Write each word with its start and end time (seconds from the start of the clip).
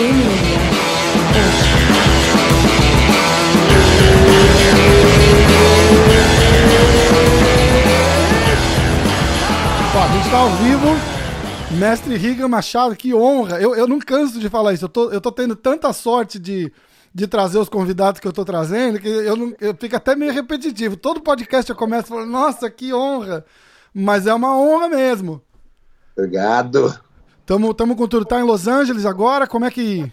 Ó, 0.00 0.02
a 10.02 10.08
gente 10.08 10.30
tá 10.30 10.38
ao 10.38 10.50
vivo. 10.56 10.86
Mestre 11.78 12.16
Riga 12.16 12.48
Machado, 12.48 12.96
que 12.96 13.14
honra. 13.14 13.60
Eu, 13.60 13.74
eu 13.74 13.86
não 13.86 13.98
canso 13.98 14.40
de 14.40 14.48
falar 14.48 14.72
isso. 14.72 14.86
Eu 14.86 14.88
tô, 14.88 15.10
eu 15.10 15.20
tô 15.20 15.30
tendo 15.30 15.54
tanta 15.54 15.92
sorte 15.92 16.38
de, 16.38 16.72
de 17.14 17.26
trazer 17.26 17.58
os 17.58 17.68
convidados 17.68 18.20
que 18.20 18.26
eu 18.26 18.32
tô 18.32 18.42
trazendo 18.42 18.98
que 18.98 19.06
eu, 19.06 19.36
não, 19.36 19.54
eu 19.60 19.76
fico 19.78 19.96
até 19.96 20.16
meio 20.16 20.32
repetitivo. 20.32 20.96
Todo 20.96 21.20
podcast 21.20 21.68
eu 21.68 21.76
começo 21.76 22.08
falando, 22.08 22.30
nossa, 22.30 22.70
que 22.70 22.94
honra. 22.94 23.44
Mas 23.92 24.26
é 24.26 24.32
uma 24.32 24.56
honra 24.56 24.88
mesmo. 24.88 25.42
Obrigado. 26.16 26.98
Tamo, 27.50 27.74
tamo 27.74 27.96
com 27.96 28.06
tudo. 28.06 28.24
Tá 28.24 28.38
em 28.38 28.44
Los 28.44 28.68
Angeles 28.68 29.04
agora? 29.04 29.44
Como 29.44 29.64
é 29.64 29.72
que. 29.72 30.08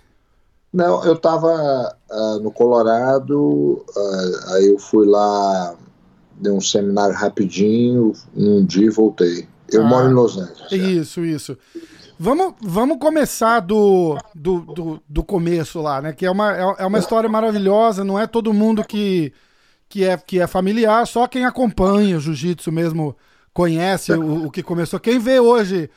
Não, 0.73 1.05
eu 1.05 1.15
tava 1.15 1.95
uh, 2.09 2.39
no 2.39 2.51
Colorado, 2.51 3.39
uh, 3.39 4.53
aí 4.53 4.65
eu 4.69 4.79
fui 4.79 5.05
lá, 5.05 5.75
dei 6.35 6.51
um 6.51 6.59
seminário 6.59 7.15
rapidinho, 7.15 8.11
um 8.35 8.65
dia 8.65 8.87
e 8.87 8.89
voltei. 8.89 9.47
Eu 9.71 9.83
Ah, 9.83 9.87
moro 9.87 10.09
em 10.09 10.13
Los 10.15 10.35
Angeles. 10.35 10.71
Isso, 10.71 11.23
isso. 11.23 11.55
Vamos, 12.17 12.55
vamos 12.59 12.97
começar 12.97 13.59
do, 13.59 14.17
do, 14.33 14.61
do, 14.61 15.01
do 15.07 15.23
começo 15.23 15.79
lá, 15.79 16.01
né? 16.01 16.13
Que 16.13 16.25
é 16.25 16.31
uma, 16.31 16.57
é 16.57 16.75
é 16.79 16.85
uma 16.87 16.97
história 16.97 17.29
maravilhosa, 17.29 18.03
não 18.03 18.17
é 18.17 18.25
todo 18.25 18.51
mundo 18.51 18.83
que, 18.83 19.31
que, 19.87 20.03
é, 20.03 20.17
que 20.17 20.39
é 20.39 20.47
familiar, 20.47 21.05
só 21.05 21.27
quem 21.27 21.45
acompanha 21.45 22.17
o 22.17 22.19
jiu-jitsu 22.19 22.71
mesmo 22.71 23.15
conhece 23.53 24.11
o, 24.11 24.47
o 24.47 24.51
que 24.51 24.63
começou. 24.63 24.99
Quem 24.99 25.19
vê 25.19 25.39
hoje 25.39 25.87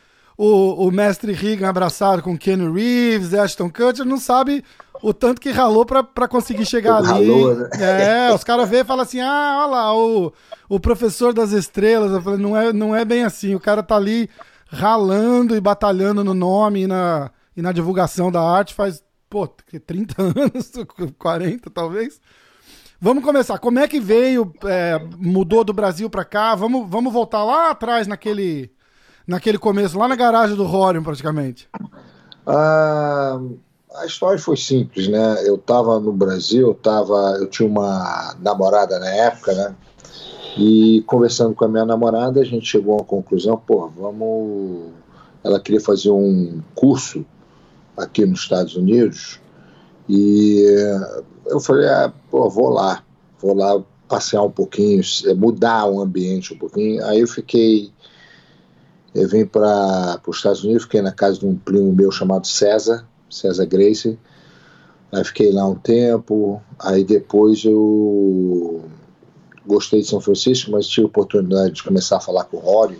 o, 0.42 0.86
o 0.86 0.90
mestre 0.90 1.32
Regan 1.32 1.68
abraçado 1.68 2.22
com 2.22 2.38
Kenny 2.38 2.66
Reeves, 2.72 3.34
Ashton 3.34 3.68
Kutcher, 3.68 4.06
não 4.06 4.16
sabe 4.16 4.64
o 5.02 5.12
tanto 5.12 5.38
que 5.38 5.50
ralou 5.50 5.84
pra, 5.84 6.02
pra 6.02 6.26
conseguir 6.26 6.64
chegar 6.64 6.96
ali. 6.96 7.08
Ralou, 7.08 7.54
né? 7.54 7.68
É, 7.78 8.32
os 8.34 8.42
caras 8.42 8.66
veem 8.66 8.80
e 8.80 8.86
falam 8.86 9.02
assim: 9.02 9.20
ah, 9.20 9.58
olha 9.60 9.70
lá, 9.70 9.94
o, 9.94 10.32
o 10.66 10.80
professor 10.80 11.34
das 11.34 11.52
estrelas. 11.52 12.10
Eu 12.10 12.22
falei, 12.22 12.40
não 12.40 12.56
é, 12.56 12.72
não 12.72 12.96
é 12.96 13.04
bem 13.04 13.22
assim. 13.22 13.54
O 13.54 13.60
cara 13.60 13.82
tá 13.82 13.96
ali 13.96 14.30
ralando 14.66 15.54
e 15.54 15.60
batalhando 15.60 16.24
no 16.24 16.32
nome 16.32 16.84
e 16.84 16.86
na, 16.86 17.30
e 17.54 17.60
na 17.60 17.70
divulgação 17.70 18.32
da 18.32 18.40
arte 18.40 18.72
faz, 18.72 19.04
pô, 19.28 19.46
que 19.46 19.78
30 19.78 20.14
anos, 20.22 20.72
40 21.18 21.68
talvez. 21.68 22.18
Vamos 22.98 23.22
começar. 23.22 23.58
Como 23.58 23.78
é 23.78 23.86
que 23.86 24.00
veio, 24.00 24.54
é, 24.64 24.98
mudou 25.18 25.64
do 25.64 25.74
Brasil 25.74 26.08
pra 26.08 26.24
cá? 26.24 26.54
Vamos, 26.54 26.88
vamos 26.88 27.12
voltar 27.12 27.44
lá 27.44 27.70
atrás 27.70 28.06
naquele, 28.06 28.70
naquele 29.26 29.58
começo, 29.58 29.98
lá 29.98 30.08
na 30.08 30.16
garagem 30.16 30.56
do 30.56 30.64
Rorion, 30.64 31.02
praticamente. 31.02 31.68
Ah, 32.46 33.40
a 33.96 34.06
história 34.06 34.38
foi 34.38 34.56
simples, 34.56 35.08
né? 35.08 35.46
Eu 35.46 35.56
estava 35.56 35.98
no 36.00 36.12
Brasil, 36.12 36.68
eu, 36.68 36.74
tava, 36.74 37.36
eu 37.38 37.46
tinha 37.46 37.68
uma 37.68 38.34
namorada 38.40 38.98
na 38.98 39.08
época, 39.08 39.52
né? 39.52 39.74
E 40.56 41.02
conversando 41.06 41.54
com 41.54 41.64
a 41.64 41.68
minha 41.68 41.84
namorada, 41.84 42.40
a 42.40 42.44
gente 42.44 42.66
chegou 42.66 42.94
a 42.94 42.96
uma 42.98 43.04
conclusão, 43.04 43.56
pô, 43.56 43.88
vamos. 43.88 44.92
Ela 45.42 45.60
queria 45.60 45.80
fazer 45.80 46.10
um 46.10 46.60
curso 46.74 47.24
aqui 47.96 48.26
nos 48.26 48.40
Estados 48.40 48.76
Unidos 48.76 49.40
e 50.08 50.64
eu 51.46 51.60
falei, 51.60 51.88
ah, 51.88 52.12
pô, 52.30 52.48
vou 52.50 52.68
lá, 52.68 53.02
vou 53.40 53.54
lá 53.54 53.80
passear 54.08 54.42
um 54.42 54.50
pouquinho, 54.50 55.00
eh, 55.26 55.34
mudar 55.34 55.86
o 55.86 56.00
ambiente 56.00 56.52
um 56.52 56.58
pouquinho. 56.58 57.04
Aí 57.06 57.20
eu 57.20 57.28
fiquei, 57.28 57.92
eu 59.14 59.28
vim 59.28 59.44
para 59.44 60.20
os 60.26 60.36
Estados 60.36 60.62
Unidos, 60.62 60.84
fiquei 60.84 61.02
na 61.02 61.12
casa 61.12 61.40
de 61.40 61.46
um 61.46 61.56
primo 61.56 61.92
meu 61.92 62.10
chamado 62.10 62.46
César, 62.46 63.06
César 63.28 63.66
Gracie. 63.66 64.18
Aí 65.12 65.24
fiquei 65.24 65.50
lá 65.52 65.66
um 65.66 65.74
tempo, 65.74 66.62
aí 66.78 67.02
depois 67.02 67.64
eu 67.64 68.84
gostei 69.66 70.00
de 70.00 70.06
São 70.06 70.20
Francisco, 70.20 70.70
mas 70.70 70.86
tive 70.86 71.06
a 71.06 71.08
oportunidade 71.08 71.74
de 71.74 71.82
começar 71.82 72.18
a 72.18 72.20
falar 72.20 72.44
com 72.44 72.58
o 72.58 72.60
Rory. 72.60 72.98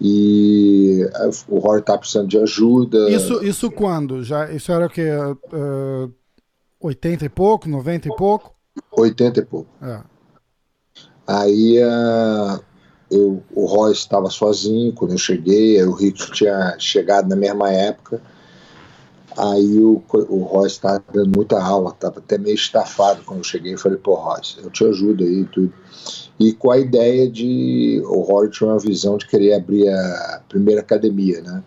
E 0.00 1.08
eh, 1.12 1.30
o 1.48 1.58
Rory 1.58 1.82
tá 1.82 1.96
precisando 1.96 2.28
de 2.28 2.38
ajuda. 2.38 3.10
Isso, 3.10 3.44
isso 3.44 3.70
quando? 3.70 4.22
Já, 4.22 4.50
isso 4.50 4.72
era 4.72 4.86
o 4.86 4.90
quê? 4.90 5.08
Uh, 5.52 6.12
80 6.80 7.24
e 7.24 7.28
pouco, 7.28 7.68
90 7.68 8.08
e 8.08 8.16
pouco? 8.16 8.54
80 8.92 9.40
e 9.40 9.44
pouco. 9.44 9.70
É. 9.82 10.00
Aí 11.26 11.78
uh, 11.82 12.64
eu, 13.10 13.42
o 13.54 13.66
Royce 13.66 14.00
estava 14.00 14.30
sozinho 14.30 14.92
quando 14.92 15.12
eu 15.12 15.18
cheguei, 15.18 15.82
o 15.82 15.92
Rico 15.92 16.30
tinha 16.32 16.76
chegado 16.78 17.28
na 17.28 17.36
mesma 17.36 17.70
época. 17.70 18.20
Aí 19.36 19.78
o, 19.78 20.02
o 20.12 20.42
Royce 20.42 20.76
estava 20.76 21.02
dando 21.12 21.36
muita 21.36 21.62
aula, 21.62 21.90
estava 21.90 22.18
até 22.18 22.36
meio 22.36 22.56
estafado 22.56 23.22
quando 23.24 23.38
eu 23.38 23.44
cheguei. 23.44 23.74
Eu 23.74 23.78
falei, 23.78 23.98
pô, 23.98 24.14
Royce, 24.14 24.56
eu 24.62 24.70
te 24.70 24.84
ajudo 24.84 25.22
aí 25.22 25.44
tudo. 25.44 25.72
E 26.38 26.52
com 26.52 26.70
a 26.70 26.78
ideia 26.78 27.28
de. 27.28 28.00
O 28.06 28.20
Roy 28.20 28.48
tinha 28.48 28.70
uma 28.70 28.78
visão 28.78 29.16
de 29.16 29.26
querer 29.26 29.54
abrir 29.54 29.88
a 29.88 30.42
primeira 30.48 30.80
academia, 30.80 31.40
né? 31.40 31.62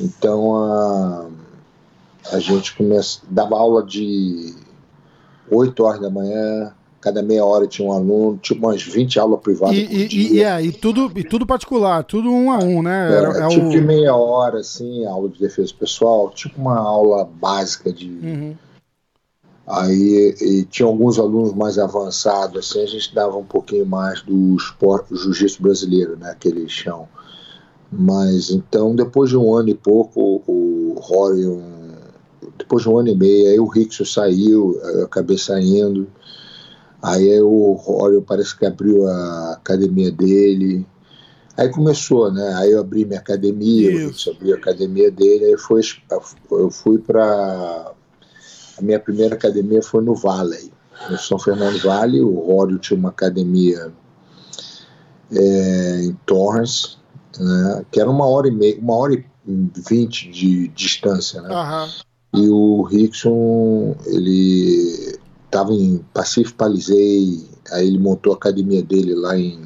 Então 0.00 0.56
a, 0.56 1.28
a 2.32 2.38
gente 2.38 2.74
começa, 2.74 3.20
dava 3.28 3.56
aula 3.56 3.84
de 3.84 4.54
8 5.50 5.82
horas 5.82 6.00
da 6.00 6.10
manhã, 6.10 6.74
cada 7.00 7.22
meia 7.22 7.44
hora 7.44 7.66
tinha 7.66 7.86
um 7.88 7.92
aluno, 7.92 8.38
tipo 8.38 8.66
umas 8.66 8.82
20 8.82 9.18
aulas 9.20 9.40
privadas 9.40 9.76
E, 9.76 9.86
por 9.86 9.92
e, 9.94 10.08
dia. 10.08 10.32
e, 10.32 10.42
é, 10.42 10.62
e, 10.64 10.72
tudo, 10.72 11.10
e 11.14 11.22
tudo 11.24 11.46
particular, 11.46 12.02
tudo 12.04 12.28
um 12.30 12.50
a 12.50 12.58
um, 12.58 12.82
né? 12.82 13.06
Era, 13.16 13.28
Era- 13.28 13.44
é 13.44 13.48
tipo 13.48 13.66
o- 13.66 13.70
de 13.70 13.80
meia 13.80 14.14
hora, 14.16 14.58
assim, 14.58 15.06
aula 15.06 15.28
de 15.28 15.38
defesa 15.38 15.72
pessoal, 15.78 16.30
tipo 16.30 16.60
uma 16.60 16.76
aula 16.78 17.24
básica 17.24 17.92
de. 17.92 18.08
Uhum. 18.10 18.54
Aí 19.66 20.34
e 20.40 20.64
tinha 20.64 20.86
alguns 20.86 21.18
alunos 21.18 21.52
mais 21.52 21.78
avançados, 21.78 22.58
assim, 22.70 22.82
a 22.82 22.86
gente 22.86 23.14
dava 23.14 23.36
um 23.36 23.44
pouquinho 23.44 23.84
mais 23.84 24.22
do 24.22 24.56
esporte, 24.56 25.14
jiu-jitsu 25.14 25.62
brasileiro, 25.62 26.16
né? 26.16 26.30
Aquele 26.30 26.66
chão. 26.68 27.06
Mas 27.92 28.50
então, 28.50 28.94
depois 28.94 29.28
de 29.30 29.36
um 29.36 29.54
ano 29.54 29.68
e 29.68 29.74
pouco, 29.74 30.42
o 30.46 30.94
Rory, 30.98 31.46
um- 31.46 31.96
depois 32.56 32.82
de 32.82 32.88
um 32.88 32.98
ano 32.98 33.08
e 33.08 33.14
meio, 33.14 33.48
aí 33.50 33.60
o 33.60 33.66
Rickson 33.66 34.04
saiu, 34.06 34.78
eu 34.82 35.04
acabei 35.04 35.36
saindo. 35.38 36.08
Aí 37.02 37.40
o 37.40 37.72
Rory 37.72 38.20
parece 38.22 38.56
que 38.56 38.66
abriu 38.66 39.06
a 39.06 39.52
academia 39.52 40.10
dele. 40.10 40.86
Aí 41.56 41.68
começou, 41.68 42.32
né? 42.32 42.54
Aí 42.56 42.72
eu 42.72 42.80
abri 42.80 43.04
minha 43.04 43.18
academia, 43.18 43.90
Isso. 43.90 44.06
Rickson 44.06 44.30
abriu 44.30 44.54
a 44.54 44.58
academia 44.58 45.10
dele, 45.10 45.44
aí 45.46 45.58
foi, 45.58 45.80
eu 46.50 46.70
fui 46.70 46.98
para 46.98 47.92
a 48.78 48.82
minha 48.82 49.00
primeira 49.00 49.34
academia 49.34 49.82
foi 49.82 50.02
no 50.04 50.14
Valley, 50.14 50.72
no 51.10 51.18
São 51.18 51.38
Fernando 51.38 51.80
Valley. 51.82 52.20
O 52.20 52.38
Ródio 52.38 52.78
tinha 52.78 52.98
uma 52.98 53.08
academia 53.08 53.92
é, 55.32 56.04
em 56.04 56.16
Torrance, 56.24 56.96
né, 57.38 57.84
que 57.90 58.00
era 58.00 58.08
uma 58.08 58.26
hora 58.26 58.46
e 58.46 58.52
meia, 58.52 58.78
uma 58.78 58.94
hora 58.94 59.14
e 59.14 59.24
vinte 59.88 60.30
de 60.30 60.68
distância, 60.68 61.42
né? 61.42 61.48
Aham. 61.52 61.88
E 62.34 62.48
o 62.48 62.82
Rickson, 62.82 63.96
ele 64.06 65.18
estava 65.48 65.72
em 65.72 65.98
Pacific 66.12 66.54
Palisade, 66.56 67.48
aí 67.72 67.86
ele 67.88 67.98
montou 67.98 68.32
a 68.32 68.36
academia 68.36 68.82
dele 68.82 69.14
lá 69.14 69.36
em 69.38 69.58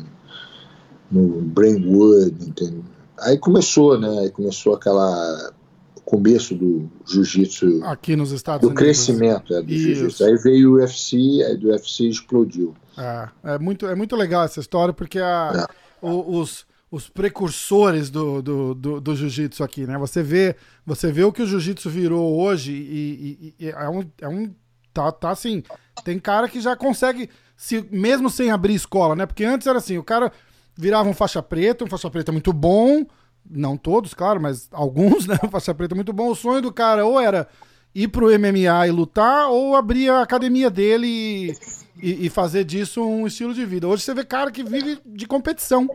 no 1.10 1.42
Brentwood, 1.42 2.34
entende? 2.48 2.82
Aí 3.20 3.36
começou, 3.36 3.98
né? 3.98 4.20
Aí 4.20 4.30
começou 4.30 4.74
aquela 4.74 5.52
começo 6.04 6.54
do 6.54 6.90
jiu-jitsu 7.06 7.84
Aqui 7.84 8.16
nos 8.16 8.32
Estados 8.32 8.62
do 8.62 8.68
Unidos. 8.68 8.82
crescimento 8.82 9.54
é, 9.54 9.62
do 9.62 9.72
jiu-jitsu. 9.72 10.24
Aí 10.24 10.36
veio 10.36 10.70
o 10.72 10.74
UFC, 10.74 11.16
aí 11.46 11.56
do 11.56 11.68
UFC 11.68 12.04
explodiu. 12.08 12.74
É, 12.96 13.28
é, 13.44 13.58
muito, 13.58 13.86
é 13.86 13.94
muito 13.94 14.16
legal 14.16 14.44
essa 14.44 14.60
história, 14.60 14.92
porque 14.92 15.18
a, 15.18 15.68
o- 16.00 16.38
os, 16.40 16.66
os 16.90 17.08
precursores 17.08 18.10
do, 18.10 18.42
do, 18.42 18.74
do, 18.74 19.00
do 19.00 19.14
jiu-jitsu 19.16 19.62
aqui, 19.62 19.86
né? 19.86 19.96
Você 19.98 20.22
vê, 20.22 20.56
você 20.84 21.12
vê 21.12 21.22
o 21.24 21.32
que 21.32 21.42
o 21.42 21.46
jiu-jitsu 21.46 21.88
virou 21.90 22.38
hoje 22.40 22.72
e, 22.72 23.54
e- 23.60 23.66
e 23.66 23.68
é 23.70 23.88
um. 23.88 24.04
É 24.20 24.28
um 24.28 24.50
tá, 24.92 25.10
tá 25.12 25.30
assim. 25.30 25.62
Tem 26.04 26.18
cara 26.18 26.48
que 26.48 26.60
já 26.60 26.74
consegue, 26.76 27.28
se, 27.56 27.86
mesmo 27.90 28.28
sem 28.30 28.50
abrir 28.50 28.74
escola, 28.74 29.14
né? 29.16 29.26
Porque 29.26 29.44
antes 29.44 29.66
era 29.66 29.78
assim, 29.78 29.98
o 29.98 30.02
cara 30.04 30.32
virava 30.76 31.08
um 31.08 31.14
faixa 31.14 31.42
preta, 31.42 31.84
um 31.84 31.88
faixa 31.88 32.10
preta 32.10 32.32
muito 32.32 32.52
bom. 32.52 33.04
Não 33.48 33.76
todos, 33.76 34.14
claro, 34.14 34.40
mas 34.40 34.68
alguns, 34.72 35.26
né? 35.28 35.36
Um 35.44 35.48
faixa 35.50 35.74
preta 35.74 35.94
muito 35.94 36.12
bom. 36.12 36.28
O 36.30 36.34
sonho 36.36 36.62
do 36.62 36.72
cara 36.72 37.04
ou 37.04 37.20
era 37.20 37.48
ir 37.94 38.08
pro 38.08 38.28
MMA 38.38 38.86
e 38.86 38.90
lutar, 38.90 39.48
ou 39.50 39.76
abrir 39.76 40.08
a 40.10 40.22
academia 40.22 40.70
dele 40.70 41.06
e, 41.06 41.52
e- 42.00 42.26
e 42.26 42.30
fazer 42.30 42.64
disso 42.64 43.02
um 43.04 43.26
estilo 43.26 43.52
de 43.52 43.66
vida. 43.66 43.86
Hoje 43.86 44.02
você 44.02 44.14
vê 44.14 44.24
cara 44.24 44.50
que 44.50 44.64
vive 44.64 44.98
de 45.04 45.26
competição, 45.26 45.86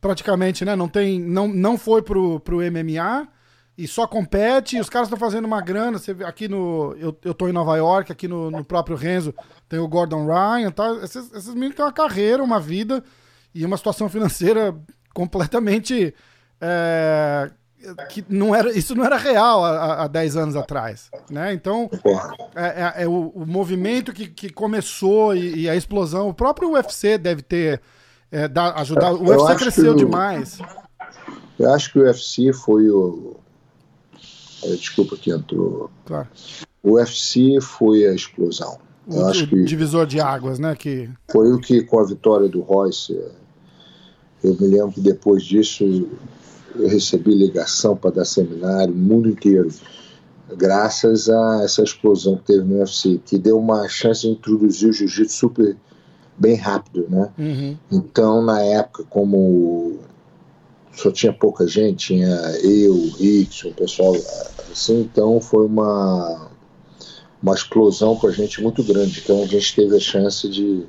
praticamente, 0.00 0.64
né? 0.64 0.74
Não 0.76 0.88
tem, 0.88 1.20
não, 1.20 1.48
não 1.48 1.78
foi 1.78 2.02
pro, 2.02 2.40
pro 2.40 2.58
MMA 2.60 3.28
e 3.76 3.86
só 3.88 4.06
compete. 4.06 4.76
E 4.76 4.80
os 4.80 4.88
caras 4.88 5.08
estão 5.08 5.18
fazendo 5.18 5.44
uma 5.44 5.60
grana. 5.60 5.98
Você 5.98 6.16
aqui 6.24 6.48
no, 6.48 6.94
eu, 6.98 7.16
eu 7.24 7.34
tô 7.34 7.48
em 7.48 7.52
Nova 7.52 7.76
York, 7.76 8.10
aqui 8.10 8.28
no, 8.28 8.50
no 8.50 8.64
próprio 8.64 8.96
Renzo 8.96 9.34
tem 9.68 9.78
o 9.78 9.88
Gordon 9.88 10.26
Ryan, 10.26 10.70
tá? 10.70 10.92
Esses, 11.02 11.32
esses 11.32 11.54
meninos 11.54 11.76
têm 11.76 11.84
uma 11.84 11.92
carreira, 11.92 12.42
uma 12.42 12.60
vida 12.60 13.02
e 13.54 13.64
uma 13.64 13.76
situação 13.76 14.08
financeira 14.08 14.74
completamente 15.12 16.14
é, 16.60 17.50
que 18.08 18.24
não 18.28 18.54
era, 18.54 18.76
isso 18.76 18.94
não 18.94 19.04
era 19.04 19.16
real 19.16 19.64
há, 19.64 20.04
há 20.04 20.08
10 20.08 20.36
anos 20.36 20.56
atrás. 20.56 21.10
Né? 21.30 21.52
Então, 21.52 21.90
é, 22.54 23.00
é, 23.00 23.02
é 23.04 23.08
o, 23.08 23.32
o, 23.34 23.46
movimento 23.46 24.12
que, 24.12 24.26
que 24.26 24.50
começou 24.50 25.34
e, 25.34 25.62
e, 25.62 25.68
a 25.68 25.76
explosão. 25.76 26.28
O 26.28 26.34
próprio 26.34 26.72
UFC 26.72 27.18
deve 27.18 27.42
ter 27.42 27.80
é, 28.30 28.48
da, 28.48 28.74
ajudado. 28.80 29.22
O 29.22 29.28
UFC 29.28 29.56
cresceu 29.56 29.94
demais. 29.94 30.58
Eu 31.58 31.72
acho 31.72 31.92
que 31.92 31.98
o 31.98 32.02
UFC 32.02 32.52
foi 32.52 32.88
o. 32.88 33.36
É, 34.64 34.74
desculpa 34.76 35.16
que 35.16 35.30
entrou. 35.30 35.90
Claro. 36.06 36.28
O 36.82 36.92
UFC 36.92 37.60
foi 37.60 38.06
a 38.06 38.14
explosão. 38.14 38.78
O, 39.06 39.16
eu 39.16 39.26
acho 39.26 39.46
que 39.46 39.64
divisor 39.64 40.06
de 40.06 40.20
águas, 40.20 40.58
né? 40.58 40.74
Que... 40.74 41.10
Foi 41.30 41.52
o 41.52 41.60
que, 41.60 41.82
com 41.82 41.98
a 41.98 42.04
vitória 42.04 42.48
do 42.48 42.60
Royce, 42.60 43.18
eu 44.42 44.54
me 44.60 44.66
lembro 44.66 44.92
que 44.92 45.00
depois 45.00 45.42
disso 45.42 45.84
eu 46.74 46.88
recebi 46.88 47.34
ligação 47.34 47.96
para 47.96 48.10
dar 48.10 48.24
seminário 48.24 48.94
no 48.94 49.00
mundo 49.00 49.28
inteiro, 49.28 49.68
graças 50.56 51.28
a 51.28 51.62
essa 51.62 51.82
explosão 51.82 52.36
que 52.36 52.44
teve 52.44 52.64
no 52.64 52.78
UFC, 52.78 53.20
que 53.24 53.38
deu 53.38 53.58
uma 53.58 53.88
chance 53.88 54.22
de 54.22 54.28
introduzir 54.28 54.88
o 54.88 54.92
jiu-jitsu 54.92 55.34
super 55.34 55.76
bem 56.36 56.56
rápido, 56.56 57.06
né? 57.08 57.30
Uhum. 57.38 57.76
Então, 57.90 58.42
na 58.42 58.60
época, 58.60 59.04
como 59.08 59.98
só 60.94 61.10
tinha 61.10 61.32
pouca 61.32 61.66
gente, 61.66 62.06
tinha 62.06 62.28
eu, 62.62 62.94
o 62.94 63.10
Rickson, 63.10 63.68
o 63.68 63.74
pessoal 63.74 64.14
assim, 64.70 65.00
então 65.00 65.40
foi 65.40 65.66
uma 65.66 66.50
uma 67.42 67.54
explosão 67.54 68.16
para 68.16 68.30
a 68.30 68.32
gente 68.32 68.62
muito 68.62 68.82
grande. 68.82 69.20
Então 69.22 69.42
a 69.42 69.46
gente 69.46 69.76
teve 69.76 69.94
a 69.94 70.00
chance 70.00 70.48
de, 70.48 70.86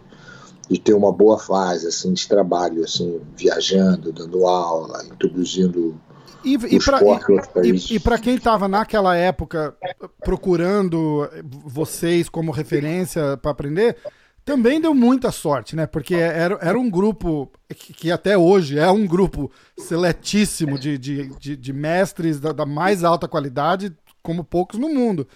de 0.69 0.79
ter 0.79 0.93
uma 0.93 1.11
boa 1.11 1.37
fase 1.37 1.87
assim 1.87 2.13
de 2.13 2.25
trabalho, 2.27 2.83
assim 2.83 3.19
viajando, 3.35 4.13
dando 4.13 4.47
aula, 4.47 5.03
introduzindo 5.05 5.99
e, 6.45 7.95
e 7.95 7.99
para 7.99 8.19
quem 8.19 8.35
estava 8.35 8.67
naquela 8.67 9.15
época 9.17 9.75
procurando 10.23 11.27
vocês 11.65 12.29
como 12.29 12.51
referência 12.51 13.35
para 13.37 13.49
aprender, 13.49 13.97
também 14.45 14.79
deu 14.79 14.93
muita 14.93 15.31
sorte, 15.31 15.75
né? 15.75 15.87
Porque 15.87 16.13
era, 16.13 16.59
era 16.61 16.79
um 16.79 16.87
grupo 16.87 17.51
que, 17.75 17.91
que 17.91 18.11
até 18.11 18.37
hoje 18.37 18.77
é 18.77 18.89
um 18.91 19.07
grupo 19.07 19.51
seletíssimo 19.75 20.77
de, 20.77 20.99
de, 20.99 21.29
de, 21.39 21.57
de 21.57 21.73
mestres 21.73 22.39
da, 22.39 22.51
da, 22.51 22.65
mais 22.65 23.03
alta 23.03 23.27
qualidade, 23.27 23.91
como 24.21 24.43
poucos 24.43 24.79
no 24.79 24.87
mundo. 24.87 25.27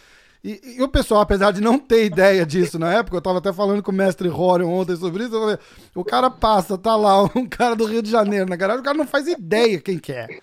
E, 0.43 0.77
e, 0.77 0.81
o 0.81 0.87
pessoal, 0.87 1.21
apesar 1.21 1.51
de 1.51 1.59
não 1.59 1.79
ter 1.79 2.05
ideia 2.05 2.45
disso 2.45 2.77
na 2.77 2.93
época, 2.93 3.17
eu 3.17 3.21
tava 3.21 3.39
até 3.39 3.51
falando 3.51 3.81
com 3.81 3.91
o 3.91 3.95
mestre 3.95 4.29
Rorion 4.29 4.69
ontem 4.69 4.95
sobre 4.95 5.23
isso, 5.23 5.31
falei, 5.31 5.57
o 5.95 6.05
cara 6.05 6.29
passa, 6.29 6.77
tá 6.77 6.95
lá, 6.95 7.23
um 7.35 7.47
cara 7.49 7.75
do 7.75 7.85
Rio 7.85 8.03
de 8.03 8.11
Janeiro 8.11 8.47
na 8.47 8.55
garagem, 8.55 8.81
o 8.81 8.85
cara 8.85 8.97
não 8.97 9.07
faz 9.07 9.27
ideia 9.27 9.81
quem 9.81 9.97
quer. 9.97 10.29
É. 10.29 10.39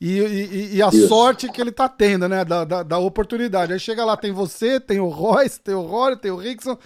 E, 0.00 0.18
e, 0.18 0.76
e, 0.76 0.82
a 0.82 0.88
isso. 0.88 1.08
sorte 1.08 1.50
que 1.50 1.60
ele 1.60 1.70
tá 1.70 1.88
tendo, 1.88 2.28
né, 2.28 2.44
da, 2.44 2.64
da, 2.64 2.82
da, 2.82 2.98
oportunidade. 2.98 3.72
Aí 3.72 3.78
chega 3.78 4.04
lá, 4.04 4.16
tem 4.16 4.32
você, 4.32 4.80
tem 4.80 5.00
o 5.00 5.08
Royce, 5.08 5.60
tem 5.60 5.74
o 5.74 5.82
Rory, 5.82 6.16
tem 6.16 6.30
o 6.30 6.36
Rickson. 6.36 6.76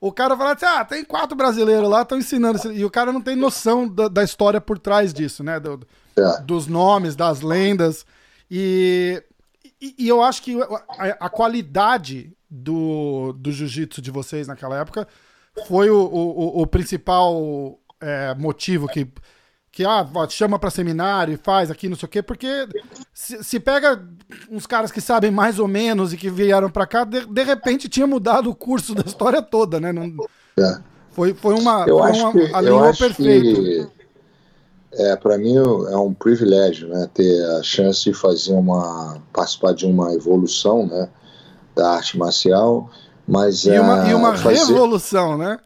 O 0.00 0.12
cara 0.12 0.36
fala 0.36 0.52
assim: 0.52 0.66
ah, 0.66 0.84
tem 0.84 1.04
quatro 1.04 1.36
brasileiros 1.36 1.88
lá, 1.88 2.02
estão 2.02 2.18
ensinando. 2.18 2.72
E 2.72 2.84
o 2.84 2.90
cara 2.90 3.12
não 3.12 3.20
tem 3.20 3.36
noção 3.36 3.88
da, 3.88 4.08
da 4.08 4.22
história 4.22 4.60
por 4.60 4.78
trás 4.78 5.12
disso, 5.12 5.42
né? 5.42 5.58
Do, 5.58 5.80
é. 6.16 6.40
Dos 6.42 6.66
nomes, 6.66 7.16
das 7.16 7.40
lendas. 7.40 8.04
E 8.50 9.22
e, 9.80 9.94
e, 9.98 10.08
eu 10.08 10.22
acho 10.22 10.42
que 10.42 10.56
a, 10.62 11.26
a, 11.26 11.28
qualidade 11.28 12.32
do, 12.50 13.32
do 13.34 13.52
jiu-jitsu 13.52 14.00
de 14.00 14.10
vocês 14.10 14.46
naquela 14.46 14.78
época 14.78 15.06
foi 15.66 15.90
o, 15.90 15.98
o, 15.98 16.62
o 16.62 16.66
principal 16.66 17.78
é, 18.00 18.34
motivo 18.34 18.88
que, 18.88 19.06
que 19.76 19.84
ah, 19.84 20.06
chama 20.30 20.58
para 20.58 20.70
seminário 20.70 21.34
e 21.34 21.36
faz 21.36 21.70
aqui, 21.70 21.86
não 21.86 21.96
sei 21.96 22.06
o 22.06 22.08
quê, 22.08 22.22
porque 22.22 22.66
se, 23.12 23.44
se, 23.44 23.60
pega 23.60 24.02
uns 24.50 24.66
caras 24.66 24.90
que 24.90 25.02
sabem 25.02 25.30
mais 25.30 25.58
ou 25.58 25.68
menos 25.68 26.14
e 26.14 26.16
que 26.16 26.30
vieram 26.30 26.70
para 26.70 26.86
cá, 26.86 27.04
de, 27.04 27.26
de 27.26 27.42
repente 27.44 27.86
tinha 27.86 28.06
mudado 28.06 28.48
o 28.48 28.54
curso 28.54 28.94
da 28.94 29.02
história 29.04 29.42
toda, 29.42 29.78
né? 29.78 29.92
Não, 29.92 30.10
é. 30.58 30.78
Foi, 31.10 31.34
foi 31.34 31.54
uma, 31.60 31.84
eu 31.86 31.98
foi 31.98 32.10
uma 32.10 32.32
que, 32.32 32.54
alinhou 32.54 32.94
perfeito. 32.96 33.62
Que 33.62 33.88
é, 34.92 35.14
para 35.14 35.36
mim 35.36 35.56
é 35.56 35.96
um 35.98 36.14
privilégio, 36.14 36.88
né, 36.88 37.10
ter 37.12 37.44
a 37.58 37.62
chance 37.62 38.02
de 38.04 38.14
fazer 38.14 38.54
uma 38.54 39.20
participar 39.30 39.74
de 39.74 39.84
uma 39.84 40.14
evolução, 40.14 40.86
né, 40.86 41.06
da 41.74 41.90
arte 41.90 42.16
marcial, 42.16 42.90
mas 43.28 43.66
e 43.66 43.78
uma, 43.78 44.08
e 44.08 44.14
uma 44.14 44.34
fazer, 44.38 44.72
revolução, 44.72 45.36
né? 45.36 45.58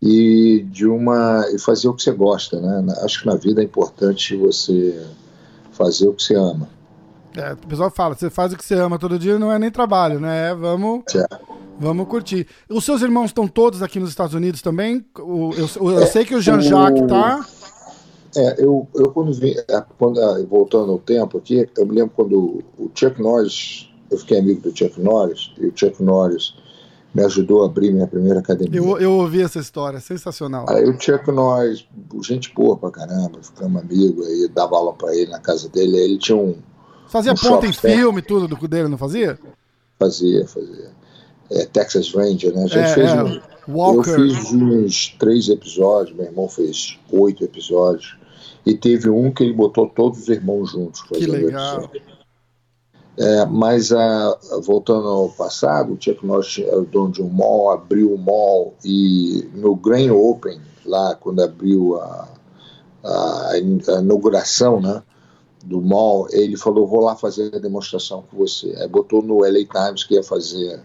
E 0.00 0.66
de 0.70 0.86
uma 0.86 1.44
e 1.54 1.58
fazer 1.58 1.88
o 1.88 1.94
que 1.94 2.02
você 2.02 2.12
gosta, 2.12 2.60
né? 2.60 2.94
Acho 3.02 3.20
que 3.20 3.26
na 3.26 3.34
vida 3.34 3.62
é 3.62 3.64
importante 3.64 4.36
você 4.36 5.06
fazer 5.72 6.08
o 6.08 6.12
que 6.12 6.22
você 6.22 6.34
ama. 6.34 6.68
É, 7.36 7.52
o 7.52 7.68
pessoal 7.68 7.90
fala, 7.90 8.14
você 8.14 8.30
faz 8.30 8.52
o 8.52 8.56
que 8.56 8.64
você 8.64 8.74
ama 8.74 8.98
todo 8.98 9.18
dia, 9.18 9.38
não 9.38 9.52
é 9.52 9.58
nem 9.58 9.70
trabalho, 9.70 10.18
né? 10.18 10.50
É, 10.50 10.54
vamos, 10.54 11.02
é. 11.14 11.26
vamos 11.78 12.08
curtir. 12.08 12.46
Os 12.68 12.84
seus 12.84 13.02
irmãos 13.02 13.26
estão 13.26 13.46
todos 13.46 13.82
aqui 13.82 14.00
nos 14.00 14.08
Estados 14.08 14.34
Unidos 14.34 14.62
também? 14.62 15.04
O, 15.18 15.52
eu, 15.52 15.68
eu, 15.92 16.06
sei 16.06 16.24
que 16.24 16.34
o 16.34 16.40
Jean-Jacques 16.40 17.06
tá. 17.06 17.46
É, 18.34 18.62
eu, 18.62 18.88
eu 18.94 19.10
quando 19.12 19.32
vim, 19.34 19.54
é, 19.68 19.84
quando, 19.98 20.20
é, 20.20 20.42
voltando 20.44 20.92
ao 20.92 20.98
tempo 20.98 21.38
aqui, 21.38 21.68
eu 21.76 21.86
me 21.86 21.94
lembro 21.94 22.12
quando 22.16 22.62
o 22.78 22.90
Chuck 22.94 23.20
Norris, 23.20 23.90
eu 24.10 24.18
fiquei 24.18 24.38
amigo 24.38 24.60
do 24.60 24.76
Chuck 24.76 25.00
Norris, 25.00 25.52
e 25.58 25.66
o 25.66 25.72
Chuck 25.74 26.02
Norris 26.02 26.54
me 27.16 27.24
ajudou 27.24 27.62
a 27.62 27.66
abrir 27.66 27.90
minha 27.90 28.06
primeira 28.06 28.40
academia. 28.40 28.78
Eu, 28.78 28.98
eu 28.98 29.12
ouvi 29.12 29.40
essa 29.40 29.58
história, 29.58 29.98
sensacional. 30.00 30.66
Aí 30.68 30.84
o 30.84 31.00
Chuck 31.00 31.32
Norris, 31.32 31.86
gente 32.22 32.52
boa 32.54 32.76
pra 32.76 32.90
caramba, 32.90 33.38
ficamos 33.42 33.80
amigos, 33.80 34.26
aí 34.26 34.46
dava 34.54 34.76
aula 34.76 34.92
pra 34.92 35.16
ele 35.16 35.30
na 35.30 35.40
casa 35.40 35.66
dele, 35.70 35.96
aí 35.96 36.04
ele 36.04 36.18
tinha 36.18 36.36
um. 36.36 36.56
Fazia 37.08 37.32
um 37.32 37.34
ponta 37.34 37.66
em 37.66 37.72
filme, 37.72 38.20
tudo 38.20 38.46
do 38.46 38.68
dele, 38.68 38.88
não 38.88 38.98
fazia? 38.98 39.38
Fazia, 39.98 40.46
fazia. 40.46 40.90
É, 41.50 41.64
Texas 41.64 42.12
Ranger, 42.12 42.54
né? 42.54 42.64
A 42.64 42.66
gente 42.66 42.78
é, 42.78 42.94
fez 42.94 43.10
é. 43.10 43.22
um. 43.22 43.40
Walker. 43.68 44.10
Eu 44.10 44.14
fiz 44.28 44.52
uns 44.52 45.16
três 45.18 45.48
episódios, 45.48 46.14
meu 46.14 46.26
irmão 46.26 46.48
fez 46.48 46.98
oito 47.10 47.42
episódios. 47.42 48.14
E 48.66 48.74
teve 48.74 49.08
um 49.08 49.32
que 49.32 49.42
ele 49.42 49.54
botou 49.54 49.88
todos 49.88 50.18
os 50.18 50.28
irmãos 50.28 50.72
juntos. 50.72 51.00
Que 51.02 51.26
legal. 51.26 51.90
É, 53.18 53.46
mas 53.46 53.92
a, 53.92 54.38
voltando 54.62 55.08
ao 55.08 55.30
passado, 55.30 55.94
o 55.94 55.98
Chuck 55.98 56.24
Norris 56.24 56.58
era 56.58 56.78
o 56.78 56.84
dono 56.84 57.10
de 57.10 57.22
um 57.22 57.28
mall, 57.28 57.70
abriu 57.70 58.12
o 58.12 58.18
mall 58.18 58.74
e 58.84 59.48
no 59.54 59.74
Grand 59.74 60.12
Open, 60.12 60.60
lá 60.84 61.14
quando 61.14 61.42
abriu 61.42 61.98
a, 61.98 62.28
a, 63.02 63.50
a 63.52 63.58
inauguração 63.58 64.80
né, 64.80 65.02
do 65.64 65.80
mall, 65.80 66.28
ele 66.30 66.56
falou: 66.56 66.86
Vou 66.86 67.00
lá 67.00 67.16
fazer 67.16 67.54
a 67.54 67.58
demonstração 67.58 68.22
com 68.30 68.36
você. 68.36 68.74
Aí 68.78 68.88
botou 68.88 69.22
no 69.22 69.38
LA 69.38 69.64
Times 69.64 70.04
que 70.04 70.14
ia 70.14 70.22
fazer 70.22 70.80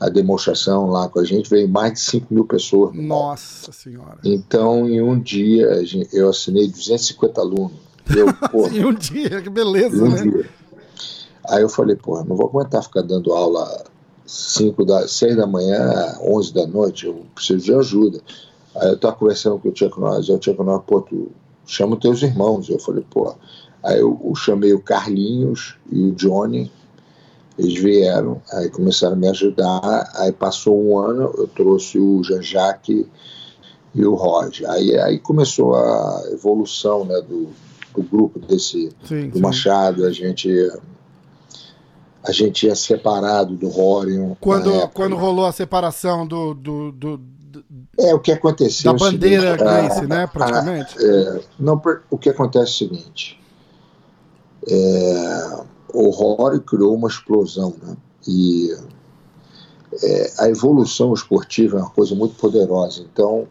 a 0.00 0.08
demonstração 0.08 0.88
lá 0.88 1.08
com 1.08 1.18
a 1.18 1.24
gente, 1.24 1.50
veio 1.50 1.68
mais 1.68 1.94
de 1.94 2.00
5 2.00 2.32
mil 2.32 2.44
pessoas. 2.44 2.94
Nossa 2.94 3.72
Senhora. 3.72 4.18
Então, 4.24 4.88
em 4.88 5.02
um 5.02 5.18
dia, 5.18 5.82
eu 6.12 6.30
assinei 6.30 6.68
250 6.68 7.40
alunos. 7.40 7.72
Eu, 8.16 8.32
porra, 8.50 8.76
em 8.76 8.84
um 8.84 8.94
dia, 8.94 9.42
que 9.42 9.50
beleza, 9.50 10.02
um 10.02 10.08
né? 10.08 10.22
Dia. 10.22 10.57
Aí 11.48 11.62
eu 11.62 11.68
falei, 11.68 11.96
porra, 11.96 12.24
não 12.24 12.36
vou 12.36 12.46
aguentar 12.46 12.82
ficar 12.82 13.02
dando 13.02 13.32
aula 13.32 13.84
5 14.26 14.84
da, 14.84 15.08
6 15.08 15.36
da 15.36 15.46
manhã, 15.46 16.16
11 16.20 16.52
da 16.52 16.66
noite, 16.66 17.06
eu 17.06 17.24
preciso 17.34 17.64
de 17.64 17.74
ajuda. 17.74 18.20
Aí 18.76 18.88
eu 18.88 18.94
estava 18.94 19.16
conversando 19.16 19.58
com 19.58 19.68
o 19.68 19.72
Tiago 19.72 20.00
Nós, 20.00 20.28
o 20.28 20.38
Tiago 20.38 20.62
Nós, 20.62 20.82
pô, 20.86 21.00
tu 21.00 21.30
chama 21.66 21.94
os 21.94 22.00
teus 22.00 22.22
irmãos. 22.22 22.68
Eu 22.68 22.78
falei, 22.78 23.04
pô. 23.10 23.34
Aí 23.82 24.00
eu, 24.00 24.20
eu 24.22 24.34
chamei 24.34 24.74
o 24.74 24.82
Carlinhos 24.82 25.76
e 25.90 26.06
o 26.06 26.12
Johnny, 26.12 26.70
eles 27.58 27.80
vieram, 27.80 28.40
aí 28.52 28.68
começaram 28.70 29.14
a 29.14 29.16
me 29.16 29.28
ajudar, 29.28 30.12
aí 30.14 30.30
passou 30.30 30.80
um 30.80 30.98
ano, 30.98 31.32
eu 31.36 31.48
trouxe 31.48 31.98
o 31.98 32.22
Jean-Jacques 32.22 33.06
e 33.94 34.04
o 34.04 34.14
Roger. 34.14 34.68
Aí, 34.70 34.96
aí 34.98 35.18
começou 35.18 35.74
a 35.74 36.22
evolução 36.30 37.04
né, 37.04 37.20
do, 37.20 37.48
do 37.94 38.02
grupo 38.02 38.38
desse 38.38 38.90
sim, 39.04 39.28
do 39.28 39.36
sim. 39.36 39.40
Machado, 39.40 40.04
a 40.04 40.12
gente 40.12 40.48
a 42.28 42.32
gente 42.32 42.66
ia 42.66 42.74
separado 42.74 43.56
do 43.56 43.68
Rorion. 43.68 44.34
Quando, 44.38 44.86
quando 44.88 45.16
rolou 45.16 45.46
a 45.46 45.52
separação 45.52 46.26
do, 46.26 46.52
do, 46.52 46.92
do, 46.92 47.16
do 47.16 47.64
é 47.98 48.14
o 48.14 48.20
que 48.20 48.30
aconteceu. 48.30 48.92
Da 48.92 48.98
bandeira 48.98 49.56
Grace, 49.56 50.06
né, 50.06 50.26
praticamente. 50.26 50.94
A, 50.98 51.02
é, 51.02 51.40
não, 51.58 51.80
o 52.10 52.18
que 52.18 52.28
acontece 52.28 52.84
é 52.84 52.86
o 52.86 52.90
seguinte. 52.90 53.40
É, 54.68 55.62
o 55.94 56.10
Rory 56.10 56.60
criou 56.60 56.94
uma 56.94 57.08
explosão, 57.08 57.74
né? 57.82 57.96
E 58.26 58.76
é, 60.02 60.32
a 60.40 60.48
evolução 60.50 61.14
esportiva 61.14 61.78
é 61.78 61.80
uma 61.80 61.90
coisa 61.90 62.14
muito 62.14 62.34
poderosa. 62.34 63.02
Então, 63.10 63.48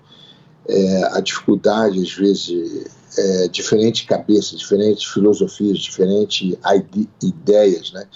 é, 0.68 1.04
a 1.18 1.20
dificuldade, 1.20 2.00
às 2.00 2.14
vezes, 2.14 2.86
é, 3.18 3.48
diferentes 3.48 4.06
cabeças, 4.06 4.60
diferentes 4.60 5.06
filosofias, 5.06 5.80
diferentes 5.80 6.58
ideias, 7.24 7.92
né? 7.92 8.08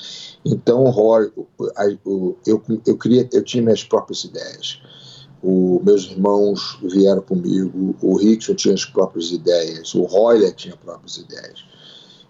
Então, 0.44 0.84
o 0.84 0.90
Rory, 0.90 1.32
eu, 2.06 2.38
eu, 2.46 2.64
eu, 2.86 2.98
queria, 2.98 3.30
eu 3.32 3.44
tinha 3.44 3.64
minhas 3.64 3.84
próprias 3.84 4.24
ideias. 4.24 4.82
O, 5.42 5.82
meus 5.84 6.06
irmãos 6.06 6.80
vieram 6.84 7.22
comigo, 7.22 7.96
o 8.02 8.16
Rickson 8.16 8.54
tinha 8.54 8.74
as 8.74 8.86
próprias 8.86 9.32
ideias, 9.32 9.94
o 9.96 10.04
Royler 10.04 10.54
tinha 10.54 10.76
as 10.76 10.80
próprias 10.80 11.18
ideias. 11.18 11.64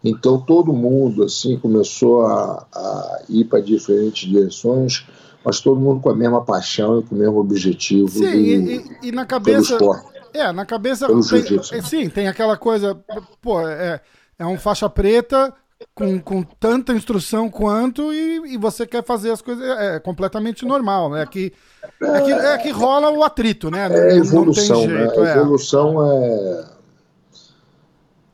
Então 0.04 0.40
todo 0.40 0.74
mundo 0.74 1.24
assim 1.24 1.58
começou 1.58 2.26
a, 2.26 2.66
a 2.74 3.22
ir 3.30 3.46
para 3.46 3.60
diferentes 3.60 4.30
direções, 4.30 5.06
mas 5.44 5.60
todo 5.60 5.80
mundo 5.80 6.00
com 6.00 6.10
a 6.10 6.16
mesma 6.16 6.42
paixão 6.44 7.00
e 7.00 7.04
com 7.04 7.16
o 7.16 7.18
mesmo 7.18 7.38
objetivo. 7.38 8.10
Sim, 8.10 8.20
do, 8.22 8.72
e, 8.72 8.98
e, 9.04 9.12
na 9.12 9.26
cabeça. 9.26 9.78
É, 10.34 10.52
na 10.52 10.66
cabeça. 10.66 11.08
Tem, 11.08 11.82
sim, 11.82 12.10
tem 12.10 12.28
aquela 12.28 12.58
coisa. 12.58 13.00
Pô, 13.42 13.68
é, 13.68 14.02
é 14.40 14.46
um 14.46 14.58
faixa 14.58 14.90
preta 14.90 15.54
com, 15.94 16.20
com 16.20 16.44
tanta 16.44 16.94
instrução 16.94 17.50
quanto 17.50 18.14
e, 18.14 18.54
e 18.54 18.58
você 18.58 18.86
quer 18.86 19.04
fazer 19.04 19.32
as 19.32 19.42
coisas. 19.42 19.64
É, 19.64 19.96
é 19.96 20.00
completamente 20.00 20.66
normal, 20.66 21.10
né? 21.10 21.26
Que, 21.26 21.54
é, 22.02 22.22
que, 22.22 22.32
é 22.32 22.58
que 22.58 22.70
rola 22.72 23.10
o 23.12 23.24
atrito, 23.24 23.70
né? 23.70 23.90
Não, 23.90 23.96
é 23.96 24.18
evolução, 24.18 24.88
né? 24.88 25.00
jeito, 25.00 25.22
né? 25.22 25.34
A 25.34 25.38
evolução 25.38 26.12
é. 26.12 26.66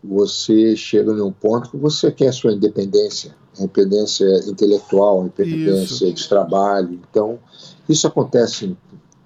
Você 0.03 0.75
chega 0.75 1.11
num 1.11 1.31
ponto 1.31 1.69
que 1.69 1.77
você 1.77 2.11
quer 2.11 2.31
sua 2.31 2.53
independência, 2.53 3.35
independência 3.59 4.25
intelectual, 4.47 5.25
independência 5.25 6.05
isso. 6.05 6.13
de 6.13 6.29
trabalho. 6.29 6.99
Então, 7.09 7.39
isso 7.89 8.07
acontece 8.07 8.77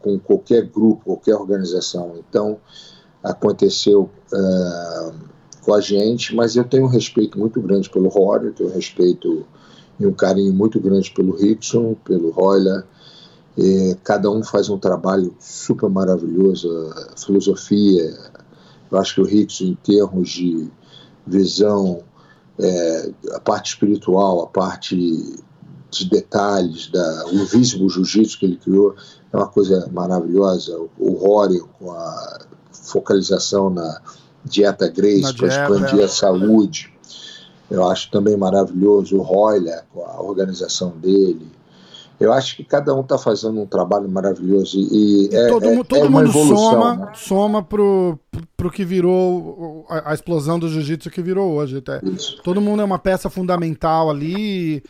com 0.01 0.17
qualquer 0.19 0.65
grupo, 0.65 1.03
qualquer 1.05 1.35
organização. 1.35 2.13
Então, 2.17 2.57
aconteceu. 3.23 4.09
Uh, 4.33 5.31
com 5.61 5.75
a 5.75 5.79
gente, 5.79 6.35
mas 6.35 6.55
eu 6.55 6.63
tenho 6.63 6.85
um 6.85 6.87
respeito 6.87 7.37
muito 7.37 7.61
grande 7.61 7.89
pelo 7.89 8.09
Rory, 8.09 8.51
tenho 8.51 8.69
um 8.69 8.73
respeito 8.73 9.45
e 9.99 10.05
um 10.05 10.13
carinho 10.13 10.51
muito 10.51 10.79
grande 10.79 11.11
pelo 11.11 11.35
Rickson, 11.35 11.95
pelo 12.03 12.31
Royler. 12.31 12.83
cada 14.03 14.29
um 14.31 14.43
faz 14.43 14.69
um 14.69 14.77
trabalho 14.77 15.35
super 15.39 15.89
maravilhoso, 15.89 16.67
a 17.11 17.17
filosofia. 17.17 18.11
Eu 18.91 18.99
acho 18.99 19.15
que 19.15 19.21
o 19.21 19.25
Rickson, 19.25 19.65
em 19.65 19.75
termos 19.75 20.29
de 20.29 20.67
visão, 21.25 22.03
é, 22.59 23.11
a 23.33 23.39
parte 23.39 23.73
espiritual, 23.73 24.41
a 24.41 24.47
parte 24.47 24.95
de 25.91 26.09
detalhes, 26.09 26.89
da, 26.89 27.27
o 27.27 27.35
Invisible 27.35 27.89
Jiu-Jitsu 27.89 28.39
que 28.39 28.45
ele 28.45 28.57
criou, 28.57 28.95
é 29.33 29.37
uma 29.37 29.47
coisa 29.47 29.89
maravilhosa. 29.91 30.77
O 30.97 31.11
Rory, 31.13 31.59
com 31.79 31.91
a 31.91 32.39
focalização 32.71 33.69
na 33.69 34.01
Dieta 34.43 34.87
Grace 34.87 35.33
para 35.35 35.47
expandir 35.47 35.99
é. 35.99 36.03
a 36.03 36.07
saúde. 36.07 36.91
Eu 37.69 37.87
acho 37.87 38.11
também 38.11 38.35
maravilhoso 38.35 39.17
o 39.17 39.21
Royler, 39.21 39.83
com 39.93 40.03
a 40.03 40.21
organização 40.21 40.89
dele. 40.89 41.49
Eu 42.19 42.31
acho 42.31 42.55
que 42.55 42.63
cada 42.63 42.93
um 42.93 43.01
está 43.01 43.17
fazendo 43.17 43.61
um 43.61 43.65
trabalho 43.65 44.07
maravilhoso 44.07 44.77
e, 44.77 45.27
é, 45.31 45.47
todo, 45.47 45.65
é, 45.65 45.83
todo 45.83 46.05
é 46.05 46.09
mundo 46.09 46.29
evolução, 46.29 46.57
soma, 46.57 46.95
né? 46.95 47.11
soma 47.15 47.63
pro, 47.63 48.19
pro 48.55 48.69
que 48.69 48.85
virou 48.85 49.85
a, 49.89 50.11
a 50.11 50.13
explosão 50.13 50.59
do 50.59 50.69
jiu-jitsu 50.69 51.09
que 51.09 51.21
virou 51.21 51.53
hoje. 51.53 51.77
Até. 51.77 51.99
Todo 52.43 52.61
mundo 52.61 52.81
é 52.81 52.85
uma 52.85 52.99
peça 52.99 53.29
fundamental 53.29 54.09
ali. 54.09 54.83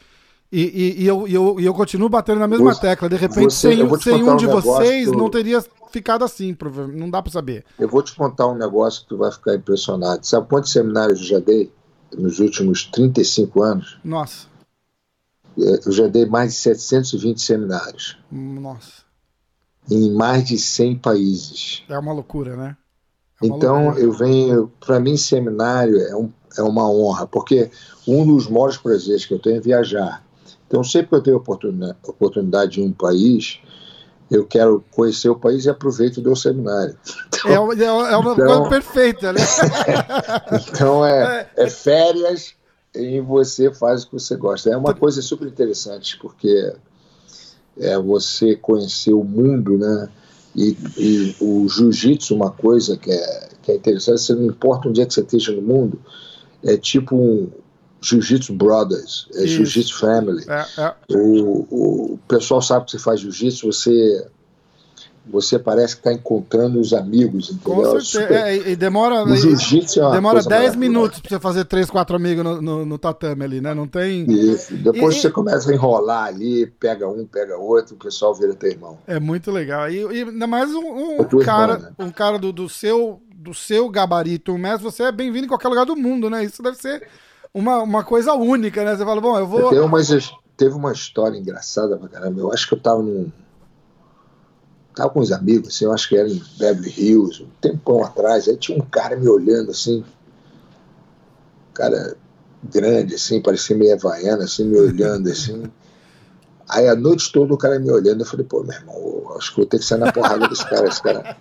E, 0.51 0.61
e, 0.61 1.03
e, 1.03 1.07
eu, 1.07 1.25
eu, 1.27 1.59
eu 1.61 1.73
continuo 1.73 2.09
batendo 2.09 2.39
na 2.39 2.47
mesma 2.47 2.73
você, 2.73 2.81
tecla. 2.81 3.07
De 3.07 3.15
repente, 3.15 3.53
você, 3.53 3.75
sem, 3.75 3.99
sem 3.99 4.23
um 4.23 4.35
de 4.35 4.45
vocês, 4.45 5.09
não 5.09 5.29
teria 5.29 5.63
ficado 5.91 6.25
assim, 6.25 6.55
não 6.93 7.09
dá 7.09 7.21
para 7.21 7.31
saber. 7.31 7.63
Eu 7.79 7.87
vou 7.87 8.01
te 8.01 8.13
contar 8.13 8.47
um 8.47 8.55
negócio 8.55 9.03
que 9.03 9.09
tu 9.09 9.17
vai 9.17 9.31
ficar 9.31 9.55
impressionado. 9.55 10.25
Sabe 10.25 10.47
quantos 10.47 10.71
seminários 10.71 11.19
eu 11.19 11.25
já 11.25 11.39
dei 11.39 11.71
nos 12.17 12.39
últimos 12.39 12.85
35 12.85 13.63
anos? 13.63 13.99
Nossa. 14.03 14.47
É, 15.57 15.79
eu 15.85 15.91
já 15.91 16.07
dei 16.07 16.25
mais 16.25 16.51
de 16.51 16.57
720 16.59 17.41
seminários. 17.41 18.17
Nossa. 18.29 19.03
Em 19.89 20.11
mais 20.11 20.43
de 20.45 20.57
100 20.57 20.97
países. 20.97 21.83
É 21.87 21.97
uma 21.97 22.11
loucura, 22.11 22.57
né? 22.57 22.77
É 23.41 23.45
uma 23.45 23.55
então, 23.55 23.83
loucura. 23.85 24.03
eu 24.03 24.11
venho. 24.11 24.71
Para 24.79 24.99
mim, 24.99 25.15
seminário 25.15 25.97
é, 25.97 26.15
um, 26.15 26.29
é 26.57 26.61
uma 26.61 26.89
honra, 26.89 27.25
porque 27.25 27.71
um 28.05 28.25
dos 28.25 28.47
maiores 28.47 28.77
prazeres 28.77 29.25
que 29.25 29.33
eu 29.33 29.39
tenho 29.39 29.57
é 29.57 29.61
viajar. 29.61 30.23
Então, 30.71 30.85
sempre 30.85 31.09
que 31.09 31.15
eu 31.15 31.21
tenho 31.21 31.43
oportunidade, 32.07 32.79
em 32.79 32.85
um 32.85 32.93
país, 32.93 33.59
eu 34.31 34.45
quero 34.45 34.81
conhecer 34.89 35.27
o 35.27 35.35
país 35.35 35.65
e 35.65 35.69
aproveito 35.69 36.21
do 36.21 36.33
seminário. 36.33 36.97
Então, 37.27 37.73
é, 37.73 37.83
é, 38.13 38.15
uma 38.15 38.31
então, 38.31 38.35
coisa 38.47 38.69
perfeita, 38.69 39.33
né? 39.33 39.41
então 40.71 41.05
é, 41.05 41.49
é, 41.57 41.69
férias 41.69 42.53
e 42.95 43.19
você 43.19 43.69
faz 43.73 44.03
o 44.03 44.07
que 44.07 44.13
você 44.13 44.37
gosta. 44.37 44.69
É 44.69 44.77
uma 44.77 44.93
coisa 44.93 45.21
super 45.21 45.45
interessante, 45.45 46.17
porque 46.21 46.73
é 47.77 47.99
você 47.99 48.55
conhecer 48.55 49.11
o 49.11 49.25
mundo, 49.25 49.77
né? 49.77 50.07
E, 50.55 50.77
e 50.97 51.35
o 51.41 51.67
jiu-jitsu, 51.67 52.33
uma 52.33 52.51
coisa 52.51 52.95
que 52.95 53.11
é, 53.11 53.49
que 53.61 53.73
é 53.73 53.75
interessante, 53.75 54.21
você 54.21 54.33
não 54.33 54.45
importa 54.45 54.87
onde 54.87 55.01
é 55.01 55.05
que 55.05 55.13
você 55.13 55.19
esteja 55.19 55.51
no 55.51 55.61
mundo, 55.61 55.99
é 56.63 56.77
tipo 56.77 57.17
um, 57.17 57.51
Jiu-Jitsu 58.01 58.53
Brothers, 58.53 59.27
é 59.35 59.45
Jiu-Jitsu 59.45 59.99
Family. 59.99 60.43
É, 60.49 60.81
é. 60.81 60.95
O, 61.09 62.13
o 62.13 62.19
pessoal 62.27 62.61
sabe 62.61 62.85
que 62.85 62.91
você 62.91 62.99
faz 62.99 63.19
jiu-jitsu, 63.19 63.71
você 63.71 64.27
você 65.23 65.59
parece 65.59 65.95
que 65.95 65.99
está 65.99 66.11
encontrando 66.11 66.79
os 66.79 66.93
amigos, 66.93 67.51
entendeu? 67.51 67.91
Com 67.91 68.01
certeza. 68.01 68.39
É, 68.39 68.71
e 68.71 68.75
demora, 68.75 69.23
e, 69.29 69.99
é 69.99 70.11
demora 70.11 70.41
10 70.41 70.75
minutos 70.75 71.19
para 71.19 71.29
você 71.29 71.39
fazer 71.39 71.65
3, 71.65 71.89
4 71.91 72.15
amigos 72.15 72.43
no, 72.43 72.61
no, 72.61 72.85
no, 72.85 72.97
tatame 72.97 73.45
ali, 73.45 73.61
né? 73.61 73.73
Não 73.73 73.87
tem. 73.87 74.25
Isso. 74.29 74.73
Depois 74.75 75.15
e, 75.15 75.21
você 75.21 75.29
começa 75.29 75.69
a 75.69 75.73
enrolar 75.73 76.25
ali, 76.25 76.65
pega 76.65 77.07
um, 77.07 77.25
pega 77.25 77.55
outro, 77.55 77.95
o 77.95 77.99
pessoal 77.99 78.33
vira 78.33 78.55
teu 78.55 78.71
irmão. 78.71 78.97
É 79.05 79.19
muito 79.19 79.51
legal. 79.51 79.89
E, 79.89 79.97
e 79.97 80.23
ainda 80.23 80.47
mais 80.47 80.73
um, 80.73 80.79
um 80.79 81.21
é 81.21 81.45
cara, 81.45 81.73
irmã, 81.73 81.85
né? 81.85 81.93
um 81.99 82.11
cara 82.11 82.39
do, 82.39 82.51
do, 82.51 82.67
seu, 82.67 83.21
do 83.33 83.53
seu 83.53 83.87
gabarito, 83.89 84.51
um 84.51 84.57
mestre, 84.57 84.83
você 84.83 85.03
é 85.03 85.11
bem-vindo 85.11 85.45
em 85.45 85.49
qualquer 85.49 85.67
lugar 85.67 85.85
do 85.85 85.95
mundo, 85.95 86.31
né? 86.31 86.43
Isso 86.43 86.63
deve 86.63 86.77
ser 86.77 87.07
uma, 87.53 87.81
uma 87.81 88.03
coisa 88.03 88.33
única, 88.33 88.83
né? 88.83 88.95
Você 88.95 89.05
fala, 89.05 89.21
bom, 89.21 89.37
eu 89.37 89.47
vou. 89.47 89.69
Teve 89.69 89.81
uma, 89.81 89.99
teve 90.57 90.75
uma 90.75 90.91
história 90.91 91.37
engraçada 91.37 91.97
pra 91.97 92.07
caramba. 92.07 92.39
Eu 92.39 92.51
acho 92.51 92.67
que 92.67 92.73
eu 92.73 92.79
tava 92.79 93.01
num. 93.01 93.31
Tava 94.95 95.09
com 95.09 95.21
uns 95.21 95.31
amigos, 95.31 95.69
assim, 95.69 95.85
eu 95.85 95.93
acho 95.93 96.09
que 96.09 96.17
era 96.17 96.27
em 96.27 96.41
Beverly 96.57 96.93
Hills, 96.97 97.43
um 97.43 97.49
tempão 97.61 98.03
atrás. 98.03 98.47
Aí 98.47 98.57
tinha 98.57 98.77
um 98.77 98.81
cara 98.81 99.15
me 99.15 99.27
olhando 99.27 99.71
assim. 99.71 100.03
Um 101.69 101.73
cara 101.73 102.17
grande, 102.63 103.15
assim, 103.15 103.41
parecia 103.41 103.75
meio 103.75 103.93
havaiana, 103.93 104.43
assim, 104.43 104.65
me 104.65 104.77
olhando 104.77 105.29
assim. 105.29 105.63
Aí 106.69 106.87
a 106.87 106.95
noite 106.95 107.31
toda 107.31 107.53
o 107.53 107.57
cara 107.57 107.79
me 107.79 107.91
olhando, 107.91 108.21
eu 108.21 108.25
falei, 108.25 108.45
pô, 108.45 108.63
meu 108.63 108.73
irmão, 108.73 109.35
acho 109.37 109.51
que 109.51 109.57
vou 109.57 109.65
ter 109.65 109.79
que 109.79 109.85
sair 109.85 109.99
na 109.99 110.11
porrada 110.11 110.47
desse 110.47 110.69
cara, 110.69 110.87
esse 110.87 111.01
cara 111.01 111.35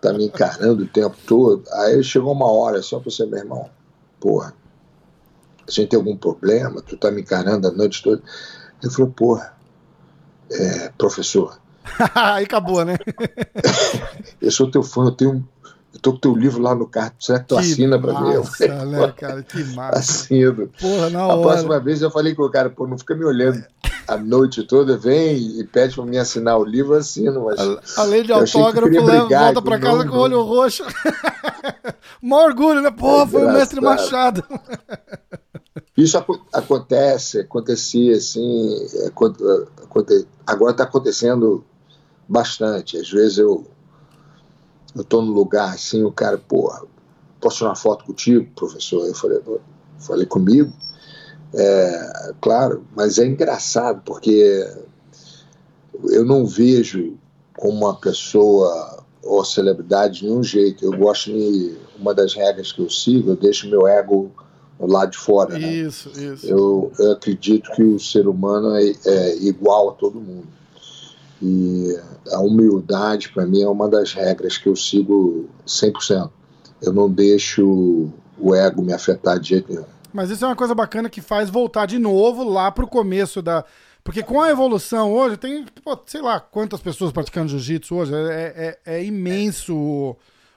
tá 0.00 0.12
me 0.12 0.26
encarando 0.26 0.82
o 0.82 0.86
tempo 0.86 1.16
todo. 1.26 1.64
Aí 1.72 2.02
chegou 2.02 2.32
uma 2.32 2.50
hora 2.50 2.82
só 2.82 2.98
pra 2.98 3.10
você, 3.10 3.24
meu 3.24 3.38
irmão, 3.38 3.70
porra, 4.20 4.52
a 5.66 5.70
gente 5.70 5.88
tem 5.88 5.98
algum 5.98 6.16
problema, 6.16 6.80
tu 6.82 6.96
tá 6.96 7.10
me 7.10 7.22
encarando 7.22 7.66
a 7.66 7.70
noite 7.70 8.02
toda. 8.02 8.22
Ele 8.82 8.92
falou, 8.92 9.10
porra, 9.10 9.54
é, 10.50 10.92
professor. 10.96 11.58
Aí 12.14 12.44
acabou, 12.44 12.84
né? 12.84 12.96
eu 14.40 14.50
sou 14.50 14.70
teu 14.70 14.82
fã, 14.82 15.04
eu 15.04 15.12
tenho. 15.12 15.48
Eu 15.92 16.00
tô 16.00 16.12
com 16.12 16.18
teu 16.18 16.36
livro 16.36 16.60
lá 16.60 16.74
no 16.74 16.86
carro, 16.86 17.12
será 17.18 17.40
que 17.40 17.46
tu 17.46 17.54
que 17.56 17.60
assina 17.62 17.98
pra 17.98 18.20
mim? 18.20 18.36
Massa, 18.36 18.84
né, 18.84 19.12
cara? 19.16 19.42
Que 19.42 19.64
massa. 19.64 19.98
Assino. 19.98 20.68
Porra, 20.78 21.08
na 21.08 21.20
a 21.20 21.26
hora. 21.28 21.38
A 21.38 21.42
próxima 21.42 21.80
vez 21.80 22.02
eu 22.02 22.10
falei 22.10 22.34
com 22.34 22.42
o 22.42 22.50
cara, 22.50 22.68
pô, 22.68 22.86
não 22.86 22.98
fica 22.98 23.14
me 23.14 23.24
olhando 23.24 23.64
a 24.08 24.16
noite 24.16 24.62
toda, 24.62 24.96
vem 24.96 25.60
e 25.60 25.64
pede 25.64 25.94
pra 25.94 26.04
mim 26.04 26.16
assinar 26.16 26.58
o 26.58 26.64
livro, 26.64 26.94
eu 26.94 26.98
assino. 26.98 27.44
Mas 27.44 27.96
Além 27.98 28.22
de 28.22 28.32
autógrafo, 28.32 28.92
volta 29.28 29.62
pra 29.62 29.78
casa 29.78 30.04
não, 30.04 30.10
com 30.10 30.18
o 30.18 30.20
olho 30.20 30.42
roxo. 30.42 30.84
Mó 32.22 32.44
orgulho, 32.44 32.80
né? 32.80 32.90
Pô, 32.90 33.22
é 33.22 33.26
foi 33.26 33.44
o 33.44 33.52
mestre 33.52 33.80
Machado. 33.80 34.44
Isso 35.96 36.18
ac 36.18 36.26
acontece, 36.52 37.40
acontecia 37.40 38.16
assim, 38.16 38.86
aconte 39.06 39.42
agora 40.46 40.72
está 40.72 40.84
acontecendo 40.84 41.64
bastante. 42.28 42.98
Às 42.98 43.10
vezes 43.10 43.38
eu 43.38 43.66
eu 44.94 45.04
tô 45.04 45.20
no 45.20 45.32
lugar 45.32 45.74
assim, 45.74 46.02
o 46.04 46.12
cara, 46.12 46.38
porra, 46.38 46.82
posso 47.40 47.58
tirar 47.58 47.70
uma 47.70 47.76
foto 47.76 48.04
contigo, 48.04 48.50
professor? 48.54 49.06
Eu 49.06 49.14
falei, 49.14 49.42
falei 49.98 50.26
comigo, 50.26 50.72
é, 51.54 52.32
claro, 52.40 52.84
mas 52.94 53.18
é 53.18 53.26
engraçado 53.26 54.02
porque 54.04 54.66
eu 56.10 56.24
não 56.24 56.46
vejo 56.46 57.16
como 57.56 57.86
uma 57.86 57.94
pessoa 57.94 59.04
ou 59.22 59.44
celebridade 59.44 60.20
de 60.20 60.26
nenhum 60.26 60.42
jeito. 60.42 60.84
Eu 60.84 60.96
gosto 60.96 61.32
de 61.32 61.76
uma 61.98 62.14
das 62.14 62.34
regras 62.34 62.72
que 62.72 62.80
eu 62.80 62.90
sigo, 62.90 63.30
eu 63.30 63.36
deixo 63.36 63.68
meu 63.68 63.86
ego 63.86 64.30
lá 64.78 65.06
de 65.06 65.16
fora. 65.16 65.58
Né? 65.58 65.72
Isso, 65.72 66.10
isso. 66.10 66.46
Eu, 66.46 66.92
eu, 66.98 67.12
acredito 67.12 67.70
que 67.72 67.82
o 67.82 67.98
ser 67.98 68.28
humano 68.28 68.76
é, 68.76 68.92
é 69.04 69.36
igual 69.42 69.90
a 69.90 69.92
todo 69.92 70.20
mundo. 70.20 70.46
E 71.42 71.98
a 72.30 72.40
humildade, 72.40 73.30
para 73.30 73.46
mim, 73.46 73.62
é 73.62 73.68
uma 73.68 73.88
das 73.88 74.12
regras 74.12 74.56
que 74.56 74.68
eu 74.68 74.76
sigo 74.76 75.46
100%. 75.66 76.30
Eu 76.82 76.92
não 76.92 77.10
deixo 77.10 78.08
o 78.38 78.54
ego 78.54 78.82
me 78.82 78.92
afetar 78.92 79.38
de 79.38 79.50
jeito 79.50 79.72
nenhum. 79.72 79.95
Mas 80.12 80.30
isso 80.30 80.44
é 80.44 80.48
uma 80.48 80.56
coisa 80.56 80.74
bacana 80.74 81.08
que 81.10 81.20
faz 81.20 81.50
voltar 81.50 81.86
de 81.86 81.98
novo 81.98 82.44
lá 82.44 82.70
pro 82.70 82.86
começo 82.86 83.40
da. 83.42 83.64
Porque 84.02 84.22
com 84.22 84.40
a 84.40 84.50
evolução 84.50 85.12
hoje, 85.12 85.36
tem, 85.36 85.64
pô, 85.82 85.98
sei 86.06 86.22
lá 86.22 86.38
quantas 86.38 86.80
pessoas 86.80 87.10
praticando 87.10 87.48
jiu-jitsu 87.48 87.94
hoje, 87.96 88.14
é, 88.14 88.78
é, 88.86 88.94
é 88.94 89.04
imenso 89.04 90.16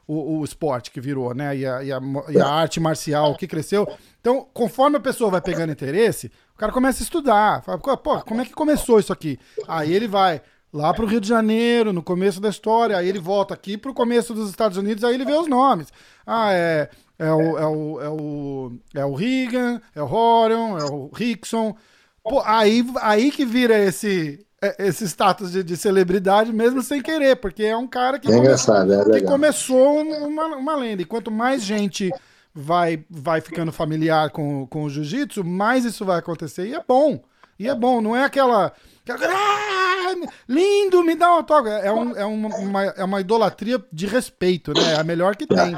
o, 0.10 0.40
o 0.40 0.44
esporte 0.44 0.92
que 0.92 1.00
virou, 1.00 1.34
né? 1.36 1.56
E 1.56 1.66
a, 1.66 1.84
e, 1.84 1.92
a, 1.92 2.00
e 2.30 2.40
a 2.40 2.48
arte 2.48 2.80
marcial 2.80 3.36
que 3.36 3.48
cresceu. 3.48 3.88
Então, 4.20 4.48
conforme 4.54 4.98
a 4.98 5.00
pessoa 5.00 5.30
vai 5.30 5.42
pegando 5.42 5.72
interesse, 5.72 6.32
o 6.56 6.58
cara 6.58 6.72
começa 6.72 7.02
a 7.02 7.06
estudar. 7.06 7.64
Fala, 7.64 7.78
pô, 7.78 8.20
como 8.22 8.42
é 8.42 8.46
que 8.46 8.54
começou 8.54 9.00
isso 9.00 9.14
aqui? 9.14 9.40
Aí 9.68 9.94
ele 9.94 10.08
vai 10.08 10.42
lá 10.74 10.94
para 10.94 11.06
o 11.06 11.08
Rio 11.08 11.22
de 11.22 11.28
Janeiro, 11.28 11.94
no 11.94 12.02
começo 12.02 12.40
da 12.40 12.50
história, 12.50 12.98
aí 12.98 13.08
ele 13.08 13.20
volta 13.20 13.54
aqui 13.54 13.78
para 13.78 13.92
o 13.92 13.94
começo 13.94 14.34
dos 14.34 14.50
Estados 14.50 14.78
Unidos, 14.78 15.04
aí 15.04 15.14
ele 15.14 15.26
vê 15.26 15.34
os 15.34 15.48
nomes. 15.48 15.88
Ah, 16.26 16.52
é, 16.54 16.90
é, 17.20 17.32
o, 17.32 17.58
é, 17.58 17.68
o, 17.68 18.02
é, 18.02 18.10
o, 18.10 18.72
é 18.96 19.06
o 19.06 19.14
Reagan, 19.14 19.82
é 19.94 20.02
o 20.02 20.06
Horion, 20.06 20.78
é 20.78 20.86
o 20.86 21.12
Rickson. 21.14 21.76
Pô, 22.24 22.42
aí, 22.46 22.86
aí 23.02 23.30
que 23.30 23.46
vira 23.46 23.78
esse, 23.78 24.46
é, 24.62 24.88
esse 24.88 25.04
status 25.06 25.52
de, 25.52 25.62
de, 25.62 25.76
celebridade, 25.76 26.54
mesmo 26.54 26.82
sem 26.82 27.02
querer, 27.02 27.36
porque 27.36 27.64
é 27.64 27.76
um 27.76 27.88
cara 27.88 28.18
que, 28.20 28.32
é 28.32 28.36
começou, 28.36 28.76
é 28.76 29.20
que 29.20 29.26
começou 29.28 30.02
uma, 30.02 30.46
uma 30.56 30.76
lenda. 30.78 31.02
E 31.02 31.06
quanto 31.06 31.30
mais 31.30 31.62
gente 31.62 32.10
vai, 32.54 33.04
vai 33.10 33.42
ficando 33.42 33.74
familiar 33.74 34.30
com, 34.30 34.66
com 34.68 34.84
o 34.84 34.90
jiu-jitsu, 34.90 35.44
mais 35.44 35.84
isso 35.84 36.06
vai 36.06 36.20
acontecer. 36.20 36.68
E 36.68 36.74
é 36.74 36.84
bom. 36.88 37.22
E 37.60 37.68
é 37.68 37.76
bom, 37.76 38.00
não 38.00 38.16
é 38.16 38.24
aquela. 38.24 38.72
Ah, 39.10 40.14
lindo, 40.48 41.04
me 41.04 41.16
dá 41.16 41.30
um 41.32 41.36
autógrafo. 41.36 41.86
É, 41.86 41.92
um, 41.92 42.16
é, 42.16 42.26
uma, 42.26 42.56
uma, 42.56 42.84
é 42.84 43.04
uma 43.04 43.20
idolatria 43.20 43.84
de 43.92 44.06
respeito, 44.06 44.74
né? 44.74 44.94
É 44.94 45.00
a 45.00 45.04
melhor 45.04 45.36
que 45.36 45.46
tem. 45.46 45.78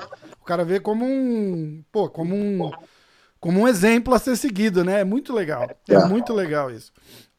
O 0.51 0.53
cara 0.53 0.65
vê 0.65 0.81
como 0.81 1.05
um. 1.05 1.81
Pô, 1.93 2.09
como 2.09 2.35
um. 2.35 2.69
Como 3.39 3.61
um 3.61 3.67
exemplo 3.67 4.13
a 4.13 4.19
ser 4.19 4.35
seguido, 4.35 4.83
né? 4.83 4.99
É 4.99 5.03
muito 5.05 5.31
legal. 5.33 5.69
É 5.87 6.05
muito 6.05 6.33
legal 6.33 6.69
isso. 6.69 6.91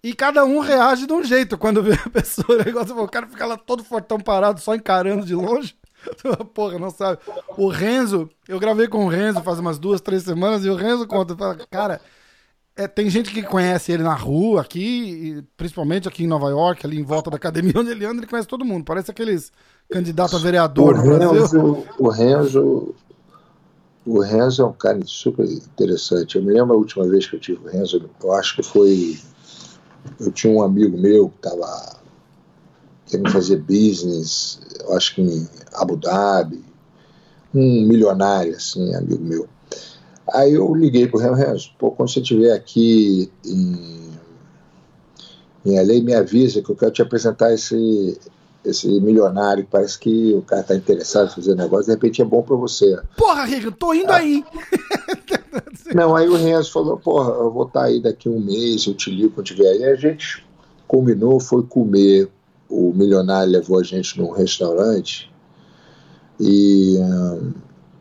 E 0.03 0.15
cada 0.15 0.47
um 0.47 0.61
reage 0.61 1.07
de 1.07 1.13
um 1.13 1.23
jeito 1.23 1.59
quando 1.59 1.83
vê 1.83 1.93
a 1.93 2.09
pessoa. 2.11 2.59
O, 2.59 2.65
negócio, 2.65 2.99
o 2.99 3.09
cara 3.09 3.27
fica 3.27 3.45
lá 3.45 3.59
todo 3.59 3.85
fortão 3.85 4.19
parado, 4.19 4.61
só 4.61 4.75
encarando 4.75 5.27
de 5.27 5.35
longe. 5.35 5.77
Porra, 6.55 6.79
não 6.79 6.89
sabe. 6.89 7.21
O 7.57 7.69
Renzo, 7.69 8.31
eu 8.49 8.59
gravei 8.59 8.89
com 8.89 9.05
o 9.05 9.09
Renzo 9.09 9.43
faz 9.43 9.59
umas 9.59 9.79
duas, 9.79 10.01
três 10.01 10.23
semanas, 10.23 10.65
e 10.65 10.71
o 10.71 10.75
Renzo 10.75 11.07
conta, 11.07 11.37
fala, 11.37 11.55
cara, 11.71 12.01
é, 12.75 12.89
tem 12.89 13.11
gente 13.11 13.31
que 13.31 13.43
conhece 13.43 13.93
ele 13.93 14.03
na 14.03 14.15
rua 14.15 14.63
aqui, 14.63 15.45
principalmente 15.57 16.09
aqui 16.09 16.25
em 16.25 16.29
Nova 16.29 16.49
York, 16.49 16.85
ali 16.87 16.99
em 16.99 17.05
volta 17.05 17.31
da 17.31 17.37
academia 17.37 17.75
onde 17.79 17.91
ele 17.91 18.07
anda, 18.07 18.21
ele 18.21 18.27
conhece 18.27 18.49
todo 18.49 18.65
mundo. 18.65 18.85
Parece 18.85 19.11
aqueles 19.11 19.53
candidatos 19.91 20.35
a 20.35 20.39
vereador 20.39 20.97
o 20.97 21.01
Renzo, 21.01 21.85
O 21.99 22.09
Renzo, 22.09 22.95
o 24.05 24.21
Renzo 24.21 24.63
é 24.63 24.67
um 24.67 24.73
cara 24.73 25.01
super 25.05 25.45
interessante. 25.45 26.37
Eu 26.37 26.43
me 26.43 26.53
lembro 26.53 26.75
a 26.75 26.79
última 26.79 27.07
vez 27.07 27.27
que 27.27 27.37
eu 27.37 27.41
tive 27.41 27.65
o 27.65 27.71
Renzo, 27.71 28.09
eu 28.23 28.33
acho 28.33 28.57
que 28.57 28.63
foi. 28.63 29.19
Eu 30.19 30.33
tinha 30.33 30.53
um 30.53 30.63
amigo 30.63 30.99
meu 30.99 31.29
que 31.29 31.37
estava 31.37 32.01
querendo 33.07 33.31
fazer 33.31 33.59
business, 33.59 34.61
eu 34.81 34.97
acho 34.97 35.15
que 35.15 35.23
em 35.23 35.49
Abu 35.75 35.97
Dhabi, 35.97 36.65
um 37.55 37.87
milionário, 37.87 38.57
assim, 38.57 38.95
amigo 38.95 39.23
meu. 39.23 39.49
Aí 40.33 40.55
eu 40.55 40.75
liguei 40.75 41.07
pro 41.07 41.19
Renzo, 41.19 41.35
Renzo, 41.35 41.71
pô, 41.79 41.91
quando 41.91 42.11
você 42.11 42.21
estiver 42.21 42.53
aqui 42.53 43.31
em, 43.45 44.11
em 45.67 45.77
LA, 45.77 46.03
me 46.03 46.15
avisa 46.15 46.63
que 46.63 46.71
eu 46.71 46.77
quero 46.77 46.91
te 46.91 47.03
apresentar 47.03 47.53
esse, 47.53 48.19
esse 48.65 48.89
milionário, 49.01 49.67
parece 49.71 49.99
que 49.99 50.35
o 50.35 50.43
cara 50.43 50.63
tá 50.63 50.75
interessado 50.75 51.31
em 51.31 51.35
fazer 51.35 51.55
negócio, 51.55 51.87
de 51.87 51.93
repente 51.93 52.23
é 52.23 52.25
bom 52.25 52.43
para 52.43 52.57
você. 52.57 53.01
Porra, 53.17 53.45
Rico, 53.45 53.73
tô 53.73 53.93
indo 53.93 54.11
ah. 54.11 54.17
aí. 54.17 54.45
Não, 55.95 56.17
aí 56.17 56.29
o 56.29 56.37
Renzo 56.37 56.73
falou, 56.73 56.97
porra, 56.97 57.33
eu 57.33 57.51
vou 57.51 57.67
estar 57.67 57.81
tá 57.81 57.87
aí 57.87 58.01
daqui 58.01 58.29
um 58.29 58.41
mês, 58.41 58.87
eu 58.87 58.95
te 58.95 59.11
ligo 59.11 59.35
quando 59.35 59.47
tiver 59.47 59.69
aí. 59.69 59.85
A 59.85 59.97
gente 59.97 60.47
combinou, 60.87 61.41
foi 61.41 61.63
comer, 61.65 62.31
o 62.69 62.93
milionário 62.93 63.53
levou 63.53 63.79
a 63.79 63.83
gente 63.83 64.19
num 64.19 64.31
restaurante 64.31 65.31
e... 66.41 66.99
Hum, 66.99 67.53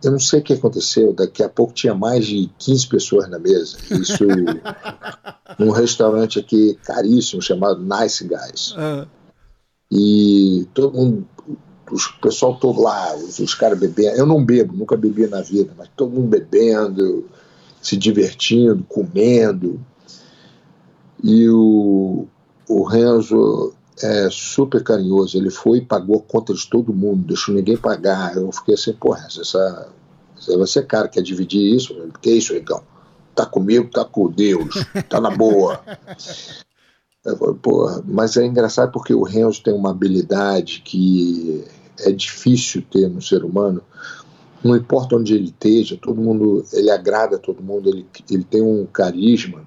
eu 0.03 0.11
não 0.11 0.19
sei 0.19 0.39
o 0.39 0.43
que 0.43 0.53
aconteceu, 0.53 1.13
daqui 1.13 1.43
a 1.43 1.49
pouco 1.49 1.73
tinha 1.73 1.93
mais 1.93 2.25
de 2.25 2.49
15 2.57 2.87
pessoas 2.87 3.29
na 3.29 3.37
mesa. 3.37 3.77
Isso 3.91 4.25
num 5.59 5.69
restaurante 5.69 6.39
aqui 6.39 6.75
caríssimo 6.83 7.39
chamado 7.39 7.79
Nice 7.83 8.27
Guys. 8.27 8.75
Uhum. 8.75 9.05
E 9.91 10.65
todo 10.74 10.96
mundo, 10.96 11.27
o 11.92 12.22
pessoal 12.22 12.55
todo 12.55 12.81
lá, 12.81 13.13
os, 13.15 13.39
os 13.39 13.53
caras 13.53 13.77
bebendo. 13.77 14.15
Eu 14.15 14.25
não 14.25 14.44
bebo, 14.44 14.74
nunca 14.74 14.96
bebi 14.96 15.27
na 15.27 15.42
vida, 15.42 15.74
mas 15.77 15.89
todo 15.96 16.11
mundo 16.11 16.29
bebendo, 16.29 17.25
se 17.81 17.98
divertindo, 17.98 18.85
comendo. 18.87 19.79
E 21.22 21.50
o, 21.50 22.25
o 22.70 22.83
Renzo 22.83 23.74
é 24.01 24.29
super 24.31 24.81
carinhoso. 24.81 25.37
Ele 25.37 25.50
foi 25.50 25.79
e 25.79 25.85
pagou 25.85 26.18
a 26.20 26.31
conta 26.31 26.53
de 26.53 26.68
todo 26.70 26.94
mundo, 26.94 27.27
deixou 27.27 27.53
ninguém 27.53 27.75
pagar. 27.75 28.37
Eu 28.37 28.50
fiquei 28.53 28.75
assim, 28.75 28.94
porra, 28.94 29.27
essa, 29.27 29.89
você 30.57 30.79
é 30.79 30.83
cara 30.83 31.09
quer 31.09 31.22
dividir 31.22 31.75
isso? 31.75 31.94
Que 32.22 32.31
isso, 32.31 32.53
Ricão? 32.53 32.81
Tá 33.35 33.46
comigo, 33.46 33.89
tá 33.89 34.05
com 34.05 34.29
Deus, 34.29 34.74
tá 35.09 35.20
na 35.20 35.29
boa. 35.29 35.81
Porra, 37.62 38.03
mas 38.05 38.36
é 38.36 38.46
engraçado 38.46 38.92
porque 38.92 39.14
o 39.14 39.24
Renzo 39.24 39.62
tem 39.62 39.74
uma 39.74 39.92
habilidade 39.92 40.81
que 40.84 41.64
é 42.00 42.12
difícil 42.12 42.81
ter 42.90 43.07
no 43.10 43.22
ser 43.22 43.44
humano. 43.44 43.81
Não 44.64 44.75
importa 44.75 45.16
onde 45.16 45.34
ele 45.36 45.46
esteja, 45.46 45.98
todo 45.98 46.22
mundo, 46.22 46.66
ele 46.74 46.90
agrada 46.90 47.38
todo 47.38 47.64
mundo, 47.64 47.90
ele, 47.90 48.07
ele 48.29 48.44
tem 48.44 48.62
um 48.62 48.86
carisma 48.86 49.62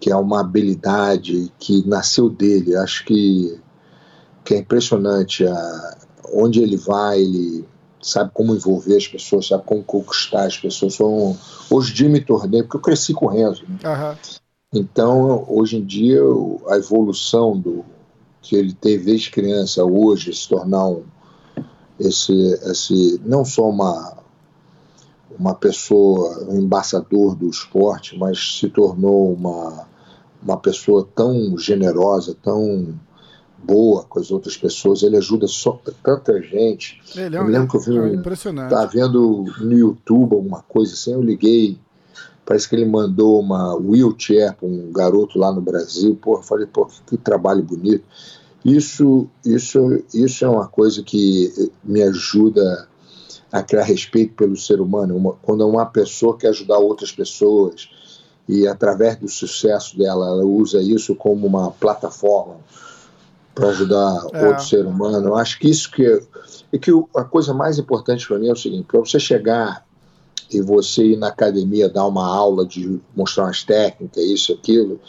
que 0.00 0.10
é 0.10 0.16
uma 0.16 0.40
habilidade 0.40 1.52
que 1.58 1.86
nasceu 1.86 2.28
dele. 2.28 2.76
Acho 2.76 3.04
que, 3.04 3.58
que 4.44 4.54
é 4.54 4.58
impressionante. 4.58 5.44
A, 5.44 5.98
onde 6.32 6.60
ele 6.60 6.76
vai, 6.76 7.20
ele 7.20 7.64
sabe 8.00 8.30
como 8.32 8.54
envolver 8.54 8.96
as 8.96 9.08
pessoas, 9.08 9.48
sabe 9.48 9.64
como 9.64 9.82
conquistar 9.82 10.44
as 10.44 10.56
pessoas. 10.56 10.94
Sou, 10.94 11.36
hoje 11.70 11.92
em 11.92 11.94
dia 11.94 12.08
me 12.08 12.20
tornei, 12.20 12.62
porque 12.62 12.76
eu 12.76 12.80
cresci 12.80 13.12
com 13.12 13.26
o 13.26 13.28
Renzo. 13.28 13.64
Né? 13.68 13.78
Uhum. 13.84 14.16
Então, 14.72 15.46
hoje 15.48 15.78
em 15.78 15.84
dia, 15.84 16.20
a 16.68 16.76
evolução 16.76 17.58
do 17.58 17.84
que 18.42 18.54
ele 18.54 18.74
teve 18.74 19.06
desde 19.06 19.30
criança 19.30 19.82
hoje, 19.82 20.32
se 20.34 20.48
tornar 20.48 20.88
um, 20.88 21.04
esse, 21.98 22.32
esse, 22.70 23.20
não 23.24 23.44
só 23.46 23.68
uma, 23.68 24.18
uma 25.38 25.54
pessoa, 25.54 26.46
um 26.48 26.60
embaixador 26.60 27.34
do 27.34 27.48
esporte, 27.48 28.16
mas 28.18 28.58
se 28.58 28.68
tornou 28.68 29.32
uma, 29.32 29.88
uma 30.42 30.58
pessoa 30.58 31.08
tão 31.14 31.56
generosa, 31.56 32.36
tão 32.42 32.94
boa 33.56 34.04
com 34.04 34.20
as 34.20 34.30
outras 34.30 34.56
pessoas, 34.56 35.02
ele 35.02 35.16
ajuda 35.16 35.46
só, 35.46 35.80
tanta 36.02 36.40
gente. 36.42 37.00
Ele 37.16 37.34
é 37.34 37.40
um, 37.40 37.42
eu 37.42 37.46
me 37.46 37.52
lembro 37.52 37.68
que 37.68 37.76
eu 37.76 37.80
vi, 37.80 37.98
é 37.98 38.14
impressionante. 38.14 38.70
Tá 38.70 38.84
vendo 38.84 39.44
no 39.60 39.72
YouTube 39.72 40.34
alguma 40.34 40.62
coisa 40.62 40.92
assim, 40.92 41.12
eu 41.12 41.22
liguei, 41.22 41.78
parece 42.48 42.66
que 42.66 42.74
ele 42.74 42.86
mandou 42.86 43.38
uma 43.38 43.74
wheelchair 43.76 44.56
para 44.56 44.66
um 44.66 44.90
garoto 44.90 45.38
lá 45.38 45.52
no 45.52 45.60
Brasil, 45.60 46.18
eu 46.26 46.42
falei, 46.42 46.66
pô, 46.66 46.88
que 47.06 47.18
trabalho 47.18 47.62
bonito. 47.62 48.02
Isso, 48.64 49.28
isso, 49.44 50.02
isso 50.14 50.46
é 50.46 50.48
uma 50.48 50.66
coisa 50.66 51.02
que 51.02 51.70
me 51.84 52.02
ajuda 52.02 52.88
a 53.52 53.62
criar 53.62 53.82
respeito 53.82 54.32
pelo 54.32 54.56
ser 54.56 54.80
humano. 54.80 55.14
Uma, 55.14 55.34
quando 55.42 55.68
uma 55.68 55.84
pessoa 55.84 56.38
quer 56.38 56.48
ajudar 56.48 56.78
outras 56.78 57.12
pessoas 57.12 57.90
e 58.48 58.66
através 58.66 59.16
do 59.16 59.28
sucesso 59.28 59.98
dela, 59.98 60.28
ela 60.28 60.44
usa 60.44 60.80
isso 60.80 61.14
como 61.14 61.46
uma 61.46 61.70
plataforma 61.72 62.56
para 63.54 63.68
ajudar 63.68 64.26
é. 64.32 64.48
outro 64.48 64.64
ser 64.64 64.86
humano. 64.86 65.28
Eu 65.28 65.36
acho 65.36 65.58
que 65.58 65.68
isso 65.68 65.90
que 65.90 66.06
é, 66.06 66.22
é 66.72 66.78
que 66.78 66.90
a 67.14 67.24
coisa 67.24 67.52
mais 67.52 67.78
importante 67.78 68.26
para 68.26 68.38
mim 68.38 68.48
é 68.48 68.52
o 68.52 68.56
seguinte: 68.56 68.86
para 68.88 69.00
você 69.00 69.20
chegar 69.20 69.86
e 70.50 70.60
você 70.60 71.12
ir 71.12 71.16
na 71.16 71.28
academia 71.28 71.88
dar 71.88 72.06
uma 72.06 72.26
aula 72.26 72.66
de 72.66 73.00
mostrar 73.14 73.44
umas 73.44 73.64
técnicas, 73.64 74.22
isso, 74.24 74.52
aquilo, 74.52 75.00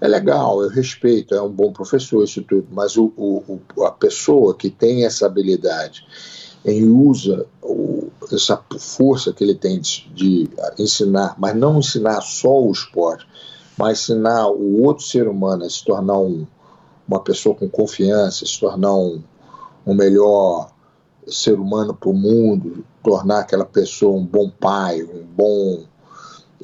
é 0.00 0.06
legal, 0.06 0.62
eu 0.62 0.68
respeito, 0.68 1.34
é 1.34 1.40
um 1.40 1.50
bom 1.50 1.72
professor, 1.72 2.22
isso 2.22 2.42
tudo, 2.42 2.68
mas 2.70 2.96
o, 2.96 3.12
o, 3.16 3.60
a 3.84 3.90
pessoa 3.90 4.54
que 4.54 4.68
tem 4.68 5.04
essa 5.04 5.26
habilidade 5.26 6.06
em 6.64 6.84
usa 6.84 7.46
o, 7.62 8.08
essa 8.32 8.60
força 8.78 9.32
que 9.32 9.42
ele 9.42 9.54
tem 9.54 9.80
de, 9.80 10.08
de 10.12 10.50
ensinar, 10.78 11.34
mas 11.38 11.56
não 11.56 11.78
ensinar 11.78 12.20
só 12.20 12.60
o 12.60 12.70
esporte, 12.70 13.26
mas 13.78 14.00
ensinar 14.00 14.48
o 14.48 14.82
outro 14.82 15.04
ser 15.04 15.28
humano 15.28 15.64
a 15.64 15.70
se 15.70 15.84
tornar 15.84 16.18
um, 16.18 16.46
uma 17.08 17.20
pessoa 17.20 17.54
com 17.54 17.68
confiança, 17.68 18.44
se 18.44 18.58
tornar 18.58 18.94
um, 18.94 19.22
um 19.86 19.94
melhor 19.94 20.70
ser 21.26 21.58
humano 21.58 21.94
para 21.94 22.08
o 22.08 22.14
mundo, 22.14 22.84
tornar 23.02 23.40
aquela 23.40 23.64
pessoa 23.64 24.16
um 24.16 24.24
bom 24.24 24.48
pai, 24.48 25.02
um 25.02 25.24
bom 25.24 25.84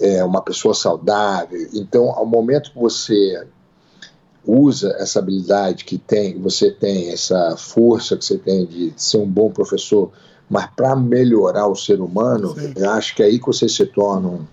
é, 0.00 0.24
uma 0.24 0.42
pessoa 0.42 0.74
saudável. 0.74 1.68
Então, 1.72 2.10
ao 2.10 2.26
momento 2.26 2.72
que 2.72 2.78
você 2.78 3.46
usa 4.44 4.94
essa 4.98 5.18
habilidade 5.18 5.84
que 5.84 5.98
tem, 5.98 6.38
você 6.40 6.70
tem 6.70 7.10
essa 7.10 7.56
força 7.56 8.16
que 8.16 8.24
você 8.24 8.38
tem 8.38 8.66
de 8.66 8.92
ser 8.96 9.18
um 9.18 9.28
bom 9.28 9.50
professor, 9.50 10.10
mas 10.50 10.68
para 10.74 10.96
melhorar 10.96 11.68
o 11.68 11.76
ser 11.76 12.00
humano, 12.00 12.54
Sim. 12.58 12.74
eu 12.76 12.90
acho 12.90 13.14
que 13.14 13.22
é 13.22 13.26
aí 13.26 13.38
que 13.38 13.46
você 13.46 13.68
se 13.68 13.86
torna 13.86 14.28
um, 14.28 14.46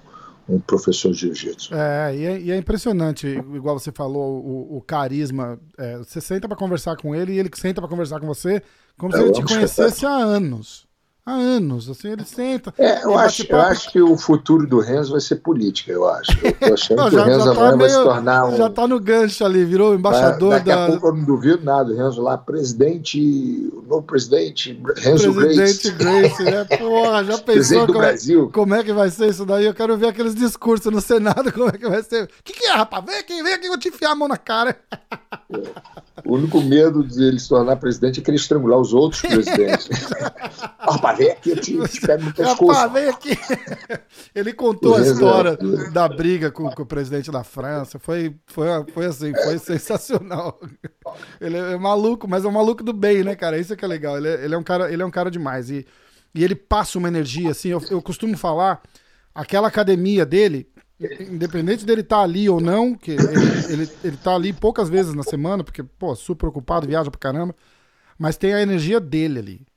um 0.48 0.60
professor 0.60 1.12
de 1.12 1.20
jiu-jitsu. 1.20 1.74
É 1.74 2.16
e, 2.16 2.26
é, 2.26 2.40
e 2.40 2.52
é, 2.52 2.58
impressionante, 2.58 3.28
igual 3.28 3.80
você 3.80 3.92
falou, 3.92 4.40
o, 4.40 4.78
o 4.78 4.82
carisma. 4.82 5.60
É, 5.78 5.98
você 5.98 6.22
senta 6.22 6.48
para 6.48 6.56
conversar 6.56 6.96
com 6.96 7.16
ele 7.16 7.34
e 7.34 7.40
ele 7.40 7.50
senta 7.56 7.82
para 7.82 7.90
conversar 7.90 8.20
com 8.20 8.28
você 8.28 8.62
como 9.00 9.16
é, 9.16 9.18
se 9.18 9.24
ele 9.24 9.32
te 9.32 9.42
conhecesse 9.42 10.06
há 10.06 10.12
anos. 10.12 10.89
Há 11.30 11.36
anos. 11.36 11.90
Assim, 11.90 12.10
ele 12.10 12.26
senta. 12.26 12.74
É, 12.78 13.04
eu, 13.04 13.18
acho, 13.18 13.46
eu 13.48 13.60
acho 13.60 13.92
que 13.92 14.02
o 14.02 14.18
futuro 14.18 14.68
do 14.68 14.80
Renzo 14.80 15.12
vai 15.12 15.22
ser 15.22 15.38
política, 15.38 15.92
eu 15.92 16.08
acho. 16.08 16.32
Eu 16.44 16.54
tô 16.54 16.74
achando 16.74 16.98
não, 16.98 17.10
que 17.10 17.16
já, 17.16 17.22
o 17.22 17.26
Renzo 17.26 17.56
tá 17.56 17.62
meio, 17.68 17.78
vai 17.78 17.90
se 17.90 18.04
tornar 18.04 18.46
um. 18.46 18.58
Já 18.58 18.70
tá 18.70 18.88
no 18.88 19.00
gancho 19.00 19.46
ali, 19.46 19.66
virou 19.66 19.94
embaixador 19.94 20.52
daqui 20.52 20.70
da. 20.70 20.76
Daqui 20.76 20.88
a 20.88 20.92
pouco 20.92 21.08
eu 21.08 21.16
não 21.16 21.26
duvido 21.26 21.64
nada. 21.64 21.92
O 21.92 21.96
Renzo 21.96 22.22
lá, 22.22 22.38
presidente, 22.38 23.20
o 23.74 23.82
novo 23.88 24.04
presidente, 24.04 24.80
Renzo 24.98 25.34
presidente 25.34 25.92
Grace. 25.92 26.44
Grace, 26.44 26.44
né? 26.44 26.66
Porra, 26.78 27.24
já 27.24 27.38
pensou 27.38 27.86
como, 27.86 28.00
Brasil. 28.00 28.50
como 28.54 28.76
é 28.76 28.84
que 28.84 28.94
vai 28.94 29.10
ser 29.10 29.30
isso 29.30 29.46
daí? 29.46 29.66
Eu 29.66 29.74
quero 29.74 29.98
ver 29.98 30.08
aqueles 30.08 30.36
discursos 30.36 30.92
no 30.92 31.02
Senado, 31.02 31.52
como 31.54 31.70
é 31.70 31.78
que 31.78 31.88
vai 31.88 32.04
ser. 32.04 32.24
O 32.24 32.44
que, 32.44 32.54
que 32.54 32.66
é, 32.66 32.72
rapaz? 32.72 33.04
Vem 33.06 33.18
aqui, 33.18 33.44
vem 33.44 33.54
aqui, 33.54 33.66
eu 33.66 33.72
vou 33.72 33.80
te 33.80 33.90
enfiar 33.90 34.12
a 34.12 34.16
mão 34.16 34.28
na 34.28 34.38
cara. 34.38 34.78
O 36.26 36.36
único 36.36 36.62
medo 36.62 37.04
de 37.04 37.24
ele 37.24 37.40
se 37.40 37.50
tornar 37.50 37.76
presidente 37.78 38.20
é 38.20 38.24
que 38.24 38.30
ele 38.30 38.38
estrangular 38.38 38.80
os 38.80 38.94
outros 38.94 39.22
presidentes. 39.24 39.90
rapaz, 40.78 41.19
vem 41.20 41.32
aqui, 41.32 41.50
eu 41.50 41.56
te, 41.58 42.00
te 42.00 42.02
pego 42.08 42.24
no 42.24 42.34
pescoço. 42.34 42.72
Rapaz, 42.72 42.94
vem 42.94 43.10
aqui. 43.10 43.38
Ele 44.34 44.54
contou 44.54 44.96
a 44.96 45.02
história 45.02 45.58
da 45.92 46.08
briga 46.08 46.50
com, 46.50 46.70
com, 46.72 46.84
o 46.84 46.86
presidente 46.86 47.30
da 47.30 47.44
França. 47.44 48.00
Foi, 48.00 48.36
foi, 48.48 48.68
foi 48.94 49.06
assim, 49.06 49.34
foi 49.34 49.58
sensacional. 49.60 50.60
Ele 51.40 51.58
é 51.58 51.78
maluco, 51.78 52.28
mas 52.28 52.46
é 52.46 52.48
um 52.48 52.52
maluco 52.52 52.84
do 52.84 52.94
bem, 52.94 53.24
né, 53.24 53.36
cara? 53.36 53.58
Isso 53.58 53.74
é 53.74 53.76
que 53.76 53.84
é 53.84 53.88
legal. 53.88 54.18
Ele 54.18 54.28
é, 54.28 54.46
ele 54.46 54.56
é, 54.56 54.58
um, 54.58 54.64
cara, 54.64 54.92
ele 54.92 55.02
é 55.02 55.06
um 55.06 55.12
cara 55.12 55.30
demais. 55.30 55.70
E, 55.70 55.86
e 56.34 56.44
ele 56.44 56.56
passa 56.56 56.98
uma 56.98 57.08
energia, 57.08 57.52
assim, 57.52 57.70
eu, 57.70 57.82
eu 57.90 58.02
costumo 58.02 58.38
falar, 58.38 58.82
aquela 59.34 59.68
academia 59.68 60.26
dele, 60.26 60.70
independente 61.20 61.86
dele 61.86 62.02
estar 62.02 62.18
tá 62.18 62.24
ali 62.24 62.50
ou 62.50 62.62
não, 62.62 62.94
que 62.94 63.12
ele, 63.12 63.24
ele, 63.70 63.92
ele 64.04 64.18
tá 64.18 64.36
ali 64.36 64.54
poucas 64.54 64.90
vezes 64.90 65.14
na 65.14 65.24
semana, 65.24 65.64
porque, 65.64 65.84
pô, 65.84 66.16
super 66.16 66.48
ocupado, 66.48 66.88
viaja 66.88 67.10
pra 67.10 67.20
caramba, 67.20 67.56
mas 68.18 68.38
tem 68.38 68.54
a 68.54 68.62
energia 68.62 69.00
dele 69.00 69.40
ali. 69.40 69.69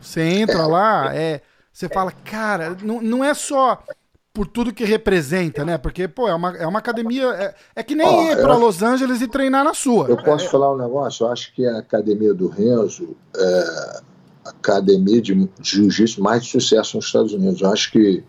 Você 0.00 0.20
entra 0.22 0.66
lá, 0.66 1.14
é, 1.14 1.40
você 1.72 1.88
fala, 1.88 2.12
cara, 2.12 2.76
não, 2.82 3.00
não 3.00 3.24
é 3.24 3.34
só 3.34 3.82
por 4.32 4.46
tudo 4.46 4.72
que 4.72 4.84
representa, 4.84 5.64
né? 5.64 5.76
Porque, 5.78 6.06
pô, 6.06 6.28
é 6.28 6.34
uma, 6.34 6.56
é 6.56 6.66
uma 6.66 6.78
academia. 6.78 7.24
É, 7.30 7.54
é 7.76 7.82
que 7.82 7.94
nem 7.94 8.06
oh, 8.06 8.22
ir 8.30 8.36
para 8.36 8.56
Los 8.56 8.82
Angeles 8.82 9.20
e 9.20 9.26
treinar 9.26 9.64
na 9.64 9.74
sua. 9.74 10.08
Eu 10.08 10.16
posso 10.16 10.46
é, 10.46 10.48
falar 10.48 10.72
um 10.72 10.78
negócio? 10.78 11.26
Eu 11.26 11.32
acho 11.32 11.52
que 11.54 11.66
a 11.66 11.78
academia 11.78 12.32
do 12.32 12.46
Renzo 12.46 13.16
é 13.36 14.00
a 14.44 14.50
academia 14.50 15.20
de, 15.20 15.34
de 15.34 15.48
jiu-jitsu 15.60 16.22
mais 16.22 16.44
de 16.44 16.50
sucesso 16.50 16.96
nos 16.96 17.06
Estados 17.06 17.32
Unidos. 17.32 17.60
Eu 17.60 17.72
acho 17.72 17.90
que 17.90 18.22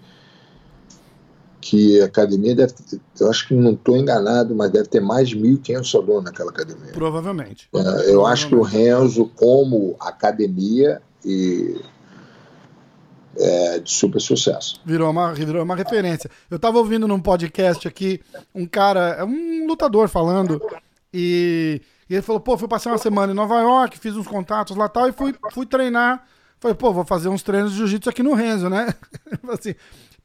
que 1.62 2.02
a 2.02 2.06
academia 2.06 2.56
deve 2.56 2.74
ter, 2.74 3.00
eu 3.20 3.30
acho 3.30 3.48
que 3.48 3.54
não 3.54 3.74
estou 3.74 3.96
enganado, 3.96 4.56
mas 4.56 4.72
deve 4.72 4.88
ter 4.88 5.02
mais 5.02 5.30
de 5.30 5.38
1.500 5.38 5.96
alunos 5.96 6.24
naquela 6.24 6.50
academia. 6.50 6.92
Provavelmente. 6.94 7.70
É, 7.74 7.78
eu 7.78 7.84
Provavelmente. 7.84 8.32
acho 8.32 8.48
que 8.48 8.56
o 8.56 8.62
Renzo, 8.62 9.32
como 9.36 9.96
academia, 10.00 11.02
e 11.24 11.80
é, 13.38 13.80
de 13.80 13.92
super 13.92 14.20
sucesso. 14.20 14.82
Virou 14.86 15.10
uma, 15.10 15.34
virou 15.34 15.64
uma 15.64 15.76
referência. 15.76 16.30
Eu 16.50 16.58
estava 16.58 16.78
ouvindo 16.78 17.08
num 17.08 17.20
podcast 17.20 17.88
aqui 17.88 18.22
um 18.54 18.66
cara, 18.66 19.16
é 19.20 19.24
um 19.24 19.68
lutador 19.68 20.10
falando, 20.10 20.62
e, 21.14 21.82
e, 22.10 22.14
ele 22.14 22.22
falou: 22.22 22.40
pô, 22.40 22.58
fui 22.58 22.68
passar 22.68 22.92
uma 22.92 22.98
semana 22.98 23.32
em 23.32 23.36
Nova 23.36 23.60
York, 23.60 23.98
fiz 23.98 24.16
uns 24.16 24.28
contatos 24.28 24.76
lá 24.76 24.90
tal, 24.90 25.08
e 25.08 25.12
fui, 25.12 25.34
fui 25.52 25.66
treinar. 25.66 26.26
Falei, 26.60 26.76
pô, 26.76 26.92
vou 26.92 27.06
fazer 27.06 27.30
uns 27.30 27.42
treinos 27.42 27.72
de 27.72 27.78
jiu-jitsu 27.78 28.10
aqui 28.10 28.22
no 28.22 28.34
Renzo, 28.34 28.70
né? 28.70 28.94
assim, 29.48 29.74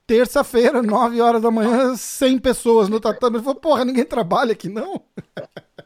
terça-feira, 0.05 0.83
9 0.83 1.21
horas 1.21 1.41
da 1.41 1.49
manhã, 1.49 1.95
100 1.97 2.39
pessoas 2.41 2.89
no 2.89 2.99
tatame. 2.99 3.37
Ele 3.37 3.45
falou, 3.45 3.61
porra, 3.61 3.85
ninguém 3.85 4.05
trabalha 4.05 4.51
aqui, 4.51 4.69
não? 4.69 5.01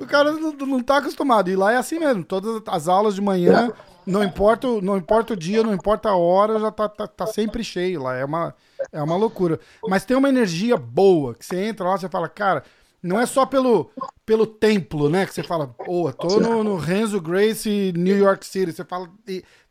o 0.00 0.06
cara 0.06 0.32
não, 0.32 0.52
não 0.52 0.82
tá 0.82 0.98
acostumado. 0.98 1.50
E 1.50 1.56
lá 1.56 1.72
é 1.72 1.76
assim 1.76 1.98
mesmo, 1.98 2.24
todas 2.24 2.62
as 2.66 2.88
aulas 2.88 3.14
de 3.14 3.20
manhã, 3.20 3.72
não 4.06 4.24
importa, 4.24 4.66
não 4.80 4.96
importa 4.96 5.34
o 5.34 5.36
dia, 5.36 5.62
não 5.62 5.74
importa 5.74 6.08
a 6.08 6.16
hora, 6.16 6.58
já 6.58 6.70
tá, 6.70 6.88
tá, 6.88 7.06
tá, 7.06 7.26
sempre 7.26 7.62
cheio 7.62 8.02
lá. 8.02 8.16
É 8.16 8.24
uma, 8.24 8.54
é 8.92 9.02
uma 9.02 9.16
loucura. 9.16 9.60
Mas 9.88 10.04
tem 10.04 10.16
uma 10.16 10.28
energia 10.28 10.76
boa, 10.76 11.34
que 11.34 11.44
você 11.44 11.64
entra 11.64 11.86
lá, 11.86 11.98
você 11.98 12.08
fala, 12.08 12.28
cara, 12.28 12.64
não 13.02 13.20
é 13.20 13.26
só 13.26 13.46
pelo, 13.46 13.90
pelo 14.26 14.46
templo, 14.46 15.08
né? 15.08 15.26
Que 15.26 15.34
você 15.34 15.42
fala, 15.42 15.68
pô, 15.68 16.12
tô 16.12 16.40
no, 16.40 16.64
no 16.64 16.76
Renzo 16.76 17.20
Grace 17.20 17.92
New 17.96 18.16
York 18.16 18.44
City. 18.44 18.72
Você 18.72 18.84
fala, 18.84 19.08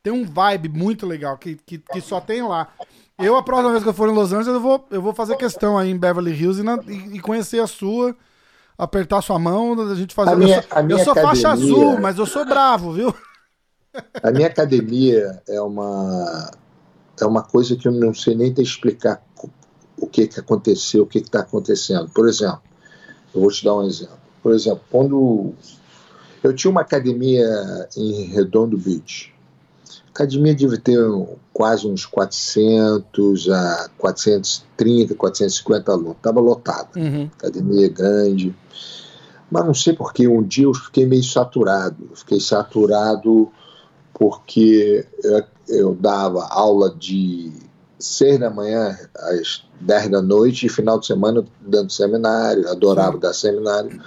tem 0.02 0.14
um 0.14 0.26
vibe 0.26 0.70
muito 0.70 1.06
legal 1.06 1.38
que, 1.38 1.56
que, 1.66 1.78
que 1.78 2.02
só 2.02 2.20
tem 2.22 2.42
lá. 2.42 2.70
Eu, 3.18 3.36
a 3.36 3.44
próxima 3.44 3.72
vez 3.72 3.84
que 3.84 3.90
eu 3.90 3.94
for 3.94 4.10
em 4.10 4.14
Los 4.14 4.32
Angeles, 4.32 4.56
eu 4.56 4.62
vou, 4.62 4.88
eu 4.90 5.02
vou 5.02 5.14
fazer 5.14 5.36
questão 5.36 5.78
aí 5.78 5.90
em 5.92 5.98
Beverly 5.98 6.32
Hills 6.32 6.62
e, 6.62 6.64
na, 6.64 6.80
e, 6.88 7.18
e 7.18 7.20
conhecer 7.20 7.60
a 7.60 7.68
sua, 7.68 8.16
apertar 8.80 9.22
sua 9.22 9.38
mão, 9.38 9.80
a 9.92 9.94
gente 9.94 10.16
fazer. 10.16 10.32
A 10.32 10.36
minha, 10.38 10.66
a 10.72 10.82
minha 10.82 10.98
eu 10.98 11.04
sou 11.04 11.12
academia, 11.12 11.36
faixa 11.36 11.50
azul, 11.50 12.00
mas 12.00 12.18
eu 12.18 12.26
sou 12.26 12.46
bravo, 12.46 12.94
viu? 12.94 13.14
A 14.22 14.30
minha 14.32 14.46
academia 14.46 15.42
é 15.50 15.60
uma 15.60 16.52
é 17.20 17.26
uma 17.26 17.42
coisa 17.42 17.76
que 17.76 17.88
eu 17.88 17.92
não 17.92 18.14
sei 18.14 18.36
nem 18.36 18.54
te 18.54 18.62
explicar 18.62 19.22
o 19.98 20.08
que 20.08 20.28
que 20.28 20.40
aconteceu, 20.40 21.04
o 21.04 21.08
que 21.08 21.18
está 21.18 21.40
acontecendo. 21.40 22.08
Por 22.10 22.30
exemplo, 22.30 22.62
eu 23.34 23.42
vou 23.42 23.52
te 23.52 23.66
dar 23.66 23.76
um 23.76 23.84
exemplo. 23.84 24.18
Por 24.44 24.54
exemplo, 24.54 24.82
quando 24.92 25.54
eu 26.44 26.54
tinha 26.54 26.70
uma 26.70 26.82
academia 26.82 27.50
em 27.98 28.26
Redondo 28.26 28.78
Beach, 28.78 29.34
academia 30.20 30.54
deve 30.54 30.78
ter 30.78 31.00
quase 31.54 31.88
uns 31.88 32.06
400 32.06 33.50
a 33.50 33.90
430, 33.98 35.16
450 35.16 35.92
alunos. 35.92 36.18
Estava 36.18 36.42
lotada. 36.42 36.90
Uhum. 36.98 37.30
Academia 37.38 37.88
grande. 37.88 38.56
Mas 39.50 39.66
não 39.66 39.74
sei 39.74 39.94
porque 39.94 40.28
um 40.28 40.44
dia 40.44 40.66
eu 40.66 40.74
fiquei 40.74 41.06
meio 41.06 41.24
saturado. 41.24 42.10
fiquei 42.14 42.40
saturado 42.40 43.50
porque 44.14 45.08
eu, 45.24 45.44
eu 45.70 45.96
dava 45.96 46.46
aula 46.50 46.94
de 46.94 47.54
6 47.98 48.40
da 48.40 48.50
manhã 48.50 48.98
às 49.16 49.64
10 49.80 50.10
da 50.10 50.22
noite 50.22 50.66
e 50.66 50.70
final 50.70 51.00
de 51.00 51.08
semana 51.08 51.46
dando 51.62 51.92
seminário, 51.92 52.70
adorava 52.70 53.18
dar 53.18 53.34
seminário. 53.34 54.02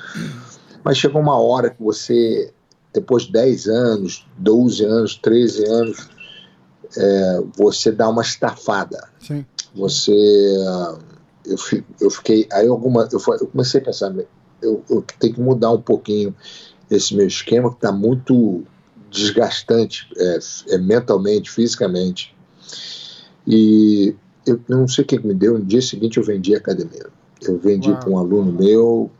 Mas 0.84 0.98
chegou 0.98 1.22
uma 1.22 1.38
hora 1.38 1.70
que 1.70 1.82
você 1.82 2.52
depois 2.92 3.24
de 3.24 3.32
10 3.32 3.68
anos, 3.68 4.26
12 4.38 4.84
anos, 4.84 5.14
13 5.16 5.64
anos, 5.66 6.08
é, 6.96 7.42
você 7.56 7.90
dá 7.90 8.08
uma 8.08 8.22
estafada. 8.22 9.08
Sim. 9.20 9.44
Você. 9.74 10.12
Eu, 11.44 11.56
eu 12.00 12.10
fiquei. 12.10 12.46
Aí 12.52 12.68
alguma, 12.68 13.08
eu, 13.10 13.20
eu 13.40 13.46
comecei 13.46 13.80
a 13.80 13.84
pensar, 13.84 14.14
eu, 14.60 14.82
eu 14.88 15.04
tenho 15.18 15.34
que 15.34 15.40
mudar 15.40 15.72
um 15.72 15.80
pouquinho 15.80 16.34
esse 16.90 17.14
meu 17.16 17.26
esquema, 17.26 17.70
que 17.70 17.76
está 17.76 17.90
muito 17.90 18.64
desgastante 19.10 20.08
é, 20.16 20.38
é, 20.68 20.78
mentalmente, 20.78 21.50
fisicamente. 21.50 22.34
E 23.46 24.14
eu 24.46 24.60
não 24.68 24.86
sei 24.86 25.04
o 25.04 25.06
que 25.06 25.18
me 25.18 25.34
deu. 25.34 25.58
No 25.58 25.64
dia 25.64 25.82
seguinte 25.82 26.18
eu 26.18 26.24
vendi 26.24 26.54
a 26.54 26.58
academia. 26.58 27.06
Eu 27.40 27.58
vendi 27.58 27.92
para 27.92 28.08
um 28.08 28.18
aluno 28.18 28.52
meu, 28.52 29.10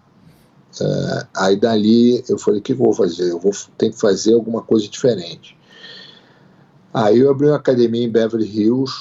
Uh, 0.80 1.26
aí 1.36 1.56
dali 1.56 2.24
eu 2.28 2.38
falei, 2.38 2.60
o 2.60 2.62
que, 2.62 2.72
eu 2.72 2.76
vou 2.76 2.92
fazer? 2.92 3.30
Eu 3.30 3.38
vou 3.38 3.52
ter 3.76 3.90
que 3.90 4.00
fazer 4.00 4.34
alguma 4.34 4.62
coisa 4.62 4.88
diferente. 4.88 5.56
Aí 6.92 7.18
eu 7.18 7.30
abri 7.30 7.46
uma 7.46 7.56
academia 7.56 8.04
em 8.04 8.10
Beverly 8.10 8.46
Hills, 8.46 8.92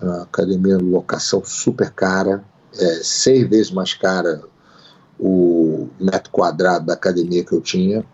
uma 0.00 0.22
academia 0.22 0.76
de 0.76 0.84
locação 0.84 1.42
super 1.44 1.90
cara, 1.90 2.44
é, 2.78 3.00
seis 3.02 3.48
vezes 3.48 3.70
mais 3.70 3.94
cara 3.94 4.42
o 5.18 5.88
metro 6.00 6.30
quadrado 6.30 6.86
da 6.86 6.94
academia 6.94 7.44
que 7.44 7.52
eu 7.52 7.60
tinha. 7.60 8.04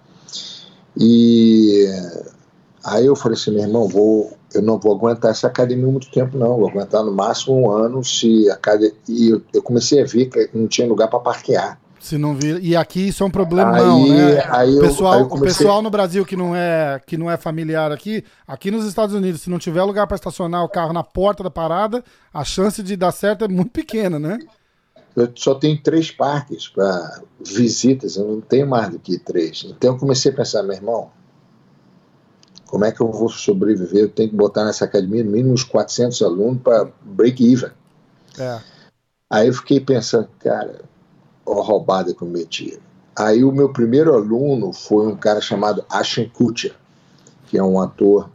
E 0.96 1.86
aí 2.84 3.06
eu 3.06 3.14
falei 3.14 3.38
assim, 3.38 3.52
meu 3.52 3.62
irmão, 3.62 3.86
vou, 3.86 4.36
eu 4.52 4.62
não 4.62 4.78
vou 4.78 4.96
aguentar 4.96 5.30
essa 5.30 5.46
academia 5.46 5.86
muito 5.86 6.10
tempo, 6.10 6.36
não. 6.36 6.58
Vou 6.58 6.68
aguentar 6.68 7.04
no 7.04 7.12
máximo 7.12 7.60
um 7.60 7.70
ano 7.70 8.02
se 8.02 8.50
a 8.50 8.54
academia. 8.54 8.96
E 9.08 9.28
eu, 9.28 9.42
eu 9.52 9.62
comecei 9.62 10.02
a 10.02 10.06
ver 10.06 10.26
que 10.26 10.50
não 10.52 10.66
tinha 10.66 10.88
lugar 10.88 11.08
para 11.08 11.20
parquear. 11.20 11.80
Se 12.06 12.16
não 12.16 12.36
vir. 12.36 12.62
E 12.62 12.76
aqui 12.76 13.08
isso 13.08 13.24
é 13.24 13.26
um 13.26 13.30
problemão, 13.30 14.04
aí, 14.04 14.10
né? 14.10 14.46
Aí 14.48 14.76
o 14.76 14.80
pessoal, 14.80 15.20
eu, 15.20 15.26
comecei... 15.26 15.50
o 15.50 15.58
pessoal 15.58 15.82
no 15.82 15.90
Brasil 15.90 16.24
que 16.24 16.36
não 16.36 16.54
é 16.54 17.00
que 17.04 17.16
não 17.16 17.28
é 17.28 17.36
familiar 17.36 17.90
aqui, 17.90 18.24
aqui 18.46 18.70
nos 18.70 18.86
Estados 18.86 19.12
Unidos, 19.12 19.42
se 19.42 19.50
não 19.50 19.58
tiver 19.58 19.82
lugar 19.82 20.06
para 20.06 20.14
estacionar 20.14 20.62
o 20.62 20.68
carro 20.68 20.92
na 20.92 21.02
porta 21.02 21.42
da 21.42 21.50
parada, 21.50 22.04
a 22.32 22.44
chance 22.44 22.80
de 22.80 22.96
dar 22.96 23.10
certo 23.10 23.44
é 23.44 23.48
muito 23.48 23.72
pequena, 23.72 24.20
né? 24.20 24.38
Eu 25.16 25.32
só 25.34 25.56
tenho 25.56 25.82
três 25.82 26.12
parques 26.12 26.68
para 26.68 27.22
visitas, 27.44 28.14
eu 28.16 28.28
não 28.28 28.40
tenho 28.40 28.68
mais 28.68 28.88
do 28.90 29.00
que 29.00 29.18
três. 29.18 29.66
Então 29.68 29.94
eu 29.94 29.98
comecei 29.98 30.30
a 30.30 30.34
pensar, 30.36 30.62
meu 30.62 30.76
irmão, 30.76 31.10
como 32.66 32.84
é 32.84 32.92
que 32.92 33.00
eu 33.00 33.10
vou 33.10 33.28
sobreviver? 33.28 34.02
Eu 34.02 34.10
tenho 34.10 34.30
que 34.30 34.36
botar 34.36 34.64
nessa 34.64 34.84
academia 34.84 35.24
no 35.24 35.32
mínimo 35.32 35.54
uns 35.54 35.64
400 35.64 36.22
alunos 36.22 36.62
para 36.62 36.88
break 37.02 37.44
even. 37.44 37.70
É. 38.38 38.60
Aí 39.28 39.48
eu 39.48 39.54
fiquei 39.54 39.80
pensando, 39.80 40.28
cara, 40.38 40.82
roubada 41.54 42.14
que 42.14 42.22
eu 42.22 42.28
meti. 42.28 42.78
Aí 43.18 43.44
o 43.44 43.52
meu 43.52 43.72
primeiro 43.72 44.14
aluno 44.14 44.72
foi 44.72 45.06
um 45.06 45.16
cara 45.16 45.40
chamado 45.40 45.84
Ashton 45.88 46.28
Kutcher, 46.28 46.74
que 47.46 47.56
é 47.56 47.62
um 47.62 47.80
ator 47.80 48.28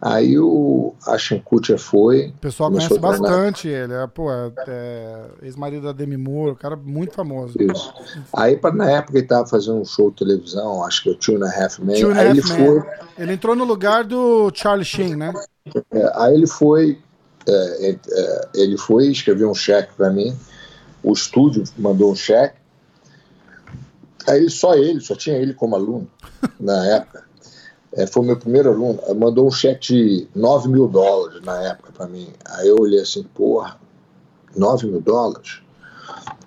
Aí 0.00 0.38
o 0.38 0.94
Ashton 1.04 1.40
Kutcher 1.40 1.76
foi. 1.76 2.28
O 2.28 2.40
pessoal 2.40 2.70
conhece 2.70 2.98
bastante 3.00 3.66
ele. 3.66 3.92
É, 3.92 4.06
pô, 4.06 4.30
é, 4.32 4.52
é 4.68 5.24
ex-marido 5.42 5.86
da 5.86 5.92
Demi 5.92 6.16
Moore, 6.16 6.54
cara 6.54 6.76
muito 6.76 7.14
famoso. 7.14 7.60
Isso. 7.60 7.92
Aí, 8.32 8.58
na 8.74 8.90
época, 8.90 9.18
ele 9.18 9.26
tava 9.26 9.48
fazendo 9.48 9.80
um 9.80 9.84
show 9.84 10.10
de 10.10 10.18
televisão, 10.18 10.84
acho 10.84 11.02
que 11.02 11.08
é 11.08 11.12
o 11.12 11.16
Two 11.16 11.36
and 11.36 11.48
a 11.48 11.64
Half 11.64 11.80
Men. 11.80 12.00
Two 12.00 12.12
aí 12.12 12.28
ele 12.28 12.42
Man. 12.42 12.56
foi. 12.56 12.82
Ele 13.18 13.32
entrou 13.32 13.56
no 13.56 13.64
lugar 13.64 14.04
do 14.04 14.52
Charlie 14.54 14.84
Sheen, 14.84 15.16
né? 15.16 15.32
É, 15.90 16.12
aí 16.14 16.34
ele 16.34 16.46
foi. 16.46 16.98
É, 17.48 17.90
é, 17.90 18.48
ele 18.54 18.78
foi 18.78 19.08
escreveu 19.08 19.50
um 19.50 19.54
cheque 19.54 19.94
para 19.96 20.10
mim. 20.10 20.36
O 21.02 21.12
estúdio 21.12 21.64
mandou 21.76 22.12
um 22.12 22.16
cheque. 22.16 22.58
Aí 24.26 24.48
só 24.50 24.74
ele, 24.74 25.00
só 25.00 25.14
tinha 25.14 25.36
ele 25.36 25.54
como 25.54 25.74
aluno 25.74 26.08
na 26.60 26.86
época 26.86 27.28
é, 27.92 28.06
foi 28.06 28.24
meu 28.24 28.36
primeiro 28.36 28.70
aluno, 28.70 29.00
mandou 29.16 29.46
um 29.46 29.50
cheque 29.50 29.80
de 29.88 30.28
9 30.34 30.68
mil 30.68 30.86
dólares 30.88 31.42
na 31.42 31.62
época 31.62 31.92
para 31.92 32.06
mim. 32.06 32.28
Aí 32.44 32.68
eu 32.68 32.76
olhei 32.78 33.00
assim, 33.00 33.22
porra, 33.22 33.78
9 34.56 34.86
mil 34.86 35.00
dólares? 35.00 35.60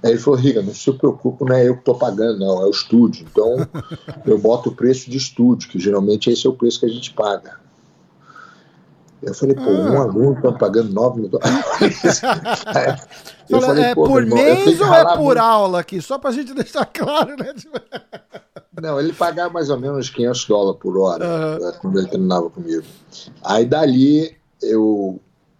Aí 0.03 0.11
ele 0.11 0.19
falou, 0.19 0.39
Riga, 0.39 0.61
não 0.61 0.73
se 0.73 0.91
preocupe, 0.93 1.43
não 1.43 1.55
é 1.55 1.67
eu 1.67 1.73
que 1.73 1.81
estou 1.81 1.95
pagando, 1.95 2.39
não, 2.39 2.61
é 2.61 2.65
o 2.65 2.69
estúdio. 2.69 3.25
Então 3.29 3.67
eu 4.25 4.37
boto 4.37 4.69
o 4.69 4.75
preço 4.75 5.09
de 5.09 5.17
estúdio, 5.17 5.69
que 5.69 5.79
geralmente 5.79 6.29
esse 6.29 6.45
é 6.45 6.49
o 6.49 6.53
preço 6.53 6.79
que 6.79 6.85
a 6.85 6.89
gente 6.89 7.13
paga. 7.13 7.59
Eu 9.21 9.33
falei, 9.35 9.55
pô, 9.55 9.69
um 9.69 9.97
ah. 9.97 10.03
aluno 10.03 10.33
está 10.33 10.51
pagando 10.51 10.91
9 10.91 11.21
mil 11.21 11.29
dólares. 11.29 12.21
eu 13.49 13.61
falei, 13.61 13.83
é 13.83 13.95
por 13.95 14.25
mês 14.25 14.81
ou 14.81 14.93
é 14.93 15.15
por 15.15 15.23
muito. 15.25 15.37
aula 15.39 15.79
aqui? 15.79 16.01
Só 16.01 16.17
para 16.17 16.31
a 16.31 16.33
gente 16.33 16.53
deixar 16.55 16.85
claro, 16.85 17.35
né? 17.37 17.53
Não, 18.81 18.99
ele 18.99 19.13
pagava 19.13 19.53
mais 19.53 19.69
ou 19.69 19.79
menos 19.79 20.09
500 20.09 20.45
dólares 20.45 20.79
por 20.81 20.97
hora 20.97 21.25
uhum. 21.25 21.71
quando 21.79 21.99
ele 21.99 22.07
treinava 22.07 22.49
comigo. 22.49 22.83
Aí 23.43 23.65
dali, 23.65 24.35
eu, 24.61 25.19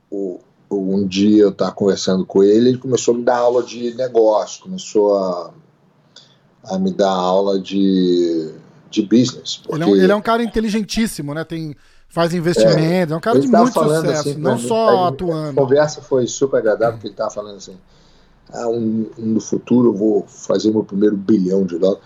o, 0.09 0.39
um 0.71 1.05
dia 1.05 1.43
eu 1.43 1.49
estava 1.49 1.71
conversando 1.71 2.25
com 2.25 2.43
ele, 2.43 2.69
ele 2.69 2.77
começou 2.77 3.13
a 3.13 3.17
me 3.17 3.23
dar 3.23 3.37
aula 3.37 3.61
de 3.61 3.93
negócio, 3.93 4.63
começou 4.63 5.17
a, 5.17 5.53
a 6.63 6.79
me 6.79 6.91
dar 6.91 7.11
aula 7.11 7.59
de, 7.59 8.51
de 8.91 9.01
business. 9.01 9.61
Ele 9.69 9.83
é, 9.83 9.85
um, 9.85 9.95
ele, 9.95 10.11
é 10.11 10.15
um, 10.15 10.21
cara 10.21 10.43
inteligentíssimo, 10.43 11.33
né? 11.33 11.43
Tem, 11.43 11.75
faz 12.09 12.33
investimentos, 12.33 13.11
é, 13.11 13.13
é 13.13 13.17
um 13.17 13.21
cara 13.21 13.39
de 13.39 13.47
muito 13.47 13.73
sucesso, 13.73 14.29
assim, 14.29 14.35
não 14.35 14.57
só 14.57 15.07
atuando. 15.07 15.59
A 15.59 15.63
conversa 15.63 16.01
foi 16.01 16.27
super 16.27 16.57
agradável, 16.57 16.93
porque 16.95 17.07
ele 17.07 17.13
estava 17.13 17.31
falando 17.31 17.57
assim, 17.57 17.77
ah, 18.51 18.67
um, 18.67 19.09
um, 19.17 19.25
no 19.25 19.41
futuro 19.41 19.89
eu 19.89 19.93
vou 19.93 20.25
fazer 20.27 20.71
meu 20.71 20.83
primeiro 20.83 21.15
bilhão 21.15 21.65
de 21.65 21.77
dólares. 21.79 22.03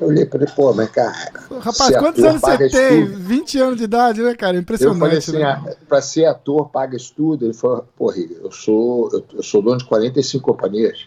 Eu 0.00 0.08
olhei 0.08 0.24
para 0.24 0.42
ele, 0.42 0.50
pô, 0.52 0.72
mas 0.72 0.90
cara. 0.90 1.30
Rapaz, 1.60 1.96
quantos 1.96 2.24
anos 2.24 2.40
você 2.40 2.56
tem? 2.70 3.02
Estudo. 3.02 3.18
20 3.18 3.58
anos 3.58 3.76
de 3.76 3.84
idade, 3.84 4.22
né, 4.22 4.34
cara? 4.34 4.56
Impressionante. 4.56 4.96
Eu 4.96 5.00
falei 5.00 5.18
assim, 5.18 5.32
né? 5.32 5.44
ah, 5.44 5.76
para 5.86 6.00
ser 6.00 6.24
ator, 6.24 6.70
paga 6.70 6.96
estudo. 6.96 7.44
Ele 7.44 7.52
falou, 7.52 7.86
pô, 7.96 8.12
eu 8.12 8.50
sou, 8.50 9.10
eu, 9.12 9.24
eu, 9.34 9.42
sou 9.42 9.60
dono 9.60 9.78
de 9.78 9.84
45 9.84 10.42
companhias. 10.42 11.06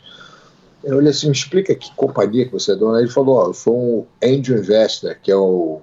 Eu 0.83 0.97
olhei 0.97 1.11
assim, 1.11 1.27
me 1.27 1.33
explica 1.33 1.73
que 1.73 1.93
companhia 1.95 2.45
que 2.45 2.51
você 2.51 2.73
é 2.73 2.75
dono. 2.75 2.97
Ele 2.97 3.09
falou, 3.09 3.37
ó, 3.37 3.47
eu 3.47 3.53
sou 3.53 3.75
um 3.75 4.05
angel 4.23 4.57
investor, 4.57 5.15
que 5.21 5.31
é 5.31 5.35
o. 5.35 5.81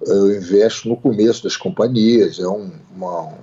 Eu 0.00 0.36
investo 0.36 0.88
no 0.88 0.96
começo 0.96 1.42
das 1.42 1.56
companhias, 1.56 2.38
é 2.38 2.46
um, 2.46 2.70
uma, 2.94 3.34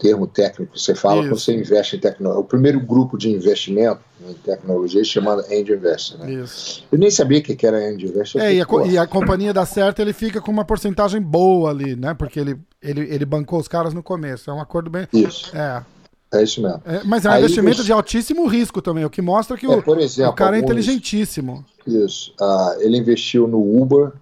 termo 0.00 0.26
técnico 0.26 0.72
que 0.72 0.80
você 0.80 0.94
fala 0.94 1.20
Isso. 1.20 1.28
quando 1.28 1.38
você 1.38 1.54
investe 1.54 1.96
em 1.96 2.00
tecnologia. 2.00 2.40
O 2.40 2.44
primeiro 2.44 2.80
grupo 2.80 3.18
de 3.18 3.28
investimento 3.28 4.00
em 4.26 4.32
tecnologia 4.34 5.04
chamado 5.04 5.42
Angel 5.42 5.76
Investor. 5.76 6.18
Né? 6.18 6.32
Isso. 6.32 6.84
Eu 6.90 6.98
nem 6.98 7.10
sabia 7.10 7.38
o 7.38 7.42
que 7.42 7.66
era 7.66 7.76
Angel 7.76 8.08
Investor. 8.08 8.40
É, 8.40 8.54
e, 8.54 8.60
a, 8.60 8.66
e 8.86 8.98
a, 8.98 9.06
companhia 9.06 9.52
dá 9.52 9.66
certo, 9.66 10.00
ele 10.00 10.12
fica 10.12 10.40
com 10.40 10.50
uma 10.50 10.64
porcentagem 10.64 11.20
boa 11.20 11.70
ali, 11.70 11.94
né? 11.94 12.14
Porque 12.14 12.40
ele, 12.40 12.56
ele, 12.82 13.02
ele 13.02 13.24
bancou 13.24 13.60
os 13.60 13.68
caras 13.68 13.92
no 13.92 14.02
começo. 14.02 14.50
É 14.50 14.54
um 14.54 14.60
acordo 14.60 14.90
bem. 14.90 15.06
Isso. 15.12 15.54
É. 15.54 15.82
É 16.32 16.42
isso 16.42 16.62
mesmo. 16.62 16.80
É, 16.84 17.02
mas 17.04 17.24
é 17.24 17.28
um 17.28 17.32
Aí, 17.32 17.40
investimento 17.40 17.82
de 17.82 17.92
altíssimo 17.92 18.46
risco 18.46 18.80
também, 18.80 19.04
o 19.04 19.10
que 19.10 19.20
mostra 19.20 19.56
que 19.56 19.66
é, 19.66 19.68
o, 19.68 19.98
exemplo, 19.98 20.32
o 20.32 20.34
cara 20.34 20.56
é 20.56 20.60
inteligentíssimo. 20.60 21.64
Isso. 21.86 22.32
Uh, 22.40 22.80
ele 22.80 22.96
investiu 22.98 23.48
no 23.48 23.60
Uber, 23.60 24.12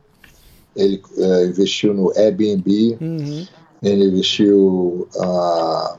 ele 0.74 1.02
uh, 1.16 1.44
investiu 1.44 1.92
no 1.92 2.10
Airbnb, 2.16 2.96
uhum. 3.00 3.46
Ele 3.82 4.04
investiu 4.06 5.08
uh, 5.14 5.98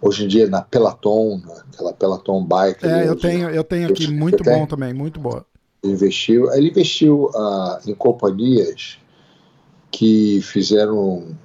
hoje 0.00 0.24
em 0.24 0.28
dia 0.28 0.48
na 0.48 0.62
Peloton, 0.62 1.42
aquela 1.72 1.92
Peloton 1.92 2.44
Bike. 2.44 2.86
É, 2.86 3.06
eu 3.06 3.16
tenho, 3.16 3.50
eu 3.50 3.64
tenho 3.64 3.88
aqui, 3.88 4.10
muito 4.10 4.42
bom 4.42 4.50
tem? 4.50 4.66
também, 4.66 4.94
muito 4.94 5.20
boa. 5.20 5.44
Investiu, 5.82 6.50
ele 6.52 6.70
investiu 6.70 7.30
uh, 7.34 7.78
em 7.86 7.94
companhias 7.94 8.98
que 9.90 10.40
fizeram 10.42 11.36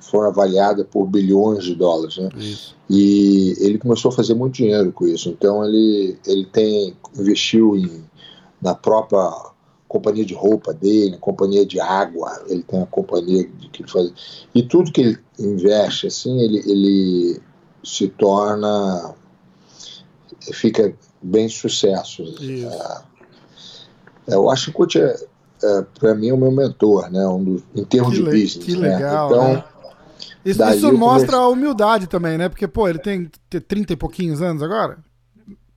foram 0.00 0.28
avaliadas 0.28 0.86
por 0.90 1.06
bilhões 1.06 1.64
de 1.64 1.74
dólares, 1.74 2.16
né? 2.16 2.28
Isso. 2.36 2.76
E 2.88 3.54
ele 3.60 3.78
começou 3.78 4.10
a 4.10 4.14
fazer 4.14 4.34
muito 4.34 4.54
dinheiro 4.54 4.92
com 4.92 5.06
isso. 5.06 5.28
Então 5.28 5.64
ele 5.64 6.18
ele 6.26 6.46
tem 6.46 6.96
investiu 7.16 7.76
em 7.76 8.04
na 8.60 8.74
própria 8.74 9.50
companhia 9.90 10.24
de 10.24 10.34
roupa 10.34 10.72
dele, 10.72 11.18
companhia 11.18 11.66
de 11.66 11.80
água, 11.80 12.40
ele 12.46 12.62
tem 12.62 12.78
uma 12.78 12.86
companhia 12.86 13.44
de 13.58 13.68
que 13.68 13.82
ele 13.82 13.90
faz. 13.90 14.46
E 14.54 14.62
tudo 14.62 14.92
que 14.92 15.00
ele 15.00 15.18
investe, 15.36 16.06
assim, 16.06 16.40
ele, 16.40 16.58
ele 16.58 17.40
se 17.82 18.06
torna. 18.06 19.14
fica 20.52 20.94
bem 21.20 21.48
sucesso. 21.48 22.22
É, 24.28 24.34
eu 24.34 24.48
acho 24.48 24.72
que 24.72 24.80
o 24.80 24.86
é, 24.96 25.26
é 25.64 25.82
para 25.98 26.14
mim, 26.14 26.28
é 26.28 26.34
o 26.34 26.36
meu 26.36 26.52
mentor, 26.52 27.10
né? 27.10 27.26
Um 27.26 27.42
do, 27.42 27.62
em 27.74 27.84
termos 27.84 28.16
que 28.16 28.22
de 28.22 28.30
business. 28.30 28.64
Que 28.64 28.76
né? 28.76 28.94
legal. 28.94 29.28
Então, 29.28 29.54
né? 29.54 29.64
Isso, 30.44 30.62
isso 30.70 30.92
mostra 30.92 31.32
comecei... 31.32 31.44
a 31.44 31.48
humildade 31.48 32.06
também, 32.06 32.38
né? 32.38 32.48
Porque, 32.48 32.66
pô, 32.66 32.88
ele 32.88 32.98
tem 32.98 33.30
30 33.48 33.92
e 33.92 33.96
pouquinhos 33.96 34.40
anos 34.40 34.62
agora. 34.62 34.98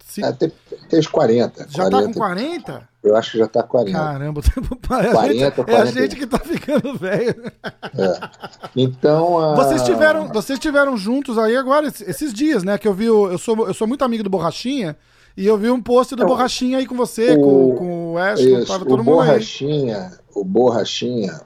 Se... 0.05 0.23
É, 0.23 0.31
tem, 0.31 0.51
tem 0.89 0.99
uns 0.99 1.07
40. 1.07 1.67
Já 1.69 1.89
40. 1.89 1.89
tá 1.89 2.03
com 2.03 2.13
40? 2.13 2.89
Eu 3.03 3.15
acho 3.17 3.31
que 3.31 3.37
já 3.39 3.47
tá 3.47 3.63
40. 3.63 3.97
Caramba, 3.97 4.39
o 4.41 4.43
tempo 4.43 4.75
parece. 4.87 5.13
40, 5.13 5.51
40. 5.51 5.71
É 5.71 5.81
a 5.81 5.85
gente 5.85 6.15
que 6.15 6.27
tá 6.27 6.39
ficando 6.39 6.97
velho. 6.97 7.51
É. 7.97 8.29
Então. 8.75 9.39
A... 9.39 9.55
Vocês, 9.55 9.81
tiveram, 9.81 10.27
vocês 10.29 10.59
tiveram 10.59 10.95
juntos 10.95 11.37
aí 11.37 11.57
agora, 11.57 11.87
esses 11.87 12.33
dias, 12.33 12.63
né? 12.63 12.77
Que 12.77 12.87
eu 12.87 12.93
vi. 12.93 13.05
Eu 13.05 13.37
sou, 13.37 13.67
eu 13.67 13.73
sou 13.73 13.87
muito 13.87 14.05
amigo 14.05 14.23
do 14.23 14.29
Borrachinha. 14.29 14.95
E 15.35 15.47
eu 15.47 15.57
vi 15.57 15.69
um 15.69 15.81
post 15.81 16.15
do 16.15 16.21
então, 16.21 16.27
Borrachinha 16.27 16.77
aí 16.77 16.85
com 16.85 16.95
você, 16.95 17.31
o, 17.31 17.41
com, 17.41 17.75
com 17.75 18.13
o 18.13 18.17
Ash, 18.19 18.39
isso, 18.39 18.67
tava 18.67 18.85
todo 18.85 18.99
o 18.99 19.03
mundo 19.03 19.15
Borrachinha, 19.15 20.11
aí. 20.11 20.17
O 20.35 20.43
Borrachinha, 20.43 21.41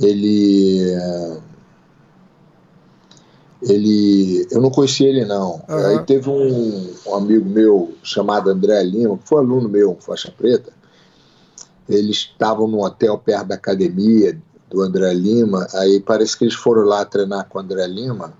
ele 0.00 0.86
ele 3.62 4.46
eu 4.50 4.60
não 4.60 4.70
conhecia 4.70 5.08
ele 5.08 5.24
não. 5.24 5.62
Uhum. 5.68 5.86
Aí 5.86 5.98
teve 6.04 6.28
um, 6.28 6.94
um, 7.06 7.14
amigo 7.14 7.48
meu 7.48 7.94
chamado 8.02 8.50
André 8.50 8.82
Lima, 8.82 9.18
que 9.18 9.28
foi 9.28 9.38
aluno 9.38 9.68
meu, 9.68 9.96
faixa 10.00 10.32
preta. 10.36 10.72
Eles 11.88 12.16
estavam 12.18 12.68
num 12.68 12.82
hotel 12.82 13.18
perto 13.18 13.48
da 13.48 13.56
academia 13.56 14.40
do 14.70 14.80
André 14.80 15.12
Lima. 15.12 15.66
Aí 15.74 16.00
parece 16.00 16.36
que 16.36 16.44
eles 16.44 16.54
foram 16.54 16.82
lá 16.82 17.04
treinar 17.04 17.48
com 17.48 17.58
o 17.58 17.60
André 17.60 17.86
Lima. 17.86 18.32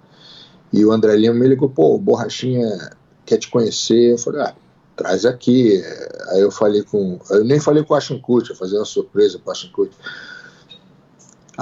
E 0.73 0.85
o 0.85 0.93
André 0.93 1.17
Lima 1.17 1.35
me 1.35 1.49
ligou, 1.49 1.69
pô, 1.69 1.99
Borrachinha 1.99 2.93
quer 3.27 3.39
te 3.39 3.51
conhecer. 3.51 4.13
Eu 4.13 4.19
falei, 4.19 4.43
ah, 4.43 4.55
traz 4.97 5.25
aqui. 5.27 5.83
Aí 6.29 6.41
eu 6.41 6.51
falei 6.51 6.83
com. 6.83 7.19
Eu 7.31 7.45
nem 7.45 7.59
falei 7.59 7.83
com 7.83 7.95
o 7.95 7.97
Ashton 7.97 8.21
Kutcher, 8.21 8.57
fazer 8.57 8.77
uma 8.77 8.85
surpresa 8.85 9.39
com 9.39 9.51
o 9.51 9.71
Kutcher. 9.73 9.99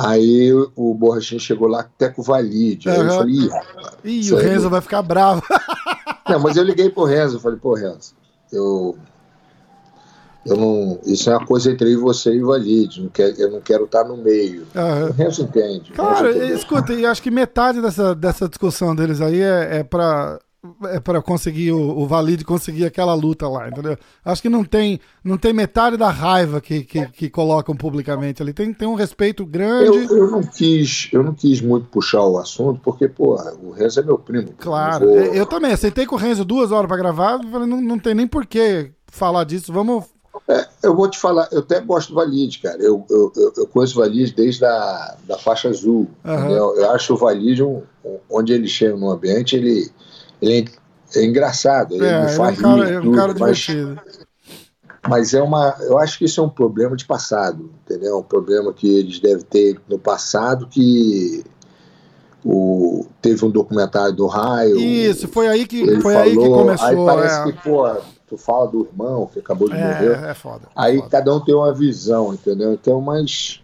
Aí 0.01 0.53
o 0.77 0.95
Borrachinho 0.95 1.41
chegou 1.41 1.67
lá 1.67 1.81
até 1.81 2.09
com 2.09 2.23
o 2.23 2.25
Valide. 2.25 2.89
Uhum. 2.89 2.95
Aí 2.95 3.01
eu 3.01 3.11
falei, 3.11 3.35
ih, 3.35 3.51
Ih 4.05 4.33
o 4.33 4.37
Renzo 4.37 4.71
vai 4.71 4.81
ficar 4.81 5.03
bravo. 5.03 5.43
Não, 6.29 6.39
mas 6.39 6.57
eu 6.57 6.63
liguei 6.63 6.89
pro 6.89 7.05
Renzo, 7.05 7.41
falei, 7.41 7.59
pô, 7.59 7.75
Renzo, 7.75 8.15
eu. 8.53 8.97
Eu 10.47 10.57
não, 10.57 10.99
isso 11.05 11.29
é 11.29 11.37
uma 11.37 11.45
coisa 11.45 11.71
entre 11.71 11.95
você 11.97 12.33
e 12.33 12.43
o 12.43 12.47
Valide, 12.47 13.03
não 13.03 13.11
quer, 13.11 13.39
eu 13.39 13.51
não 13.51 13.61
quero 13.61 13.85
estar 13.85 14.05
no 14.05 14.17
meio. 14.17 14.67
Uhum. 14.75 15.09
O 15.09 15.13
Renzo 15.13 15.43
entende. 15.43 15.91
Cara, 15.93 16.31
escuta, 16.55 16.93
e 16.95 17.05
acho 17.05 17.23
que 17.23 17.31
metade 17.31 17.83
dessa, 17.83 18.15
dessa 18.15 18.49
discussão 18.49 18.95
deles 18.95 19.21
aí 19.21 19.41
é, 19.41 19.79
é 19.79 19.85
para 19.85 20.39
para 21.05 21.23
conseguir 21.23 21.71
o, 21.71 21.99
o 21.99 22.07
Valide 22.07 22.45
conseguir 22.45 22.85
aquela 22.85 23.15
luta 23.15 23.49
lá, 23.49 23.69
entendeu? 23.69 23.97
Acho 24.25 24.43
que 24.43 24.49
não 24.49 24.65
tem 24.65 24.99
não 25.23 25.39
tem 25.39 25.53
metade 25.53 25.97
da 25.97 26.11
raiva 26.11 26.61
que, 26.61 26.83
que, 26.83 27.07
que 27.07 27.31
colocam 27.31 27.77
publicamente 27.77 28.43
ali. 28.43 28.53
Tem, 28.53 28.73
tem 28.73 28.89
um 28.89 28.95
respeito 28.95 29.47
grande. 29.47 29.87
Eu, 29.87 30.19
eu, 30.19 30.31
não 30.31 30.43
quis 30.43 31.09
eu 31.13 31.23
não 31.23 31.33
quis 31.33 31.61
muito 31.61 31.89
puxar 31.89 32.25
o 32.25 32.39
assunto 32.39 32.81
porque 32.83 33.09
pô, 33.09 33.35
o 33.63 33.71
Renzo 33.71 34.01
é 34.01 34.03
meu 34.03 34.19
primo. 34.19 34.49
Claro, 34.59 35.07
vou... 35.07 35.17
eu 35.17 35.47
também 35.47 35.73
aceitei 35.73 36.07
com 36.07 36.17
o 36.17 36.19
Renzo 36.19 36.45
duas 36.45 36.73
horas 36.73 36.89
para 36.89 36.97
gravar, 36.97 37.39
falei, 37.51 37.69
não, 37.69 37.81
não 37.81 37.99
tem 37.99 38.15
nem 38.15 38.27
por 38.27 38.45
que 38.45 38.91
falar 39.07 39.45
disso. 39.45 39.73
Vamos 39.73 40.07
é, 40.49 40.67
eu 40.83 40.97
vou 40.97 41.09
te 41.11 41.19
falar, 41.19 41.49
eu 41.53 41.61
até 41.61 41.81
gosto 41.81 42.11
do 42.11 42.15
Valide, 42.15 42.59
cara. 42.61 42.81
Eu, 42.81 43.05
eu, 43.11 43.33
eu 43.57 43.67
conheço 43.67 43.99
o 43.99 44.03
Valide 44.03 44.33
desde 44.33 44.65
a 44.65 45.17
da 45.27 45.37
faixa 45.39 45.69
azul. 45.69 46.09
Uhum. 46.25 46.51
Eu, 46.51 46.77
eu, 46.77 46.91
acho 46.93 47.15
o 47.15 47.17
Valide, 47.17 47.63
um, 47.63 47.83
onde 48.31 48.53
ele 48.53 48.69
chega 48.69 48.97
no 48.97 49.11
ambiente, 49.11 49.57
ele, 49.57 49.91
ele 50.41 50.69
é, 51.15 51.19
é 51.19 51.25
engraçado, 51.25 51.95
ele 51.95 52.07
é, 52.07 52.29
faz 52.29 52.57
é 52.57 52.67
um 52.67 52.77
cara, 52.77 52.91
é 52.91 53.01
um 53.01 53.13
cara 53.13 53.35
divertido. 53.35 54.01
Mas 55.09 55.33
é 55.33 55.43
uma, 55.43 55.75
eu 55.81 55.99
acho 55.99 56.19
que 56.19 56.25
isso 56.25 56.41
é 56.41 56.45
um 56.45 56.49
problema 56.49 56.97
de 56.97 57.05
passado, 57.05 57.71
entendeu? 57.85 58.19
Um 58.19 58.23
problema 58.23 58.73
que 58.73 58.87
eles 58.87 59.21
devem 59.21 59.45
ter 59.45 59.81
no 59.89 59.99
passado 59.99 60.67
que 60.67 61.45
o, 62.45 63.07
teve 63.23 63.45
um 63.45 63.51
documentário 63.51 64.15
do 64.15 64.27
Raio. 64.27 64.79
Isso, 64.79 65.29
foi 65.29 65.49
aí 65.49 65.67
que, 65.67 65.85
foi 66.01 66.15
falou, 66.15 66.19
aí 66.19 66.37
que 66.37 66.49
começou. 66.49 66.87
Aí 66.87 66.97
parece 66.97 67.41
é. 67.41 67.45
que, 67.45 67.63
pô, 67.63 67.97
tu 68.27 68.37
fala 68.37 68.69
do 68.69 68.87
irmão 68.87 69.27
que 69.33 69.39
acabou 69.39 69.69
de 69.69 69.77
é, 69.77 69.81
morrer. 69.81 70.25
É 70.25 70.35
foda. 70.35 70.67
É 70.67 70.71
aí 70.75 70.97
foda. 70.99 71.11
cada 71.11 71.35
um 71.35 71.41
tem 71.41 71.55
uma 71.55 71.73
visão, 71.73 72.35
entendeu? 72.35 72.73
Então, 72.73 73.01
mas 73.01 73.63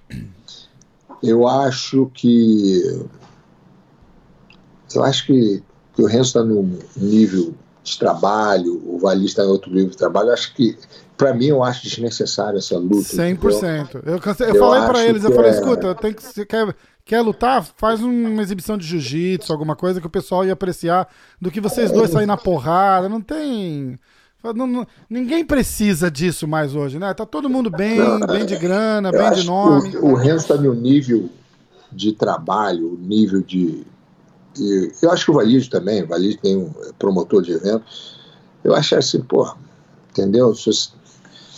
eu 1.23 1.47
acho 1.47 2.11
que. 2.15 3.07
Eu 4.95 5.03
acho 5.03 5.27
que, 5.27 5.63
que 5.95 6.03
o 6.03 6.07
Renzo 6.07 6.29
está 6.29 6.45
num 6.45 6.79
nível 6.97 7.55
de 7.83 7.99
trabalho, 7.99 8.83
o 8.87 8.99
Vali 8.99 9.27
está 9.27 9.45
em 9.45 9.49
outro 9.49 9.71
nível 9.71 9.91
de 9.91 9.97
trabalho. 9.97 10.33
Acho 10.33 10.55
que 10.55 10.77
para 11.17 11.33
mim, 11.33 11.47
eu 11.47 11.63
acho 11.63 11.83
desnecessário 11.85 12.59
essa 12.59 12.77
luta. 12.77 13.17
100%. 13.17 14.03
Eu, 14.05 14.15
eu, 14.15 14.55
eu 14.55 14.59
falei 14.59 14.83
para 14.87 15.05
eles, 15.05 15.25
eu 15.25 15.33
falei, 15.33 15.51
é... 15.51 15.55
escuta, 15.55 15.95
tem 15.95 16.13
que, 16.13 16.23
você 16.23 16.45
quer, 16.45 16.75
quer 17.05 17.21
lutar? 17.21 17.65
Faz 17.77 18.03
uma 18.03 18.43
exibição 18.43 18.77
de 18.77 18.87
jiu-jitsu, 18.87 19.53
alguma 19.53 19.77
coisa 19.77 20.01
que 20.01 20.07
o 20.07 20.11
pessoal 20.11 20.45
ia 20.45 20.53
apreciar 20.53 21.09
do 21.41 21.51
que 21.51 21.61
vocês 21.61 21.91
dois 21.93 22.11
saírem 22.11 22.27
na 22.27 22.37
porrada. 22.37 23.09
Não 23.09 23.21
tem... 23.21 23.99
Não, 24.55 24.67
não, 24.67 24.87
ninguém 25.09 25.43
precisa 25.43 26.11
disso 26.11 26.47
mais 26.47 26.75
hoje, 26.75 26.99
né? 26.99 27.15
Tá 27.15 27.25
todo 27.25 27.49
mundo 27.49 27.71
bem, 27.71 27.97
não, 27.97 28.21
bem 28.27 28.45
de 28.45 28.57
grana, 28.57 29.11
bem 29.11 29.33
de 29.33 29.47
nome. 29.47 29.97
O, 29.97 30.09
o 30.09 30.15
Renzo 30.15 30.49
tá 30.49 30.57
no 30.57 30.75
nível 30.75 31.31
de 31.91 32.13
trabalho, 32.13 32.99
nível 33.01 33.41
de... 33.41 33.87
de 34.55 34.93
eu 35.03 35.11
acho 35.11 35.25
que 35.25 35.31
o 35.31 35.35
Valide 35.35 35.69
também, 35.69 36.03
o 36.03 36.07
Valide 36.07 36.39
tem 36.39 36.57
um 36.57 36.73
promotor 36.99 37.43
de 37.43 37.53
evento. 37.53 37.85
Eu 38.63 38.75
acho 38.75 38.97
assim, 38.97 39.21
pô, 39.21 39.55
entendeu? 40.11 40.55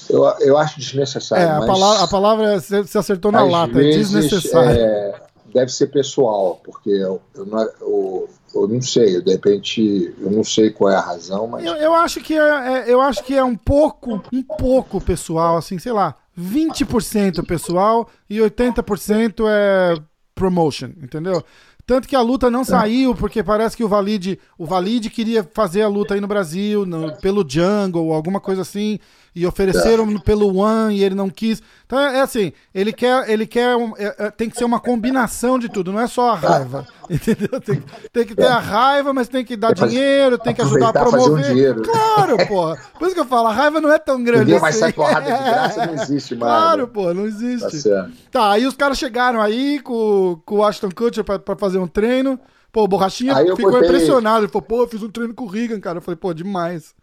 Eu, 0.08 0.24
eu 0.40 0.58
acho 0.58 0.78
desnecessário. 0.78 1.44
É, 1.44 1.50
a, 1.50 1.66
palavra, 1.66 2.04
a 2.04 2.08
palavra 2.08 2.60
você 2.60 2.98
acertou 2.98 3.30
na 3.30 3.44
lata, 3.44 3.78
é 3.78 3.82
vezes, 3.82 4.14
é 4.14 4.20
desnecessário. 4.20 4.80
É, 4.80 5.22
deve 5.52 5.72
ser 5.72 5.88
pessoal, 5.88 6.60
porque 6.64 6.90
eu, 6.90 7.20
eu, 7.34 7.46
não, 7.46 7.62
eu, 7.80 8.28
eu, 8.54 8.68
não 8.68 8.82
sei, 8.82 9.20
de 9.20 9.32
repente, 9.32 10.14
eu 10.20 10.30
não 10.30 10.44
sei 10.44 10.70
qual 10.70 10.90
é 10.90 10.96
a 10.96 11.00
razão, 11.00 11.46
mas. 11.46 11.64
Eu, 11.64 11.74
eu 11.74 11.94
acho 11.94 12.20
que 12.20 12.34
é, 12.34 12.38
é, 12.38 12.84
eu 12.92 13.00
acho 13.00 13.22
que 13.24 13.34
é 13.34 13.44
um 13.44 13.56
pouco, 13.56 14.22
um 14.32 14.42
pouco 14.42 15.00
pessoal, 15.00 15.56
assim, 15.56 15.78
sei 15.78 15.92
lá, 15.92 16.14
20% 16.38 17.46
pessoal 17.46 18.08
e 18.28 18.38
80% 18.38 19.44
é 19.48 19.94
promotion, 20.34 20.90
entendeu? 21.02 21.42
Tanto 21.86 22.08
que 22.08 22.16
a 22.16 22.20
luta 22.20 22.50
não 22.50 22.62
é. 22.62 22.64
saiu, 22.64 23.14
porque 23.14 23.42
parece 23.44 23.76
que 23.76 23.84
o 23.84 23.88
Valide, 23.88 24.40
o 24.58 24.66
Valide 24.66 25.08
queria 25.08 25.48
fazer 25.54 25.82
a 25.82 25.88
luta 25.88 26.14
aí 26.14 26.20
no 26.20 26.26
Brasil, 26.26 26.84
no, 26.84 27.16
pelo 27.18 27.48
Jungle, 27.48 28.12
alguma 28.12 28.40
coisa 28.40 28.62
assim 28.62 28.98
e 29.36 29.46
ofereceram 29.46 30.10
é. 30.10 30.18
pelo 30.18 30.56
One 30.56 30.96
e 30.96 31.04
ele 31.04 31.14
não 31.14 31.28
quis. 31.28 31.62
Então 31.84 31.98
é 32.00 32.22
assim, 32.22 32.54
ele 32.74 32.90
quer, 32.90 33.28
ele 33.28 33.46
quer 33.46 33.76
um, 33.76 33.92
é, 33.98 34.14
é, 34.18 34.30
tem 34.30 34.48
que 34.48 34.56
ser 34.56 34.64
uma 34.64 34.80
combinação 34.80 35.58
de 35.58 35.68
tudo, 35.68 35.92
não 35.92 36.00
é 36.00 36.06
só 36.06 36.30
a 36.30 36.34
raiva, 36.34 36.86
entendeu? 37.08 37.60
Tem, 37.60 37.82
tem 38.10 38.24
que 38.24 38.34
ter 38.34 38.46
a 38.46 38.58
raiva, 38.58 39.12
mas 39.12 39.28
tem 39.28 39.44
que 39.44 39.54
dar 39.54 39.74
dinheiro, 39.74 40.38
tem 40.38 40.54
que 40.54 40.62
ajudar 40.62 40.88
a 40.88 40.92
promover. 40.94 41.78
Um 41.78 41.82
claro, 41.82 42.36
pô. 42.48 42.74
Por 42.98 43.06
isso 43.06 43.14
que 43.14 43.20
eu 43.20 43.26
falo, 43.26 43.48
a 43.48 43.52
raiva 43.52 43.78
não 43.78 43.92
é 43.92 43.98
tão 43.98 44.24
grande 44.24 44.40
Ninguém 44.40 44.54
assim. 44.54 44.62
mais 44.62 44.76
sai 44.76 44.92
porrada 44.94 45.30
de 45.30 45.44
graça, 45.44 45.86
não 45.86 45.94
existe 46.02 46.34
mais. 46.34 46.52
Claro, 46.52 46.88
pô, 46.88 47.12
não 47.12 47.26
existe. 47.26 47.86
Tá, 47.86 48.08
tá 48.32 48.52
aí 48.52 48.66
os 48.66 48.74
caras 48.74 48.96
chegaram 48.96 49.42
aí 49.42 49.80
com, 49.80 50.40
com 50.46 50.56
o 50.56 50.64
Ashton 50.64 50.90
Kutcher 50.90 51.22
pra, 51.22 51.38
pra 51.38 51.56
fazer 51.56 51.76
um 51.76 51.86
treino. 51.86 52.40
Pô, 52.72 52.84
o 52.84 52.88
Borrachinha 52.88 53.36
ficou 53.36 53.70
botei... 53.70 53.88
impressionado. 53.88 54.44
Ele 54.44 54.52
falou, 54.52 54.66
pô, 54.66 54.82
eu 54.82 54.88
fiz 54.88 55.02
um 55.02 55.10
treino 55.10 55.34
com 55.34 55.44
o 55.44 55.46
Regan, 55.48 55.78
cara. 55.78 55.98
Eu 55.98 56.02
falei, 56.02 56.16
pô, 56.16 56.32
demais. 56.32 56.94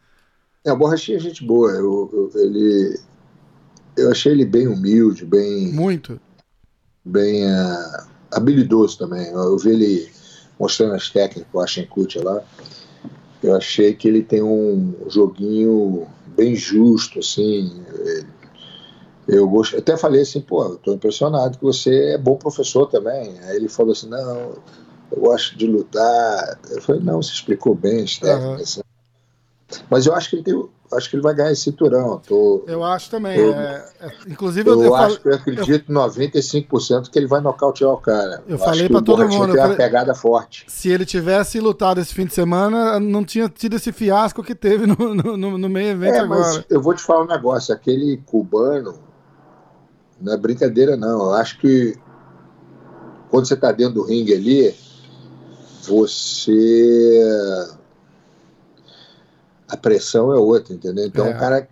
É, 0.66 0.72
o 0.72 0.78
Borrachinha 0.78 1.18
é 1.18 1.22
gente 1.22 1.44
boa. 1.44 1.72
Eu, 1.72 2.10
eu, 2.36 2.42
ele, 2.42 3.00
eu 3.98 4.12
achei 4.12 4.32
ele 4.32 4.46
bem 4.46 4.68
humilde, 4.68 5.26
bem. 5.26 5.72
Muito. 5.72 6.20
Bem 7.04 7.46
uh, 7.46 8.08
habilidoso 8.32 8.98
também. 8.98 9.28
Eu 9.28 9.58
vi 9.58 9.72
ele 9.72 10.12
mostrando 10.60 10.94
as 10.94 11.10
técnicas 11.10 11.52
com 11.52 11.58
o 11.58 11.62
Ashenkut 11.62 12.20
lá. 12.20 12.42
Eu 13.42 13.56
achei 13.58 13.94
que 13.94 14.08
ele 14.08 14.24
tem 14.24 14.42
um 14.42 14.96
joguinho 15.10 16.08
bem 16.36 16.56
justo, 16.56 17.20
assim. 17.20 17.84
Eu 19.28 19.48
gosto, 19.50 19.78
até 19.78 19.98
falei 19.98 20.22
assim, 20.22 20.40
pô, 20.40 20.64
eu 20.64 20.78
tô 20.78 20.94
impressionado 20.94 21.58
que 21.58 21.64
você 21.64 22.14
é 22.14 22.18
bom 22.18 22.38
professor 22.38 22.88
também. 22.88 23.38
Aí 23.40 23.58
ele 23.58 23.68
falou 23.68 23.92
assim, 23.92 24.08
não, 24.08 24.54
eu 25.12 25.22
gosto 25.22 25.58
de 25.58 25.68
lutar. 25.68 26.60
Eu 26.72 26.82
falei, 26.82 27.02
não, 27.02 27.22
você 27.22 27.34
explicou 27.34 27.76
bem 27.76 28.04
as 28.04 28.18
técnicas. 28.18 28.78
Uhum. 28.78 28.84
Mas 29.90 30.06
eu 30.06 30.14
acho 30.14 30.30
que 30.30 30.36
ele 30.36 30.44
tem, 30.44 30.70
acho 30.94 31.10
que 31.10 31.16
ele 31.16 31.24
vai 31.24 31.34
ganhar 31.34 31.52
esse 31.52 31.64
cinturão. 31.64 32.22
Tô, 32.26 32.64
eu 32.68 32.84
acho 32.84 33.10
também. 33.10 33.38
Eu, 33.38 33.54
é, 33.54 33.86
é, 34.00 34.12
inclusive, 34.28 34.70
eu, 34.70 34.84
eu 34.84 34.96
acho 34.96 35.20
que 35.20 35.30
eu 35.30 35.36
acredito 35.36 35.92
eu, 35.92 35.96
95% 35.96 37.10
que 37.10 37.18
ele 37.18 37.28
vai 37.28 37.42
nocautear 37.42 37.92
o 37.92 37.98
cara. 37.98 38.44
Eu, 38.48 38.58
falei 38.58 38.88
para 38.90 39.02
todo 39.02 39.28
mundo. 39.28 39.54
Tem 39.54 39.64
uma 39.64 39.76
pegada 39.76 40.14
forte. 40.14 40.66
Se 40.68 40.90
ele 40.90 41.06
tivesse 41.06 41.60
lutado 41.60 42.00
esse 42.00 42.14
fim 42.14 42.26
de 42.26 42.34
semana, 42.34 43.00
não 43.00 43.24
tinha 43.24 43.50
tido 43.50 43.76
esse 43.76 43.92
fiasco 43.92 44.44
que 44.44 44.56
teve 44.56 44.86
no, 44.86 45.16
no, 45.16 45.58
no 45.58 45.70
meio 45.70 45.90
evento 45.90 46.16
é, 46.16 46.20
agora. 46.20 46.66
eu 46.70 46.82
vou 46.82 46.94
te 46.94 47.02
falar 47.02 47.24
um 47.24 47.28
negócio: 47.28 47.74
aquele 47.74 48.18
cubano, 48.26 48.96
não 50.22 50.34
é 50.34 50.38
brincadeira, 50.38 50.96
não. 50.96 51.24
Eu 51.24 51.34
acho 51.34 51.60
que 51.60 51.98
quando 53.30 53.48
você 53.48 53.56
está 53.56 53.72
dentro 53.72 53.96
do 53.96 54.04
ringue 54.04 54.34
ali, 54.34 54.76
você 55.82 57.68
a 59.74 59.78
pressão 59.78 60.32
é 60.32 60.38
outra, 60.38 60.74
entendeu? 60.74 61.06
Então 61.06 61.26
é. 61.26 61.36
o 61.36 61.40
cara 61.40 61.68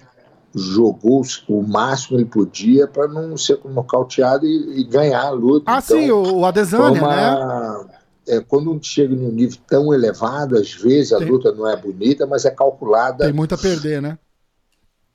jogou 0.54 1.22
o 1.48 1.62
máximo 1.62 2.18
que 2.18 2.24
ele 2.24 2.26
podia 2.26 2.88
para 2.88 3.08
não 3.08 3.38
ser 3.38 3.60
nocauteado 3.64 4.46
e, 4.46 4.82
e 4.82 4.84
ganhar 4.84 5.22
a 5.22 5.30
luta. 5.30 5.72
Ah, 5.72 5.82
então, 5.84 5.98
sim, 5.98 6.12
o 6.12 6.46
Adesanya, 6.46 7.02
uma, 7.02 7.86
né? 7.86 7.86
É, 8.28 8.40
quando 8.40 8.78
chega 8.84 9.16
num 9.16 9.32
nível 9.32 9.58
tão 9.68 9.94
elevado, 9.94 10.58
às 10.58 10.74
vezes 10.74 11.14
a 11.14 11.20
Tem... 11.20 11.30
luta 11.30 11.52
não 11.52 11.68
é 11.68 11.76
bonita, 11.76 12.26
mas 12.26 12.44
é 12.46 12.52
calculada. 12.52 13.26
Tem 13.26 13.34
muito 13.34 13.56
a 13.56 13.58
perder, 13.58 14.02
né? 14.02 14.18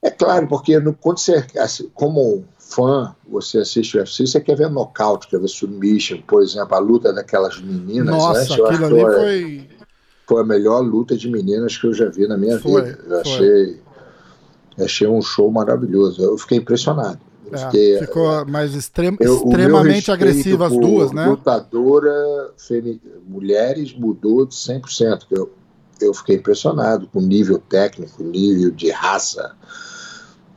É 0.01 0.09
claro, 0.09 0.47
porque 0.47 0.79
no, 0.79 0.93
quando 0.93 1.19
você, 1.19 1.45
assim, 1.57 1.89
como 1.93 2.45
fã, 2.57 3.15
você 3.27 3.59
assiste 3.59 3.97
o 3.97 3.99
UFC, 3.99 4.27
você 4.27 4.39
quer 4.39 4.55
ver 4.55 4.69
nocaute, 4.69 5.27
quer 5.27 5.39
ver 5.39 5.47
submission, 5.47 6.21
por 6.21 6.41
exemplo, 6.43 6.75
a 6.75 6.79
luta 6.79 7.11
daquelas 7.11 7.59
meninas. 7.59 8.15
Nossa, 8.15 8.55
né? 8.57 8.63
aquilo 8.63 8.85
ali 8.85 9.01
foi 9.01 9.76
foi 10.27 10.41
a 10.41 10.45
melhor 10.45 10.81
luta 10.81 11.15
de 11.15 11.31
meninas 11.31 11.77
que 11.77 11.87
eu 11.87 11.93
já 11.93 12.09
vi 12.09 12.27
na 12.27 12.37
minha 12.37 12.59
foi, 12.59 12.83
vida. 12.83 12.99
Eu 13.07 13.19
achei, 13.21 13.81
achei 14.77 15.07
um 15.07 15.21
show 15.21 15.49
maravilhoso. 15.49 16.21
Eu 16.21 16.37
fiquei 16.37 16.57
impressionado. 16.57 17.19
É, 17.49 17.57
fiquei, 17.57 17.97
ficou 17.99 18.45
mais 18.45 18.75
extrem, 18.75 19.15
eu, 19.21 19.35
extremamente 19.35 20.11
agressiva 20.11 20.67
as 20.67 20.73
duas, 20.73 21.13
né? 21.13 21.27
Lutadora, 21.27 22.51
mulheres 23.25 23.93
mudou 23.93 24.45
de 24.45 24.53
100%. 24.53 25.21
Eu, 25.31 25.49
eu 26.01 26.13
fiquei 26.13 26.35
impressionado 26.35 27.07
com 27.07 27.19
o 27.19 27.21
nível 27.21 27.57
técnico, 27.57 28.21
nível 28.21 28.69
de 28.71 28.91
raça, 28.91 29.55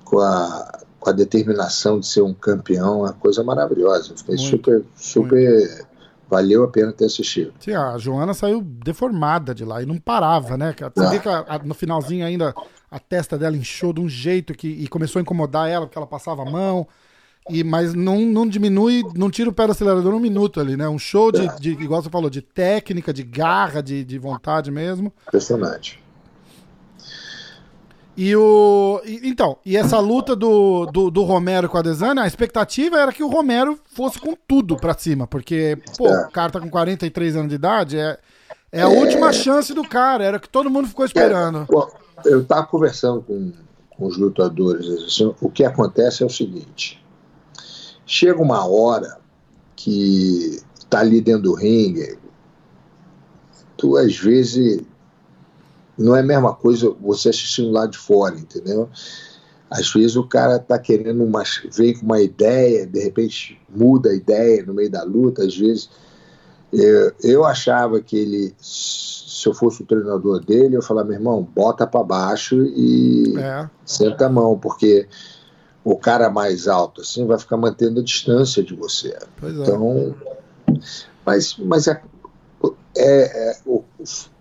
com 0.04 0.18
a, 0.18 0.80
com 0.98 1.10
a 1.10 1.12
determinação 1.12 2.00
de 2.00 2.08
ser 2.08 2.22
um 2.22 2.34
campeão, 2.34 3.02
uma 3.02 3.12
coisa 3.12 3.44
maravilhosa. 3.44 4.12
Eu 4.12 4.18
fiquei 4.18 4.34
muito, 4.34 4.50
super, 4.50 4.84
super 4.96 5.86
valeu 6.30 6.62
a 6.62 6.68
pena 6.68 6.92
ter 6.92 7.06
assistido. 7.06 7.52
Sim, 7.58 7.74
a 7.74 7.98
Joana 7.98 8.32
saiu 8.32 8.62
deformada 8.62 9.52
de 9.52 9.64
lá 9.64 9.82
e 9.82 9.86
não 9.86 9.98
parava, 9.98 10.56
né? 10.56 10.74
Você 10.94 11.04
ah. 11.04 11.10
vê 11.10 11.18
que 11.18 11.28
a, 11.28 11.44
a, 11.48 11.58
no 11.58 11.74
finalzinho 11.74 12.24
ainda 12.24 12.54
a 12.88 12.98
testa 12.98 13.36
dela 13.36 13.56
inchou 13.56 13.92
de 13.92 14.00
um 14.00 14.08
jeito 14.08 14.54
que 14.54 14.68
e 14.68 14.86
começou 14.86 15.18
a 15.18 15.22
incomodar 15.22 15.68
ela, 15.68 15.86
porque 15.86 15.98
ela 15.98 16.06
passava 16.06 16.42
a 16.42 16.50
mão. 16.50 16.86
E, 17.48 17.64
mas 17.64 17.94
não, 17.94 18.20
não 18.20 18.46
diminui, 18.46 19.02
não 19.14 19.30
tira 19.30 19.50
o 19.50 19.52
pé 19.52 19.66
do 19.66 19.72
acelerador 19.72 20.14
um 20.14 20.20
minuto 20.20 20.60
ali, 20.60 20.76
né? 20.76 20.88
Um 20.88 20.98
show 20.98 21.32
de, 21.32 21.46
é. 21.46 21.56
de 21.56 21.70
igual 21.70 22.00
você 22.00 22.10
falou, 22.10 22.30
de 22.30 22.42
técnica, 22.42 23.12
de 23.12 23.24
garra, 23.24 23.82
de, 23.82 24.04
de 24.04 24.18
vontade 24.18 24.70
mesmo. 24.70 25.12
Impressionante. 25.26 26.00
E 28.20 28.36
o. 28.36 29.00
E, 29.02 29.30
então, 29.30 29.56
e 29.64 29.78
essa 29.78 29.98
luta 29.98 30.36
do, 30.36 30.84
do, 30.84 31.10
do, 31.10 31.22
Romero 31.22 31.70
com 31.70 31.78
a 31.78 31.82
Desana, 31.82 32.24
a 32.24 32.26
expectativa 32.26 33.00
era 33.00 33.14
que 33.14 33.22
o 33.22 33.28
Romero 33.28 33.80
fosse 33.94 34.18
com 34.18 34.36
tudo 34.46 34.76
pra 34.76 34.92
cima, 34.92 35.26
porque, 35.26 35.78
pô, 35.96 36.06
é. 36.06 36.26
o 36.26 36.30
cara 36.30 36.52
tá 36.52 36.60
com 36.60 36.68
43 36.68 37.36
anos 37.36 37.48
de 37.48 37.54
idade, 37.54 37.96
é, 37.96 38.18
é 38.70 38.82
a 38.82 38.92
é... 38.92 38.98
última 38.98 39.32
chance 39.32 39.72
do 39.72 39.82
cara, 39.88 40.22
era 40.22 40.36
o 40.36 40.40
que 40.40 40.50
todo 40.50 40.68
mundo 40.68 40.86
ficou 40.86 41.06
esperando. 41.06 41.66
É, 42.22 42.34
eu 42.34 42.44
tava 42.44 42.66
conversando 42.66 43.22
com, 43.22 43.54
com 43.88 44.04
os 44.04 44.18
lutadores, 44.18 44.86
assim, 45.02 45.34
o 45.40 45.48
que 45.48 45.64
acontece 45.64 46.22
é 46.22 46.26
o 46.26 46.30
seguinte: 46.30 47.02
chega 48.04 48.42
uma 48.42 48.66
hora 48.66 49.16
que 49.74 50.60
tá 50.90 50.98
ali 50.98 51.22
dentro 51.22 51.44
do 51.44 51.54
ringue, 51.54 52.18
tu 53.78 53.96
às 53.96 54.14
vezes 54.14 54.82
não 56.00 56.16
é 56.16 56.20
a 56.20 56.24
mesma 56.24 56.54
coisa 56.54 56.90
você 57.00 57.28
assistindo 57.28 57.70
lá 57.70 57.86
de 57.86 57.98
fora, 57.98 58.34
entendeu? 58.34 58.88
Às 59.70 59.92
vezes 59.92 60.16
o 60.16 60.24
cara 60.24 60.58
tá 60.58 60.78
querendo 60.78 61.22
uma, 61.22 61.44
vem 61.72 61.94
com 61.96 62.06
uma 62.06 62.20
ideia, 62.20 62.86
de 62.86 63.00
repente 63.00 63.60
muda 63.68 64.10
a 64.10 64.14
ideia 64.14 64.64
no 64.64 64.74
meio 64.74 64.90
da 64.90 65.04
luta, 65.04 65.44
às 65.44 65.56
vezes 65.56 65.90
eu, 66.72 67.12
eu 67.22 67.44
achava 67.44 68.00
que 68.00 68.16
ele, 68.16 68.54
se 68.58 69.48
eu 69.48 69.54
fosse 69.54 69.82
o 69.82 69.86
treinador 69.86 70.44
dele, 70.44 70.76
eu 70.76 70.82
falava, 70.82 71.08
meu 71.08 71.18
irmão, 71.18 71.46
bota 71.54 71.86
para 71.86 72.02
baixo 72.02 72.56
e 72.62 73.34
é. 73.38 73.68
senta 73.84 74.26
a 74.26 74.30
mão, 74.30 74.58
porque 74.58 75.06
o 75.84 75.96
cara 75.96 76.30
mais 76.30 76.66
alto 76.66 77.00
assim 77.00 77.26
vai 77.26 77.38
ficar 77.38 77.56
mantendo 77.56 78.00
a 78.00 78.04
distância 78.04 78.62
de 78.62 78.74
você. 78.74 79.16
Pois 79.38 79.56
é. 79.56 79.62
então, 79.62 80.14
mas, 81.24 81.56
mas 81.58 81.86
é, 81.86 82.00
é, 82.96 83.50
é 83.50 83.56
o, 83.66 83.84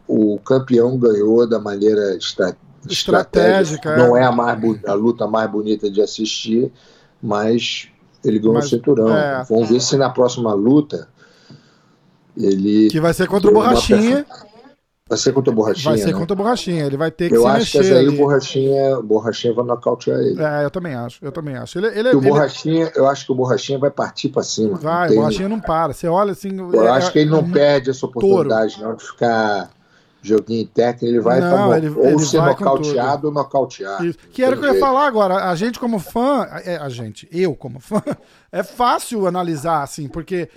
o 0.10 0.40
campeão 0.40 0.98
ganhou 0.98 1.48
da 1.48 1.60
maneira 1.60 2.16
estra 2.16 2.58
estratégica. 2.90 2.92
estratégica. 2.92 3.96
Não 3.96 4.18
é, 4.18 4.22
é 4.22 4.26
a, 4.26 4.32
mais, 4.32 4.60
a 4.86 4.94
luta 4.94 5.28
mais 5.28 5.50
bonita 5.52 5.90
de 5.90 6.02
assistir, 6.02 6.72
mas 7.22 7.88
ele 8.26 8.40
ganhou 8.40 8.56
mas, 8.56 8.66
o 8.66 8.70
cinturão. 8.70 9.16
É. 9.16 9.44
Vamos 9.48 9.70
ver 9.70 9.80
se 9.80 9.96
na 9.98 10.10
próxima 10.10 10.52
luta 10.52 11.08
ele. 12.36 12.90
Que 12.90 13.00
vai 13.00 13.14
ser 13.14 13.28
contra 13.28 13.52
o 13.52 13.54
Borrachinha. 13.54 14.26
Vai 15.08 15.18
ser 15.18 15.32
contra 15.32 15.52
o 15.52 15.56
Borrachinha. 15.56 15.90
Vai 15.92 15.98
ser 16.00 16.14
né? 16.14 16.20
contra 16.20 16.34
o 16.34 16.38
Borrachinha. 16.38 16.86
Ele 16.86 16.98
vai 16.98 17.12
ter 17.12 17.30
que 17.30 17.36
eu 17.36 17.42
se 17.42 17.48
acho 17.48 17.78
mexer. 17.78 17.82
que 17.82 17.98
aí 18.00 18.08
o 18.08 18.18
Borrachinha, 18.18 19.02
Borrachinha 19.02 19.54
vai 19.54 19.66
nocautear 19.66 20.20
ele. 20.20 20.42
É, 20.42 20.66
eu 20.66 20.72
também 20.72 20.96
acho. 20.96 21.24
Eu 21.24 21.32
também 21.32 21.56
acho. 21.56 21.78
Ele, 21.78 21.88
ele, 21.88 22.10
o 22.10 22.20
ele... 22.20 22.30
Borrachinha, 22.30 22.92
eu 22.96 23.08
acho 23.08 23.26
que 23.26 23.32
o 23.32 23.36
Borrachinha 23.36 23.78
vai 23.78 23.92
partir 23.92 24.30
para 24.30 24.42
cima. 24.42 24.78
Vai, 24.78 25.12
o 25.12 25.16
Borrachinha 25.16 25.50
não 25.50 25.60
para. 25.60 25.94
Você 25.94 26.08
olha 26.08 26.32
assim. 26.32 26.56
Eu 26.58 26.84
é, 26.84 26.90
acho 26.90 27.12
que 27.12 27.20
ele 27.20 27.30
não 27.30 27.40
é, 27.40 27.52
perde 27.52 27.92
essa 27.92 28.06
oportunidade, 28.06 28.76
touro. 28.76 28.90
não, 28.90 28.96
de 28.96 29.04
ficar 29.04 29.72
joguinho 30.22 30.68
técnico, 30.68 31.06
ele 31.06 31.20
vai 31.20 31.40
não, 31.40 31.70
pra, 31.70 31.78
ele, 31.78 31.90
ou 31.90 32.06
ele 32.06 32.20
ser 32.20 32.42
nocauteado 32.42 33.28
ou 33.28 33.34
nocautear. 33.34 34.04
Isso. 34.04 34.18
Que 34.32 34.44
era 34.44 34.56
o 34.56 34.60
que 34.60 34.66
eu 34.66 34.74
ia 34.74 34.80
falar 34.80 35.06
agora. 35.06 35.50
A 35.50 35.56
gente, 35.56 35.80
como 35.80 36.00
fã, 36.00 36.48
é, 36.66 36.78
a 36.78 36.90
gente, 36.90 37.28
eu 37.32 37.56
como 37.56 37.80
fã, 37.80 38.02
é 38.52 38.64
fácil 38.64 39.28
analisar, 39.28 39.84
assim, 39.84 40.08
porque 40.08 40.50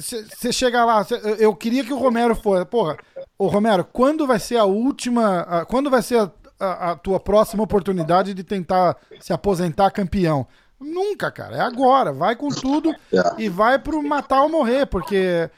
você 0.00 0.48
é, 0.48 0.52
chega 0.52 0.84
lá, 0.84 1.04
cê, 1.04 1.20
eu 1.38 1.54
queria 1.54 1.84
que 1.84 1.92
o 1.92 1.98
Romero 1.98 2.34
fosse. 2.34 2.64
Porra, 2.64 2.96
ô 3.38 3.46
Romero, 3.46 3.84
quando 3.84 4.26
vai 4.26 4.40
ser 4.40 4.56
a 4.56 4.64
última. 4.64 5.40
A, 5.42 5.64
quando 5.64 5.88
vai 5.88 6.02
ser 6.02 6.18
a, 6.18 6.30
a, 6.58 6.90
a, 6.90 6.96
tua 6.96 7.20
próxima 7.20 7.62
oportunidade 7.62 8.34
de 8.34 8.42
tentar 8.42 8.96
se 9.20 9.32
aposentar 9.32 9.92
campeão? 9.92 10.46
Nunca, 10.80 11.30
cara. 11.30 11.56
É 11.56 11.60
agora. 11.60 12.12
Vai 12.12 12.34
com 12.34 12.48
tudo. 12.48 12.92
É. 13.12 13.22
e 13.38 13.48
vai 13.48 13.78
pro 13.78 14.02
matar 14.02 14.42
ou 14.42 14.48
morrer, 14.48 14.86
porque 14.86 15.48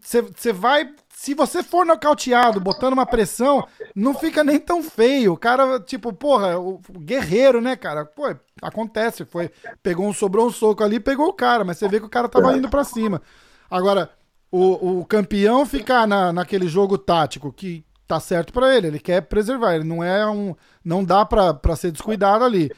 você 0.00 0.52
vai 0.52 0.90
se 1.24 1.32
você 1.32 1.62
for 1.62 1.86
nocauteado, 1.86 2.60
botando 2.60 2.92
uma 2.92 3.06
pressão, 3.06 3.66
não 3.96 4.12
fica 4.12 4.44
nem 4.44 4.60
tão 4.60 4.82
feio. 4.82 5.32
O 5.32 5.38
cara, 5.38 5.80
tipo, 5.80 6.12
porra, 6.12 6.58
o 6.58 6.78
guerreiro, 6.98 7.62
né, 7.62 7.76
cara? 7.76 8.04
Pô, 8.04 8.24
acontece. 8.60 9.24
Foi, 9.24 9.50
pegou 9.82 10.06
um, 10.06 10.12
sobrou 10.12 10.46
um 10.46 10.50
soco 10.50 10.84
ali 10.84 11.00
pegou 11.00 11.28
o 11.28 11.32
cara, 11.32 11.64
mas 11.64 11.78
você 11.78 11.88
vê 11.88 11.98
que 11.98 12.04
o 12.04 12.10
cara 12.10 12.28
tava 12.28 12.54
indo 12.54 12.68
para 12.68 12.84
cima. 12.84 13.22
Agora, 13.70 14.10
o, 14.52 15.00
o 15.00 15.06
campeão 15.06 15.64
ficar 15.64 16.06
na, 16.06 16.30
naquele 16.30 16.68
jogo 16.68 16.98
tático 16.98 17.50
que 17.50 17.82
tá 18.06 18.20
certo 18.20 18.52
para 18.52 18.76
ele, 18.76 18.88
ele 18.88 18.98
quer 18.98 19.22
preservar, 19.22 19.76
ele 19.76 19.84
não 19.84 20.04
é 20.04 20.28
um. 20.28 20.54
Não 20.84 21.02
dá 21.02 21.24
para 21.24 21.74
ser 21.74 21.90
descuidado 21.90 22.44
ali. 22.44 22.70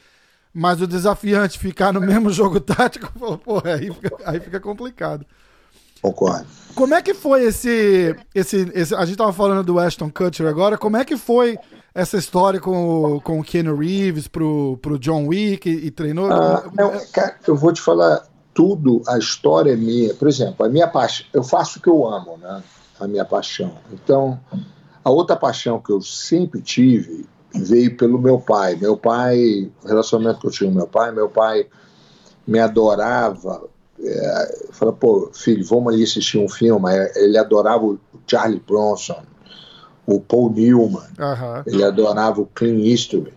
Mas 0.53 0.81
o 0.81 0.87
desafiante 0.87 1.59
ficar 1.59 1.91
no 1.91 1.99
mesmo 1.99 2.31
jogo 2.31 2.61
tático, 2.63 3.11
porra, 3.39 3.73
aí 3.73 3.93
fica, 3.93 4.17
aí 4.23 4.39
fica 4.39 4.59
complicado. 4.61 5.25
Concordo. 6.01 6.45
Como 6.75 6.93
é 6.93 7.01
que 7.01 7.13
foi 7.13 7.45
esse, 7.45 8.15
esse, 8.35 8.71
esse. 8.73 8.93
A 8.93 9.03
gente 9.03 9.17
tava 9.17 9.33
falando 9.33 9.63
do 9.63 9.79
Ashton 9.79 10.11
Kutcher 10.11 10.45
agora. 10.45 10.77
Como 10.77 10.95
é 10.95 11.03
que 11.03 11.17
foi 11.17 11.57
essa 11.93 12.17
história 12.17 12.59
com, 12.59 13.15
o, 13.15 13.21
com 13.21 13.39
o 13.39 13.43
Keanu 13.43 13.75
Reeves 13.75 14.27
pro, 14.27 14.77
pro 14.79 14.99
John 14.99 15.25
Wick 15.25 15.67
e, 15.67 15.87
e 15.87 15.91
treinou? 15.91 16.31
Ah, 16.31 16.63
não, 16.75 16.91
cara, 17.11 17.35
eu 17.47 17.55
vou 17.55 17.73
te 17.73 17.81
falar 17.81 18.27
tudo, 18.53 19.01
a 19.07 19.17
história 19.17 19.73
é 19.73 19.75
minha. 19.75 20.13
Por 20.13 20.27
exemplo, 20.27 20.65
a 20.65 20.69
minha 20.69 20.87
paixão. 20.87 21.25
Eu 21.33 21.43
faço 21.43 21.79
o 21.79 21.81
que 21.81 21.89
eu 21.89 22.07
amo, 22.07 22.37
né? 22.37 22.61
A 22.99 23.07
minha 23.07 23.25
paixão. 23.25 23.73
Então, 23.91 24.39
a 25.03 25.09
outra 25.09 25.35
paixão 25.35 25.79
que 25.79 25.91
eu 25.91 26.01
sempre 26.01 26.61
tive 26.61 27.25
veio 27.55 27.97
pelo 27.97 28.19
meu 28.19 28.39
pai. 28.39 28.75
Meu 28.75 28.95
pai, 28.95 29.71
o 29.83 29.87
relacionamento 29.87 30.39
que 30.41 30.47
eu 30.47 30.51
tinha 30.51 30.69
com 30.69 30.75
meu 30.75 30.87
pai, 30.87 31.11
meu 31.11 31.29
pai 31.29 31.65
me 32.45 32.59
adorava 32.59 33.67
é, 34.03 34.67
fala, 34.71 34.93
pô, 34.93 35.29
filho, 35.33 35.65
vamos 35.65 35.93
ali 35.93 36.03
assistir 36.03 36.37
um 36.37 36.47
filme. 36.47 36.89
Ele 37.15 37.37
adorava 37.37 37.85
o 37.85 37.99
Charlie 38.27 38.61
Bronson, 38.65 39.23
o 40.05 40.19
Paul 40.19 40.51
Newman, 40.51 41.07
ele 41.65 41.83
adorava 41.83 42.41
o 42.41 42.45
Clint 42.45 42.85
Eastwood. 42.85 43.33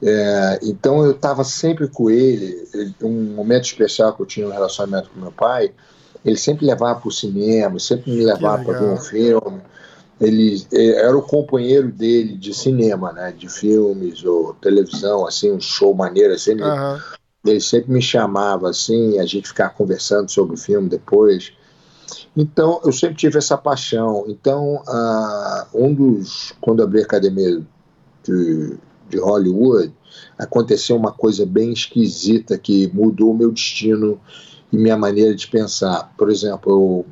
É, 0.00 0.60
então 0.62 1.04
eu 1.04 1.12
estava 1.12 1.42
sempre 1.42 1.88
com 1.88 2.08
ele. 2.08 2.68
Um 3.02 3.34
momento 3.34 3.64
especial 3.64 4.14
que 4.14 4.22
eu 4.22 4.26
tinha 4.26 4.46
no 4.46 4.52
relacionamento 4.52 5.10
com 5.10 5.20
meu 5.20 5.32
pai, 5.32 5.72
ele 6.24 6.36
sempre 6.36 6.66
levava 6.66 7.00
para 7.00 7.08
o 7.08 7.12
cinema, 7.12 7.78
sempre 7.78 8.12
me 8.12 8.24
levava 8.24 8.62
para 8.62 8.78
ver 8.78 8.86
um 8.86 8.96
filme. 8.96 9.60
Ele, 10.20 10.64
ele, 10.72 10.92
era 10.94 11.16
o 11.16 11.22
companheiro 11.22 11.92
dele 11.92 12.36
de 12.36 12.52
cinema, 12.52 13.12
né, 13.12 13.32
de 13.36 13.48
filmes 13.48 14.24
ou 14.24 14.52
televisão, 14.54 15.24
assim, 15.26 15.52
um 15.52 15.60
show 15.60 15.94
maneiro. 15.94 16.34
Assim, 16.34 16.52
ele, 16.52 16.62
ele 17.48 17.60
sempre 17.60 17.92
me 17.92 18.02
chamava 18.02 18.70
assim, 18.70 19.18
a 19.18 19.26
gente 19.26 19.48
ficava 19.48 19.70
conversando 19.70 20.30
sobre 20.30 20.54
o 20.54 20.58
filme 20.58 20.88
depois. 20.88 21.52
Então, 22.36 22.80
eu 22.84 22.92
sempre 22.92 23.16
tive 23.16 23.38
essa 23.38 23.56
paixão. 23.56 24.24
Então, 24.28 24.82
uh, 24.86 25.66
um 25.74 25.92
dos. 25.92 26.52
Quando 26.60 26.82
abri 26.82 27.00
a 27.00 27.04
academia 27.04 27.60
de, 28.22 28.76
de 29.08 29.18
Hollywood, 29.18 29.92
aconteceu 30.38 30.96
uma 30.96 31.12
coisa 31.12 31.44
bem 31.44 31.72
esquisita 31.72 32.56
que 32.56 32.90
mudou 32.94 33.32
o 33.32 33.36
meu 33.36 33.50
destino 33.50 34.20
e 34.72 34.76
minha 34.76 34.96
maneira 34.96 35.34
de 35.34 35.46
pensar. 35.48 36.12
Por 36.16 36.30
exemplo, 36.30 36.72
eu, 36.72 37.06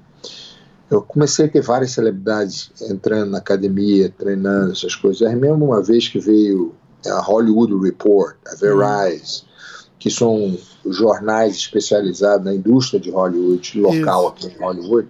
eu 0.91 1.03
comecei 1.03 1.47
a 1.47 1.49
ter 1.49 1.61
várias 1.61 1.91
celebridades 1.93 2.70
entrando 2.82 3.30
na 3.30 3.39
academia, 3.39 4.12
treinando 4.16 4.72
essas 4.72 4.95
coisas. 4.95 5.26
Aí 5.26 5.34
mesmo 5.34 5.64
uma 5.64 5.82
vez 5.82 6.09
que 6.09 6.18
veio 6.18 6.74
a 7.07 7.20
Hollywood 7.20 7.74
Report, 7.82 8.37
a 8.47 8.55
Verizon, 8.55 9.45
que 10.07 10.11
são 10.13 10.57
jornais 10.89 11.57
especializados 11.57 12.47
na 12.47 12.55
indústria 12.55 13.01
de 13.01 13.11
Hollywood, 13.11 13.81
local 13.81 14.37
Isso. 14.37 14.47
aqui 14.47 14.57
em 14.57 14.63
Hollywood. 14.65 15.09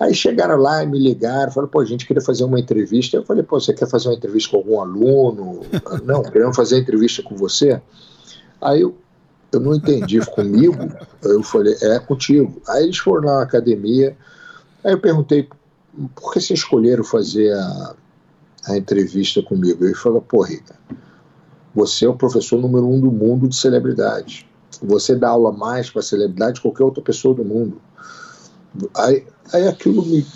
Aí 0.00 0.14
chegaram 0.14 0.56
lá 0.56 0.82
e 0.82 0.86
me 0.86 0.98
ligaram, 0.98 1.52
falaram, 1.52 1.70
pô, 1.70 1.80
a 1.80 1.84
gente 1.84 2.06
queria 2.06 2.22
fazer 2.22 2.44
uma 2.44 2.58
entrevista. 2.58 3.18
Eu 3.18 3.26
falei, 3.26 3.42
pô, 3.42 3.60
você 3.60 3.74
quer 3.74 3.86
fazer 3.86 4.08
uma 4.08 4.14
entrevista 4.14 4.52
com 4.52 4.56
algum 4.56 4.80
aluno? 4.80 5.60
não, 6.02 6.22
queremos 6.22 6.56
fazer 6.56 6.78
entrevista 6.78 7.22
com 7.22 7.36
você. 7.36 7.78
Aí 8.58 8.80
eu, 8.80 8.96
eu 9.52 9.60
não 9.60 9.74
entendi, 9.74 10.18
comigo? 10.30 10.78
Eu 11.22 11.42
falei, 11.42 11.76
é 11.82 11.98
contigo. 11.98 12.62
Aí 12.68 12.84
eles 12.84 12.96
foram 12.96 13.28
lá 13.28 13.36
na 13.36 13.42
academia, 13.42 14.16
aí 14.82 14.92
eu 14.92 14.98
perguntei, 14.98 15.46
por 16.14 16.32
que 16.32 16.40
vocês 16.40 16.60
escolheram 16.60 17.04
fazer 17.04 17.52
a, 17.52 17.94
a 18.68 18.78
entrevista 18.78 19.42
comigo? 19.42 19.84
Ele 19.84 19.94
falou, 19.94 20.22
pô, 20.22 20.40
Rica, 20.40 20.74
você 21.74 22.04
é 22.04 22.08
o 22.08 22.14
professor 22.14 22.60
número 22.60 22.88
um 22.88 23.00
do 23.00 23.10
mundo 23.10 23.48
de 23.48 23.56
celebridade. 23.56 24.48
Você 24.82 25.14
dá 25.14 25.28
aula 25.30 25.52
mais 25.52 25.90
para 25.90 26.02
celebridade 26.02 26.60
que 26.60 26.62
qualquer 26.62 26.84
outra 26.84 27.02
pessoa 27.02 27.34
do 27.34 27.44
mundo. 27.44 27.80
Aí, 28.96 29.26
aí 29.52 29.68
aquilo 29.68 30.04
me. 30.04 30.26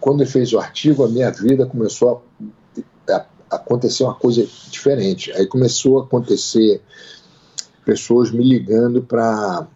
Quando 0.00 0.22
ele 0.22 0.30
fez 0.30 0.52
o 0.52 0.58
artigo, 0.58 1.04
a 1.04 1.08
minha 1.08 1.30
vida 1.30 1.66
começou 1.66 2.22
a, 3.08 3.12
a 3.14 3.26
acontecer 3.56 4.04
uma 4.04 4.14
coisa 4.14 4.46
diferente. 4.70 5.30
Aí 5.32 5.46
começou 5.46 6.00
a 6.00 6.04
acontecer 6.04 6.80
pessoas 7.84 8.30
me 8.30 8.42
ligando 8.42 9.02
para 9.02 9.66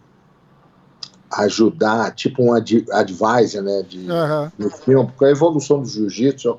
ajudar, 1.32 2.14
tipo 2.14 2.42
um 2.42 2.52
ad, 2.52 2.84
advisor, 2.92 3.62
né, 3.62 3.82
de, 3.82 3.98
uhum. 3.98 4.50
no 4.57 4.70
filme, 4.70 5.07
porque 5.09 5.24
a 5.24 5.30
evolução 5.30 5.82
do 5.82 5.88
jiu-jitsu, 5.88 6.59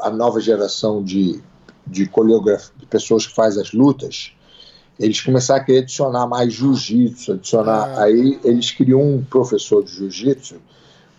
a 0.00 0.10
nova 0.10 0.40
geração 0.40 1.04
de 1.04 1.42
de 1.86 2.06
coreografia, 2.06 2.72
de 2.76 2.86
pessoas 2.86 3.26
que 3.26 3.34
fazem 3.34 3.62
as 3.62 3.72
lutas, 3.72 4.32
eles 4.98 5.20
começaram 5.20 5.60
a 5.60 5.64
querer 5.64 5.78
adicionar 5.80 6.26
mais 6.26 6.52
jiu-jitsu, 6.52 7.32
adicionar. 7.32 7.94
Ah. 7.96 8.04
Aí 8.04 8.38
eles 8.42 8.70
queriam 8.70 9.02
um 9.02 9.22
professor 9.22 9.84
de 9.84 9.92
jiu-jitsu 9.92 10.56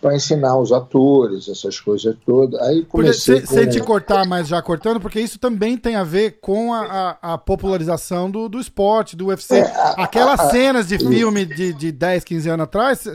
para 0.00 0.14
ensinar 0.14 0.56
os 0.56 0.70
atores, 0.70 1.48
essas 1.48 1.80
coisas 1.80 2.16
todas. 2.24 2.60
Aí 2.62 2.84
comecei 2.84 3.40
porque, 3.40 3.48
com... 3.48 3.54
Sem 3.54 3.68
te 3.68 3.80
cortar, 3.80 4.26
mas 4.26 4.46
já 4.46 4.62
cortando, 4.62 5.00
porque 5.00 5.20
isso 5.20 5.38
também 5.38 5.76
tem 5.76 5.96
a 5.96 6.04
ver 6.04 6.38
com 6.40 6.72
a, 6.72 7.16
a, 7.20 7.34
a 7.34 7.38
popularização 7.38 8.30
do, 8.30 8.48
do 8.48 8.60
esporte, 8.60 9.16
do 9.16 9.26
UFC. 9.26 9.56
É, 9.56 9.72
Aquelas 9.96 10.38
a, 10.38 10.50
cenas 10.50 10.88
de 10.88 10.98
filme 10.98 11.44
de, 11.44 11.72
de 11.72 11.90
10, 11.90 12.24
15 12.24 12.48
anos 12.48 12.64
atrás 12.64 13.08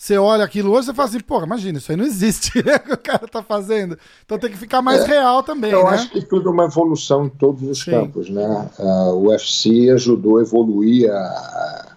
você 0.00 0.16
olha 0.16 0.42
aquilo 0.42 0.72
hoje 0.72 0.90
e 0.90 0.94
fala 0.94 1.10
assim, 1.10 1.20
porra, 1.20 1.44
imagina, 1.44 1.76
isso 1.76 1.92
aí 1.92 1.96
não 1.96 2.06
existe, 2.06 2.56
né, 2.64 2.78
que 2.78 2.90
o 2.90 2.96
cara 2.96 3.28
tá 3.28 3.42
fazendo. 3.42 3.98
Então 4.24 4.38
tem 4.38 4.50
que 4.50 4.56
ficar 4.56 4.80
mais 4.80 5.02
é, 5.02 5.06
real 5.06 5.42
também, 5.42 5.72
eu 5.72 5.84
né? 5.84 5.90
acho 5.90 6.10
que 6.10 6.24
tudo 6.24 6.48
é 6.48 6.52
uma 6.52 6.64
evolução 6.64 7.26
em 7.26 7.28
todos 7.28 7.62
os 7.68 7.80
Sim. 7.80 7.90
campos, 7.90 8.30
né? 8.30 8.70
Uh, 8.78 9.12
o 9.12 9.28
UFC 9.28 9.90
ajudou 9.90 10.38
a 10.38 10.40
evoluir 10.40 11.12
a, 11.12 11.96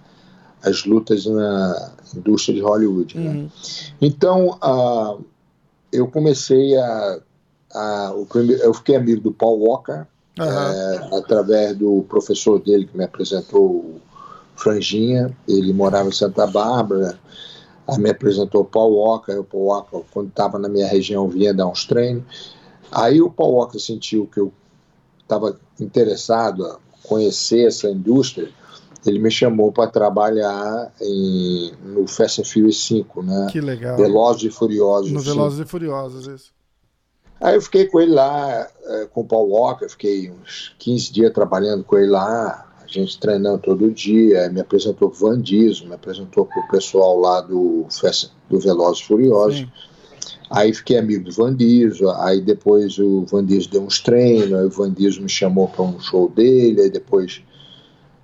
as 0.64 0.84
lutas 0.84 1.26
na 1.26 1.94
indústria 2.14 2.54
de 2.54 2.60
Hollywood, 2.62 3.18
né? 3.18 3.32
uhum. 3.32 3.50
Então, 4.02 4.48
uh, 4.62 5.24
eu 5.90 6.06
comecei 6.10 6.76
a, 6.76 7.20
a 7.74 8.14
o 8.18 8.26
primeiro, 8.26 8.62
eu 8.64 8.74
fiquei 8.74 8.98
amigo 8.98 9.22
do 9.22 9.32
Paul 9.32 9.60
Walker, 9.60 10.06
uhum. 10.38 10.46
é, 10.46 11.18
através 11.20 11.78
do 11.78 12.04
professor 12.10 12.60
dele 12.60 12.86
que 12.86 12.98
me 12.98 13.06
apresentou 13.06 13.66
o 13.66 14.02
Franjinha, 14.58 15.34
ele 15.48 15.72
morava 15.72 16.10
em 16.10 16.12
Santa 16.12 16.46
Bárbara, 16.46 17.18
Aí 17.88 18.00
me 18.00 18.10
apresentou 18.10 18.62
o 18.62 18.66
Paul 18.66 18.94
Walker, 18.94 19.34
o 19.34 19.44
Paul 19.44 19.64
Walker, 19.64 20.02
quando 20.12 20.30
estava 20.30 20.58
na 20.58 20.70
minha 20.70 20.88
região, 20.88 21.28
vinha 21.28 21.54
dar 21.54 21.68
uns 21.68 21.86
treinos. 21.86 22.56
Aí 22.92 23.22
o 23.22 23.30
Paul 23.30 23.54
Walker 23.54 23.80
sentiu 23.80 24.28
que 24.28 24.40
eu 24.40 24.54
estava 25.22 25.60
interessado 25.80 26.66
a 26.66 26.78
conhecer 27.04 27.68
essa 27.68 27.90
indústria, 27.90 28.50
ele 29.06 29.20
me 29.20 29.30
chamou 29.30 29.72
para 29.72 29.90
trabalhar 29.90 30.94
em, 31.02 31.74
no 31.84 32.08
Fast 32.08 32.42
and 32.42 32.46
Furious 32.46 32.86
5, 32.86 33.22
né? 33.22 33.48
Que 33.52 33.60
legal. 33.60 33.98
Velozes 33.98 34.44
e 34.44 34.50
Furiosos. 34.50 35.12
No 35.12 35.20
Velozes 35.20 35.60
e 35.60 35.66
Furiosos, 35.66 36.28
isso. 36.28 36.54
Aí 37.42 37.56
eu 37.56 37.62
fiquei 37.62 37.88
com 37.88 38.00
ele 38.00 38.14
lá, 38.14 38.68
é, 38.86 39.06
com 39.08 39.22
o 39.22 39.26
Paul 39.26 39.50
Walker, 39.50 39.90
fiquei 39.90 40.32
uns 40.32 40.74
15 40.80 41.12
dias 41.12 41.34
trabalhando 41.34 41.84
com 41.84 41.98
ele 41.98 42.10
lá, 42.10 42.63
gente 42.94 43.20
treinando 43.20 43.60
todo 43.60 43.92
dia, 43.92 44.50
me 44.50 44.62
apresentou 44.62 45.10
pro 45.10 45.20
Van 45.20 45.42
Diesel, 45.42 45.88
me 45.88 45.96
apresentou 45.96 46.46
pro 46.46 46.68
pessoal 46.68 47.20
lá 47.20 47.42
do, 47.42 47.88
do 48.50 48.60
Velozes 48.60 49.02
Furiosos. 49.02 49.60
Sim. 49.60 49.72
Aí 50.50 50.74
fiquei 50.74 50.98
amigo 50.98 51.24
do 51.24 51.32
Van 51.32 51.56
Diesel, 51.56 52.12
aí 52.12 52.40
depois 52.40 52.98
o 53.00 53.26
Van 53.26 53.44
Diesel 53.44 53.72
deu 53.72 53.84
uns 53.84 54.00
treinos, 54.00 54.54
aí 54.54 54.66
o 54.66 54.70
Van 54.70 54.92
Diesel 54.92 55.24
me 55.24 55.30
chamou 55.30 55.68
para 55.68 55.84
um 55.84 56.00
show 56.00 56.30
dele, 56.30 56.82
aí 56.82 56.90
depois, 56.90 57.42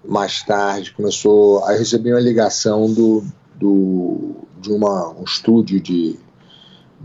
mais 0.05 0.43
tarde, 0.43 0.91
começou, 0.91 1.63
aí 1.65 1.77
recebi 1.77 2.11
uma 2.11 2.19
ligação 2.19 2.91
do, 2.93 3.23
do, 3.55 4.35
de 4.61 4.71
uma, 4.71 5.09
um 5.09 5.23
estúdio 5.23 5.81
de 5.81 6.19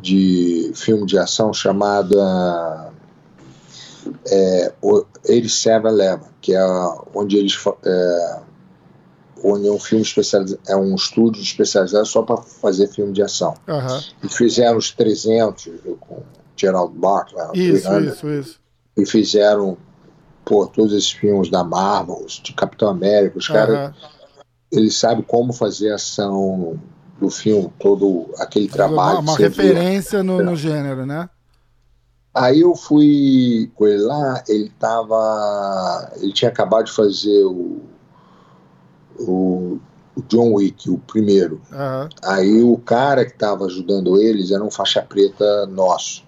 de 0.01 0.73
filme 0.75 1.07
de 1.07 1.19
ação 1.19 1.53
chamada 1.53 2.84
é, 4.27 4.73
8711, 4.83 6.21
que 6.41 6.55
é 6.55 6.65
onde 7.15 7.37
eles 7.37 7.59
é, 7.85 8.41
onde 9.43 9.69
é 9.69 9.71
um 9.71 9.79
filme 9.79 10.03
especializado, 10.03 10.61
é 10.67 10.77
um 10.77 10.95
estúdio 10.95 11.43
especializado 11.43 12.07
só 12.07 12.23
para 12.23 12.39
fazer 12.39 12.89
filme 12.89 13.13
de 13.13 13.23
ação. 13.23 13.55
Uhum. 13.69 14.01
E 14.23 14.29
fizeram 14.29 14.79
os 14.79 14.91
300 14.91 15.69
com 16.01 16.23
Gerald 16.57 16.95
Butler, 16.97 17.51
isso, 17.55 18.01
isso, 18.01 18.29
isso. 18.29 18.61
E 18.97 19.05
fizeram 19.05 19.77
pô, 20.45 20.67
todos 20.67 20.93
esses 20.93 21.11
filmes 21.11 21.51
da 21.51 21.65
Marvel, 21.65 22.25
de 22.27 22.53
Capitão 22.53 22.89
América, 22.89 23.39
os 23.39 23.49
uhum. 23.49 23.55
caras 23.55 23.95
eles 24.77 24.97
sabem 24.97 25.23
como 25.23 25.53
fazer 25.53 25.93
ação 25.93 26.79
do 27.21 27.31
filme, 27.31 27.73
todo 27.79 28.29
aquele 28.39 28.69
trabalho. 28.69 29.21
Uma, 29.21 29.33
uma 29.33 29.39
referência 29.39 30.23
no, 30.23 30.43
no, 30.43 30.57
gênero, 30.57 31.07
né? 31.07 31.29
Aí 32.35 32.63
eu 32.63 32.75
fui 32.75 33.71
com 33.77 33.87
ele 33.87 34.03
lá, 34.03 34.43
ele 34.49 34.69
tava. 34.79 36.13
Ele 36.17 36.33
tinha 36.33 36.51
acabado 36.51 36.87
de 36.87 36.93
fazer 36.93 37.45
o, 37.45 37.81
o, 39.21 39.79
o 40.17 40.23
John 40.29 40.55
Wick, 40.55 40.91
o 40.91 40.99
primeiro. 40.99 41.61
Uhum. 41.71 42.09
Aí 42.25 42.61
o 42.61 42.77
cara 42.79 43.25
que 43.25 43.33
estava 43.33 43.67
ajudando 43.67 44.21
eles 44.21 44.51
era 44.51 44.65
um 44.65 44.71
faixa 44.71 45.01
preta 45.01 45.67
nosso. 45.67 46.25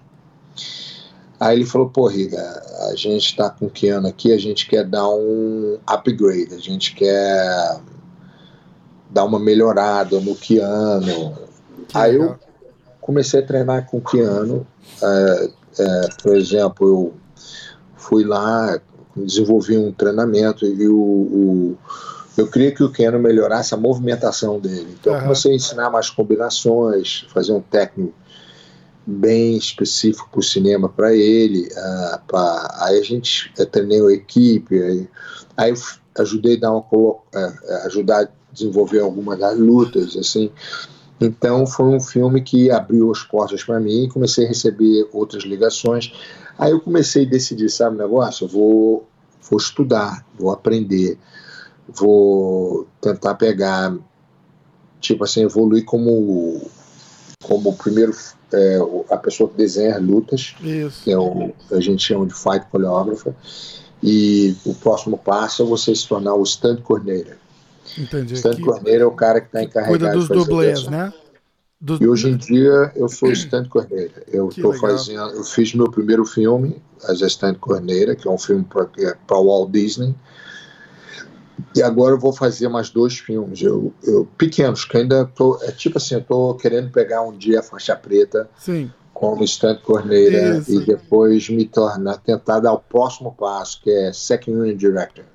Aí 1.39 1.57
ele 1.57 1.65
falou, 1.65 1.89
pô, 1.89 2.07
Riga, 2.07 2.41
a 2.89 2.95
gente 2.95 3.25
está 3.25 3.49
com 3.49 3.65
o 3.65 3.69
Keanu 3.69 4.07
aqui, 4.07 4.31
a 4.31 4.39
gente 4.39 4.67
quer 4.67 4.83
dar 4.83 5.07
um 5.09 5.77
upgrade, 5.85 6.55
a 6.55 6.57
gente 6.57 6.95
quer 6.95 7.79
dar 9.11 9.25
uma 9.25 9.39
melhorada 9.39 10.19
no 10.19 10.35
Keanu. 10.35 11.37
Que 11.87 11.97
Aí 11.97 12.13
legal. 12.13 12.29
eu 12.29 12.39
comecei 12.99 13.41
a 13.41 13.45
treinar 13.45 13.85
com 13.85 13.97
o 13.97 14.01
Keanu. 14.01 14.65
É, 15.03 15.49
é, 15.79 16.09
por 16.21 16.35
exemplo, 16.35 16.87
eu 16.87 17.13
fui 17.95 18.23
lá, 18.23 18.79
desenvolvi 19.15 19.77
um 19.77 19.91
treinamento 19.91 20.65
e 20.65 20.87
o, 20.87 20.95
o 20.95 21.77
eu 22.37 22.47
queria 22.47 22.71
que 22.71 22.83
o 22.83 22.91
Keanu 22.91 23.19
melhorasse 23.19 23.73
a 23.73 23.77
movimentação 23.77 24.59
dele. 24.59 24.95
Então 24.99 25.11
uhum. 25.11 25.19
eu 25.19 25.23
comecei 25.23 25.51
a 25.53 25.55
ensinar 25.55 25.89
mais 25.89 26.09
combinações, 26.09 27.25
fazer 27.33 27.51
um 27.51 27.61
técnico 27.61 28.13
bem 29.05 29.57
específico 29.57 30.29
para 30.29 30.39
o 30.39 30.43
cinema 30.43 30.87
para 30.87 31.15
ele. 31.15 31.67
Uh, 31.67 32.19
pra, 32.27 32.77
aí 32.81 32.99
a 32.99 33.03
gente 33.03 33.51
treinei 33.71 34.01
a 34.01 34.11
equipe, 34.11 34.79
aí, 34.79 35.09
aí 35.55 35.73
ajudei 36.19 36.57
a 36.57 36.59
dar 36.59 36.71
uma 36.71 36.81
uh, 36.81 37.25
ajudar 37.85 38.31
desenvolver 38.51 38.99
algumas 38.99 39.39
das 39.39 39.57
lutas, 39.57 40.15
assim. 40.15 40.51
Então 41.19 41.65
foi 41.65 41.85
um 41.85 41.99
filme 41.99 42.41
que 42.41 42.69
abriu 42.69 43.11
as 43.11 43.23
portas 43.23 43.63
para 43.63 43.79
mim 43.79 44.03
e 44.03 44.09
comecei 44.09 44.45
a 44.45 44.47
receber 44.47 45.07
outras 45.11 45.43
ligações. 45.43 46.13
Aí 46.57 46.71
eu 46.71 46.79
comecei 46.79 47.25
a 47.25 47.29
decidir, 47.29 47.69
sabe 47.69 47.95
o 47.95 47.99
negócio? 47.99 48.45
Eu 48.45 48.49
vou, 48.49 49.07
vou 49.49 49.57
estudar, 49.57 50.25
vou 50.37 50.51
aprender, 50.51 51.17
vou 51.87 52.87
tentar 53.01 53.35
pegar, 53.35 53.95
tipo 54.99 55.23
assim, 55.23 55.43
evoluir 55.43 55.85
como 55.85 56.69
como 57.43 57.75
primeiro 57.77 58.13
é, 58.51 58.79
a 59.09 59.17
pessoa 59.17 59.49
que 59.49 59.55
desenha 59.55 59.97
lutas, 59.99 60.55
Isso. 60.61 61.03
que 61.03 61.11
é 61.11 61.17
o 61.17 61.53
a 61.71 61.79
gente 61.79 62.03
chama 62.03 62.25
de 62.25 62.33
fight 62.33 62.65
choreographer, 62.71 63.33
e 64.03 64.55
o 64.65 64.73
próximo 64.73 65.17
passo 65.17 65.63
é 65.63 65.65
você 65.65 65.95
se 65.95 66.07
tornar 66.07 66.35
o 66.35 66.43
stand 66.43 66.77
coordinator. 66.77 67.37
Entendi. 67.97 68.33
Stan 68.33 68.55
que... 68.55 68.61
Corneiro 68.61 69.03
é 69.03 69.07
o 69.07 69.11
cara 69.11 69.41
que 69.41 69.47
está 69.47 69.63
encarregado 69.63 69.99
Cuida 69.99 70.13
dos 70.13 70.27
dublês, 70.27 70.87
né? 70.87 71.13
Dos... 71.79 72.01
E 72.01 72.07
hoje 72.07 72.29
em 72.29 72.37
dia 72.37 72.91
eu 72.95 73.07
sou 73.07 73.31
Stan 73.31 73.63
Corneiro. 73.65 74.13
Eu 74.27 74.49
tô 74.49 74.73
fazendo, 74.73 75.29
eu 75.33 75.43
fiz 75.43 75.75
meu 75.75 75.89
primeiro 75.91 76.25
filme, 76.25 76.81
as 77.03 77.21
Stan 77.21 77.53
Corneiro, 77.53 78.15
que 78.15 78.27
é 78.27 78.31
um 78.31 78.37
filme 78.37 78.63
para 78.63 78.89
é 78.97 79.15
Walt 79.29 79.71
Disney. 79.71 80.15
E 81.75 81.81
agora 81.81 82.15
eu 82.15 82.19
vou 82.19 82.33
fazer 82.33 82.67
mais 82.67 82.89
dois 82.89 83.17
filmes, 83.17 83.61
eu, 83.61 83.93
eu 84.03 84.27
pequenos, 84.37 84.85
que 84.85 84.97
ainda 84.97 85.25
tô, 85.25 85.59
é 85.63 85.71
tipo 85.71 85.97
assim, 85.97 86.15
eu 86.15 86.21
tô 86.21 86.55
querendo 86.55 86.91
pegar 86.91 87.21
um 87.21 87.35
dia 87.35 87.59
a 87.59 87.63
faixa 87.63 87.95
preta 87.95 88.49
Sim. 88.57 88.91
como 89.13 89.43
Stan 89.43 89.75
Corneira 89.75 90.63
e 90.67 90.79
depois 90.79 91.49
me 91.49 91.65
tornar, 91.65 92.17
tentar 92.17 92.59
dar 92.59 92.73
o 92.73 92.79
próximo 92.79 93.33
passo, 93.33 93.81
que 93.81 93.91
é 93.91 94.13
Second 94.13 94.57
Unit 94.57 94.77
Director. 94.77 95.25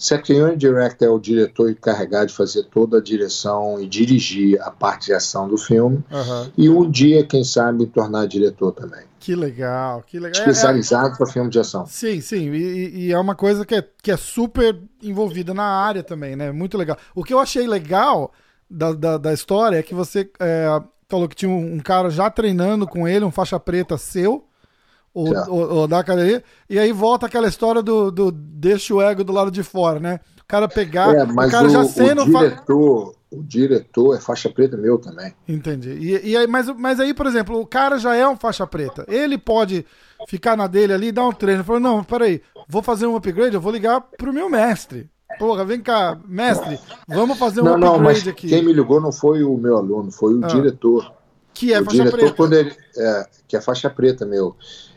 Secretary 0.00 0.56
Director 0.56 1.06
é 1.06 1.10
o 1.10 1.18
diretor 1.18 1.70
encarregado 1.70 2.28
de 2.28 2.34
fazer 2.34 2.64
toda 2.64 2.96
a 2.96 3.02
direção 3.02 3.78
e 3.78 3.86
dirigir 3.86 4.58
a 4.62 4.70
parte 4.70 5.06
de 5.06 5.12
ação 5.12 5.46
do 5.46 5.58
filme. 5.58 6.02
Uhum. 6.10 6.50
E 6.56 6.70
um 6.70 6.90
dia, 6.90 7.22
quem 7.22 7.44
sabe, 7.44 7.84
tornar 7.84 8.26
diretor 8.26 8.72
também. 8.72 9.02
Que 9.18 9.36
legal, 9.36 10.02
que 10.06 10.18
legal. 10.18 10.40
Especializado 10.40 11.10
é, 11.10 11.12
é... 11.12 11.16
para 11.18 11.26
filme 11.26 11.50
de 11.50 11.58
ação. 11.58 11.84
Sim, 11.84 12.18
sim. 12.22 12.50
E, 12.50 13.08
e, 13.08 13.12
é 13.12 13.18
uma 13.18 13.34
coisa 13.34 13.66
que 13.66 13.74
é, 13.74 13.84
que 14.02 14.10
é 14.10 14.16
super 14.16 14.74
envolvida 15.02 15.52
na 15.52 15.64
área 15.64 16.02
também, 16.02 16.34
né? 16.34 16.50
Muito 16.50 16.78
legal. 16.78 16.96
O 17.14 17.22
que 17.22 17.34
eu 17.34 17.38
achei 17.38 17.66
legal 17.66 18.32
da, 18.70 18.94
da, 18.94 19.18
da 19.18 19.34
história 19.34 19.76
é 19.76 19.82
que 19.82 19.94
você 19.94 20.30
é, 20.40 20.82
falou 21.10 21.28
que 21.28 21.36
tinha 21.36 21.50
um 21.50 21.78
cara 21.78 22.08
já 22.08 22.30
treinando 22.30 22.86
com 22.86 23.06
ele, 23.06 23.22
um 23.22 23.30
faixa 23.30 23.60
preta 23.60 23.98
seu 23.98 24.46
ou, 25.12 25.28
ou, 25.48 25.70
ou, 25.70 25.88
da 25.88 25.98
academia, 25.98 26.42
e 26.68 26.78
aí 26.78 26.92
volta 26.92 27.26
aquela 27.26 27.48
história 27.48 27.82
do, 27.82 28.10
do 28.10 28.30
deixa 28.30 28.94
o 28.94 29.02
ego 29.02 29.24
do 29.24 29.32
lado 29.32 29.50
de 29.50 29.62
fora, 29.62 29.98
né? 29.98 30.20
O 30.40 30.46
cara 30.46 30.68
pegar, 30.68 31.14
é, 31.14 31.24
mas 31.24 31.48
o 31.48 31.50
cara 31.50 31.66
o, 31.66 31.70
já 31.70 31.84
sendo. 31.84 32.22
O 32.22 32.26
diretor, 32.26 33.14
o 33.30 33.42
diretor 33.42 34.16
é 34.16 34.20
faixa 34.20 34.48
preta 34.50 34.76
meu 34.76 34.98
também. 34.98 35.32
Entendi. 35.48 35.90
E, 35.90 36.30
e 36.30 36.36
aí, 36.36 36.46
mas, 36.46 36.68
mas 36.76 36.98
aí, 36.98 37.14
por 37.14 37.26
exemplo, 37.26 37.60
o 37.60 37.66
cara 37.66 37.98
já 37.98 38.14
é 38.14 38.26
um 38.28 38.36
faixa 38.36 38.66
preta. 38.66 39.04
Ele 39.08 39.38
pode 39.38 39.86
ficar 40.26 40.56
na 40.56 40.66
dele 40.66 40.92
ali 40.92 41.08
e 41.08 41.12
dar 41.12 41.26
um 41.26 41.32
treino. 41.32 41.64
Falou, 41.64 41.80
não, 41.80 42.02
peraí, 42.02 42.42
vou 42.68 42.82
fazer 42.82 43.06
um 43.06 43.16
upgrade, 43.16 43.54
eu 43.54 43.60
vou 43.60 43.72
ligar 43.72 44.00
pro 44.00 44.32
meu 44.32 44.48
mestre. 44.48 45.08
Porra, 45.38 45.64
vem 45.64 45.80
cá, 45.80 46.18
mestre, 46.26 46.78
vamos 47.06 47.38
fazer 47.38 47.60
um 47.60 47.64
não, 47.64 47.72
upgrade 47.74 47.96
não, 47.96 48.02
mas 48.02 48.28
aqui. 48.28 48.48
Quem 48.48 48.64
me 48.64 48.72
ligou 48.72 49.00
não 49.00 49.12
foi 49.12 49.44
o 49.44 49.56
meu 49.56 49.76
aluno, 49.76 50.10
foi 50.10 50.34
o 50.34 50.44
ah. 50.44 50.48
diretor. 50.48 51.12
Que 51.54 51.72
é 51.72 51.80
o 51.80 51.84
faixa 51.84 51.98
diretor, 51.98 52.18
preta. 52.18 52.34
Quando 52.34 52.52
ele, 52.54 52.76
é, 52.96 53.26
que 53.46 53.56
é 53.56 53.60
faixa 53.60 53.88
preta 53.88 54.26
meu. 54.26 54.56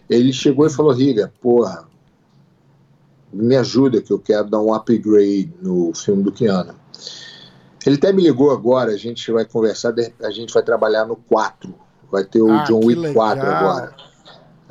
Ele 0.09 0.33
chegou 0.33 0.65
e 0.65 0.69
falou: 0.69 0.91
Riga, 0.91 1.31
porra, 1.41 1.87
me 3.31 3.55
ajuda 3.55 4.01
que 4.01 4.11
eu 4.11 4.19
quero 4.19 4.49
dar 4.49 4.61
um 4.61 4.73
upgrade 4.73 5.51
no 5.61 5.93
filme 5.93 6.23
do 6.23 6.31
Keanu. 6.31 6.75
Ele 7.85 7.95
até 7.95 8.13
me 8.13 8.23
ligou 8.23 8.51
agora, 8.51 8.91
a 8.91 8.97
gente 8.97 9.29
vai 9.31 9.43
conversar, 9.43 9.93
a 10.21 10.31
gente 10.31 10.53
vai 10.53 10.63
trabalhar 10.63 11.05
no 11.05 11.15
4. 11.15 11.73
Vai 12.11 12.23
ter 12.23 12.41
o 12.41 12.51
ah, 12.51 12.63
John 12.63 12.79
Wick 12.85 12.99
legal. 12.99 13.35
4 13.35 13.49
agora. 13.49 13.95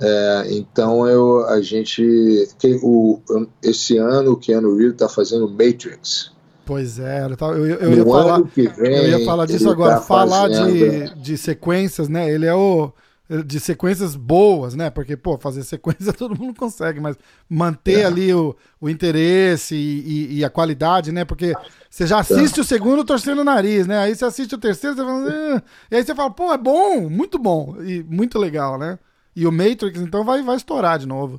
É, 0.01 0.47
então 0.51 1.07
eu, 1.07 1.47
a 1.49 1.61
gente. 1.61 2.49
Que, 2.59 2.79
o, 2.83 3.21
esse 3.63 3.99
ano 3.99 4.33
o 4.33 4.37
Keanu 4.37 4.77
Reeves 4.77 4.95
está 4.95 5.09
fazendo 5.09 5.49
Matrix. 5.49 6.33
Pois 6.65 6.99
é, 6.99 7.25
eu, 7.25 7.67
eu, 7.67 7.67
eu 7.67 7.93
ia 7.93 8.05
falar, 8.05 8.43
vem, 8.43 8.71
eu 8.79 9.19
ia 9.19 9.25
falar 9.25 9.47
disso 9.47 9.69
agora. 9.69 9.97
Tá 9.97 10.01
falar 10.01 10.49
de, 10.49 11.15
de 11.17 11.37
sequências, 11.37 12.09
né? 12.09 12.31
Ele 12.31 12.47
é 12.47 12.55
o 12.55 12.93
de 13.29 13.61
sequências 13.61 14.15
boas, 14.15 14.75
né? 14.75 14.91
Porque, 14.91 15.17
pô, 15.17 15.39
fazer 15.39 15.63
sequência 15.63 16.13
todo 16.15 16.39
mundo 16.39 16.55
consegue, 16.59 17.01
mas 17.01 17.17
manter 17.49 18.01
é. 18.01 18.05
ali 18.05 18.35
o, 18.35 18.55
o 18.81 18.89
interesse 18.91 19.75
e, 19.75 20.01
e, 20.01 20.39
e, 20.39 20.45
a 20.45 20.51
qualidade, 20.51 21.13
né? 21.13 21.25
Porque 21.25 21.55
você 21.89 22.07
já 22.07 22.19
assiste 22.19 22.59
é. 22.59 22.61
o 22.61 22.65
segundo 22.65 23.05
torcendo 23.05 23.41
o 23.41 23.45
nariz, 23.45 23.87
né? 23.87 23.99
Aí 23.99 24.15
você 24.15 24.25
assiste 24.25 24.55
o 24.55 24.59
terceiro, 24.59 24.97
você 24.97 25.03
fala, 25.03 25.31
ah. 25.31 25.63
e 25.91 25.97
aí 25.97 26.05
você 26.05 26.15
fala, 26.15 26.31
pô, 26.31 26.53
é 26.53 26.59
bom, 26.59 27.09
muito 27.09 27.39
bom 27.39 27.77
e 27.81 28.03
muito 28.03 28.39
legal, 28.39 28.79
né? 28.79 28.99
E 29.35 29.47
o 29.47 29.53
Matrix, 29.53 30.01
então, 30.01 30.25
vai, 30.25 30.43
vai 30.43 30.57
estourar 30.57 30.99
de 30.99 31.07
novo. 31.07 31.39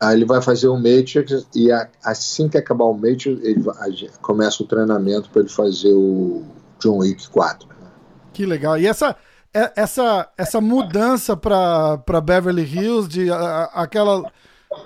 Aí 0.00 0.16
ele 0.16 0.24
vai 0.24 0.40
fazer 0.40 0.68
o 0.68 0.76
Matrix 0.76 1.46
e 1.54 1.70
a, 1.70 1.88
assim 2.02 2.48
que 2.48 2.56
acabar 2.56 2.84
o 2.84 2.94
Matrix, 2.94 3.26
ele 3.42 3.60
vai, 3.60 3.90
começa 4.22 4.62
o 4.62 4.66
treinamento 4.66 5.28
para 5.30 5.42
ele 5.42 5.50
fazer 5.50 5.92
o 5.92 6.42
John 6.80 6.98
Wick 6.98 7.28
4. 7.28 7.68
Né? 7.68 7.74
Que 8.32 8.46
legal. 8.46 8.78
E 8.78 8.86
essa 8.86 9.14
essa, 9.76 10.28
essa 10.36 10.60
mudança 10.60 11.36
para 11.36 12.20
Beverly 12.22 12.64
Hills, 12.64 13.08
de 13.08 13.30
a, 13.30 13.70
aquela 13.74 14.24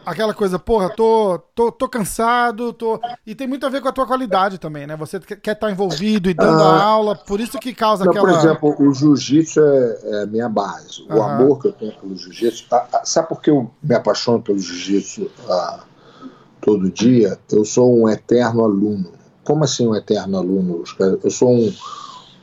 aquela 0.05 0.35
coisa, 0.35 0.59
porra, 0.59 0.91
tô, 0.91 1.39
tô, 1.55 1.73
tô 1.73 1.89
cansado, 1.89 2.73
tô. 2.73 3.01
E 3.27 3.35
tem 3.35 3.47
muito 3.47 3.64
a 3.66 3.69
ver 3.69 3.81
com 3.81 3.89
a 3.89 3.93
tua 3.93 4.07
qualidade 4.07 4.59
também, 4.59 4.87
né? 4.87 4.97
Você 4.97 5.19
quer 5.21 5.37
estar 5.37 5.55
tá 5.55 5.71
envolvido 5.71 6.29
e 6.29 6.35
dando 6.35 6.62
ah, 6.62 6.77
a 6.77 6.83
aula, 6.83 7.16
por 7.16 7.41
isso 7.41 7.59
que 7.59 7.75
causa 7.75 8.05
não, 8.05 8.12
aquela. 8.12 8.29
Por 8.29 8.39
exemplo, 8.39 8.77
o 8.79 8.93
jiu-jitsu 8.93 9.61
é, 9.61 10.23
é 10.23 10.27
minha 10.27 10.49
base. 10.49 11.07
O 11.09 11.23
amor 11.23 11.61
que 11.61 11.69
eu 11.69 11.73
tenho 11.73 11.93
pelo 11.93 12.16
jiu-jitsu. 12.16 12.66
Sabe 13.05 13.29
por 13.29 13.41
que 13.41 13.51
eu 13.51 13.71
me 13.83 13.95
apaixono 13.95 14.43
pelo 14.43 14.59
jiu-jitsu 14.59 15.31
ah, 15.49 15.81
todo 16.61 16.91
dia? 16.91 17.39
Eu 17.51 17.64
sou 17.64 18.03
um 18.03 18.09
eterno 18.09 18.64
aluno. 18.64 19.12
Como 19.45 19.64
assim 19.64 19.87
um 19.87 19.95
eterno 19.95 20.37
aluno? 20.37 20.85
Eu 21.25 21.31
sou 21.31 21.51
um, 21.51 21.73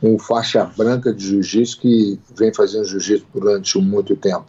um 0.06 0.18
faixa 0.18 0.64
branca 0.64 1.12
de 1.12 1.26
jiu-jitsu 1.26 1.80
que 1.80 2.20
vem 2.36 2.52
fazendo 2.52 2.84
jiu-jitsu 2.84 3.26
durante 3.32 3.78
muito 3.78 4.16
tempo. 4.16 4.46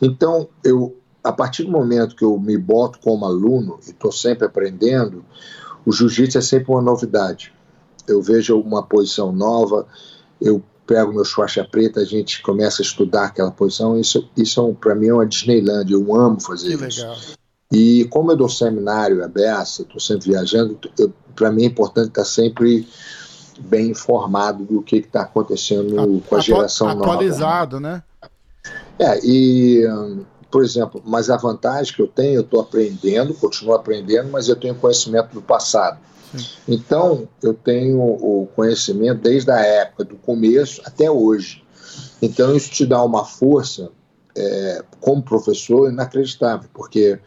Então, 0.00 0.48
eu 0.64 0.96
a 1.22 1.32
partir 1.32 1.64
do 1.64 1.70
momento 1.70 2.16
que 2.16 2.24
eu 2.24 2.38
me 2.38 2.56
boto 2.56 2.98
como 3.00 3.26
aluno 3.26 3.78
e 3.86 3.90
estou 3.90 4.10
sempre 4.10 4.46
aprendendo, 4.46 5.24
o 5.84 5.92
jiu-jitsu 5.92 6.38
é 6.38 6.40
sempre 6.40 6.72
uma 6.72 6.80
novidade. 6.80 7.52
Eu 8.06 8.22
vejo 8.22 8.58
uma 8.58 8.82
posição 8.82 9.32
nova, 9.32 9.86
eu 10.40 10.62
pego 10.86 11.12
meu 11.12 11.24
faixa 11.24 11.62
preta, 11.64 12.00
a 12.00 12.04
gente 12.04 12.40
começa 12.40 12.80
a 12.80 12.84
estudar 12.84 13.24
aquela 13.24 13.50
posição. 13.50 13.98
Isso, 13.98 14.28
isso 14.36 14.74
para 14.80 14.94
mim 14.94 15.08
é 15.08 15.14
uma 15.14 15.26
Disneyland, 15.26 15.92
eu 15.92 16.14
amo 16.14 16.40
fazer 16.40 16.78
que 16.78 16.86
isso. 16.86 17.02
Legal. 17.02 17.16
E 17.70 18.06
como 18.10 18.32
eu 18.32 18.36
dou 18.36 18.48
seminário 18.48 19.22
aberto, 19.22 19.82
estou 19.82 20.00
sempre 20.00 20.30
viajando, 20.30 20.78
para 21.36 21.52
mim 21.52 21.64
é 21.64 21.66
importante 21.66 22.08
estar 22.08 22.24
sempre 22.24 22.88
bem 23.58 23.90
informado 23.90 24.64
do 24.64 24.82
que 24.82 24.96
está 24.96 25.22
acontecendo 25.22 26.00
a, 26.00 26.28
com 26.28 26.36
a 26.36 26.40
geração 26.40 26.88
atualizado, 26.88 27.00
nova. 27.00 27.12
Atualizado, 27.12 27.80
né? 27.80 28.02
É, 28.98 29.20
e 29.24 29.86
por 30.50 30.64
exemplo, 30.64 31.02
mas 31.04 31.28
a 31.30 31.36
vantagem 31.36 31.94
que 31.94 32.00
eu 32.00 32.08
tenho, 32.08 32.36
eu 32.36 32.40
estou 32.40 32.60
aprendendo, 32.60 33.34
continuo 33.34 33.74
aprendendo, 33.74 34.30
mas 34.30 34.48
eu 34.48 34.56
tenho 34.56 34.74
conhecimento 34.74 35.34
do 35.34 35.42
passado. 35.42 35.98
Sim. 36.34 36.46
Então, 36.66 37.28
eu 37.42 37.54
tenho 37.54 38.00
o 38.00 38.48
conhecimento 38.54 39.20
desde 39.20 39.50
a 39.50 39.60
época 39.60 40.04
do 40.04 40.16
começo 40.16 40.80
até 40.84 41.10
hoje. 41.10 41.62
Então, 42.20 42.54
isso 42.56 42.70
te 42.70 42.86
dá 42.86 43.02
uma 43.02 43.24
força, 43.24 43.90
é, 44.36 44.82
como 45.00 45.22
professor, 45.22 45.90
inacreditável, 45.90 46.68
porque 46.72 47.18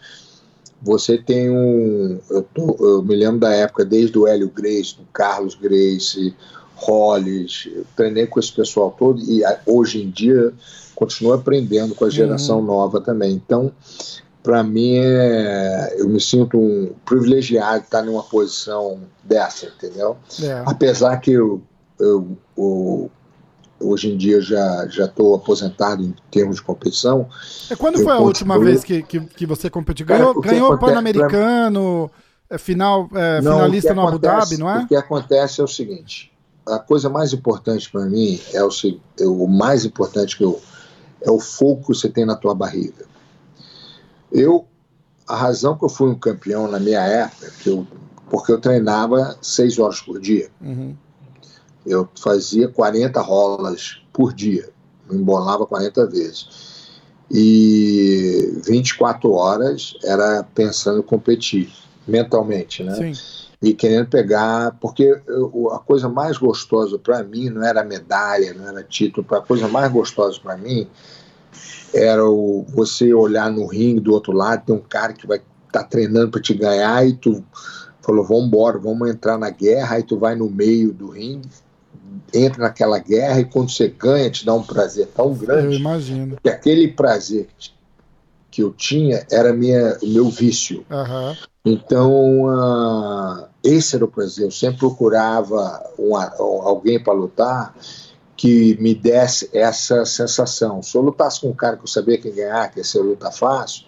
você 0.81 1.17
tem 1.17 1.49
um. 1.49 2.19
Eu, 2.29 2.41
tô, 2.41 2.75
eu, 2.79 3.03
me 3.03 3.15
lembro 3.15 3.39
da 3.39 3.53
época, 3.53 3.85
desde 3.85 4.17
o 4.17 4.27
Hélio 4.27 4.49
Grace, 4.49 4.95
do 4.97 5.03
Carlos 5.13 5.55
Grace, 5.55 6.35
Hollis, 6.75 7.69
eu 7.73 7.85
treinei 7.95 8.25
com 8.25 8.39
esse 8.39 8.51
pessoal 8.51 8.95
todo, 8.97 9.21
e 9.21 9.43
hoje 9.65 10.01
em 10.01 10.09
dia 10.09 10.51
continuo 10.95 11.33
aprendendo 11.33 11.95
com 11.95 12.05
a 12.05 12.09
geração 12.09 12.59
uhum. 12.59 12.65
nova 12.65 13.01
também. 13.01 13.33
Então, 13.33 13.71
para 14.43 14.63
mim, 14.63 14.97
é, 14.97 15.95
eu 15.97 16.09
me 16.09 16.19
sinto 16.19 16.57
um 16.59 16.93
privilegiado 17.05 17.83
estar 17.83 18.01
numa 18.01 18.23
posição 18.23 18.99
dessa, 19.23 19.67
entendeu? 19.67 20.17
É. 20.41 20.63
Apesar 20.65 21.17
que 21.17 21.31
eu, 21.31 21.61
eu, 21.99 22.37
eu, 22.57 23.11
hoje 23.81 24.11
em 24.11 24.17
dia 24.17 24.41
já 24.41 24.87
já 24.87 25.05
estou 25.05 25.35
aposentado 25.35 26.03
em 26.03 26.13
termos 26.29 26.57
de 26.57 26.61
competição. 26.61 27.27
É 27.69 27.75
quando 27.75 27.99
foi 28.03 28.13
a 28.13 28.19
última 28.19 28.59
vez 28.59 28.83
que, 28.83 29.01
que, 29.03 29.19
que 29.19 29.45
você 29.45 29.69
competiu? 29.69 30.05
Ganhou, 30.05 30.41
Cara, 30.41 30.53
ganhou 30.53 30.73
o 30.73 30.77
Pan-Americano, 30.77 32.11
é, 32.49 32.57
final, 32.57 33.09
é, 33.13 33.41
não, 33.41 33.53
finalista 33.53 33.93
no 33.93 34.07
Abu 34.07 34.19
Dhabi, 34.19 34.57
não 34.57 34.69
é? 34.69 34.83
O 34.83 34.87
que 34.87 34.95
acontece 34.95 35.61
é 35.61 35.63
o 35.63 35.67
seguinte: 35.67 36.31
a 36.65 36.79
coisa 36.79 37.09
mais 37.09 37.33
importante 37.33 37.89
para 37.89 38.05
mim 38.05 38.39
é 38.53 38.63
o, 38.63 38.69
é 39.19 39.25
o 39.25 39.47
mais 39.47 39.85
importante 39.85 40.37
que 40.37 40.43
eu 40.43 40.61
é 41.21 41.29
o 41.29 41.39
fogo 41.39 41.81
que 41.81 41.87
você 41.89 42.09
tem 42.09 42.25
na 42.25 42.35
tua 42.35 42.55
barriga. 42.55 43.05
Eu, 44.31 44.65
a 45.27 45.35
razão 45.35 45.77
que 45.77 45.85
eu 45.85 45.89
fui 45.89 46.09
um 46.09 46.15
campeão 46.15 46.67
na 46.67 46.79
minha 46.79 47.01
época, 47.01 47.51
que 47.61 47.69
eu, 47.69 47.87
porque 48.29 48.51
eu 48.51 48.59
treinava 48.59 49.37
seis 49.41 49.77
horas 49.77 50.01
por 50.01 50.19
dia. 50.19 50.49
Uhum. 50.59 50.95
Eu 51.85 52.07
fazia 52.15 52.67
40 52.67 53.19
rolas 53.21 54.01
por 54.13 54.33
dia, 54.33 54.69
me 55.09 55.17
embolava 55.17 55.65
40 55.65 56.07
vezes. 56.07 56.71
E 57.29 58.59
24 58.65 59.31
horas 59.31 59.95
era 60.03 60.43
pensando 60.43 60.99
em 60.99 61.03
competir, 61.03 61.71
mentalmente, 62.07 62.83
né? 62.83 63.13
Sim 63.13 63.41
e 63.61 63.73
querendo 63.75 64.07
pegar, 64.07 64.75
porque 64.81 65.21
eu, 65.27 65.69
a 65.71 65.79
coisa 65.79 66.09
mais 66.09 66.37
gostosa 66.37 66.97
para 66.97 67.23
mim 67.23 67.49
não 67.49 67.63
era 67.63 67.83
medalha, 67.83 68.53
não 68.55 68.67
era 68.67 68.83
título, 68.83 69.25
a 69.29 69.41
coisa 69.41 69.67
mais 69.67 69.91
gostosa 69.91 70.39
para 70.41 70.57
mim 70.57 70.87
era 71.93 72.25
o, 72.25 72.65
você 72.69 73.13
olhar 73.13 73.51
no 73.51 73.67
ringue 73.67 73.99
do 73.99 74.13
outro 74.13 74.31
lado, 74.31 74.65
tem 74.65 74.75
um 74.75 74.79
cara 74.79 75.13
que 75.13 75.27
vai 75.27 75.37
estar 75.37 75.83
tá 75.83 75.83
treinando 75.83 76.31
para 76.31 76.41
te 76.41 76.55
ganhar 76.55 77.05
e 77.05 77.13
tu 77.13 77.43
falou, 78.01 78.25
vamos 78.25 78.45
embora, 78.45 78.79
vamos 78.79 79.07
entrar 79.07 79.37
na 79.37 79.51
guerra, 79.51 79.97
aí 79.97 80.03
tu 80.03 80.17
vai 80.17 80.33
no 80.33 80.49
meio 80.49 80.91
do 80.91 81.09
ringue, 81.09 81.47
entra 82.33 82.63
naquela 82.63 82.99
guerra 82.99 83.39
e 83.39 83.45
quando 83.45 83.71
você 83.71 83.87
ganha 83.87 84.29
te 84.29 84.45
dá 84.45 84.53
um 84.53 84.63
prazer 84.63 85.07
tão 85.07 85.33
grande. 85.33 85.75
Eu 85.75 85.79
imagino. 85.79 86.37
Que 86.41 86.49
aquele 86.49 86.87
prazer 86.87 87.47
que 88.49 88.61
eu 88.61 88.71
tinha 88.71 89.25
era 89.31 89.53
minha, 89.53 89.97
o 90.01 90.07
meu 90.07 90.29
vício. 90.29 90.85
Uhum. 90.89 91.35
Então, 91.63 92.43
uh, 92.43 93.45
esse 93.63 93.95
era 93.95 94.03
o 94.03 94.07
prazer. 94.07 94.45
Eu 94.45 94.51
sempre 94.51 94.79
procurava 94.79 95.81
alguém 96.37 97.01
para 97.01 97.13
lutar 97.13 97.73
que 98.35 98.75
me 98.81 98.95
desse 98.95 99.49
essa 99.53 100.03
sensação. 100.03 100.81
Se 100.81 100.97
eu 100.97 101.01
lutasse 101.01 101.39
com 101.39 101.49
um 101.49 101.53
cara 101.53 101.77
que 101.77 101.83
eu 101.83 101.87
sabia 101.87 102.17
quem 102.17 102.33
ganhar, 102.33 102.69
que 102.71 102.79
ia 102.79 102.83
ser 102.83 102.99
luta 102.99 103.31
fácil, 103.31 103.85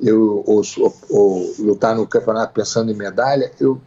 eu, 0.00 0.44
ou, 0.46 0.62
ou, 0.78 0.94
ou, 1.10 1.54
lutar 1.58 1.96
no 1.96 2.06
campeonato 2.06 2.52
pensando 2.52 2.92
em 2.92 2.94
medalha, 2.94 3.50
eu 3.58 3.80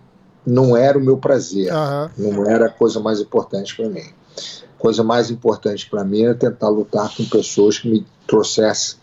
não 0.48 0.78
era 0.78 0.98
o 0.98 1.02
meu 1.02 1.18
prazer, 1.18 1.70
uhum. 1.74 2.10
não 2.18 2.46
era 2.50 2.68
a 2.68 2.70
coisa 2.70 3.02
mais 3.02 3.20
importante 3.20 3.76
para 3.76 3.90
mim. 3.90 4.00
A 4.00 4.80
coisa 4.80 5.04
mais 5.04 5.30
importante 5.30 5.90
para 5.90 6.06
mim 6.06 6.22
era 6.22 6.34
tentar 6.34 6.70
lutar 6.70 7.14
com 7.14 7.26
pessoas 7.26 7.78
que 7.78 7.90
me 7.90 8.08
trouxessem 8.26 8.98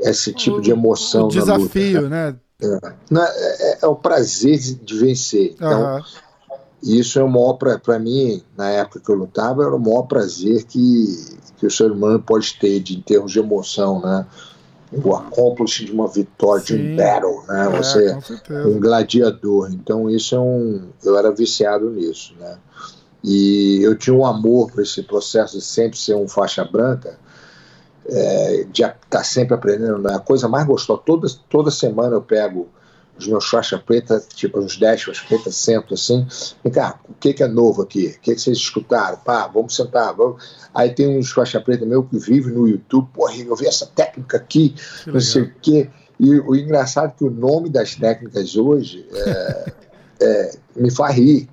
esse 0.00 0.32
tipo 0.32 0.56
o, 0.56 0.60
de 0.62 0.70
emoção. 0.70 1.26
O 1.26 1.28
desafio, 1.28 2.02
luta, 2.02 2.08
né? 2.08 2.36
É, 2.62 2.78
é, 3.12 3.78
é, 3.82 3.86
o 3.86 3.94
prazer 3.94 4.58
de 4.58 4.98
vencer. 4.98 5.52
Então, 5.52 5.96
uhum. 5.96 6.02
isso 6.82 7.18
é 7.18 7.22
o 7.22 7.28
maior, 7.28 7.54
para 7.54 7.98
mim, 7.98 8.42
na 8.56 8.70
época 8.70 9.00
que 9.00 9.10
eu 9.10 9.16
lutava, 9.16 9.62
era 9.62 9.76
o 9.76 9.78
maior 9.78 10.04
prazer 10.04 10.64
que, 10.64 11.36
que 11.58 11.66
o 11.66 11.70
ser 11.70 11.92
humano 11.92 12.20
pode 12.20 12.58
ter 12.58 12.80
de, 12.80 12.96
em 12.96 13.02
termos 13.02 13.32
de 13.32 13.38
emoção, 13.38 14.00
né? 14.00 14.26
O 14.92 15.14
accomplish 15.14 15.84
de 15.84 15.92
uma 15.92 16.08
vitória, 16.08 16.64
Sim. 16.64 16.76
de 16.76 16.82
um 16.82 16.96
battle, 16.96 17.44
né? 17.46 17.66
É, 17.66 17.76
Você 17.76 18.40
um 18.66 18.80
gladiador. 18.80 19.70
Então, 19.72 20.10
isso 20.10 20.34
é 20.34 20.40
um. 20.40 20.88
Eu 21.04 21.16
era 21.16 21.30
viciado 21.30 21.88
nisso, 21.90 22.34
né? 22.40 22.58
E 23.22 23.80
eu 23.82 23.96
tinha 23.96 24.14
um 24.14 24.26
amor 24.26 24.70
por 24.70 24.82
esse 24.82 25.02
processo 25.02 25.58
de 25.58 25.64
sempre 25.64 25.98
ser 25.98 26.14
um 26.14 26.26
faixa 26.26 26.64
branca 26.64 27.18
é, 28.08 28.64
de 28.64 28.82
estar 28.82 28.96
tá 29.08 29.22
sempre 29.22 29.54
aprendendo. 29.54 29.98
Né? 29.98 30.14
A 30.14 30.18
coisa 30.18 30.48
mais 30.48 30.66
gostosa, 30.66 31.02
toda, 31.04 31.28
toda 31.48 31.70
semana 31.70 32.16
eu 32.16 32.22
pego 32.22 32.68
os 33.20 33.28
meus 33.28 33.48
faixa 33.48 33.78
preta, 33.78 34.22
tipo 34.34 34.58
uns 34.58 34.76
10 34.76 35.02
faixa 35.02 35.24
preta, 35.26 35.50
sento 35.50 35.94
assim, 35.94 36.26
vem 36.62 36.72
cá, 36.72 36.98
o 37.08 37.14
que, 37.14 37.34
que 37.34 37.42
é 37.42 37.48
novo 37.48 37.82
aqui? 37.82 38.06
O 38.06 38.20
que, 38.20 38.34
que 38.34 38.40
vocês 38.40 38.56
escutaram? 38.56 39.18
Pá, 39.18 39.46
vamos 39.46 39.74
sentar, 39.76 40.14
vamos. 40.14 40.42
Aí 40.74 40.90
tem 40.90 41.18
uns 41.18 41.30
faixa 41.30 41.60
preta 41.60 41.84
meu 41.84 42.02
que 42.02 42.18
vive 42.18 42.50
no 42.50 42.66
YouTube, 42.66 43.08
porra, 43.12 43.34
eu 43.36 43.56
vi 43.56 43.66
essa 43.66 43.86
técnica 43.86 44.36
aqui, 44.36 44.74
que 45.04 45.10
não 45.10 45.20
sei 45.20 45.42
o 45.42 45.54
quê. 45.60 45.88
E 46.18 46.38
o 46.38 46.54
engraçado 46.54 47.08
é 47.08 47.14
que 47.16 47.24
o 47.24 47.30
nome 47.30 47.70
das 47.70 47.94
técnicas 47.94 48.56
hoje 48.56 49.06
é, 49.12 49.72
é, 50.20 50.50
me 50.76 50.90
faz 50.90 51.16
rir, 51.16 51.48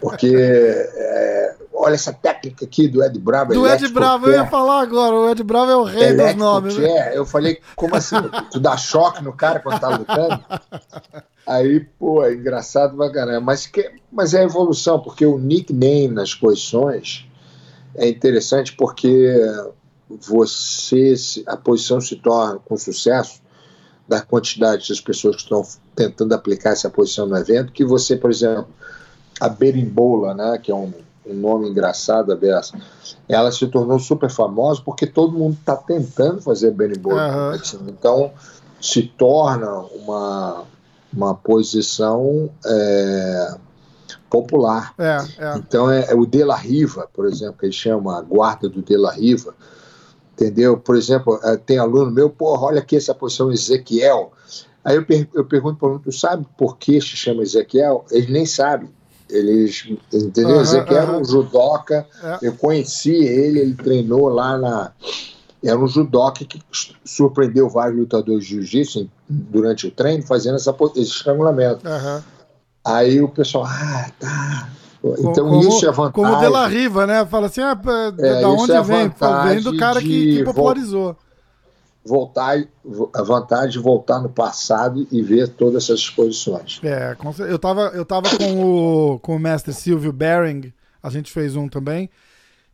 porque 0.00 0.34
é, 0.34 1.54
olha 1.80 1.94
essa 1.94 2.12
técnica 2.12 2.64
aqui 2.64 2.86
do 2.86 3.02
Ed 3.02 3.18
Bravo. 3.18 3.52
Do 3.52 3.66
Ed 3.66 3.88
Bravo, 3.88 4.26
eu 4.26 4.34
ia 4.34 4.46
falar 4.46 4.80
agora, 4.82 5.14
o 5.14 5.30
Ed 5.30 5.42
Bravo 5.42 5.70
é 5.70 5.76
o 5.76 5.84
rei 5.84 6.14
dos 6.14 6.34
nomes. 6.34 6.76
Né? 6.76 6.88
É, 6.88 7.18
eu 7.18 7.24
falei, 7.24 7.60
como 7.74 7.96
assim? 7.96 8.16
tu 8.50 8.60
dá 8.60 8.76
choque 8.76 9.22
no 9.22 9.32
cara 9.32 9.60
quando 9.60 9.80
tá 9.80 9.88
lutando? 9.88 10.44
Aí, 11.46 11.80
pô, 11.80 12.22
é 12.22 12.34
engraçado 12.34 12.96
pra 12.96 13.10
caramba. 13.10 13.40
Mas, 13.40 13.66
que, 13.66 13.90
mas 14.12 14.34
é 14.34 14.44
evolução, 14.44 15.00
porque 15.00 15.24
o 15.24 15.38
nickname 15.38 16.08
nas 16.08 16.34
posições 16.34 17.26
é 17.94 18.08
interessante 18.08 18.74
porque 18.76 19.36
você, 20.08 21.14
a 21.46 21.56
posição 21.56 22.00
se 22.00 22.16
torna 22.16 22.58
com 22.58 22.76
sucesso 22.76 23.40
da 24.06 24.20
quantidade 24.20 24.88
das 24.88 25.00
pessoas 25.00 25.36
que 25.36 25.42
estão 25.42 25.66
tentando 25.94 26.34
aplicar 26.34 26.70
essa 26.70 26.90
posição 26.90 27.26
no 27.26 27.36
evento, 27.36 27.72
que 27.72 27.84
você, 27.84 28.16
por 28.16 28.30
exemplo, 28.30 28.68
a 29.40 29.48
berimbola, 29.48 30.34
né, 30.34 30.58
que 30.58 30.70
é 30.70 30.74
um 30.74 30.92
um 31.30 31.34
nome 31.34 31.68
engraçado, 31.68 32.32
a 32.32 32.36
Bessa, 32.36 32.78
ela 33.28 33.50
se 33.52 33.66
tornou 33.66 33.98
super 33.98 34.30
famosa 34.30 34.82
porque 34.84 35.06
todo 35.06 35.36
mundo 35.36 35.56
está 35.58 35.76
tentando 35.76 36.40
fazer 36.40 36.70
Benny 36.72 36.94
Uhum. 37.04 37.88
Então, 37.88 38.32
se 38.80 39.02
torna 39.02 39.70
uma, 39.94 40.64
uma 41.12 41.34
posição 41.34 42.50
é, 42.64 43.54
popular. 44.28 44.94
É, 44.98 45.18
é. 45.38 45.56
Então, 45.56 45.90
é, 45.90 46.10
é, 46.10 46.14
o 46.14 46.26
De 46.26 46.44
La 46.44 46.56
Riva, 46.56 47.08
por 47.12 47.26
exemplo, 47.26 47.56
que 47.58 47.66
ele 47.66 47.72
chama 47.72 48.18
a 48.18 48.22
guarda 48.22 48.68
do 48.68 48.82
De 48.82 48.96
La 48.96 49.12
Riva, 49.12 49.54
Entendeu? 50.40 50.78
Por 50.78 50.96
exemplo, 50.96 51.38
eh, 51.44 51.58
tem 51.58 51.76
aluno 51.76 52.10
meu, 52.10 52.30
porra, 52.30 52.68
olha 52.68 52.78
aqui 52.80 52.96
essa 52.96 53.14
posição 53.14 53.52
Ezequiel. 53.52 54.32
Aí 54.82 54.96
eu, 54.96 55.04
per 55.04 55.28
eu 55.34 55.44
pergunto 55.44 55.78
para 55.78 55.84
o 55.84 55.88
aluno, 55.90 56.02
tu 56.02 56.10
sabe 56.10 56.46
por 56.56 56.78
que 56.78 56.98
se 56.98 57.08
chama 57.08 57.42
Ezequiel? 57.42 58.06
Eles 58.10 58.30
nem 58.30 58.46
sabem. 58.46 58.88
Eles, 59.30 59.86
entendeu? 60.12 60.56
Uhum, 60.56 60.62
Ezequiel 60.62 61.02
uhum. 61.02 61.08
era 61.08 61.18
um 61.18 61.24
judoca, 61.24 62.06
é. 62.22 62.38
eu 62.42 62.52
conheci 62.54 63.14
ele, 63.14 63.60
ele 63.60 63.74
treinou 63.74 64.28
lá 64.28 64.58
na. 64.58 64.92
Era 65.62 65.78
um 65.78 65.86
judoca 65.86 66.44
que 66.44 66.60
surpreendeu 67.04 67.68
vários 67.68 67.98
lutadores 67.98 68.44
de 68.44 68.54
jiu-jitsu 68.54 69.10
durante 69.28 69.86
o 69.86 69.90
treino, 69.90 70.22
fazendo 70.22 70.56
essa, 70.56 70.74
esse 70.96 71.10
estrangulamento. 71.10 71.86
Uhum. 71.86 72.22
Aí 72.84 73.20
o 73.20 73.28
pessoal, 73.28 73.66
ah, 73.66 74.10
tá. 74.18 74.68
Então 75.18 75.48
como, 75.48 75.60
isso 75.60 75.86
é 75.86 75.90
vantagem. 75.90 76.12
Como 76.12 76.32
o 76.32 76.40
De 76.40 76.48
La 76.48 76.66
Riva, 76.66 77.06
né? 77.06 77.26
Fala 77.26 77.46
assim, 77.46 77.60
ah, 77.60 77.78
é, 78.18 78.40
da 78.40 78.48
onde 78.48 78.72
é 78.72 78.82
vem? 78.82 79.12
Vem 79.48 79.62
do 79.62 79.76
cara 79.76 80.00
que, 80.00 80.36
que 80.36 80.44
popularizou 80.44 81.16
voltar, 82.04 82.62
a 83.14 83.22
vantagem 83.22 83.70
de 83.70 83.78
voltar 83.78 84.20
no 84.20 84.28
passado 84.28 85.06
e 85.10 85.22
ver 85.22 85.48
todas 85.48 85.84
essas 85.84 86.00
exposições. 86.00 86.80
É, 86.82 87.16
eu 87.48 87.56
estava 87.56 87.82
eu 87.94 88.04
tava 88.04 88.28
com 88.36 88.64
o, 88.64 89.18
com 89.18 89.36
o 89.36 89.38
mestre 89.38 89.72
Silvio 89.72 90.12
Bering, 90.12 90.72
a 91.02 91.10
gente 91.10 91.30
fez 91.30 91.56
um 91.56 91.68
também, 91.68 92.10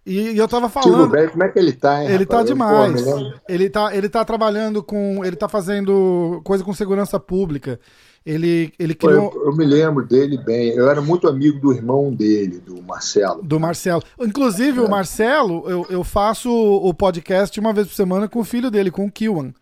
e, 0.06 0.38
eu 0.38 0.46
tava 0.46 0.68
falando. 0.68 0.90
Silvio 0.90 1.08
Bering, 1.08 1.30
como 1.30 1.42
é 1.42 1.48
que 1.48 1.58
ele 1.58 1.72
tá, 1.72 2.04
hein, 2.04 2.10
Ele 2.10 2.24
tá 2.24 2.36
rapaz? 2.38 2.48
tá 2.48 2.54
demais. 2.54 3.02
Pô, 3.02 3.32
ele, 3.48 3.68
tá, 3.68 3.96
ele 3.96 4.08
tá 4.08 4.24
trabalhando 4.24 4.82
com. 4.82 5.24
Ele 5.24 5.34
tá 5.34 5.48
fazendo 5.48 6.40
coisa 6.44 6.62
com 6.62 6.72
segurança 6.72 7.18
pública. 7.18 7.80
Ele, 8.26 8.72
ele 8.76 8.92
criou. 8.92 9.32
Eu, 9.32 9.44
eu, 9.46 9.56
me 9.56 9.64
lembro 9.64 10.04
dele 10.04 10.36
bem. 10.36 10.70
Eu 10.70 10.90
era 10.90 11.00
muito 11.00 11.28
amigo 11.28 11.60
do 11.60 11.72
irmão 11.72 12.12
dele, 12.12 12.58
do 12.58 12.82
Marcelo. 12.82 13.40
Do 13.40 13.60
Marcelo. 13.60 14.02
Inclusive, 14.20 14.80
é. 14.80 14.82
o 14.82 14.90
Marcelo, 14.90 15.62
eu, 15.70 15.86
eu 15.88 16.02
faço 16.02 16.50
o 16.50 16.92
podcast 16.92 17.58
uma 17.60 17.72
vez 17.72 17.86
por 17.86 17.94
semana 17.94 18.28
com 18.28 18.40
o 18.40 18.44
filho 18.44 18.68
dele, 18.68 18.90
com 18.90 19.06
o 19.06 19.12
Kiwan. 19.12 19.52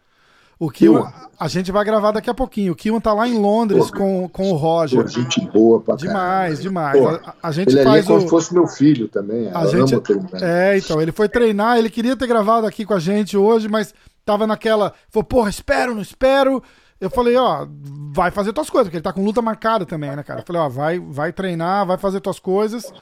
O 0.59 0.71
Kiwan, 0.71 1.13
a 1.39 1.47
gente 1.47 1.71
vai 1.71 1.85
gravar 1.85 2.13
daqui 2.13 2.31
a 2.31 2.35
pouquinho. 2.35 2.73
O 2.73 2.77
Kiwan 2.77 3.01
tá 3.01 3.13
lá 3.13 3.29
em 3.29 3.37
Londres 3.37 3.91
pô, 3.91 3.99
com, 3.99 4.29
com 4.31 4.51
o 4.51 4.55
Roger. 4.55 5.03
Pô, 5.03 5.09
gente 5.09 5.43
boa 5.53 5.81
pra 5.83 5.97
Demais, 5.97 6.63
demais. 6.63 6.99
Pô, 6.99 7.09
a, 7.09 7.35
a, 7.43 7.53
gente 7.53 7.71
ele 7.71 7.81
é 7.81 7.85
faz 7.85 8.05
é 8.05 8.07
como 8.07 8.19
o... 8.19 8.23
se 8.23 8.29
fosse 8.29 8.55
meu 8.55 8.67
filho 8.67 9.09
também. 9.09 9.51
A 9.53 9.67
gente... 9.67 9.95
É, 10.41 10.79
então, 10.79 11.03
ele 11.03 11.13
foi 11.13 11.29
treinar, 11.29 11.77
ele 11.77 11.91
queria 11.91 12.17
ter 12.17 12.27
gravado 12.27 12.67
aqui 12.67 12.87
com 12.87 12.95
a 12.95 12.99
gente 12.99 13.37
hoje, 13.37 13.69
mas 13.69 13.93
tava 14.25 14.47
naquela. 14.47 14.95
Falou, 15.11 15.25
porra, 15.25 15.51
espero, 15.51 15.95
não 15.95 16.01
espero. 16.01 16.63
Eu 17.01 17.11
falei, 17.11 17.37
ó, 17.37 17.67
vai 18.13 18.31
fazer 18.31 18.53
tuas 18.53 18.71
coisas, 18.71 18.89
porque 18.89 18.97
ele 18.97 19.03
tá 19.03 19.13
com 19.13 19.25
luta 19.25 19.43
marcada 19.43 19.85
também, 19.85 20.15
né, 20.15 20.23
cara? 20.23 20.41
Eu 20.41 20.45
falei, 20.47 20.63
ó, 20.63 20.69
vai, 20.69 20.99
vai 20.99 21.33
treinar, 21.33 21.87
vai 21.87 21.99
fazer 21.99 22.21
tuas 22.21 22.39
coisas 22.39 22.93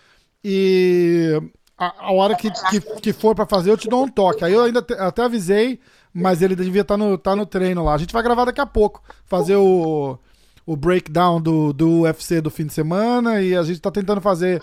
e 0.45 1.41
a, 1.79 2.07
a 2.07 2.13
hora 2.13 2.35
que, 2.35 2.51
que, 2.51 2.81
que 2.81 3.13
for 3.13 3.35
para 3.35 3.47
fazer 3.47 3.71
eu 3.71 3.77
te 3.77 3.89
dou 3.89 4.05
um 4.05 4.09
toque. 4.09 4.45
Aí 4.45 4.53
eu 4.53 4.63
ainda 4.63 4.83
te, 4.83 4.95
até 4.95 5.23
avisei, 5.23 5.81
mas 6.13 6.43
ele 6.43 6.57
devia 6.57 6.83
estar 6.83 6.95
tá 6.95 6.99
no, 6.99 7.19
tá 7.19 7.37
no 7.37 7.47
treino 7.47 7.85
lá. 7.85 7.95
A 7.95 7.99
gente 7.99 8.13
vai 8.13 8.23
gravar 8.23 8.45
daqui 8.45 8.61
a 8.61 8.67
pouco, 8.67 9.03
fazer 9.25 9.57
o, 9.57 10.19
o 10.67 10.77
breakdown 10.77 11.41
do, 11.41 11.73
do 11.73 12.03
UFC 12.03 12.41
do 12.41 12.51
fim 12.51 12.67
de 12.67 12.73
semana 12.73 13.41
e 13.41 13.57
a 13.57 13.63
gente 13.63 13.81
tá 13.81 13.91
tentando 13.91 14.21
fazer 14.21 14.63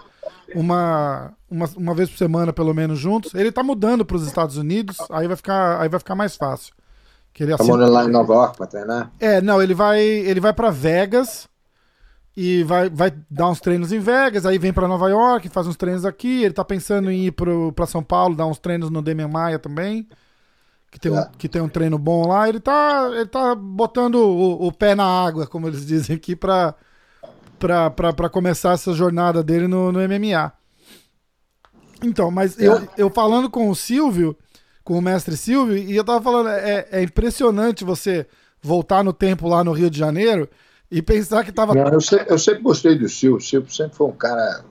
uma, 0.56 1.34
uma, 1.50 1.70
uma 1.76 1.94
vez 1.94 2.10
por 2.10 2.18
semana, 2.18 2.54
pelo 2.54 2.74
menos, 2.74 3.00
juntos. 3.00 3.34
Ele 3.34 3.52
tá 3.52 3.64
mudando 3.64 4.06
para 4.06 4.18
os 4.18 4.26
Estados 4.26 4.58
Unidos, 4.58 4.98
aí 5.10 5.28
vai 5.28 5.36
ficar, 5.36 5.82
aí 5.82 5.90
vai 5.90 6.00
ficar 6.00 6.16
mais 6.16 6.36
fácil. 6.36 6.74
Que 7.34 7.44
ele 7.44 7.56
tá 7.56 7.64
morando 7.64 7.92
lá 7.92 8.06
em 8.06 8.10
Nova 8.10 8.34
York 8.34 8.58
pra 8.58 8.68
treinar? 8.68 9.12
É, 9.20 9.42
não, 9.42 9.62
ele 9.62 9.74
vai, 9.74 10.02
ele 10.02 10.40
vai 10.40 10.54
para 10.54 10.72
Vegas 10.72 11.48
e 12.36 12.64
vai, 12.64 12.90
vai 12.90 13.14
dar 13.30 13.50
uns 13.50 13.60
treinos 13.60 13.92
em 13.92 14.00
Vegas, 14.00 14.46
aí 14.46 14.58
vem 14.58 14.72
para 14.72 14.88
Nova 14.88 15.10
York, 15.10 15.50
faz 15.50 15.68
uns 15.68 15.76
treinos 15.76 16.06
aqui. 16.06 16.44
Ele 16.44 16.54
tá 16.54 16.64
pensando 16.64 17.12
em 17.12 17.26
ir 17.26 17.32
pro, 17.32 17.74
pra 17.74 17.86
São 17.86 18.02
Paulo, 18.02 18.36
dar 18.36 18.46
uns 18.46 18.60
treinos 18.60 18.90
no 18.90 19.02
Demian 19.02 19.28
Maia 19.28 19.60
também. 19.60 20.08
Que 20.92 21.00
tem, 21.00 21.14
é. 21.14 21.20
um, 21.20 21.26
que 21.38 21.50
tem 21.50 21.62
um 21.62 21.70
treino 21.70 22.00
bom 22.00 22.28
lá. 22.28 22.48
Ele 22.48 22.60
tá, 22.60 23.10
ele 23.14 23.28
tá 23.28 23.54
botando 23.56 24.16
o, 24.16 24.68
o 24.68 24.72
pé 24.72 24.96
na 24.96 25.06
água, 25.06 25.46
como 25.46 25.68
eles 25.68 25.86
dizem 25.88 26.16
aqui, 26.16 26.36
pra, 26.36 26.74
pra, 27.60 27.90
pra, 27.90 28.14
pra 28.14 28.30
começar 28.30 28.72
essa 28.72 28.94
jornada 28.94 29.44
dele 29.44 29.68
no, 29.68 29.92
no 29.92 30.00
MMA. 30.00 30.52
Então, 32.02 32.32
mas 32.32 32.58
é. 32.58 32.68
eu, 32.68 32.88
eu 32.98 33.10
falando 33.10 33.50
com 33.50 33.70
o 33.70 33.76
Silvio, 33.76 34.38
com 34.90 34.98
o 34.98 35.02
mestre 35.04 35.38
Silvio, 35.38 35.78
e 35.78 35.96
eu 35.96 36.04
tava 36.04 36.20
falando, 36.20 36.50
é, 36.50 36.88
é 36.92 37.04
impressionante 37.04 37.84
você 37.84 38.26
voltar 38.60 39.04
no 39.04 39.14
tempo 39.14 39.48
lá 39.48 39.64
no 39.64 39.72
Rio 39.72 39.88
de 39.88 40.00
Janeiro 40.00 40.50
e 40.90 41.00
pensar 41.00 41.46
que 41.46 41.52
tava. 41.52 41.76
Não, 41.76 41.90
eu, 41.90 42.02
sempre, 42.02 42.26
eu 42.28 42.40
sempre 42.40 42.64
gostei 42.64 42.98
do 42.98 43.08
Silvio. 43.08 43.38
O 43.38 43.40
Silvio 43.40 43.72
sempre 43.72 43.96
foi 43.96 44.08
um 44.08 44.14
cara. 44.14 44.66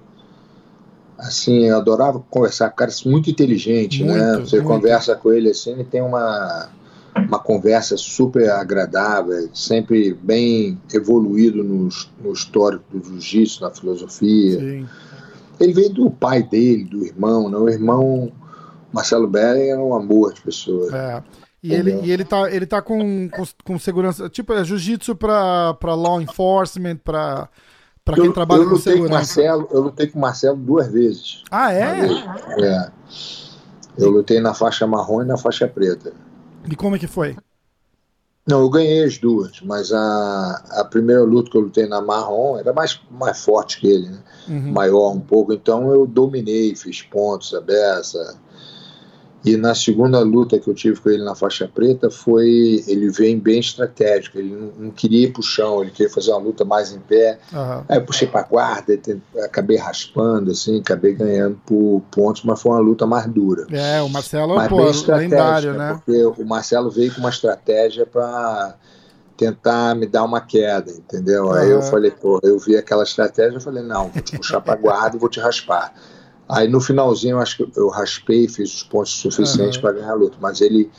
Assim, 1.16 1.66
eu 1.66 1.76
adorava 1.76 2.18
conversar 2.18 2.68
com 2.70 2.76
cara 2.76 2.90
muito 3.06 3.30
inteligente, 3.30 4.02
né? 4.02 4.10
muito, 4.10 4.24
né? 4.24 4.44
Você 4.44 4.56
muito. 4.56 4.66
conversa 4.66 5.14
com 5.14 5.32
ele 5.32 5.50
assim, 5.50 5.70
ele 5.70 5.84
tem 5.84 6.02
uma, 6.02 6.68
uma 7.14 7.38
conversa 7.38 7.96
super 7.96 8.50
agradável, 8.50 9.48
sempre 9.54 10.14
bem 10.14 10.80
evoluído 10.92 11.62
no, 11.62 11.88
no 12.20 12.32
histórico 12.32 12.84
do 12.92 13.04
jiu-jitsu, 13.04 13.62
na 13.62 13.70
filosofia. 13.70 14.58
Sim. 14.58 14.88
Ele 15.60 15.72
veio 15.72 15.90
do 15.90 16.10
pai 16.10 16.42
dele, 16.42 16.84
do 16.84 17.06
irmão, 17.06 17.48
né? 17.48 17.56
O 17.56 17.68
irmão 17.68 18.32
Marcelo 18.92 19.26
Beren 19.26 19.68
é 19.68 19.76
um 19.76 19.94
amor 19.94 20.32
de 20.32 20.40
pessoa. 20.40 20.96
É. 20.96 21.22
E 21.62 21.74
ele, 21.74 22.00
e 22.02 22.10
ele 22.10 22.24
tá, 22.24 22.50
ele 22.50 22.66
tá 22.66 22.80
com, 22.80 23.28
com, 23.28 23.44
com 23.64 23.78
segurança. 23.78 24.28
Tipo, 24.28 24.52
é 24.52 24.64
jiu-jitsu 24.64 25.16
pra, 25.16 25.74
pra 25.74 25.94
law 25.94 26.20
enforcement, 26.20 26.96
pra, 26.96 27.48
pra 28.04 28.14
quem 28.14 28.26
eu, 28.26 28.32
trabalha 28.32 28.62
eu 28.62 28.70
com 28.70 28.76
segurança. 28.76 29.08
Com 29.08 29.14
Marcelo, 29.14 29.68
eu 29.72 29.80
lutei 29.80 30.06
com 30.06 30.18
o 30.18 30.22
Marcelo 30.22 30.56
duas 30.56 30.86
vezes. 30.86 31.42
Ah, 31.50 31.72
é? 31.72 32.06
É. 32.60 32.90
Eu 33.98 34.10
lutei 34.10 34.40
na 34.40 34.54
faixa 34.54 34.86
marrom 34.86 35.22
e 35.22 35.24
na 35.24 35.36
faixa 35.36 35.66
preta. 35.66 36.12
E 36.70 36.76
como 36.76 36.94
é 36.94 36.98
que 36.98 37.08
foi? 37.08 37.36
Não, 38.46 38.60
eu 38.60 38.70
ganhei 38.70 39.04
as 39.04 39.18
duas, 39.18 39.60
mas 39.60 39.92
a, 39.92 40.64
a 40.70 40.84
primeira 40.84 41.22
luta 41.22 41.50
que 41.50 41.56
eu 41.56 41.60
lutei 41.60 41.86
na 41.86 42.00
marrom 42.00 42.56
era 42.56 42.72
mais, 42.72 42.98
mais 43.10 43.44
forte 43.44 43.78
que 43.78 43.86
ele, 43.86 44.08
né? 44.08 44.18
Uhum. 44.48 44.72
Maior 44.72 45.12
um 45.12 45.20
pouco, 45.20 45.52
então 45.52 45.92
eu 45.92 46.06
dominei, 46.06 46.74
fiz 46.74 47.02
pontos, 47.02 47.52
a 47.52 47.60
beça 47.60 48.38
e 49.44 49.56
na 49.56 49.74
segunda 49.74 50.18
luta 50.20 50.58
que 50.58 50.68
eu 50.68 50.74
tive 50.74 51.00
com 51.00 51.10
ele 51.10 51.22
na 51.22 51.34
faixa 51.34 51.68
preta, 51.72 52.10
foi 52.10 52.82
ele 52.86 53.08
vem 53.08 53.38
bem 53.38 53.60
estratégico. 53.60 54.38
Ele 54.38 54.54
não, 54.54 54.72
não 54.86 54.90
queria 54.90 55.26
ir 55.26 55.32
pro 55.32 55.42
chão, 55.42 55.80
ele 55.80 55.92
queria 55.92 56.12
fazer 56.12 56.32
uma 56.32 56.40
luta 56.40 56.64
mais 56.64 56.92
em 56.92 56.98
pé. 56.98 57.38
Uhum. 57.52 57.84
Aí 57.88 57.98
eu 57.98 58.04
puxei 58.04 58.26
para 58.26 58.42
guarda, 58.42 58.98
acabei 59.44 59.76
raspando, 59.76 60.50
assim, 60.50 60.80
acabei 60.80 61.14
ganhando 61.14 61.58
por 61.64 62.02
pontos, 62.10 62.42
mas 62.42 62.60
foi 62.60 62.72
uma 62.72 62.80
luta 62.80 63.06
mais 63.06 63.26
dura. 63.26 63.66
É, 63.70 64.02
o 64.02 64.08
Marcelo 64.08 64.56
mas 64.56 64.68
pô, 64.68 65.14
lendário, 65.14 65.72
né? 65.74 66.00
Porque 66.04 66.42
o 66.42 66.44
Marcelo 66.44 66.90
veio 66.90 67.14
com 67.14 67.20
uma 67.20 67.30
estratégia 67.30 68.04
para 68.04 68.74
tentar 69.36 69.94
me 69.94 70.06
dar 70.06 70.24
uma 70.24 70.40
queda, 70.40 70.90
entendeu? 70.90 71.44
Uhum. 71.44 71.52
Aí 71.52 71.70
eu 71.70 71.80
falei, 71.80 72.10
pô, 72.10 72.40
eu 72.42 72.58
vi 72.58 72.76
aquela 72.76 73.04
estratégia, 73.04 73.56
eu 73.56 73.60
falei, 73.60 73.84
não, 73.84 74.08
vou 74.08 74.20
te 74.20 74.36
puxar 74.36 74.60
para 74.60 74.74
guarda 74.74 75.16
e 75.16 75.20
vou 75.20 75.28
te 75.28 75.38
raspar. 75.38 75.94
Aí 76.48 76.66
no 76.66 76.80
finalzinho 76.80 77.32
eu 77.32 77.40
acho 77.40 77.58
que 77.58 77.78
eu 77.78 77.88
raspei, 77.88 78.48
fiz 78.48 78.74
os 78.74 78.82
pontos 78.82 79.12
suficientes 79.12 79.76
uhum. 79.76 79.82
para 79.82 79.92
ganhar 79.92 80.12
a 80.12 80.14
luta, 80.14 80.38
mas 80.40 80.60
ele 80.60 80.90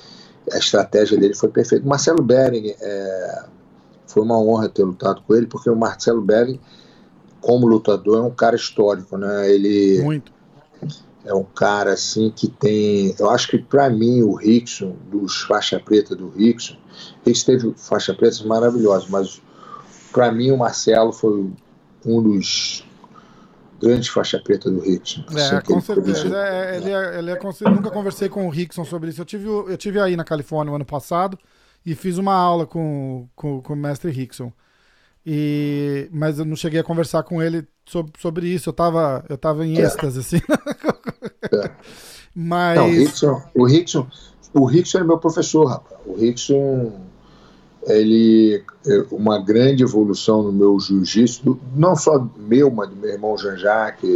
a 0.52 0.58
estratégia 0.58 1.18
dele 1.18 1.34
foi 1.34 1.50
perfeita. 1.50 1.88
Marcelo 1.88 2.24
Bering 2.24 2.74
é, 2.80 3.46
foi 4.08 4.24
uma 4.24 4.40
honra 4.40 4.70
ter 4.70 4.84
lutado 4.84 5.22
com 5.22 5.36
ele, 5.36 5.48
porque 5.48 5.70
o 5.70 5.76
Marcelo 5.76 6.22
Bering, 6.22 6.60
como 7.42 7.68
lutador, 7.68 8.18
é 8.18 8.22
um 8.22 8.32
cara 8.32 8.56
histórico, 8.56 9.18
né? 9.18 9.52
Ele 9.52 10.02
Muito. 10.04 10.32
é 11.26 11.34
um 11.34 11.44
cara 11.44 11.94
assim 11.94 12.32
que 12.36 12.48
tem, 12.48 13.16
eu 13.18 13.30
acho 13.30 13.50
que 13.50 13.58
para 13.60 13.90
mim 13.90 14.22
o 14.22 14.34
Rickson 14.36 14.96
dos 15.12 15.42
faixa 15.42 15.80
preta 15.80 16.16
do 16.16 16.30
Rickson, 16.30 16.76
Rickson 17.26 17.46
teve 17.46 17.74
faixa 17.76 18.14
preta 18.14 18.44
maravilhosa, 18.46 19.06
mas 19.10 19.42
para 20.12 20.32
mim 20.32 20.52
o 20.52 20.58
Marcelo 20.58 21.12
foi 21.12 21.52
um 22.06 22.24
dos 22.24 22.84
grande 23.80 24.10
faixa 24.12 24.40
preta 24.40 24.70
do 24.70 24.80
Rickson. 24.80 25.24
É, 25.36 25.42
assim, 25.42 25.62
com 25.66 25.82
certeza. 25.82 26.28
É, 26.38 26.78
ele 26.78 26.92
é, 26.92 27.20
ele 27.20 27.32
é, 27.32 27.70
nunca 27.70 27.90
conversei 27.90 28.30
com 28.30 28.46
o 28.46 28.50
Rickson 28.50 28.84
sobre 28.84 29.10
isso. 29.10 29.22
Eu 29.22 29.26
tive, 29.26 29.48
eu 29.48 29.78
tive 29.78 30.00
aí 30.00 30.16
na 30.16 30.24
Califórnia 30.24 30.72
no 30.72 30.76
ano 30.76 30.86
passado 30.86 31.38
e 31.86 31.96
fiz 31.96 32.18
uma 32.18 32.34
aula 32.34 32.66
com, 32.66 33.28
com, 33.36 33.62
com 33.62 33.74
o 33.74 33.76
mestre 33.76 34.12
Rickson. 34.12 34.52
E, 35.26 36.10
mas 36.12 36.40
eu 36.40 36.46
não 36.46 36.56
cheguei 36.56 36.80
a 36.80 36.84
conversar 36.84 37.24
com 37.24 37.42
ele 37.42 37.68
sobre, 37.86 38.12
sobre 38.20 38.48
isso. 38.48 38.70
Eu 38.70 38.74
tava, 38.74 39.24
eu 39.30 39.38
tava 39.38 39.66
em 39.66 39.78
é. 39.78 39.82
êxtase, 39.82 40.20
assim. 40.20 40.42
É. 41.52 41.72
Mas... 42.36 42.78
Não, 42.78 42.86
o 42.86 42.92
Rickson, 42.92 43.44
o 43.56 43.66
Rickson, 43.66 44.08
o 44.54 44.66
Rickson 44.66 45.00
é 45.00 45.04
meu 45.04 45.18
professor, 45.18 45.66
rapaz. 45.66 46.00
O 46.06 46.14
Rickson 46.14 47.09
ele 47.94 48.64
é 48.86 49.06
uma 49.12 49.40
grande 49.40 49.84
evolução 49.84 50.44
no 50.44 50.52
meu 50.52 50.80
jiu-jitsu, 50.80 51.60
não 51.76 51.96
só 51.96 52.28
meu, 52.38 52.70
mas 52.70 52.90
do 52.90 52.96
meu 52.96 53.10
irmão 53.10 53.38
Jean-Jacques. 53.38 54.10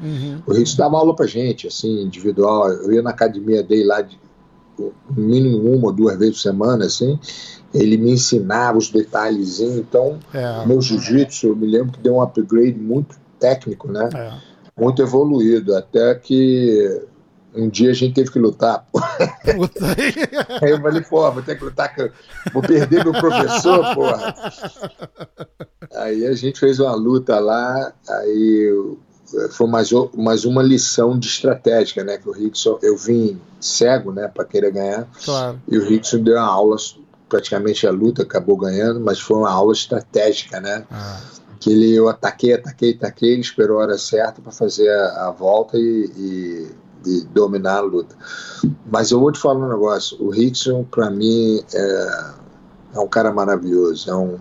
Uhum. 0.00 0.42
O 0.46 0.52
Rick 0.52 0.76
dava 0.76 0.96
aula 0.96 1.14
pra 1.14 1.26
gente, 1.26 1.66
assim, 1.66 2.02
individual. 2.02 2.68
Eu 2.68 2.92
ia 2.92 3.02
na 3.02 3.10
academia 3.10 3.62
dele 3.62 3.84
lá, 3.84 4.00
de, 4.00 4.18
no 4.78 4.92
mínimo 5.22 5.72
uma 5.72 5.88
ou 5.88 5.92
duas 5.92 6.18
vezes 6.18 6.36
por 6.36 6.42
semana, 6.42 6.86
assim. 6.86 7.18
Ele 7.74 7.96
me 7.96 8.12
ensinava 8.12 8.78
os 8.78 8.90
detalhezinhos. 8.90 9.76
Então, 9.76 10.18
é. 10.32 10.66
meu 10.66 10.80
jiu-jitsu, 10.80 11.48
eu 11.48 11.56
me 11.56 11.66
lembro 11.66 11.92
que 11.92 12.00
deu 12.00 12.16
um 12.16 12.22
upgrade 12.22 12.78
muito 12.78 13.16
técnico, 13.38 13.90
né? 13.90 14.08
É. 14.14 14.32
Muito 14.80 15.02
evoluído. 15.02 15.74
Até 15.76 16.14
que 16.14 17.02
um 17.54 17.68
dia 17.68 17.90
a 17.90 17.94
gente 17.94 18.14
teve 18.14 18.30
que 18.30 18.38
lutar. 18.38 18.86
Puta. 18.92 19.80
Aí 20.62 20.70
eu 20.70 20.80
falei, 20.80 21.02
pô, 21.02 21.30
vou 21.32 21.42
ter 21.42 21.56
que 21.56 21.64
lutar, 21.64 21.94
vou 22.52 22.62
perder 22.62 23.04
meu 23.04 23.12
professor, 23.12 23.94
porra. 23.94 24.34
Aí 25.94 26.26
a 26.26 26.34
gente 26.34 26.60
fez 26.60 26.78
uma 26.78 26.94
luta 26.94 27.38
lá, 27.38 27.92
aí 28.08 28.96
foi 29.50 29.66
mais, 29.66 29.90
mais 30.14 30.44
uma 30.44 30.62
lição 30.62 31.18
de 31.18 31.26
estratégia, 31.26 32.04
né? 32.04 32.18
Que 32.18 32.28
o 32.28 32.32
Rickson, 32.32 32.78
eu 32.82 32.96
vim 32.96 33.40
cego, 33.60 34.12
né, 34.12 34.28
para 34.28 34.44
querer 34.44 34.72
ganhar. 34.72 35.08
Claro. 35.24 35.60
E 35.68 35.78
o 35.78 35.84
Rickson 35.84 36.22
deu 36.22 36.36
uma 36.36 36.46
aula, 36.46 36.76
praticamente 37.28 37.86
a 37.86 37.90
luta, 37.90 38.22
acabou 38.22 38.56
ganhando, 38.56 39.00
mas 39.00 39.20
foi 39.20 39.38
uma 39.38 39.50
aula 39.50 39.72
estratégica, 39.72 40.60
né? 40.60 40.84
Ah. 40.90 41.20
Que 41.58 41.70
ele, 41.70 41.94
eu 41.94 42.08
ataquei, 42.08 42.54
ataquei, 42.54 42.94
ataquei, 42.94 43.32
ele 43.32 43.42
esperou 43.42 43.78
a 43.78 43.82
hora 43.82 43.98
certa 43.98 44.40
para 44.40 44.50
fazer 44.50 44.88
a, 44.88 45.28
a 45.28 45.30
volta 45.30 45.76
e, 45.76 46.10
e, 46.16 46.70
e, 47.06 47.22
dominar 47.26 47.78
a 47.78 47.80
luta. 47.80 48.14
Mas 48.90 49.10
eu 49.10 49.20
vou 49.20 49.32
te 49.32 49.38
falar 49.38 49.66
um 49.66 49.68
negócio: 49.68 50.16
o 50.22 50.30
Rickson, 50.30 50.84
para 50.84 51.10
mim, 51.10 51.62
é, 51.72 52.32
é 52.94 53.00
um 53.00 53.08
cara 53.08 53.32
maravilhoso. 53.32 54.10
É 54.10 54.14
um, 54.14 54.38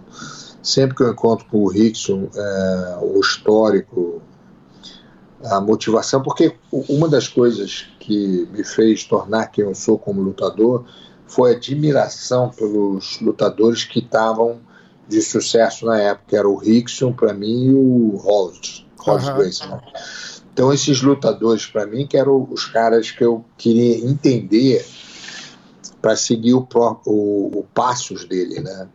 sempre 0.61 0.95
que 0.95 1.03
eu 1.03 1.11
encontro 1.11 1.45
com 1.49 1.63
o 1.63 1.67
Rickson, 1.67 2.29
é, 2.35 2.99
o 3.01 3.19
histórico, 3.19 4.21
a 5.43 5.61
motivação, 5.61 6.21
porque 6.21 6.55
uma 6.71 7.07
das 7.07 7.27
coisas 7.27 7.87
que 7.99 8.47
me 8.51 8.63
fez 8.63 9.03
tornar 9.03 9.47
quem 9.47 9.63
eu 9.63 9.73
sou 9.73 9.97
como 9.97 10.21
lutador 10.21 10.85
foi 11.27 11.53
a 11.53 11.55
admiração 11.55 12.49
pelos 12.49 13.19
lutadores 13.21 13.83
que 13.83 13.99
estavam 13.99 14.59
de 15.07 15.21
sucesso 15.21 15.85
na 15.85 15.99
época, 15.99 16.37
era 16.37 16.47
o 16.47 16.55
Rickson 16.55 17.11
para 17.11 17.33
mim 17.33 17.65
e 17.65 17.73
o 17.73 18.15
Holt, 18.17 18.85
Holt 18.99 19.23
uhum. 19.25 19.37
Grace. 19.37 19.67
Né? 19.67 19.81
Então 20.59 20.73
esses 20.73 21.01
lutadores 21.01 21.65
para 21.65 21.85
mim 21.85 22.05
que 22.05 22.17
eram 22.17 22.45
os 22.51 22.65
caras 22.65 23.11
que 23.11 23.23
eu 23.23 23.45
queria 23.57 23.95
entender 24.05 24.85
para 26.01 26.17
seguir 26.17 26.53
o, 26.53 26.67
o, 27.05 27.59
o, 27.59 27.65
passos 27.73 28.25
dele, 28.25 28.59
né? 28.59 28.89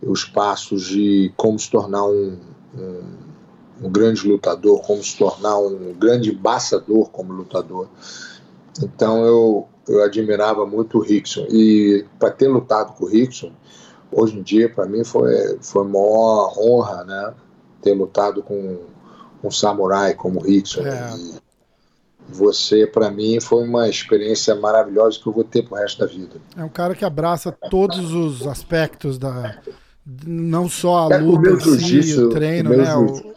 Os 0.00 0.24
passos 0.24 0.86
de 0.86 1.32
como 1.36 1.58
se 1.58 1.68
tornar 1.68 2.04
um, 2.04 2.38
um 2.78 3.00
um 3.82 3.90
grande 3.90 4.28
lutador, 4.28 4.80
como 4.82 5.02
se 5.02 5.18
tornar 5.18 5.58
um 5.58 5.92
grande 5.92 6.30
embaixador 6.30 7.10
como 7.10 7.32
lutador. 7.32 7.88
Então 8.80 9.26
eu, 9.26 9.66
eu 9.88 10.04
admirava 10.04 10.64
muito 10.64 10.98
o 10.98 11.00
Rickson. 11.00 11.46
E 11.50 12.04
para 12.16 12.30
ter 12.30 12.46
lutado 12.46 12.94
com 12.94 13.06
o 13.06 13.08
Rickson, 13.08 13.50
hoje 14.12 14.38
em 14.38 14.42
dia, 14.42 14.68
para 14.68 14.86
mim, 14.86 15.02
foi, 15.02 15.58
foi 15.60 15.82
uma 15.82 15.98
honra 16.56 17.02
né, 17.02 17.34
ter 17.80 17.92
lutado 17.92 18.40
com 18.40 18.91
um 19.48 19.50
samurai 19.50 20.14
como 20.14 20.40
Rickson. 20.40 20.82
É. 20.86 21.42
Você, 22.28 22.86
para 22.86 23.10
mim, 23.10 23.40
foi 23.40 23.64
uma 23.64 23.88
experiência 23.88 24.54
maravilhosa 24.54 25.18
que 25.20 25.26
eu 25.26 25.32
vou 25.32 25.44
ter 25.44 25.62
pro 25.62 25.76
resto 25.76 25.98
da 25.98 26.06
vida. 26.06 26.40
É 26.56 26.64
um 26.64 26.68
cara 26.68 26.94
que 26.94 27.04
abraça 27.04 27.50
todos 27.50 28.12
os 28.12 28.46
aspectos 28.46 29.18
da. 29.18 29.58
Não 30.26 30.68
só 30.68 31.08
a 31.08 31.14
é, 31.14 31.18
luta, 31.18 31.50
o, 31.52 31.78
si, 31.78 32.18
o 32.18 32.30
treino, 32.30 32.72
o 32.72 32.76
né? 32.76 32.96
O, 32.96 33.32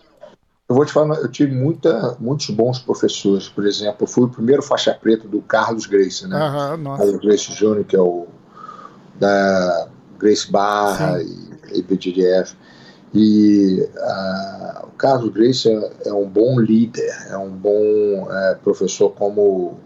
eu 0.67 0.75
vou 0.75 0.85
te 0.85 0.91
falar, 0.91 1.17
eu 1.17 1.29
tive 1.29 1.53
muita, 1.53 2.15
muitos 2.19 2.49
bons 2.49 2.79
professores. 2.79 3.47
Por 3.47 3.65
exemplo, 3.65 3.97
eu 4.01 4.07
fui 4.07 4.23
o 4.23 4.29
primeiro 4.29 4.63
faixa 4.63 4.93
preta 4.93 5.27
do 5.27 5.41
Carlos 5.41 5.85
Grace, 5.85 6.27
né? 6.27 6.37
O 6.73 7.19
Grace 7.19 7.53
Júnior, 7.53 7.85
que 7.85 7.95
é 7.95 8.01
o 8.01 8.27
da 9.19 9.87
Grace 10.17 10.51
Barra 10.51 11.19
Sim. 11.19 11.55
e, 11.71 11.79
e. 11.79 11.83
E 13.16 13.89
o 14.84 14.91
Carlos 14.97 15.32
Grace 15.32 15.70
é, 15.70 16.09
é, 16.09 16.13
um 16.13 16.28
bom 16.28 16.59
líder, 16.59 17.09
é 17.30 17.38
um 17.38 17.51
bom 17.51 18.28
é, 18.30 18.55
professor 18.55 19.09
como 19.11 19.80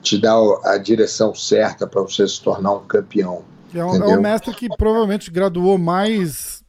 te 0.00 0.18
dá 0.18 0.34
a 0.64 0.78
direção 0.78 1.34
certa 1.34 1.86
para 1.86 2.00
você 2.00 2.26
se 2.26 2.40
tornar 2.40 2.72
um 2.72 2.86
campeão. 2.86 3.42
É 3.74 3.84
um, 3.84 3.94
é 3.96 4.16
um 4.16 4.20
mestre 4.20 4.54
que 4.54 4.68
provavelmente 4.76 5.30
graduou 5.30 5.76
mais, 5.76 6.62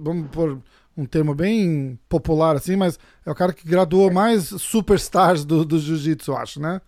vamos 0.00 0.28
por 0.30 0.58
um 0.96 1.04
termo 1.04 1.34
bem 1.34 1.98
popular 2.08 2.56
assim, 2.56 2.76
mas 2.76 2.98
é 3.26 3.30
o 3.30 3.34
cara 3.34 3.52
que 3.52 3.66
graduou 3.66 4.10
mais 4.10 4.44
superstars 4.44 5.44
do, 5.44 5.64
do 5.64 5.78
jiu-jitsu, 5.78 6.32
acho, 6.32 6.60
né? 6.60 6.80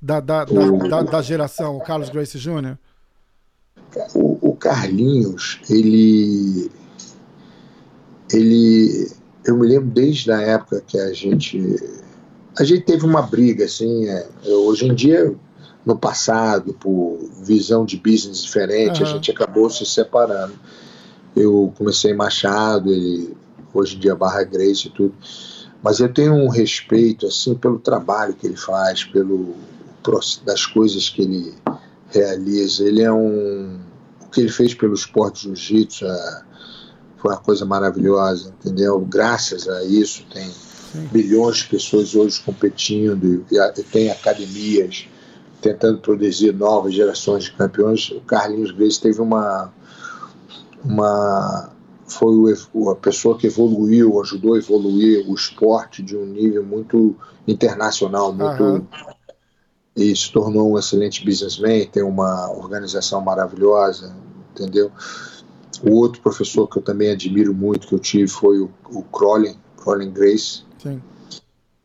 Da, 0.00 0.20
da, 0.20 0.44
da, 0.44 0.70
da, 0.88 1.02
da 1.02 1.22
geração, 1.22 1.76
o 1.76 1.80
Carlos 1.80 2.08
Gracie 2.08 2.40
Jr. 2.40 2.76
O, 4.14 4.50
o, 4.50 4.56
Carlinhos, 4.56 5.60
ele. 5.68 6.70
Ele. 8.32 9.10
Eu 9.44 9.56
me 9.56 9.66
lembro 9.66 9.88
desde 9.88 10.30
a 10.30 10.40
época 10.40 10.82
que 10.86 10.98
a 10.98 11.12
gente. 11.12 11.76
A 12.58 12.64
gente 12.64 12.82
teve 12.82 13.04
uma 13.04 13.22
briga, 13.22 13.64
assim. 13.64 14.06
É, 14.06 14.28
hoje 14.46 14.86
em 14.86 14.94
dia, 14.94 15.34
no 15.84 15.96
passado, 15.96 16.74
por 16.74 17.18
visão 17.42 17.84
de 17.84 17.96
business 17.96 18.42
diferente, 18.42 19.02
uhum. 19.02 19.08
a 19.08 19.12
gente 19.12 19.30
acabou 19.30 19.70
se 19.70 19.86
separando. 19.86 20.54
Eu 21.34 21.72
comecei 21.76 22.10
em 22.10 22.16
Machado, 22.16 22.92
ele 22.92 23.36
hoje 23.72 23.96
em 23.96 24.00
dia 24.00 24.14
Barra 24.14 24.42
Grace 24.42 24.88
e 24.88 24.90
tudo. 24.90 25.14
Mas 25.82 26.00
eu 26.00 26.12
tenho 26.12 26.34
um 26.34 26.48
respeito 26.48 27.26
assim 27.26 27.54
pelo 27.54 27.78
trabalho 27.78 28.34
que 28.34 28.46
ele 28.46 28.56
faz, 28.56 29.04
pelo 29.04 29.54
das 30.44 30.64
coisas 30.64 31.08
que 31.08 31.22
ele 31.22 31.54
realiza. 32.10 32.82
Ele 32.84 33.02
é 33.02 33.12
um 33.12 33.78
o 34.22 34.30
que 34.30 34.40
ele 34.40 34.50
fez 34.50 34.74
pelo 34.74 34.92
esporte 34.92 35.44
jiu-jitsu 35.44 36.06
é, 36.06 36.42
foi 37.18 37.32
uma 37.32 37.40
coisa 37.40 37.64
maravilhosa, 37.64 38.54
entendeu? 38.60 39.00
Graças 39.00 39.68
a 39.68 39.84
isso 39.84 40.24
tem 40.32 40.48
Sim. 40.48 41.08
milhões 41.12 41.58
de 41.58 41.68
pessoas 41.68 42.14
hoje 42.14 42.40
competindo 42.40 43.44
e, 43.50 43.56
e 43.56 43.82
tem 43.82 44.10
academias 44.10 45.06
tentando 45.60 45.98
produzir 45.98 46.52
novas 46.52 46.94
gerações 46.94 47.44
de 47.44 47.52
campeões. 47.52 48.10
O 48.10 48.20
Carlinhos 48.20 48.70
Grace 48.70 49.00
teve 49.00 49.20
uma 49.20 49.72
uma 50.84 51.72
foi 52.06 52.54
o, 52.72 52.90
a 52.90 52.96
pessoa 52.96 53.36
que 53.36 53.46
evoluiu, 53.46 54.20
ajudou 54.20 54.54
a 54.54 54.58
evoluir 54.58 55.28
o 55.28 55.34
esporte 55.34 56.02
de 56.02 56.16
um 56.16 56.24
nível 56.24 56.64
muito 56.64 57.14
internacional, 57.46 58.32
muito 58.32 58.62
uhum. 58.62 58.86
e 59.94 60.16
se 60.16 60.32
tornou 60.32 60.72
um 60.72 60.78
excelente 60.78 61.22
businessman, 61.24 61.86
tem 61.86 62.02
uma 62.02 62.50
organização 62.50 63.20
maravilhosa, 63.20 64.16
entendeu? 64.52 64.90
O 65.82 65.94
outro 65.96 66.20
professor 66.20 66.66
que 66.66 66.78
eu 66.78 66.82
também 66.82 67.10
admiro 67.10 67.54
muito 67.54 67.86
que 67.86 67.94
eu 67.94 67.98
tive 67.98 68.28
foi 68.28 68.58
o, 68.58 68.70
o 68.90 69.02
Crowley, 69.02 69.56
Crowley 69.76 70.10
Grace. 70.10 70.62
Sim. 70.82 71.02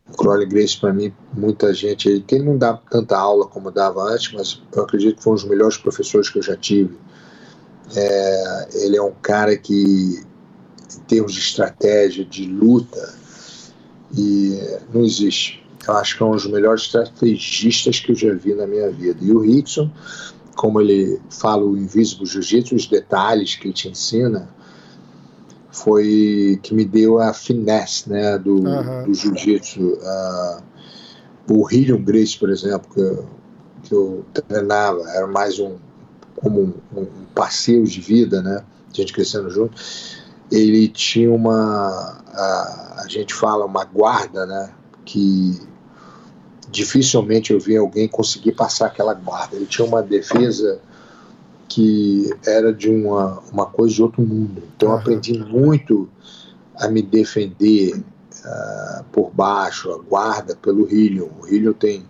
O 0.08 0.16
Crowley 0.16 0.46
Grace, 0.46 0.78
para 0.78 0.92
mim, 0.92 1.12
muita 1.32 1.72
gente 1.72 2.08
aí, 2.08 2.20
que 2.20 2.38
não 2.38 2.58
dá 2.58 2.74
tanta 2.74 3.16
aula 3.16 3.46
como 3.46 3.70
dava 3.70 4.02
antes, 4.02 4.32
mas 4.32 4.62
eu 4.74 4.82
acredito 4.82 5.16
que 5.16 5.22
foi 5.22 5.32
um 5.32 5.36
dos 5.36 5.44
melhores 5.44 5.76
professores 5.76 6.28
que 6.28 6.38
eu 6.38 6.42
já 6.42 6.56
tive 6.56 6.96
é, 7.94 8.68
ele 8.74 8.96
é 8.96 9.02
um 9.02 9.12
cara 9.12 9.56
que, 9.56 9.72
em 9.74 11.00
termos 11.06 11.32
de 11.34 11.40
estratégia, 11.40 12.24
de 12.24 12.46
luta, 12.46 13.14
e 14.16 14.58
não 14.92 15.04
existe. 15.04 15.64
Eu 15.86 15.94
acho 15.94 16.16
que 16.16 16.22
é 16.22 16.26
um 16.26 16.30
dos 16.30 16.46
melhores 16.46 16.82
estrategistas 16.82 18.00
que 18.00 18.12
eu 18.12 18.16
já 18.16 18.32
vi 18.32 18.54
na 18.54 18.66
minha 18.66 18.90
vida. 18.90 19.18
E 19.20 19.32
o 19.32 19.40
Rickson, 19.40 19.90
como 20.54 20.80
ele 20.80 21.20
fala 21.30 21.64
o 21.64 21.76
Invisible 21.76 22.26
Jiu-Jitsu, 22.26 22.74
os 22.74 22.86
detalhes 22.86 23.54
que 23.54 23.66
ele 23.66 23.74
te 23.74 23.88
ensina, 23.88 24.48
foi 25.70 26.58
que 26.62 26.72
me 26.72 26.84
deu 26.84 27.18
a 27.18 27.32
finesse 27.32 28.08
né, 28.08 28.38
do, 28.38 28.56
uhum. 28.56 29.04
do 29.04 29.14
Jiu-Jitsu. 29.14 29.80
Uh, 29.80 30.62
o 31.50 31.68
Hillion 31.70 32.02
Grace, 32.02 32.38
por 32.38 32.48
exemplo, 32.48 32.88
que 32.92 33.00
eu, 33.00 33.28
que 33.82 33.94
eu 33.94 34.24
treinava, 34.48 35.02
era 35.10 35.26
mais 35.26 35.58
um 35.58 35.76
como 36.36 36.60
um, 36.60 37.00
um 37.00 37.06
parceiro 37.34 37.84
de 37.84 38.00
vida, 38.00 38.42
né? 38.42 38.64
A 38.92 38.96
gente 38.96 39.12
crescendo 39.12 39.50
junto. 39.50 39.80
Ele 40.50 40.88
tinha 40.88 41.32
uma, 41.32 42.22
a, 42.32 43.02
a 43.04 43.08
gente 43.08 43.34
fala, 43.34 43.64
uma 43.64 43.84
guarda, 43.84 44.46
né? 44.46 44.70
Que 45.04 45.60
dificilmente 46.74 47.52
eu 47.52 47.60
vi 47.60 47.76
alguém 47.76 48.08
conseguir 48.08 48.52
passar 48.52 48.86
aquela 48.86 49.14
guarda. 49.14 49.54
Ele 49.54 49.64
tinha 49.64 49.86
uma 49.86 50.02
defesa 50.02 50.80
que 51.68 52.34
era 52.44 52.72
de 52.72 52.90
uma, 52.90 53.40
uma 53.52 53.66
coisa 53.66 53.94
de 53.94 54.02
outro 54.02 54.22
mundo. 54.22 54.60
Então 54.76 54.90
eu 54.90 54.96
aprendi 54.96 55.38
muito 55.38 56.08
a 56.74 56.88
me 56.88 57.00
defender 57.00 57.94
uh, 57.96 59.04
por 59.12 59.30
baixo, 59.30 59.92
a 59.92 59.98
guarda 59.98 60.56
pelo 60.56 60.92
Hillion. 60.92 61.28
O 61.40 61.46
Hillion 61.46 61.72
tem. 61.72 62.04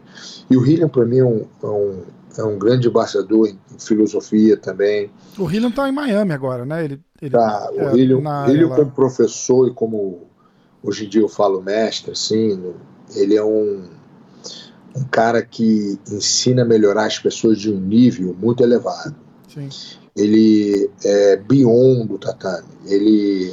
E 0.49 0.57
o 0.57 0.67
Hillion, 0.67 0.89
para 0.89 1.05
mim, 1.05 1.19
é 1.19 1.25
um, 1.25 1.45
é 1.63 1.67
um, 1.67 2.03
é 2.39 2.43
um 2.45 2.59
grande 2.59 2.89
embaixador 2.89 3.47
em, 3.47 3.59
filosofia 3.79 4.57
também. 4.57 5.11
O 5.39 5.51
Hillion 5.51 5.69
está 5.69 5.87
em 5.87 5.93
Miami 5.93 6.33
agora, 6.33 6.65
né? 6.65 6.83
Ele, 6.87 7.01
ele 7.21 7.31
tá, 7.31 7.71
o 7.71 7.81
é, 7.81 7.97
Hillion, 7.97 8.23
Hillion 8.49 8.71
como 8.71 8.91
professor 8.93 9.69
e 9.69 9.75
como 9.75 10.23
hoje 10.83 11.05
em 11.05 11.09
dia 11.09 11.21
eu 11.21 11.29
falo 11.29 11.61
mestre, 11.61 12.13
assim, 12.13 12.75
ele 13.15 13.37
é 13.37 13.45
um, 13.45 13.85
um 14.97 15.05
cara 15.05 15.43
que 15.43 15.99
ensina 16.11 16.63
a 16.63 16.65
melhorar 16.65 17.07
as 17.07 17.19
pessoas 17.19 17.59
de 17.59 17.71
um 17.71 17.81
nível 17.81 18.35
muito 18.41 18.63
elevado. 18.63 19.15
Sim. 19.53 19.69
Ele 20.17 20.91
é 21.05 21.37
beyond 21.37 22.07
do 22.07 22.19
tatame. 22.19 22.69
Ele 22.87 23.53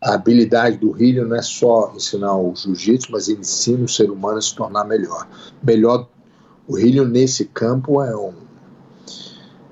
a 0.00 0.14
habilidade 0.14 0.76
do 0.76 0.96
Hillion 0.96 1.26
não 1.26 1.36
é 1.36 1.42
só 1.42 1.92
ensinar 1.94 2.36
o 2.36 2.54
jiu-jitsu, 2.54 3.10
mas 3.10 3.28
ele 3.28 3.40
ensina 3.40 3.84
o 3.84 3.88
ser 3.88 4.10
humano 4.10 4.38
a 4.38 4.42
se 4.42 4.54
tornar 4.54 4.84
melhor. 4.84 5.26
Melhor 5.62 6.08
O 6.68 6.78
Hillion, 6.78 7.06
nesse 7.06 7.46
campo, 7.46 8.00
é 8.00 8.14
um, 8.16 8.34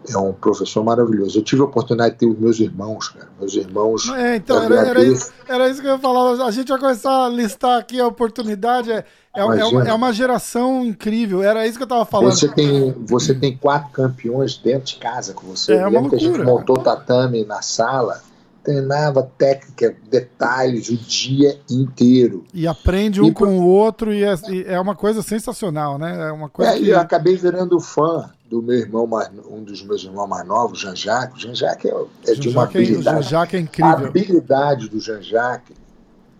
é 0.08 0.18
um 0.18 0.32
professor 0.32 0.82
maravilhoso. 0.82 1.38
Eu 1.38 1.44
tive 1.44 1.62
a 1.62 1.66
oportunidade 1.66 2.14
de 2.14 2.20
ter 2.20 2.26
os 2.26 2.38
meus 2.38 2.58
irmãos, 2.58 3.08
cara. 3.10 3.28
Meus 3.38 3.54
irmãos. 3.54 4.08
É, 4.08 4.36
então, 4.36 4.62
era, 4.62 4.88
era, 4.88 5.04
isso, 5.04 5.32
era, 5.46 5.68
isso, 5.68 5.80
que 5.80 5.86
eu 5.86 5.92
ia 5.92 5.98
falar. 5.98 6.44
A 6.44 6.50
gente 6.50 6.68
vai 6.68 6.78
começar 6.78 7.26
a 7.26 7.28
listar 7.28 7.78
aqui 7.78 8.00
a 8.00 8.06
oportunidade. 8.06 8.90
É, 8.90 9.04
é, 9.36 9.40
é, 9.40 9.64
uma, 9.64 9.88
é 9.88 9.92
uma, 9.92 10.12
geração 10.12 10.84
incrível. 10.84 11.42
Era 11.42 11.66
isso 11.66 11.76
que 11.76 11.84
eu 11.84 11.88
tava 11.88 12.04
falando. 12.04 12.32
Você 12.32 12.48
tem, 12.48 12.92
você 13.06 13.34
tem 13.34 13.56
quatro 13.56 13.90
campeões 13.90 14.56
dentro 14.56 14.86
de 14.86 14.96
casa 14.96 15.34
com 15.34 15.46
você. 15.46 15.74
É 15.74 15.86
uma 15.86 16.00
loucura, 16.00 16.10
que 16.10 16.16
a 16.16 16.18
gente 16.28 16.42
montou 16.42 16.78
tatame 16.78 17.44
na 17.44 17.62
sala 17.62 18.20
treinava 18.66 19.22
técnica, 19.38 19.94
detalhes 20.10 20.88
o 20.88 20.96
dia 20.96 21.56
inteiro. 21.70 22.44
E 22.52 22.66
aprende 22.66 23.20
um 23.20 23.28
e, 23.28 23.32
com 23.32 23.60
o 23.60 23.64
outro 23.64 24.12
e 24.12 24.24
é, 24.24 24.34
e 24.48 24.64
é, 24.66 24.80
uma 24.80 24.96
coisa 24.96 25.22
sensacional, 25.22 25.96
né? 25.96 26.28
É 26.28 26.32
uma 26.32 26.48
coisa 26.48 26.72
é, 26.72 26.78
que... 26.78 26.88
Eu 26.88 26.98
acabei 26.98 27.36
virando 27.36 27.78
fã 27.78 28.28
do 28.50 28.60
meu 28.60 28.76
irmão, 28.76 29.06
mais, 29.06 29.30
um 29.48 29.62
dos 29.62 29.84
meus 29.84 30.02
irmãos 30.02 30.26
mais 30.26 30.44
novos, 30.44 30.80
Jean-Jacques. 30.80 31.40
Jean-Jacques 31.40 31.92
é, 32.26 32.32
é 32.32 32.34
de 32.34 32.48
uma 32.48 32.62
é 32.62 32.64
habilidade. 32.64 33.22
Jean-Jacques 33.22 33.54
é 33.54 33.62
incrível. 33.62 33.92
A 33.92 34.08
habilidade 34.08 34.88
do 34.88 34.98
Jean-Jacques, 34.98 35.76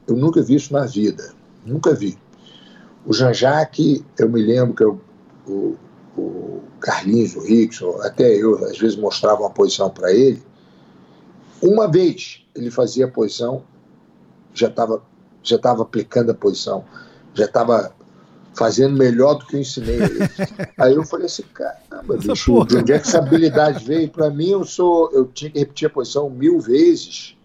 eu 0.09 0.17
nunca 0.17 0.43
vi 0.43 0.57
isso 0.57 0.73
na 0.73 0.85
vida. 0.85 1.33
Nunca 1.65 1.95
vi. 1.95 2.19
O 3.07 3.13
Jean-Jacques, 3.13 4.03
eu 4.19 4.29
me 4.29 4.43
lembro 4.43 4.75
que 4.75 4.85
eu, 4.85 5.01
o, 5.47 5.77
o 6.19 6.63
Carlinhos, 6.81 7.37
o 7.37 7.41
Rickson, 7.41 7.99
até 8.03 8.35
eu, 8.35 8.65
às 8.67 8.79
vezes 8.79 8.97
mostrava 8.97 9.41
uma 9.41 9.51
posição 9.51 9.89
para 9.89 10.13
ele, 10.13 10.43
uma 11.63 11.91
vez 11.91 12.45
ele 12.55 12.71
fazia 12.71 13.07
a 13.07 13.09
posição, 13.09 13.63
já 14.53 14.69
estava 14.69 15.03
já 15.47 15.59
tava 15.59 15.83
aplicando 15.83 16.31
a 16.31 16.35
posição, 16.35 16.85
já 17.33 17.45
estava 17.45 17.95
fazendo 18.55 18.97
melhor 18.97 19.35
do 19.35 19.47
que 19.47 19.57
eu 19.57 19.61
ensinei 19.61 19.97
ele. 19.97 20.19
Aí 20.77 20.95
eu 20.95 21.05
falei 21.05 21.27
assim, 21.27 21.45
caramba, 21.55 22.17
bicho, 22.17 22.65
de 22.65 22.77
onde 22.79 22.93
é 22.93 22.99
que 22.99 23.07
essa 23.07 23.19
habilidade 23.19 23.85
veio? 23.85 24.11
Para 24.11 24.31
mim, 24.31 24.51
eu 24.51 24.65
sou, 24.65 25.11
eu 25.13 25.27
tinha 25.27 25.51
que 25.51 25.59
repetir 25.59 25.87
a 25.87 25.91
posição 25.91 26.29
mil 26.29 26.59
vezes 26.59 27.37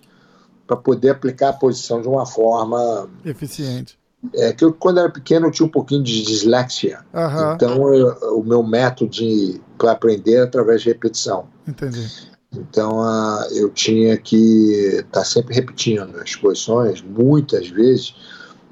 para 0.65 0.77
poder 0.77 1.09
aplicar 1.09 1.49
a 1.49 1.53
posição 1.53 2.01
de 2.01 2.07
uma 2.07 2.25
forma 2.25 3.09
eficiente. 3.25 3.99
É 4.35 4.53
que 4.53 4.63
eu, 4.63 4.71
quando 4.71 4.99
era 4.99 5.09
pequeno, 5.09 5.47
eu 5.47 5.51
tinha 5.51 5.65
um 5.65 5.71
pouquinho 5.71 6.03
de 6.03 6.21
dislexia. 6.23 6.99
Uhum. 7.13 7.53
Então, 7.53 7.93
eu, 7.93 8.37
o 8.37 8.43
meu 8.43 8.61
método 8.61 9.17
para 9.77 9.91
aprender 9.93 10.35
é 10.35 10.41
através 10.41 10.81
de 10.81 10.89
repetição. 10.89 11.47
Entendi. 11.67 12.31
Então 12.53 12.99
uh, 12.99 13.43
eu 13.53 13.69
tinha 13.69 14.17
que 14.17 14.73
estar 14.97 15.19
tá 15.19 15.25
sempre 15.25 15.55
repetindo 15.55 16.19
as 16.19 16.35
posições, 16.35 17.01
muitas 17.01 17.69
vezes, 17.69 18.13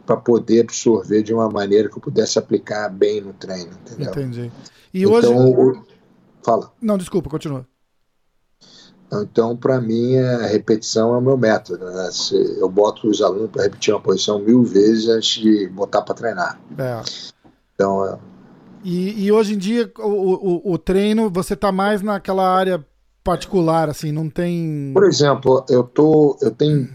para 0.05 0.17
poder 0.17 0.61
absorver 0.61 1.23
de 1.23 1.33
uma 1.33 1.49
maneira 1.49 1.87
que 1.87 1.95
eu 1.95 2.01
pudesse 2.01 2.37
aplicar 2.37 2.89
bem 2.89 3.21
no 3.21 3.31
treino, 3.31 3.71
entendeu? 3.81 4.11
Entendi. 4.11 4.51
E 4.93 5.03
então, 5.03 5.55
hoje. 5.57 5.81
Fala. 6.43 6.71
Não, 6.81 6.97
desculpa, 6.97 7.29
continua. 7.29 7.65
Então, 9.11 9.57
para 9.57 9.81
mim, 9.81 10.17
a 10.17 10.47
repetição 10.47 11.13
é 11.15 11.17
o 11.17 11.21
meu 11.21 11.37
método. 11.37 11.85
Né? 11.85 12.09
eu 12.57 12.69
boto 12.69 13.09
os 13.09 13.21
alunos 13.21 13.49
para 13.49 13.63
repetir 13.63 13.93
uma 13.93 13.99
posição 13.99 14.39
mil 14.39 14.63
vezes 14.63 15.07
antes 15.07 15.41
de 15.41 15.67
botar 15.67 16.01
para 16.01 16.13
treinar. 16.13 16.59
É. 16.77 17.01
Então, 17.73 18.05
é... 18.05 18.17
e, 18.83 19.25
e, 19.25 19.31
hoje 19.31 19.55
em 19.55 19.57
dia, 19.57 19.91
o, 19.97 20.71
o, 20.71 20.73
o 20.73 20.77
treino, 20.77 21.29
você 21.29 21.55
está 21.55 21.71
mais 21.71 22.01
naquela 22.01 22.47
área 22.47 22.85
particular, 23.23 23.89
assim, 23.89 24.11
não 24.11 24.29
tem. 24.29 24.91
Por 24.93 25.05
exemplo, 25.05 25.65
eu 25.69 25.83
tô, 25.83 26.37
eu 26.41 26.51
tenho 26.51 26.87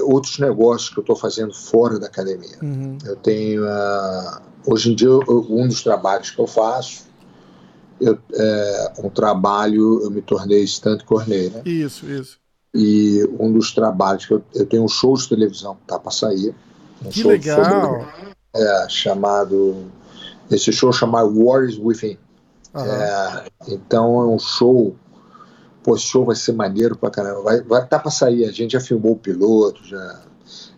outros 0.00 0.38
negócios 0.38 0.90
que 0.90 0.98
eu 0.98 1.02
estou 1.02 1.16
fazendo 1.16 1.54
fora 1.54 1.98
da 1.98 2.06
academia. 2.06 2.58
Uhum. 2.62 2.98
Eu 3.04 3.16
tenho, 3.16 3.64
uh, 3.64 4.40
hoje 4.66 4.92
em 4.92 4.94
dia, 4.94 5.08
eu, 5.08 5.46
um 5.50 5.68
dos 5.68 5.82
trabalhos 5.82 6.30
que 6.30 6.38
eu 6.40 6.46
faço, 6.46 7.09
eu, 8.00 8.18
é, 8.32 8.92
um 8.98 9.10
trabalho, 9.10 10.02
eu 10.02 10.10
me 10.10 10.22
tornei 10.22 10.62
stand 10.64 10.98
cornei, 11.04 11.50
né? 11.50 11.62
Isso, 11.64 12.06
isso. 12.06 12.38
E 12.74 13.28
um 13.38 13.52
dos 13.52 13.72
trabalhos 13.72 14.26
que 14.26 14.34
eu, 14.34 14.42
eu 14.54 14.66
tenho 14.66 14.84
um 14.84 14.88
show 14.88 15.16
de 15.16 15.28
televisão 15.28 15.74
que 15.74 15.86
tá 15.86 15.98
para 15.98 16.10
sair. 16.10 16.54
Um 17.04 17.08
que 17.08 17.22
legal! 17.22 18.06
é, 18.54 18.86
chamado, 18.88 19.86
esse 20.50 20.72
show 20.72 20.92
chamado 20.92 21.32
Warriors 21.44 21.78
Within. 21.78 22.18
Uhum. 22.74 22.84
É, 22.84 23.44
então 23.68 24.20
é 24.20 24.26
um 24.26 24.38
show 24.38 24.94
pô, 25.82 25.96
show 25.96 26.24
vai 26.24 26.36
ser 26.36 26.52
maneiro 26.52 26.96
pra 26.96 27.10
caramba. 27.10 27.42
Vai, 27.42 27.60
vai 27.62 27.86
tá 27.86 27.98
pra 27.98 28.10
sair, 28.10 28.44
a 28.44 28.52
gente 28.52 28.72
já 28.72 28.80
filmou 28.80 29.12
o 29.12 29.16
piloto, 29.16 29.84
já. 29.84 30.20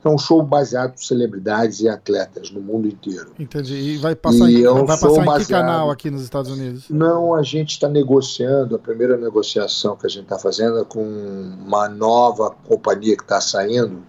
É 0.05 0.09
um 0.09 0.19
show 0.19 0.43
baseado 0.43 0.95
em 0.95 0.99
celebridades 0.99 1.81
e 1.81 1.89
atletas 1.89 2.51
no 2.51 2.61
mundo 2.61 2.89
inteiro. 2.89 3.33
Entendi. 3.39 3.75
E 3.75 3.97
vai 3.99 4.17
passar, 4.17 4.51
e 4.51 4.63
em, 4.63 4.65
é 4.65 4.71
um 4.71 4.85
vai 4.85 4.99
passar 4.99 5.23
em 5.23 5.25
baseado... 5.25 5.41
que 5.41 5.53
canal 5.53 5.91
aqui 5.91 6.11
nos 6.11 6.23
Estados 6.23 6.51
Unidos? 6.51 6.87
Não, 6.91 7.35
a 7.35 7.43
gente 7.43 7.71
está 7.71 7.89
negociando, 7.89 8.75
a 8.75 8.79
primeira 8.79 9.17
negociação 9.17 9.97
que 9.97 10.07
a 10.07 10.11
gente 10.11 10.25
está 10.25 10.39
fazendo 10.39 10.81
é 10.81 10.85
com 10.85 11.03
uma 11.03 11.89
nova 11.89 12.51
companhia 12.67 13.17
que 13.17 13.23
está 13.23 13.41
saindo, 13.41 14.03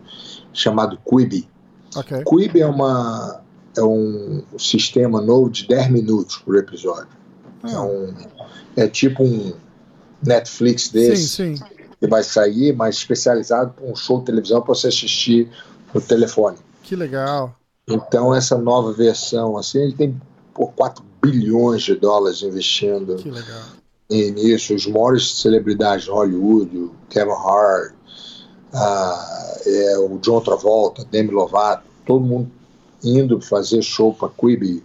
chamado 0.51 0.97
Quibi. 1.07 1.47
Okay. 1.95 2.23
Quibi 2.23 2.61
é, 2.61 2.65
uma, 2.65 3.41
é 3.77 3.83
um 3.83 4.43
sistema 4.57 5.21
novo 5.21 5.49
de 5.49 5.67
10 5.67 5.91
minutos 5.91 6.37
por 6.37 6.55
episódio. 6.57 7.09
Ah. 7.61 7.71
É, 7.71 7.79
um, 7.79 8.13
é 8.75 8.87
tipo 8.87 9.23
um 9.23 9.53
Netflix 10.25 10.89
desse 10.89 11.27
sim, 11.27 11.55
sim. 11.55 11.63
que 11.99 12.07
vai 12.07 12.23
sair, 12.23 12.73
mas 12.75 12.95
especializado 12.95 13.73
para 13.73 13.85
um 13.85 13.95
show 13.95 14.19
de 14.19 14.25
televisão 14.25 14.61
para 14.61 14.73
você 14.73 14.87
assistir 14.87 15.49
no 15.93 16.01
telefone. 16.01 16.57
Que 16.81 16.95
legal. 16.95 17.55
Então 17.87 18.33
essa 18.33 18.57
nova 18.57 18.93
versão, 18.93 19.57
assim, 19.57 19.79
ele 19.79 19.93
tem 19.93 20.21
por 20.53 20.71
4 20.73 21.03
bilhões 21.21 21.83
de 21.83 21.95
dólares 21.95 22.41
investindo 22.41 23.15
que 23.15 23.29
legal. 23.29 23.63
nisso. 24.09 24.73
Os 24.73 24.85
maiores 24.85 25.37
celebridades 25.39 26.05
de 26.05 26.11
Hollywood, 26.11 26.77
o 26.77 26.91
Kevin 27.09 27.31
Hart, 27.31 27.93
ah, 28.73 29.57
é, 29.65 29.97
o 29.97 30.17
John 30.19 30.41
Travolta, 30.41 31.05
Demi 31.05 31.31
Lovato, 31.31 31.83
todo 32.05 32.23
mundo 32.23 32.51
indo 33.03 33.39
fazer 33.41 33.81
show 33.81 34.13
para 34.13 34.29
Quibi 34.29 34.83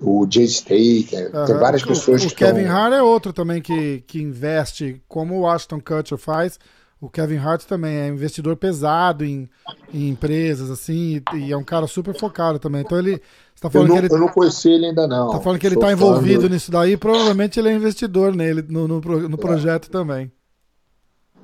o 0.00 0.26
Jay 0.28 0.46
Staker, 0.46 1.30
uhum. 1.34 1.46
tem 1.46 1.56
várias 1.56 1.82
pessoas 1.82 2.22
o, 2.24 2.28
que 2.28 2.34
O 2.34 2.36
Kevin 2.36 2.66
Hart 2.66 2.92
é 2.92 3.02
outro 3.02 3.32
também 3.32 3.62
que, 3.62 4.02
que 4.06 4.20
investe, 4.20 5.00
como 5.08 5.40
o 5.40 5.48
Ashton 5.48 5.80
Kutcher 5.80 6.18
faz, 6.18 6.58
o 7.00 7.08
Kevin 7.10 7.36
Hart 7.36 7.64
também 7.64 7.96
é 7.96 8.08
investidor 8.08 8.56
pesado 8.56 9.24
em, 9.24 9.48
em 9.92 10.08
empresas, 10.08 10.70
assim, 10.70 11.22
e, 11.34 11.36
e, 11.36 11.52
é 11.52 11.56
um 11.56 11.64
cara 11.64 11.86
super 11.86 12.18
focado 12.18 12.58
também. 12.58 12.82
Então 12.82 12.98
ele. 12.98 13.20
Tá 13.60 13.70
falando 13.70 13.88
eu, 13.88 13.94
não, 13.94 14.00
que 14.00 14.06
ele, 14.06 14.14
eu 14.14 14.18
não 14.18 14.28
conheci 14.28 14.68
ele 14.68 14.86
ainda 14.86 15.06
não. 15.06 15.30
Tá 15.30 15.40
falando 15.40 15.58
que 15.58 15.66
ele 15.66 15.76
está 15.76 15.92
envolvido 15.92 16.48
nisso 16.48 16.70
daí, 16.70 16.96
provavelmente 16.96 17.58
ele 17.58 17.68
é 17.68 17.74
investidor 17.74 18.34
nele, 18.34 18.62
no, 18.68 18.86
no, 18.86 19.00
no 19.00 19.38
projeto 19.38 19.86
é. 19.88 19.90
também. 19.90 20.32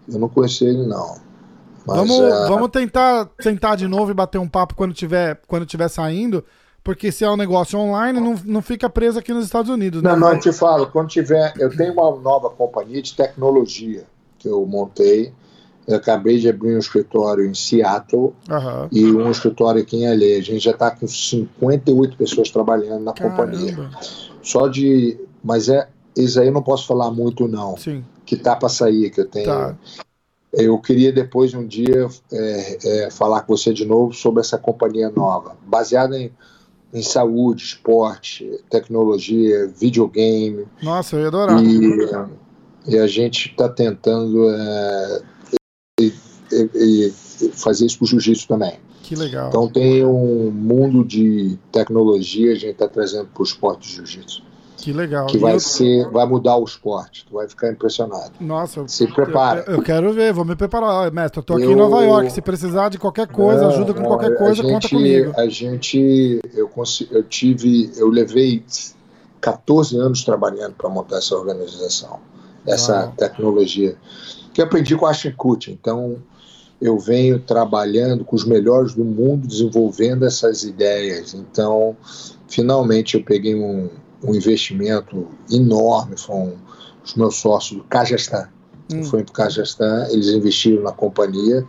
Eu 0.08 0.18
não 0.18 0.28
conheci 0.28 0.64
ele 0.64 0.86
não. 0.86 1.16
Mas, 1.86 1.96
vamos, 1.96 2.20
é... 2.20 2.48
vamos 2.48 2.68
tentar 2.68 3.30
sentar 3.40 3.76
de 3.76 3.86
novo 3.86 4.10
e 4.10 4.14
bater 4.14 4.38
um 4.38 4.48
papo 4.48 4.74
quando 4.74 4.92
tiver, 4.92 5.40
quando 5.46 5.66
tiver 5.66 5.88
saindo. 5.88 6.44
Porque 6.82 7.12
se 7.12 7.24
é 7.24 7.30
um 7.30 7.36
negócio 7.36 7.78
online, 7.78 8.18
não, 8.18 8.34
não 8.44 8.62
fica 8.62 8.88
preso 8.88 9.18
aqui 9.18 9.32
nos 9.34 9.44
Estados 9.44 9.70
Unidos. 9.70 10.02
Né? 10.02 10.10
Não, 10.10 10.18
não, 10.18 10.32
eu 10.32 10.40
te 10.40 10.52
falo, 10.52 10.86
quando 10.86 11.08
tiver. 11.08 11.52
Eu 11.58 11.74
tenho 11.76 11.92
uma 11.92 12.18
nova 12.18 12.48
companhia 12.48 13.02
de 13.02 13.14
tecnologia 13.14 14.04
que 14.38 14.48
eu 14.48 14.64
montei. 14.64 15.32
Eu 15.90 15.96
acabei 15.96 16.38
de 16.38 16.48
abrir 16.48 16.74
um 16.74 16.78
escritório 16.78 17.44
em 17.44 17.54
Seattle 17.54 18.32
uhum. 18.48 18.88
e 18.92 19.04
um 19.12 19.30
escritório 19.30 19.82
aqui 19.82 19.96
em 19.96 20.06
LA. 20.06 20.38
A 20.38 20.42
gente 20.42 20.60
já 20.60 20.70
está 20.70 20.90
com 20.90 21.06
58 21.06 22.16
pessoas 22.16 22.50
trabalhando 22.50 23.02
na 23.02 23.12
Caramba. 23.12 23.36
companhia. 23.36 23.90
Só 24.42 24.68
de. 24.68 25.18
Mas 25.42 25.68
é. 25.68 25.88
Isso 26.16 26.40
aí 26.40 26.48
eu 26.48 26.52
não 26.52 26.62
posso 26.62 26.86
falar 26.86 27.10
muito, 27.10 27.48
não. 27.48 27.76
Sim. 27.76 28.04
Que 28.24 28.36
tá 28.36 28.54
para 28.54 28.68
sair, 28.68 29.10
que 29.10 29.20
eu 29.20 29.26
tenho. 29.26 29.46
Tá. 29.46 29.76
Eu 30.52 30.78
queria 30.78 31.12
depois 31.12 31.54
um 31.54 31.66
dia 31.66 32.08
é, 32.32 32.78
é, 32.84 33.10
falar 33.10 33.42
com 33.42 33.56
você 33.56 33.72
de 33.72 33.84
novo 33.84 34.12
sobre 34.12 34.40
essa 34.40 34.58
companhia 34.58 35.08
nova, 35.10 35.56
baseada 35.66 36.18
em 36.18 36.32
em 36.92 37.02
saúde, 37.02 37.62
esporte, 37.62 38.60
tecnologia, 38.68 39.68
videogame. 39.68 40.66
Nossa, 40.82 41.16
eu 41.16 41.22
ia 41.22 41.28
adorar. 41.28 41.62
E, 41.62 42.10
e 42.88 42.98
a 42.98 43.06
gente 43.06 43.50
está 43.50 43.68
tentando 43.68 44.50
é, 44.50 45.22
e, 46.00 46.12
e, 46.52 47.12
fazer 47.52 47.86
isso 47.86 47.98
para 47.98 48.04
o 48.04 48.08
jiu-jitsu 48.08 48.48
também. 48.48 48.78
Que 49.02 49.14
legal. 49.14 49.48
Então 49.48 49.68
tem 49.68 50.04
um 50.04 50.50
mundo 50.50 51.04
de 51.04 51.58
tecnologia 51.72 52.52
a 52.52 52.54
gente 52.54 52.70
está 52.70 52.88
trazendo 52.88 53.26
para 53.26 53.40
o 53.40 53.44
esporte 53.44 53.88
de 53.88 53.96
jiu-jitsu. 53.96 54.50
Que 54.80 54.92
legal. 54.92 55.26
Que 55.26 55.36
vai 55.36 55.54
eu... 55.54 55.60
ser, 55.60 56.08
vai 56.10 56.26
mudar 56.26 56.56
o 56.56 56.64
esporte. 56.64 57.26
Tu 57.26 57.34
vai 57.34 57.46
ficar 57.46 57.70
impressionado. 57.70 58.32
Nossa, 58.40 58.86
se 58.88 59.06
prepara. 59.06 59.64
Eu, 59.66 59.76
eu, 59.76 59.82
quero 59.82 60.12
ver, 60.12 60.32
vou 60.32 60.44
me 60.44 60.56
preparar, 60.56 61.12
mestre. 61.12 61.40
Eu 61.40 61.44
tô 61.44 61.54
aqui 61.54 61.64
em 61.64 61.76
Nova 61.76 62.02
York. 62.02 62.32
Se 62.32 62.40
precisar 62.40 62.88
de 62.88 62.98
qualquer 62.98 63.26
coisa, 63.26 63.62
não, 63.62 63.68
ajuda 63.70 63.92
com 63.92 64.00
não, 64.00 64.08
qualquer 64.08 64.36
coisa, 64.36 64.62
gente, 64.62 64.72
conta 64.72 64.88
comigo. 64.88 65.32
A 65.36 65.46
gente, 65.48 66.40
eu, 66.54 66.70
eu 67.10 67.22
tive, 67.24 67.92
eu 67.96 68.08
levei 68.08 68.64
14 69.40 69.96
anos 69.98 70.24
trabalhando 70.24 70.74
para 70.74 70.88
montar 70.88 71.18
essa 71.18 71.34
organização, 71.34 72.20
essa 72.66 73.04
Uau. 73.04 73.14
tecnologia 73.16 73.96
que 74.52 74.60
eu 74.60 74.64
aprendi 74.64 74.96
com 74.96 75.06
a 75.06 75.10
Ashton 75.10 75.32
Kutcher. 75.36 75.72
Então 75.72 76.16
eu 76.80 76.98
venho 76.98 77.38
trabalhando 77.38 78.24
com 78.24 78.34
os 78.34 78.44
melhores 78.44 78.94
do 78.94 79.04
mundo, 79.04 79.46
desenvolvendo 79.46 80.24
essas 80.24 80.62
ideias. 80.62 81.34
Então, 81.34 81.94
finalmente 82.48 83.16
eu 83.16 83.22
peguei 83.22 83.54
um 83.54 83.90
um 84.22 84.34
investimento 84.34 85.28
enorme, 85.50 86.16
foram 86.16 86.54
os 87.04 87.14
meus 87.14 87.36
sócios 87.36 87.78
do 87.78 87.84
Cajastan. 87.84 88.48
Hum. 88.92 89.02
Foi 89.04 89.22
para 89.22 89.30
o 89.30 89.34
Cajastan, 89.34 90.06
eles 90.10 90.28
investiram 90.28 90.82
na 90.82 90.92
companhia 90.92 91.66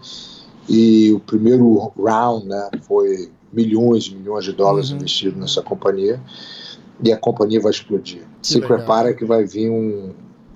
e 0.68 1.12
o 1.12 1.20
primeiro 1.20 1.92
round 1.98 2.48
né, 2.48 2.70
foi 2.82 3.32
milhões 3.52 4.06
e 4.06 4.16
milhões 4.16 4.46
de 4.46 4.54
dólares 4.54 4.90
uhum. 4.90 4.98
investidos 4.98 5.40
nessa 5.40 5.62
companhia 5.62 6.20
e 7.04 7.12
a 7.12 7.18
companhia 7.18 7.60
vai 7.60 7.72
explodir. 7.72 8.24
Que 8.42 8.48
Se 8.48 8.56
legal. 8.56 8.78
prepara 8.78 9.14
que 9.14 9.26
vai 9.26 9.46
vir 9.46 9.70
um, 9.70 10.12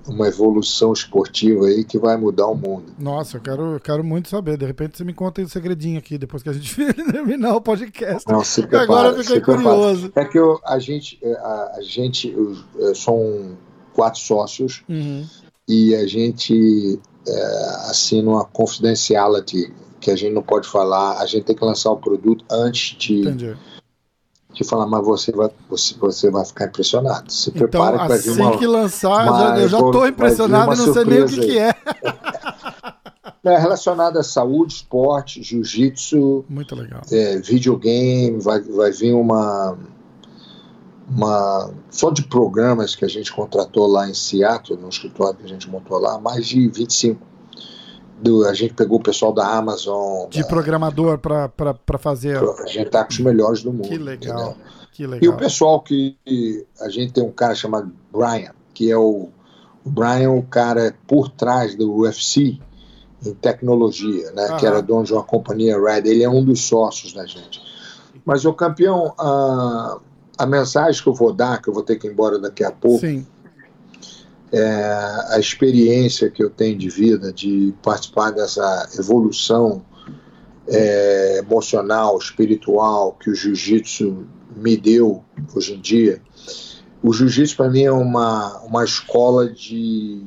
uma 0.08 0.28
evolução 0.28 0.92
esportiva 0.92 1.66
aí 1.66 1.84
que 1.84 1.98
vai 1.98 2.16
mudar 2.16 2.46
o 2.46 2.54
mundo. 2.54 2.92
Nossa, 2.98 3.36
eu 3.36 3.40
quero, 3.40 3.74
eu 3.74 3.80
quero 3.80 4.04
muito 4.04 4.28
saber. 4.28 4.56
De 4.56 4.66
repente 4.66 4.96
você 4.96 5.04
me 5.04 5.12
conta 5.12 5.42
um 5.42 5.48
segredinho 5.48 5.98
aqui 5.98 6.18
depois 6.18 6.42
que 6.42 6.48
a 6.48 6.52
gente 6.52 6.74
terminar 7.10 7.56
o 7.56 7.60
podcast. 7.60 8.30
Não, 8.30 8.42
se 8.44 8.62
prepara, 8.62 8.84
Agora 8.84 9.08
eu 9.08 9.24
fiquei 9.24 9.40
curioso. 9.40 10.12
É 10.14 10.24
que 10.24 10.38
eu, 10.38 10.60
a 10.64 10.78
gente, 10.78 11.18
é, 11.22 11.32
a, 11.32 11.72
a 11.76 11.82
gente 11.82 12.28
eu, 12.28 12.56
eu, 12.76 12.94
são 12.94 13.56
quatro 13.92 14.20
sócios 14.20 14.82
uhum. 14.88 15.26
e 15.68 15.94
a 15.94 16.06
gente 16.06 17.00
é, 17.26 17.66
assina 17.90 18.30
uma 18.30 18.44
confidentiality 18.44 19.72
que 20.00 20.10
a 20.10 20.16
gente 20.16 20.32
não 20.32 20.42
pode 20.42 20.68
falar. 20.68 21.20
A 21.20 21.26
gente 21.26 21.44
tem 21.44 21.56
que 21.56 21.64
lançar 21.64 21.90
o 21.90 21.96
produto 21.96 22.44
antes 22.50 22.96
de. 22.96 23.20
Entendi 23.20 23.56
de 24.56 24.64
falar, 24.64 24.86
mas 24.86 25.04
você 25.04 25.30
vai, 25.32 25.50
você, 25.68 25.94
você 25.98 26.30
vai 26.30 26.44
ficar 26.44 26.66
impressionado. 26.66 27.30
Se 27.30 27.50
então, 27.50 27.68
prepara 27.68 27.98
que 27.98 28.08
vai 28.08 28.18
vir 28.18 28.30
assim 28.30 28.40
uma, 28.40 28.58
que 28.58 28.66
lançar, 28.66 29.28
uma, 29.28 29.58
eu 29.58 29.68
já 29.68 29.78
estou 29.78 30.08
impressionado 30.08 30.74
e 30.74 30.76
não 30.78 30.92
sei 30.94 31.04
nem 31.04 31.22
o 31.22 31.26
que, 31.26 31.40
que 31.40 31.58
é. 31.58 31.74
é. 33.44 33.58
Relacionado 33.58 34.18
à 34.18 34.22
saúde, 34.22 34.74
esporte, 34.74 35.42
jiu-jitsu. 35.42 36.44
Muito 36.48 36.74
legal. 36.74 37.02
É, 37.12 37.38
videogame, 37.38 38.40
vai, 38.40 38.60
vai 38.60 38.90
vir 38.90 39.12
uma, 39.12 39.76
uma. 41.08 41.70
Só 41.90 42.10
de 42.10 42.22
programas 42.22 42.94
que 42.94 43.04
a 43.04 43.08
gente 43.08 43.30
contratou 43.32 43.86
lá 43.86 44.08
em 44.08 44.14
Seattle, 44.14 44.78
no 44.80 44.88
escritório 44.88 45.38
que 45.38 45.44
a 45.44 45.48
gente 45.48 45.68
montou 45.68 45.98
lá, 45.98 46.18
mais 46.18 46.46
de 46.46 46.66
25 46.66 47.35
do, 48.20 48.46
a 48.46 48.54
gente 48.54 48.74
pegou 48.74 48.98
o 48.98 49.02
pessoal 49.02 49.32
da 49.32 49.46
Amazon. 49.46 50.28
De 50.28 50.42
da, 50.42 50.48
programador 50.48 51.18
para 51.18 51.98
fazer. 51.98 52.38
A 52.38 52.66
gente 52.66 52.90
tá 52.90 53.04
com 53.04 53.10
os 53.10 53.18
melhores 53.18 53.62
do 53.62 53.72
mundo. 53.72 53.88
Que 53.88 53.98
legal. 53.98 54.56
Que 54.92 55.06
legal. 55.06 55.20
E 55.22 55.28
o 55.28 55.36
pessoal 55.36 55.80
que. 55.80 56.16
A 56.80 56.88
gente 56.88 57.12
tem 57.12 57.22
um 57.22 57.32
cara 57.32 57.54
chamado 57.54 57.92
Brian, 58.12 58.52
que 58.72 58.90
é 58.90 58.96
o. 58.96 59.28
O 59.84 59.90
Brian, 59.90 60.30
o 60.32 60.42
cara 60.42 60.96
por 61.06 61.28
trás 61.28 61.76
do 61.76 61.98
UFC 61.98 62.58
em 63.24 63.34
tecnologia, 63.34 64.32
né? 64.32 64.46
Aham. 64.46 64.56
Que 64.56 64.66
era 64.66 64.82
dono 64.82 65.04
de 65.04 65.12
uma 65.12 65.22
companhia 65.22 65.80
Red. 65.80 66.08
Ele 66.08 66.24
é 66.24 66.28
um 66.28 66.44
dos 66.44 66.62
sócios 66.62 67.12
da 67.12 67.24
gente. 67.24 67.60
Mas 68.24 68.44
o 68.44 68.52
campeão, 68.52 69.14
a, 69.16 69.98
a 70.38 70.44
mensagem 70.44 71.00
que 71.00 71.08
eu 71.08 71.14
vou 71.14 71.32
dar, 71.32 71.62
que 71.62 71.68
eu 71.68 71.72
vou 71.72 71.84
ter 71.84 71.96
que 71.96 72.08
ir 72.08 72.10
embora 72.10 72.36
daqui 72.36 72.64
a 72.64 72.72
pouco. 72.72 72.98
Sim 72.98 73.24
é, 74.52 74.64
a 75.30 75.38
experiência 75.38 76.30
que 76.30 76.42
eu 76.42 76.50
tenho 76.50 76.76
de 76.76 76.88
vida, 76.88 77.32
de 77.32 77.74
participar 77.82 78.30
dessa 78.30 78.88
evolução 78.98 79.84
é, 80.68 81.38
emocional, 81.38 82.18
espiritual 82.18 83.16
que 83.20 83.30
o 83.30 83.34
jiu-jitsu 83.34 84.26
me 84.56 84.76
deu 84.76 85.22
hoje 85.54 85.74
em 85.74 85.80
dia. 85.80 86.20
O 87.02 87.12
jiu-jitsu 87.12 87.56
para 87.56 87.70
mim 87.70 87.82
é 87.82 87.92
uma, 87.92 88.60
uma 88.62 88.84
escola 88.84 89.48
de 89.48 90.22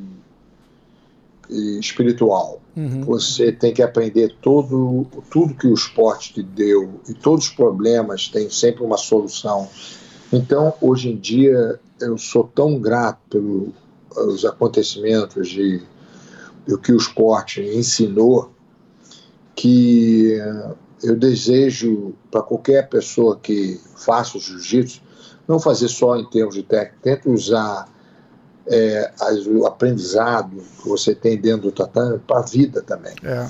espiritual. 1.79 2.61
Uhum. 2.75 3.01
Você 3.01 3.51
tem 3.51 3.73
que 3.73 3.81
aprender 3.81 4.35
todo, 4.41 5.07
tudo 5.31 5.55
que 5.55 5.67
o 5.67 5.73
esporte 5.73 6.33
te 6.33 6.43
deu 6.43 7.01
e 7.09 7.13
todos 7.13 7.47
os 7.47 7.51
problemas 7.51 8.27
têm 8.27 8.49
sempre 8.49 8.83
uma 8.83 8.97
solução. 8.97 9.67
Então, 10.31 10.73
hoje 10.79 11.09
em 11.09 11.17
dia, 11.17 11.79
eu 11.99 12.17
sou 12.17 12.43
tão 12.43 12.79
grato 12.79 13.19
pelo 13.29 13.73
os 14.15 14.45
acontecimentos 14.45 15.49
de, 15.49 15.81
do 16.67 16.77
que 16.77 16.91
o 16.91 16.97
esporte 16.97 17.61
ensinou, 17.61 18.51
que 19.55 20.37
eu 21.03 21.15
desejo 21.15 22.13
para 22.31 22.41
qualquer 22.41 22.87
pessoa 22.89 23.37
que 23.37 23.79
faça 23.97 24.37
o 24.37 24.41
jiu-jitsu, 24.41 25.01
não 25.47 25.59
fazer 25.59 25.87
só 25.87 26.15
em 26.15 26.29
termos 26.29 26.55
de 26.55 26.63
técnica, 26.63 26.97
tente 27.01 27.29
usar 27.29 27.87
é, 28.67 29.11
o 29.47 29.65
aprendizado 29.65 30.57
que 30.81 30.87
você 30.87 31.15
tem 31.15 31.39
dentro 31.39 31.63
do 31.63 31.71
tatame 31.71 32.19
para 32.19 32.39
a 32.39 32.43
vida 32.43 32.81
também. 32.81 33.15
É. 33.23 33.47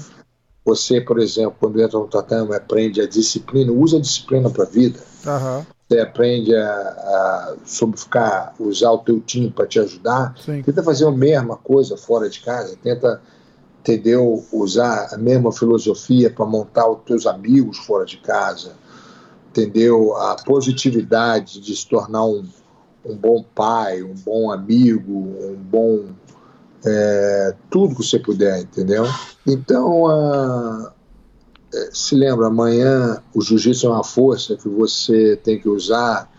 Você, 0.65 1.01
por 1.01 1.19
exemplo, 1.19 1.55
quando 1.59 1.81
entra 1.81 1.99
no 1.99 2.07
tatame, 2.07 2.55
aprende 2.55 3.01
a 3.01 3.07
disciplina, 3.07 3.71
usa 3.71 3.97
a 3.97 4.01
disciplina 4.01 4.49
para 4.49 4.63
a 4.63 4.67
vida. 4.67 4.99
Uhum 5.25 5.78
você 5.89 5.99
aprende 5.99 6.55
a, 6.55 6.71
a 6.71 7.55
sobre 7.65 7.99
ficar, 7.99 8.53
usar 8.59 8.91
o 8.91 8.99
teu 8.99 9.19
time 9.19 9.49
para 9.49 9.65
te 9.65 9.79
ajudar. 9.79 10.35
Sim. 10.45 10.61
Tenta 10.61 10.83
fazer 10.83 11.07
a 11.07 11.11
mesma 11.11 11.57
coisa 11.57 11.97
fora 11.97 12.29
de 12.29 12.39
casa, 12.41 12.77
tenta 12.81 13.19
entendeu, 13.81 14.45
usar 14.51 15.07
a 15.13 15.17
mesma 15.17 15.51
filosofia 15.51 16.29
para 16.29 16.45
montar 16.45 16.87
os 16.89 16.99
teus 17.05 17.25
amigos 17.25 17.77
fora 17.79 18.05
de 18.05 18.17
casa, 18.17 18.73
entendeu? 19.49 20.15
A 20.15 20.35
positividade 20.35 21.59
de 21.59 21.75
se 21.75 21.87
tornar 21.87 22.25
um, 22.25 22.45
um 23.05 23.15
bom 23.15 23.43
pai, 23.55 24.03
um 24.03 24.13
bom 24.13 24.51
amigo, 24.51 25.11
um 25.11 25.55
bom 25.55 26.07
é, 26.85 27.55
tudo 27.69 27.95
que 27.95 28.03
você 28.03 28.19
puder, 28.19 28.61
entendeu? 28.61 29.05
Então, 29.47 30.07
a, 30.07 30.93
se 31.91 32.15
lembra, 32.15 32.47
amanhã 32.47 33.21
o 33.33 33.41
jiu-jitsu 33.41 33.87
é 33.87 33.89
uma 33.89 34.03
força 34.03 34.55
que 34.55 34.67
você 34.67 35.35
tem 35.37 35.59
que 35.59 35.69
usar 35.69 36.29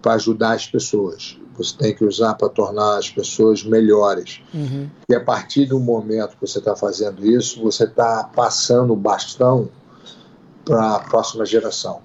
para 0.00 0.14
ajudar 0.14 0.52
as 0.52 0.66
pessoas. 0.66 1.38
Você 1.56 1.76
tem 1.76 1.94
que 1.94 2.04
usar 2.04 2.34
para 2.34 2.48
tornar 2.48 2.98
as 2.98 3.10
pessoas 3.10 3.62
melhores. 3.62 4.40
Uhum. 4.54 4.88
E 5.08 5.14
a 5.14 5.22
partir 5.22 5.66
do 5.66 5.78
momento 5.78 6.36
que 6.36 6.40
você 6.40 6.58
está 6.58 6.74
fazendo 6.74 7.24
isso, 7.24 7.62
você 7.62 7.84
está 7.84 8.24
passando 8.24 8.94
o 8.94 8.96
bastão 8.96 9.68
para 10.64 10.96
a 10.96 11.00
próxima 11.00 11.44
geração. 11.44 12.00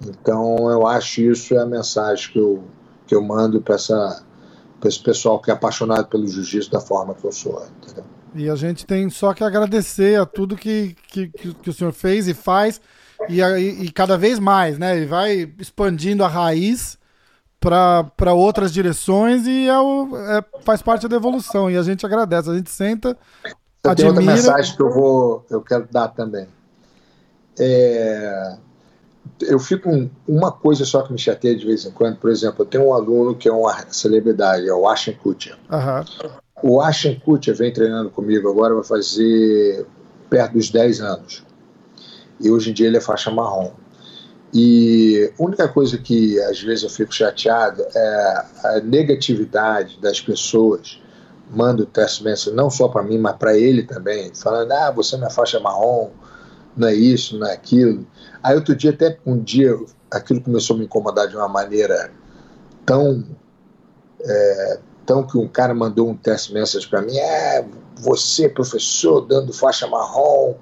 Então, 0.00 0.70
eu 0.70 0.86
acho 0.86 1.20
isso 1.20 1.54
é 1.54 1.58
a 1.58 1.66
mensagem 1.66 2.32
que 2.32 2.38
eu, 2.38 2.64
que 3.06 3.14
eu 3.14 3.22
mando 3.22 3.60
para 3.60 3.76
esse 3.76 5.02
pessoal 5.02 5.40
que 5.40 5.50
é 5.50 5.54
apaixonado 5.54 6.06
pelo 6.06 6.26
jiu-jitsu 6.26 6.70
da 6.70 6.80
forma 6.80 7.14
que 7.14 7.24
eu 7.24 7.32
sou. 7.32 7.66
Entendeu? 7.82 8.04
E 8.36 8.50
a 8.50 8.54
gente 8.54 8.86
tem 8.86 9.08
só 9.10 9.32
que 9.32 9.42
agradecer 9.42 10.20
a 10.20 10.26
tudo 10.26 10.56
que, 10.56 10.96
que, 11.08 11.28
que 11.28 11.70
o 11.70 11.72
senhor 11.72 11.92
fez 11.92 12.28
e 12.28 12.34
faz, 12.34 12.80
e, 13.28 13.40
e, 13.40 13.90
cada 13.90 14.16
vez 14.16 14.38
mais, 14.38 14.78
né? 14.78 14.98
E 14.98 15.06
vai 15.06 15.52
expandindo 15.58 16.22
a 16.22 16.28
raiz 16.28 16.98
para 17.58 18.32
outras 18.32 18.72
direções 18.72 19.46
e 19.46 19.66
é 19.66 19.78
o, 19.78 20.16
é, 20.16 20.44
faz 20.62 20.82
parte 20.82 21.08
da 21.08 21.16
evolução. 21.16 21.70
E 21.70 21.76
a 21.76 21.82
gente 21.82 22.04
agradece, 22.04 22.50
a 22.50 22.54
gente 22.54 22.70
senta. 22.70 23.16
Eu 23.82 23.90
admira... 23.90 24.14
Outra 24.14 24.34
mensagem 24.34 24.76
que 24.76 24.82
eu 24.82 24.90
vou, 24.90 25.44
eu 25.50 25.60
quero 25.62 25.88
dar 25.90 26.08
também. 26.08 26.46
É, 27.58 28.56
eu 29.40 29.58
fico 29.58 29.90
com 29.90 30.10
uma 30.28 30.52
coisa 30.52 30.84
só 30.84 31.02
que 31.02 31.12
me 31.12 31.18
chateia 31.18 31.56
de 31.56 31.66
vez 31.66 31.84
em 31.84 31.90
quando. 31.90 32.16
Por 32.18 32.30
exemplo, 32.30 32.62
eu 32.62 32.66
tenho 32.66 32.86
um 32.86 32.92
aluno 32.92 33.34
que 33.34 33.48
é 33.48 33.52
uma 33.52 33.74
celebridade, 33.90 34.68
é 34.68 34.72
o 34.72 34.88
Ashton 34.88 35.14
Kutcher. 35.14 35.56
Uhum. 35.70 36.30
O 36.62 36.80
Ashen 36.80 37.20
Kutcher 37.20 37.54
vem 37.54 37.72
treinando 37.72 38.10
comigo 38.10 38.48
agora, 38.48 38.74
vai 38.74 38.84
fazer 38.84 39.86
perto 40.30 40.54
dos 40.54 40.70
10 40.70 41.00
anos. 41.00 41.44
E 42.40 42.50
hoje 42.50 42.70
em 42.70 42.72
dia 42.72 42.86
ele 42.86 42.96
é 42.96 43.00
faixa 43.00 43.30
marrom. 43.30 43.72
E 44.54 45.32
a 45.38 45.42
única 45.42 45.68
coisa 45.68 45.98
que 45.98 46.40
às 46.40 46.60
vezes 46.62 46.84
eu 46.84 46.90
fico 46.90 47.12
chateado 47.12 47.84
é 47.94 48.44
a 48.64 48.80
negatividade 48.82 49.98
das 50.00 50.20
pessoas. 50.20 51.00
Manda 51.50 51.82
o 51.82 51.86
teste 51.86 52.24
não 52.52 52.70
só 52.70 52.88
para 52.88 53.02
mim, 53.02 53.18
mas 53.18 53.36
para 53.36 53.56
ele 53.56 53.82
também, 53.82 54.32
falando: 54.34 54.72
ah, 54.72 54.90
você 54.90 55.16
não 55.16 55.26
é 55.26 55.30
faixa 55.30 55.60
marrom, 55.60 56.10
não 56.76 56.88
é 56.88 56.94
isso, 56.94 57.38
não 57.38 57.46
é 57.46 57.52
aquilo. 57.52 58.06
Aí 58.42 58.54
outro 58.54 58.74
dia, 58.74 58.90
até 58.90 59.18
um 59.26 59.38
dia, 59.38 59.76
aquilo 60.10 60.40
começou 60.40 60.74
a 60.74 60.78
me 60.78 60.86
incomodar 60.86 61.28
de 61.28 61.36
uma 61.36 61.48
maneira 61.48 62.10
tão 62.84 63.24
é, 64.20 64.80
então 65.06 65.24
que 65.24 65.38
um 65.38 65.46
cara 65.46 65.72
mandou 65.72 66.10
um 66.10 66.16
test 66.16 66.50
message 66.50 66.88
para 66.88 67.00
mim, 67.00 67.16
é, 67.16 67.64
você, 67.94 68.48
professor, 68.48 69.20
dando 69.20 69.52
faixa 69.52 69.86
marrom, 69.86 70.56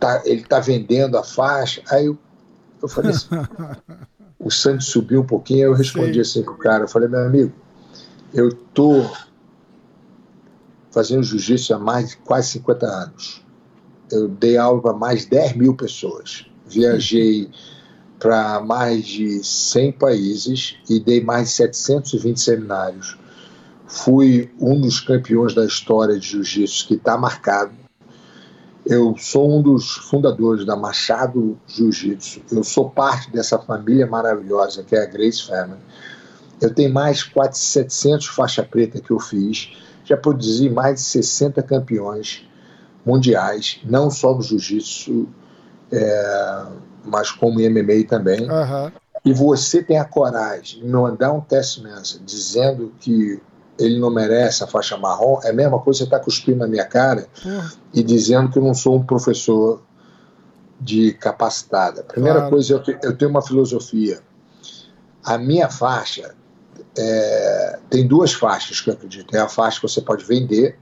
tá, 0.00 0.22
ele 0.24 0.42
tá 0.44 0.58
vendendo 0.60 1.18
a 1.18 1.22
faixa. 1.22 1.82
Aí 1.90 2.06
eu, 2.06 2.16
eu 2.80 2.88
falei 2.88 3.10
assim, 3.10 3.28
o 4.40 4.50
sangue 4.50 4.82
subiu 4.82 5.20
um 5.20 5.26
pouquinho, 5.26 5.64
eu 5.64 5.74
respondi 5.74 6.14
Sim. 6.14 6.20
assim 6.20 6.42
pro 6.42 6.56
cara, 6.56 6.84
eu 6.84 6.88
falei, 6.88 7.06
meu 7.06 7.20
amigo, 7.20 7.52
eu 8.32 8.50
tô 8.72 9.04
fazendo 10.90 11.22
jiu-jitsu 11.22 11.74
há 11.74 11.78
mais 11.78 12.10
de 12.10 12.16
quase 12.16 12.48
50 12.48 12.86
anos. 12.86 13.44
Eu 14.10 14.26
dei 14.26 14.56
aula 14.56 14.80
para 14.80 14.94
mais 14.94 15.24
de 15.24 15.30
10 15.32 15.56
mil 15.56 15.76
pessoas. 15.76 16.46
Viajei 16.66 17.50
para 18.18 18.58
mais 18.60 19.04
de 19.04 19.44
100 19.44 19.92
países 19.92 20.76
e 20.88 20.98
dei 20.98 21.22
mais 21.22 21.48
de 21.48 21.54
720 21.56 22.40
seminários 22.40 23.18
fui 23.92 24.50
um 24.58 24.80
dos 24.80 25.00
campeões 25.00 25.54
da 25.54 25.66
história 25.66 26.18
de 26.18 26.26
jiu-jitsu 26.26 26.88
que 26.88 26.94
está 26.94 27.14
marcado. 27.18 27.72
Eu 28.86 29.14
sou 29.18 29.58
um 29.58 29.60
dos 29.60 29.92
fundadores 29.92 30.64
da 30.64 30.74
Machado 30.74 31.58
Jiu-Jitsu. 31.68 32.40
Eu 32.50 32.64
sou 32.64 32.88
parte 32.88 33.30
dessa 33.30 33.58
família 33.58 34.06
maravilhosa 34.06 34.82
que 34.82 34.96
é 34.96 35.02
a 35.02 35.06
Grace 35.06 35.46
Family. 35.46 35.78
Eu 36.58 36.74
tenho 36.74 36.92
mais 36.92 37.22
quase 37.22 37.58
700 37.58 38.28
faixa 38.28 38.62
preta 38.62 38.98
que 38.98 39.10
eu 39.10 39.20
fiz. 39.20 39.76
Já 40.06 40.16
produzi 40.16 40.70
mais 40.70 40.94
de 40.94 41.02
60 41.02 41.62
campeões 41.62 42.48
mundiais, 43.04 43.78
não 43.84 44.10
só 44.10 44.34
no 44.34 44.42
jiu-jitsu, 44.42 45.28
é, 45.92 46.64
mas 47.04 47.30
como 47.30 47.60
MMA 47.60 48.04
também. 48.08 48.50
Uhum. 48.50 48.90
E 49.22 49.34
você 49.34 49.82
tem 49.82 49.98
a 49.98 50.04
coragem 50.04 50.80
de 50.80 50.86
me 50.86 50.92
mandar 50.92 51.30
um 51.32 51.42
teste 51.42 51.82
nessa, 51.82 52.18
dizendo 52.18 52.92
que 52.98 53.40
ele 53.84 53.98
não 53.98 54.10
merece 54.10 54.62
a 54.62 54.66
faixa 54.66 54.96
marrom, 54.96 55.40
é 55.42 55.50
a 55.50 55.52
mesma 55.52 55.78
coisa 55.78 55.98
que 55.98 56.04
você 56.04 56.04
está 56.04 56.20
cuspindo 56.20 56.58
na 56.58 56.66
minha 56.66 56.84
cara 56.84 57.26
uhum. 57.44 57.70
e 57.92 58.02
dizendo 58.02 58.50
que 58.50 58.58
eu 58.58 58.62
não 58.62 58.74
sou 58.74 58.96
um 58.96 59.04
professor 59.04 59.82
de 60.80 61.12
capacitada. 61.12 62.02
Primeira 62.02 62.40
claro. 62.40 62.54
coisa, 62.54 62.74
eu, 62.74 62.98
eu, 63.02 63.16
tenho 63.16 63.30
uma 63.30 63.42
filosofia. 63.42 64.20
A 65.24 65.38
minha 65.38 65.70
faixa 65.70 66.34
é, 66.98 67.78
tem 67.88 68.06
duas 68.06 68.32
faixas 68.32 68.80
que 68.80 68.90
eu 68.90 68.94
acredito. 68.94 69.30
Tem 69.30 69.40
a 69.40 69.48
faixa 69.48 69.80
que 69.80 69.88
você 69.88 70.00
pode 70.00 70.24
vender 70.24 70.78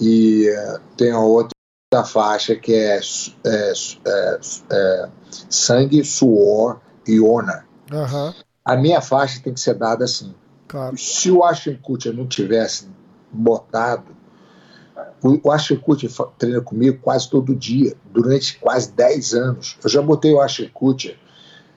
e 0.00 0.48
tem 0.96 1.12
a 1.12 1.20
outra 1.20 1.54
faixa 2.04 2.56
que 2.56 2.74
é, 2.74 2.98
é, 3.44 3.72
é, 4.06 4.38
é 4.70 5.08
sangue, 5.48 6.04
suor 6.04 6.80
e 7.06 7.20
honor. 7.20 7.64
Uhum. 7.92 8.34
A 8.64 8.76
minha 8.76 9.00
faixa 9.00 9.40
tem 9.42 9.52
que 9.52 9.60
ser 9.60 9.74
dada 9.74 10.04
assim. 10.04 10.34
Claro. 10.66 10.96
Se 10.96 11.30
o 11.30 11.44
Ashton 11.44 11.76
Kutcher 11.76 12.14
não 12.14 12.26
tivesse 12.26 12.88
botado, 13.32 14.14
o 15.22 15.50
Ashton 15.50 15.76
Kutcher 15.76 16.10
treina 16.38 16.60
comigo 16.60 16.98
quase 17.00 17.28
todo 17.30 17.54
dia, 17.54 17.94
durante 18.12 18.58
quase 18.58 18.92
10 18.92 19.34
anos. 19.34 19.78
Eu 19.82 19.88
já 19.88 20.02
botei 20.02 20.32
o 20.32 20.40
Ashton 20.40 20.68
Kutcher. 20.72 21.16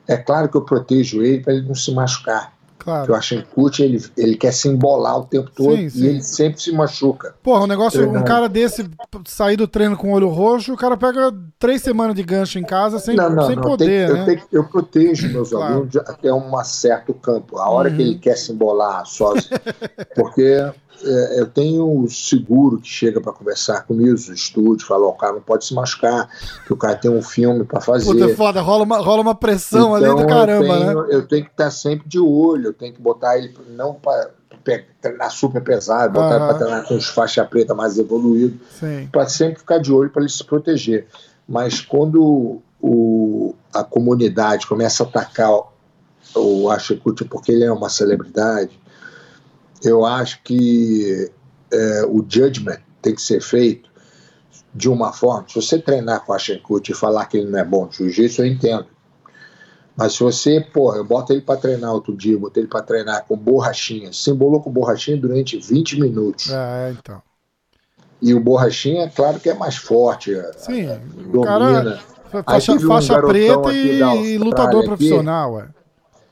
É 0.07 0.17
claro 0.17 0.49
que 0.49 0.57
eu 0.57 0.61
protejo 0.61 1.21
ele 1.21 1.41
para 1.41 1.53
ele 1.53 1.67
não 1.67 1.75
se 1.75 1.93
machucar. 1.93 2.56
Claro. 2.79 3.05
Que 3.05 3.11
o 3.11 3.15
Ashenkut, 3.15 3.83
ele, 3.83 4.03
ele 4.15 4.37
quer 4.37 4.53
se 4.53 4.67
embolar 4.67 5.17
o 5.17 5.25
tempo 5.25 5.51
todo 5.53 5.75
sim, 5.75 5.89
sim. 5.89 6.03
e 6.03 6.07
ele 6.07 6.21
sempre 6.21 6.61
se 6.61 6.71
machuca. 6.71 7.35
Porra, 7.43 7.63
um 7.63 7.67
negócio, 7.67 8.09
um 8.09 8.23
cara 8.23 8.47
desse 8.47 8.89
sair 9.25 9.57
do 9.57 9.67
treino 9.67 9.97
com 9.97 10.11
o 10.11 10.15
olho 10.15 10.29
roxo, 10.29 10.73
o 10.73 10.77
cara 10.77 10.95
pega 10.95 11.33
três 11.59 11.81
semanas 11.81 12.15
de 12.15 12.23
gancho 12.23 12.59
em 12.59 12.63
casa 12.63 12.99
sem, 12.99 13.15
não, 13.15 13.29
não, 13.29 13.47
sem 13.47 13.55
não, 13.55 13.63
poder, 13.63 14.07
tem, 14.07 14.15
né? 14.15 14.21
Eu, 14.21 14.25
tenho, 14.25 14.41
eu, 14.51 14.63
protejo 14.63 15.29
meus 15.29 15.49
claro. 15.49 15.73
alunos 15.73 15.95
até 15.97 16.33
um 16.33 16.63
certo 16.63 17.13
campo. 17.13 17.57
A 17.57 17.69
hora 17.69 17.89
uhum. 17.89 17.95
que 17.95 18.01
ele 18.01 18.19
quer 18.19 18.37
se 18.37 18.51
embolar 18.51 19.05
sozinho. 19.05 19.59
porque 20.15 20.71
é, 21.03 21.39
eu 21.39 21.45
tenho 21.45 22.07
seguro 22.09 22.79
que 22.79 22.87
chega 22.87 23.21
para 23.21 23.31
conversar 23.31 23.85
comigo 23.85 24.17
no 24.27 24.33
estúdio, 24.33 24.85
fala, 24.85 25.07
o 25.07 25.13
cara 25.13 25.33
não 25.33 25.41
pode 25.41 25.65
se 25.65 25.73
machucar, 25.73 26.27
que 26.65 26.73
o 26.73 26.77
cara 26.77 26.95
tem 26.95 27.11
um 27.11 27.21
filme 27.21 27.63
para 27.63 27.79
fazer. 27.79 28.05
Puta, 28.05 28.35
foda, 28.35 28.61
rola 28.61 28.83
uma, 28.83 28.97
rola 28.97 29.21
uma 29.21 29.35
pressão 29.35 29.95
então, 29.97 30.11
ali 30.11 30.21
do 30.21 30.27
caramba, 30.27 30.65
eu 30.65 30.79
tenho, 30.79 31.03
né? 31.03 31.07
Eu 31.11 31.27
tenho 31.27 31.45
que 31.45 31.51
estar 31.51 31.69
sempre 31.69 32.07
de 32.07 32.19
olho, 32.19 32.66
eu 32.67 32.73
tenho 32.73 32.93
que 32.93 33.01
botar 33.01 33.37
ele 33.37 33.55
não 33.69 33.93
para 33.93 34.31
treinar 35.01 35.31
super 35.31 35.61
pesado, 35.63 36.13
botar 36.13 36.27
uhum. 36.27 36.35
ele 36.35 36.45
para 36.45 36.53
treinar 36.57 36.87
com 36.87 36.95
os 36.95 37.07
faixa 37.07 37.43
preta 37.45 37.73
mais 37.73 37.97
evoluído, 37.97 38.59
para 39.11 39.27
sempre 39.27 39.59
ficar 39.59 39.77
de 39.79 39.91
olho 39.91 40.09
para 40.09 40.21
ele 40.21 40.31
se 40.31 40.43
proteger. 40.43 41.07
Mas 41.47 41.79
quando 41.79 42.61
o, 42.81 43.55
a 43.73 43.83
comunidade 43.83 44.67
começa 44.67 45.03
a 45.03 45.07
atacar 45.07 45.51
o 46.35 46.69
Ashikuti 46.69 47.23
porque 47.25 47.51
ele 47.51 47.63
é 47.63 47.71
uma 47.71 47.89
celebridade, 47.89 48.79
eu 49.83 50.05
acho 50.05 50.41
que 50.43 51.31
é, 51.71 52.05
o 52.05 52.25
judgment 52.27 52.79
tem 53.01 53.15
que 53.15 53.21
ser 53.21 53.41
feito 53.41 53.89
de 54.73 54.89
uma 54.89 55.11
forma. 55.11 55.45
Se 55.47 55.55
você 55.55 55.79
treinar 55.79 56.25
com 56.25 56.33
a 56.33 56.39
Shenkut 56.39 56.91
e 56.91 56.95
falar 56.95 57.25
que 57.25 57.37
ele 57.37 57.49
não 57.49 57.59
é 57.59 57.63
bom 57.63 57.87
de 57.87 57.97
jiu-jitsu, 57.97 58.41
eu 58.41 58.45
entendo. 58.45 58.85
Mas 59.97 60.13
se 60.13 60.23
você, 60.23 60.61
pô, 60.61 60.95
eu 60.95 61.03
boto 61.03 61.33
ele 61.33 61.41
para 61.41 61.59
treinar 61.59 61.91
outro 61.91 62.15
dia, 62.15 62.37
boto 62.37 62.59
ele 62.59 62.67
para 62.67 62.83
treinar 62.83 63.25
com 63.25 63.35
borrachinha, 63.35 64.13
se 64.13 64.29
embolou 64.29 64.61
com 64.61 64.71
borrachinha 64.71 65.17
durante 65.17 65.57
20 65.57 65.99
minutos. 65.99 66.51
É, 66.51 66.91
então. 66.91 67.19
E 68.21 68.33
o 68.33 68.39
borrachinha, 68.39 69.09
claro 69.09 69.39
que 69.39 69.49
é 69.49 69.55
mais 69.55 69.75
forte. 69.75 70.33
É, 70.33 70.51
Sim, 70.53 70.85
é, 70.85 70.99
domina. 71.31 71.99
Cara, 72.21 72.43
faixa, 72.43 72.79
faixa 72.79 73.21
preta 73.21 73.73
e 73.73 74.37
lutador 74.37 74.83
profissional, 74.83 75.57
aqui, 75.57 75.77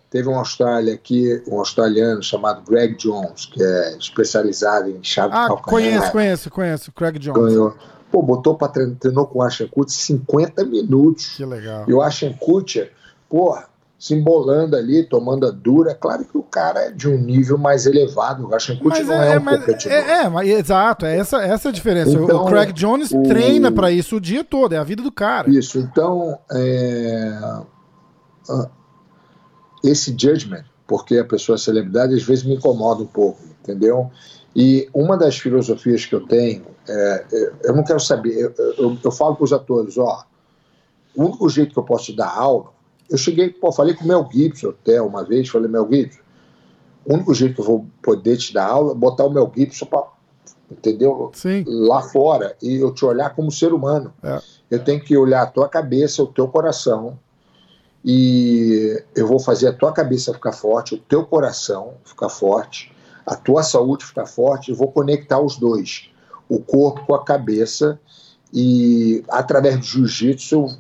Teve 0.10 0.30
um 0.30 0.38
Austrália 0.38 0.94
aqui, 0.94 1.44
um 1.48 1.60
australiano 1.60 2.24
chamado 2.24 2.62
Greg 2.62 2.96
Jones, 2.96 3.48
que 3.48 3.62
é 3.62 3.98
especializado 3.98 4.90
em 4.90 5.04
chave 5.04 5.34
ah, 5.34 5.48
calcanhar. 5.48 5.66
Conheço, 5.66 6.12
conheço, 6.12 6.52
conheço, 6.52 6.94
Greg 6.96 7.20
Jones. 7.20 7.52
Ganhou. 7.52 7.76
Pô, 8.12 8.22
botou 8.22 8.56
para 8.56 8.70
treinar, 8.70 8.96
treinou 8.96 9.28
com 9.28 9.40
o 9.40 9.42
Ashen 9.42 9.68
Kutcher 9.68 9.98
50 9.98 10.64
minutos. 10.64 11.36
Que 11.36 11.44
legal. 11.44 11.84
E 11.88 11.94
o 11.94 12.02
Ashen 12.02 12.34
Kutcher, 12.34 12.94
pô, 13.36 13.58
se 14.00 14.14
embolando 14.14 14.78
ali, 14.78 15.04
tomando 15.04 15.46
a 15.46 15.52
dura. 15.52 15.92
É 15.92 15.94
claro 15.94 16.24
que 16.24 16.38
o 16.38 16.44
cara 16.44 16.86
é 16.86 16.92
de 16.92 17.10
um 17.10 17.18
nível 17.18 17.58
mais 17.58 17.86
elevado. 17.86 18.48
O 18.48 18.56
Ashen 18.56 18.80
Kutcher 18.80 19.06
não 19.06 19.14
é, 19.14 19.34
é 19.34 19.38
um 19.38 19.44
mas, 19.44 19.60
competidor. 19.60 19.92
É, 19.92 20.24
é 20.24 20.30
mas, 20.30 20.48
exato, 20.48 21.06
é 21.06 21.18
essa, 21.18 21.44
essa 21.44 21.68
a 21.68 21.72
diferença. 21.74 22.12
Então, 22.12 22.44
o 22.44 22.46
Craig 22.46 22.72
Jones 22.72 23.12
o... 23.12 23.24
treina 23.24 23.70
para 23.74 23.92
isso 23.92 24.16
o 24.16 24.22
dia 24.22 24.42
todo, 24.42 24.72
é 24.72 24.78
a 24.78 24.86
vida 24.86 25.04
do 25.04 25.12
cara. 25.12 25.50
Isso, 25.50 25.80
então, 25.80 26.40
é 26.50 27.62
esse 29.84 30.12
judgment, 30.18 30.64
porque 30.88 31.18
a 31.18 31.26
pessoa 31.26 31.58
é 31.58 31.60
celebridade, 31.60 32.16
às 32.16 32.24
vezes 32.24 32.46
me 32.46 32.56
incomoda 32.56 33.04
um 33.04 33.08
pouco, 33.08 33.42
entendeu? 33.62 34.10
E 34.56 34.88
uma 34.94 35.18
das 35.18 35.38
filosofias 35.38 36.06
que 36.06 36.16
eu 36.16 36.26
tenho, 36.26 36.64
é, 36.88 37.26
é 37.34 37.52
eu 37.66 37.76
não 37.76 37.84
quero 37.84 38.00
saber, 38.00 38.34
eu, 38.34 38.54
eu, 38.78 38.98
eu 39.04 39.12
falo 39.12 39.36
para 39.36 39.44
os 39.44 39.52
atores, 39.52 39.98
ó, 39.98 40.24
o 41.14 41.26
único 41.26 41.50
jeito 41.50 41.74
que 41.74 41.80
eu 41.80 41.84
posso 41.84 42.16
dar 42.16 42.30
aula, 42.30 42.75
eu 43.10 43.18
cheguei, 43.18 43.50
pô, 43.50 43.72
falei 43.72 43.94
com 43.94 44.04
o 44.04 44.08
Mel 44.08 44.28
Gibson 44.32 44.70
até 44.70 45.02
uma 45.02 45.24
vez, 45.24 45.50
falei, 45.50 45.70
Mel 45.70 45.88
Gibson, 45.92 46.20
o 47.06 47.14
único 47.14 47.34
jeito 47.34 47.56
que 47.56 47.62
eu 47.62 47.66
vou 47.66 47.86
poder 48.02 48.38
te 48.38 48.54
dar 48.54 48.68
aula 48.68 48.92
é 48.92 48.96
botar 48.96 49.26
o 49.26 49.30
Mel 49.30 49.52
Gibson 49.56 49.86
para 49.86 50.16
entendeu? 50.70 51.32
Sim. 51.34 51.64
Lá 51.68 52.02
fora 52.02 52.56
e 52.62 52.76
eu 52.76 52.94
te 52.94 53.06
olhar 53.06 53.36
como 53.36 53.52
ser 53.52 53.74
humano. 53.74 54.14
É. 54.24 54.40
Eu 54.72 54.84
tenho 54.84 55.00
que 55.00 55.16
olhar 55.16 55.44
a 55.44 55.48
tua 55.48 55.70
cabeça, 55.70 56.24
o 56.24 56.28
teu 56.28 56.48
coração, 56.48 57.20
e 58.04 59.02
eu 59.16 59.28
vou 59.28 59.40
fazer 59.40 59.68
a 59.68 59.74
tua 59.74 59.92
cabeça 59.92 60.34
ficar 60.34 60.52
forte, 60.52 60.96
o 60.96 60.98
teu 60.98 61.26
coração 61.26 61.94
ficar 62.04 62.30
forte, 62.30 62.92
a 63.26 63.36
tua 63.36 63.64
saúde 63.64 64.06
ficar 64.06 64.26
forte, 64.26 64.72
e 64.72 64.74
vou 64.74 64.92
conectar 64.92 65.40
os 65.40 65.58
dois, 65.58 66.10
o 66.50 66.60
corpo 66.60 67.06
com 67.06 67.16
a 67.16 67.24
cabeça, 67.24 68.00
e 68.54 69.24
através 69.28 69.78
do 69.78 69.84
jiu-jitsu 69.84 70.78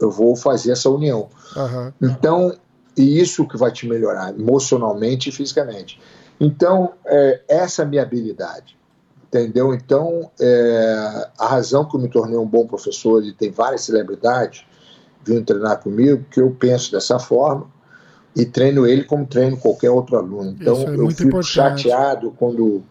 eu 0.00 0.10
vou 0.10 0.36
fazer 0.36 0.72
essa 0.72 0.90
união. 0.90 1.28
Uhum. 1.56 1.92
Então, 2.02 2.54
e 2.96 3.20
isso 3.20 3.46
que 3.46 3.56
vai 3.56 3.70
te 3.70 3.86
melhorar 3.86 4.30
emocionalmente 4.30 5.28
e 5.28 5.32
fisicamente. 5.32 6.00
Então, 6.38 6.92
é, 7.04 7.40
essa 7.48 7.82
é 7.82 7.84
a 7.84 7.88
minha 7.88 8.02
habilidade. 8.02 8.76
Entendeu? 9.28 9.74
Então, 9.74 10.30
é, 10.40 11.28
a 11.38 11.48
razão 11.48 11.84
que 11.84 11.96
eu 11.96 12.00
me 12.00 12.08
tornei 12.08 12.38
um 12.38 12.46
bom 12.46 12.66
professor, 12.66 13.22
e 13.24 13.32
tem 13.32 13.50
várias 13.50 13.82
celebridades, 13.82 14.64
vindo 15.24 15.44
treinar 15.44 15.82
comigo, 15.82 16.24
que 16.30 16.40
eu 16.40 16.50
penso 16.58 16.92
dessa 16.92 17.18
forma 17.18 17.66
e 18.36 18.44
treino 18.44 18.86
ele 18.86 19.02
como 19.02 19.26
treino 19.26 19.56
qualquer 19.56 19.90
outro 19.90 20.16
aluno. 20.16 20.54
Então 20.60 20.76
é 20.76 20.94
eu 20.94 21.10
fico 21.10 21.28
importante. 21.28 21.46
chateado 21.46 22.30
quando 22.38 22.82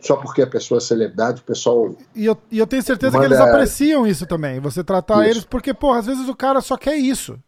só 0.00 0.16
porque 0.16 0.42
a 0.42 0.46
pessoa 0.46 0.78
é 0.78 0.80
celebridade, 0.80 1.40
o 1.40 1.44
pessoal. 1.44 1.94
E 2.14 2.24
eu, 2.24 2.36
e 2.50 2.58
eu 2.58 2.66
tenho 2.66 2.82
certeza 2.82 3.16
manda... 3.16 3.28
que 3.28 3.34
eles 3.34 3.44
apreciam 3.46 4.06
isso 4.06 4.26
também. 4.26 4.58
Você 4.60 4.82
tratar 4.82 5.22
isso. 5.22 5.30
eles, 5.30 5.44
porque, 5.44 5.74
pô, 5.74 5.92
às 5.92 6.06
vezes 6.06 6.28
o 6.28 6.34
cara 6.34 6.60
só 6.60 6.76
quer 6.76 6.96
isso. 6.96 7.38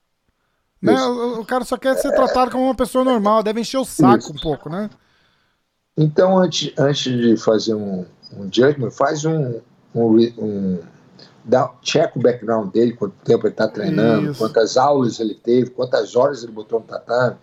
Né? 0.81 0.95
O, 0.95 1.41
o, 1.41 1.45
cara 1.45 1.65
só 1.65 1.77
quer 1.77 1.97
ser 1.97 2.13
tratado 2.13 2.51
como 2.51 2.65
uma 2.65 2.75
pessoa 2.75 3.05
normal, 3.05 3.43
deve 3.43 3.61
encher 3.61 3.79
o 3.79 3.85
saco 3.85 4.19
isso. 4.19 4.33
um 4.33 4.37
pouco, 4.37 4.69
né? 4.69 4.91
Então, 5.97 6.39
antes, 6.39 6.73
antes 6.77 7.13
de 7.13 7.37
fazer 7.37 7.75
um, 7.75 8.05
um 8.37 8.45
judgment, 8.53 8.91
faz 8.91 9.25
um, 9.25 9.61
um, 9.95 10.17
um 10.39 10.79
dá, 11.45 11.73
checa 11.83 12.19
o 12.19 12.23
background 12.23 12.73
dele, 12.73 12.93
quanto 12.93 13.15
tempo 13.25 13.47
ele 13.47 13.53
está 13.53 13.69
treinando, 13.69 14.31
Isso. 14.31 14.39
quantas 14.39 14.77
aulas 14.77 15.21
ele 15.21 15.35
teve, 15.35 15.71
quantas 15.71 16.17
horas 16.17 16.43
ele 16.43 16.53
botou 16.53 16.81
no 16.81 16.87
tatame, 16.87 17.37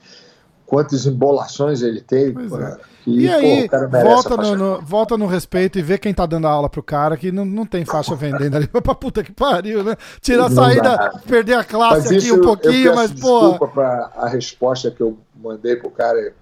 quantas 0.70 1.08
embolações 1.08 1.82
ele 1.82 2.00
teve. 2.00 2.44
É. 2.44 2.78
E, 3.08 3.22
e, 3.22 3.34
aí, 3.34 3.68
pô, 3.68 3.90
volta, 3.90 4.38
no, 4.38 4.56
no, 4.56 4.82
volta 4.82 5.18
no 5.18 5.26
respeito 5.26 5.80
e 5.80 5.82
vê 5.82 5.98
quem 5.98 6.14
tá 6.14 6.28
dando 6.28 6.46
aula 6.46 6.70
pro 6.70 6.84
cara, 6.84 7.18
que 7.18 7.32
não, 7.32 7.44
não 7.44 7.66
tem 7.66 7.84
faixa 7.84 8.16
vendendo 8.16 8.56
ali 8.56 8.68
pra 8.70 8.94
puta 8.94 9.24
que 9.24 9.32
pariu, 9.32 9.84
né? 9.84 9.96
Tira 10.22 10.46
a 10.46 10.52
saída, 10.52 11.12
perder 11.26 11.56
a 11.56 11.64
classe 11.64 12.14
mas 12.14 12.24
aqui 12.24 12.32
um 12.32 12.42
pouquinho, 12.42 12.96
mas 12.96 13.12
pô. 13.12 13.50
Desculpa 13.50 13.68
pra 13.70 14.12
a 14.16 14.30
resposta 14.30 14.92
que 14.92 15.02
eu 15.02 15.18
mandei 15.36 15.76
pro 15.76 15.90
cara, 15.90 16.34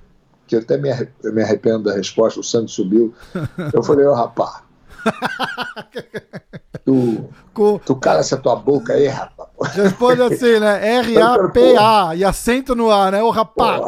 que 0.45 0.57
eu 0.57 0.59
até 0.59 0.77
me 0.77 1.41
arrependo 1.41 1.83
da 1.83 1.93
resposta, 1.93 2.41
o 2.41 2.43
sangue 2.43 2.69
subiu. 2.69 3.13
Eu 3.73 3.81
falei, 3.81 4.05
ô 4.05 4.11
oh, 4.11 4.15
rapaz 4.15 4.66
tu, 6.85 7.29
Com... 7.53 7.79
tu 7.79 7.95
cala 7.95 8.19
essa 8.19 8.37
tua 8.37 8.55
boca 8.55 8.93
aí, 8.93 9.07
rapaz. 9.07 9.47
Responde 9.73 10.21
assim, 10.21 10.59
né? 10.59 10.97
R-A-P-A 10.99 12.15
e 12.15 12.23
acento 12.23 12.75
no 12.75 12.91
ar, 12.91 13.11
né? 13.11 13.23
Ô 13.23 13.29
rapaz. 13.29 13.81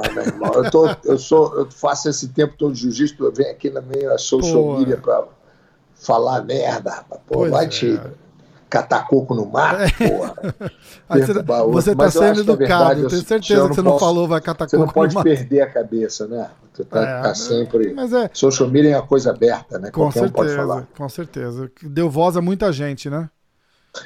eu, 0.55 0.71
tô, 0.71 0.89
eu, 1.03 1.17
sou, 1.17 1.55
eu 1.55 1.69
faço 1.71 2.09
esse 2.09 2.29
tempo 2.29 2.55
todo 2.57 2.73
de 2.73 2.81
jiu-jitsu, 2.81 3.23
eu 3.23 3.31
venho 3.31 3.51
aqui 3.51 3.69
na 3.69 3.81
minha 3.81 4.17
social 4.17 4.77
media 4.77 4.97
pra 4.97 5.23
falar 5.93 6.43
merda, 6.43 6.91
rapaz. 6.91 7.21
Pô, 7.27 7.39
pois 7.39 7.51
vai 7.51 7.65
é. 7.65 7.67
te. 7.67 7.99
Catar 8.69 9.07
coco 9.07 9.33
no 9.33 9.45
mar, 9.45 9.81
é. 9.81 9.89
porra. 9.89 10.35
você, 11.09 11.33
você 11.71 11.95
tá 11.95 12.11
sendo 12.11 12.41
educado, 12.41 13.07
tenho 13.07 13.21
certeza 13.21 13.67
que 13.67 13.75
você 13.75 13.81
não, 13.81 13.93
posso, 13.93 14.05
falou 14.05 14.27
vai 14.27 14.39
catar 14.39 14.65
coco 14.65 14.77
no 14.77 14.85
mar. 14.85 14.93
Você 14.93 14.99
não 14.99 15.09
pode 15.13 15.23
perder 15.23 15.61
a 15.61 15.69
cabeça, 15.69 16.27
né? 16.27 16.49
Você 16.71 16.83
tá, 16.83 17.01
é, 17.01 17.21
tá 17.21 17.35
sempre. 17.35 17.93
Mas 17.93 18.13
é, 18.13 18.29
social 18.31 18.69
media 18.69 18.91
é 18.91 18.97
uma 18.97 19.07
coisa 19.07 19.31
aberta, 19.31 19.79
né? 19.79 19.89
Com 19.91 20.01
Qualquer 20.01 20.19
certeza, 20.19 20.31
um 20.31 20.45
pode 20.45 20.55
falar. 20.55 20.87
Com 20.95 21.09
certeza. 21.09 21.71
Deu 21.83 22.09
voz 22.09 22.37
a 22.37 22.41
muita 22.41 22.71
gente, 22.71 23.09
né? 23.09 23.29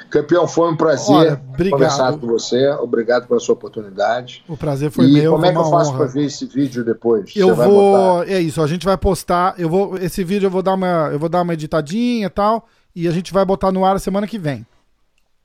Campeão, 0.08 0.48
foi 0.48 0.72
um 0.72 0.76
prazer 0.76 1.14
Olha, 1.14 1.42
conversar 1.70 2.12
com 2.12 2.26
você. 2.26 2.70
Obrigado 2.80 3.28
pela 3.28 3.38
sua 3.38 3.52
oportunidade. 3.52 4.42
O 4.48 4.56
prazer 4.56 4.90
foi 4.90 5.06
e 5.06 5.12
meu. 5.12 5.32
Como 5.32 5.44
é 5.44 5.52
que 5.52 5.58
eu 5.58 5.70
faço 5.70 5.94
para 5.94 6.06
ver 6.06 6.24
esse 6.24 6.46
vídeo 6.46 6.82
depois? 6.82 7.30
Eu 7.36 7.54
você 7.54 7.64
vou. 7.66 8.22
É 8.24 8.40
isso. 8.40 8.62
A 8.62 8.66
gente 8.66 8.86
vai 8.86 8.96
postar. 8.96 9.54
Eu 9.58 9.68
vou. 9.68 9.98
Esse 9.98 10.24
vídeo 10.24 10.46
eu 10.46 10.50
vou 10.50 10.62
dar 10.62 10.74
uma. 10.74 11.10
Eu 11.12 11.18
vou 11.18 11.28
dar 11.28 11.42
uma 11.42 11.52
editadinha 11.52 12.26
e 12.26 12.30
tal. 12.30 12.66
E 12.94 13.08
a 13.08 13.10
gente 13.10 13.32
vai 13.32 13.44
botar 13.44 13.72
no 13.72 13.84
ar 13.84 13.98
semana 13.98 14.26
que 14.26 14.38
vem. 14.38 14.66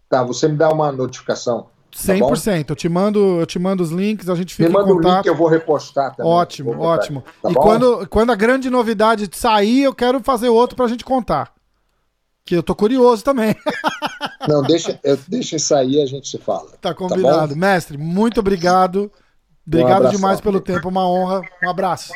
Tá. 0.09 0.23
Você 0.23 0.47
me 0.47 0.55
dá 0.55 0.69
uma 0.69 0.91
notificação. 0.91 1.67
Tá 1.91 2.13
100%. 2.13 2.69
eu 2.69 2.76
te 2.76 2.88
mando, 2.88 3.39
eu 3.39 3.45
te 3.47 3.57
mando 3.57 3.81
os 3.81 3.89
links, 3.89 4.30
a 4.30 4.35
gente 4.35 4.53
fica 4.53 4.69
Me 4.69 4.73
manda 4.73 4.91
em 4.91 4.95
contato. 4.95 5.13
o 5.13 5.17
link, 5.17 5.26
eu 5.26 5.35
vou 5.35 5.47
repostar 5.47 6.15
também. 6.15 6.31
Ótimo, 6.31 6.80
ótimo. 6.80 7.23
Tá 7.41 7.49
e 7.49 7.53
quando, 7.55 8.07
quando 8.07 8.31
a 8.31 8.35
grande 8.35 8.69
novidade 8.69 9.27
sair, 9.34 9.84
eu 9.84 9.93
quero 9.93 10.19
fazer 10.19 10.49
outro 10.49 10.76
pra 10.76 10.88
gente 10.88 11.03
contar. 11.03 11.51
Que 12.45 12.55
eu 12.55 12.63
tô 12.63 12.76
curioso 12.76 13.23
também. 13.23 13.55
Não, 14.47 14.61
deixa, 14.61 14.99
eu, 15.03 15.17
deixa 15.27 15.57
sair 15.57 16.01
a 16.01 16.05
gente 16.05 16.27
se 16.27 16.38
fala. 16.38 16.69
Tá, 16.71 16.89
tá 16.89 16.93
combinado. 16.93 17.53
Tá 17.53 17.59
Mestre, 17.59 17.97
muito 17.97 18.39
obrigado. 18.39 19.11
Obrigado 19.65 20.07
um 20.07 20.09
demais 20.09 20.41
pelo 20.41 20.59
tempo, 20.59 20.89
uma 20.89 21.07
honra. 21.07 21.41
Um 21.63 21.69
abraço. 21.69 22.11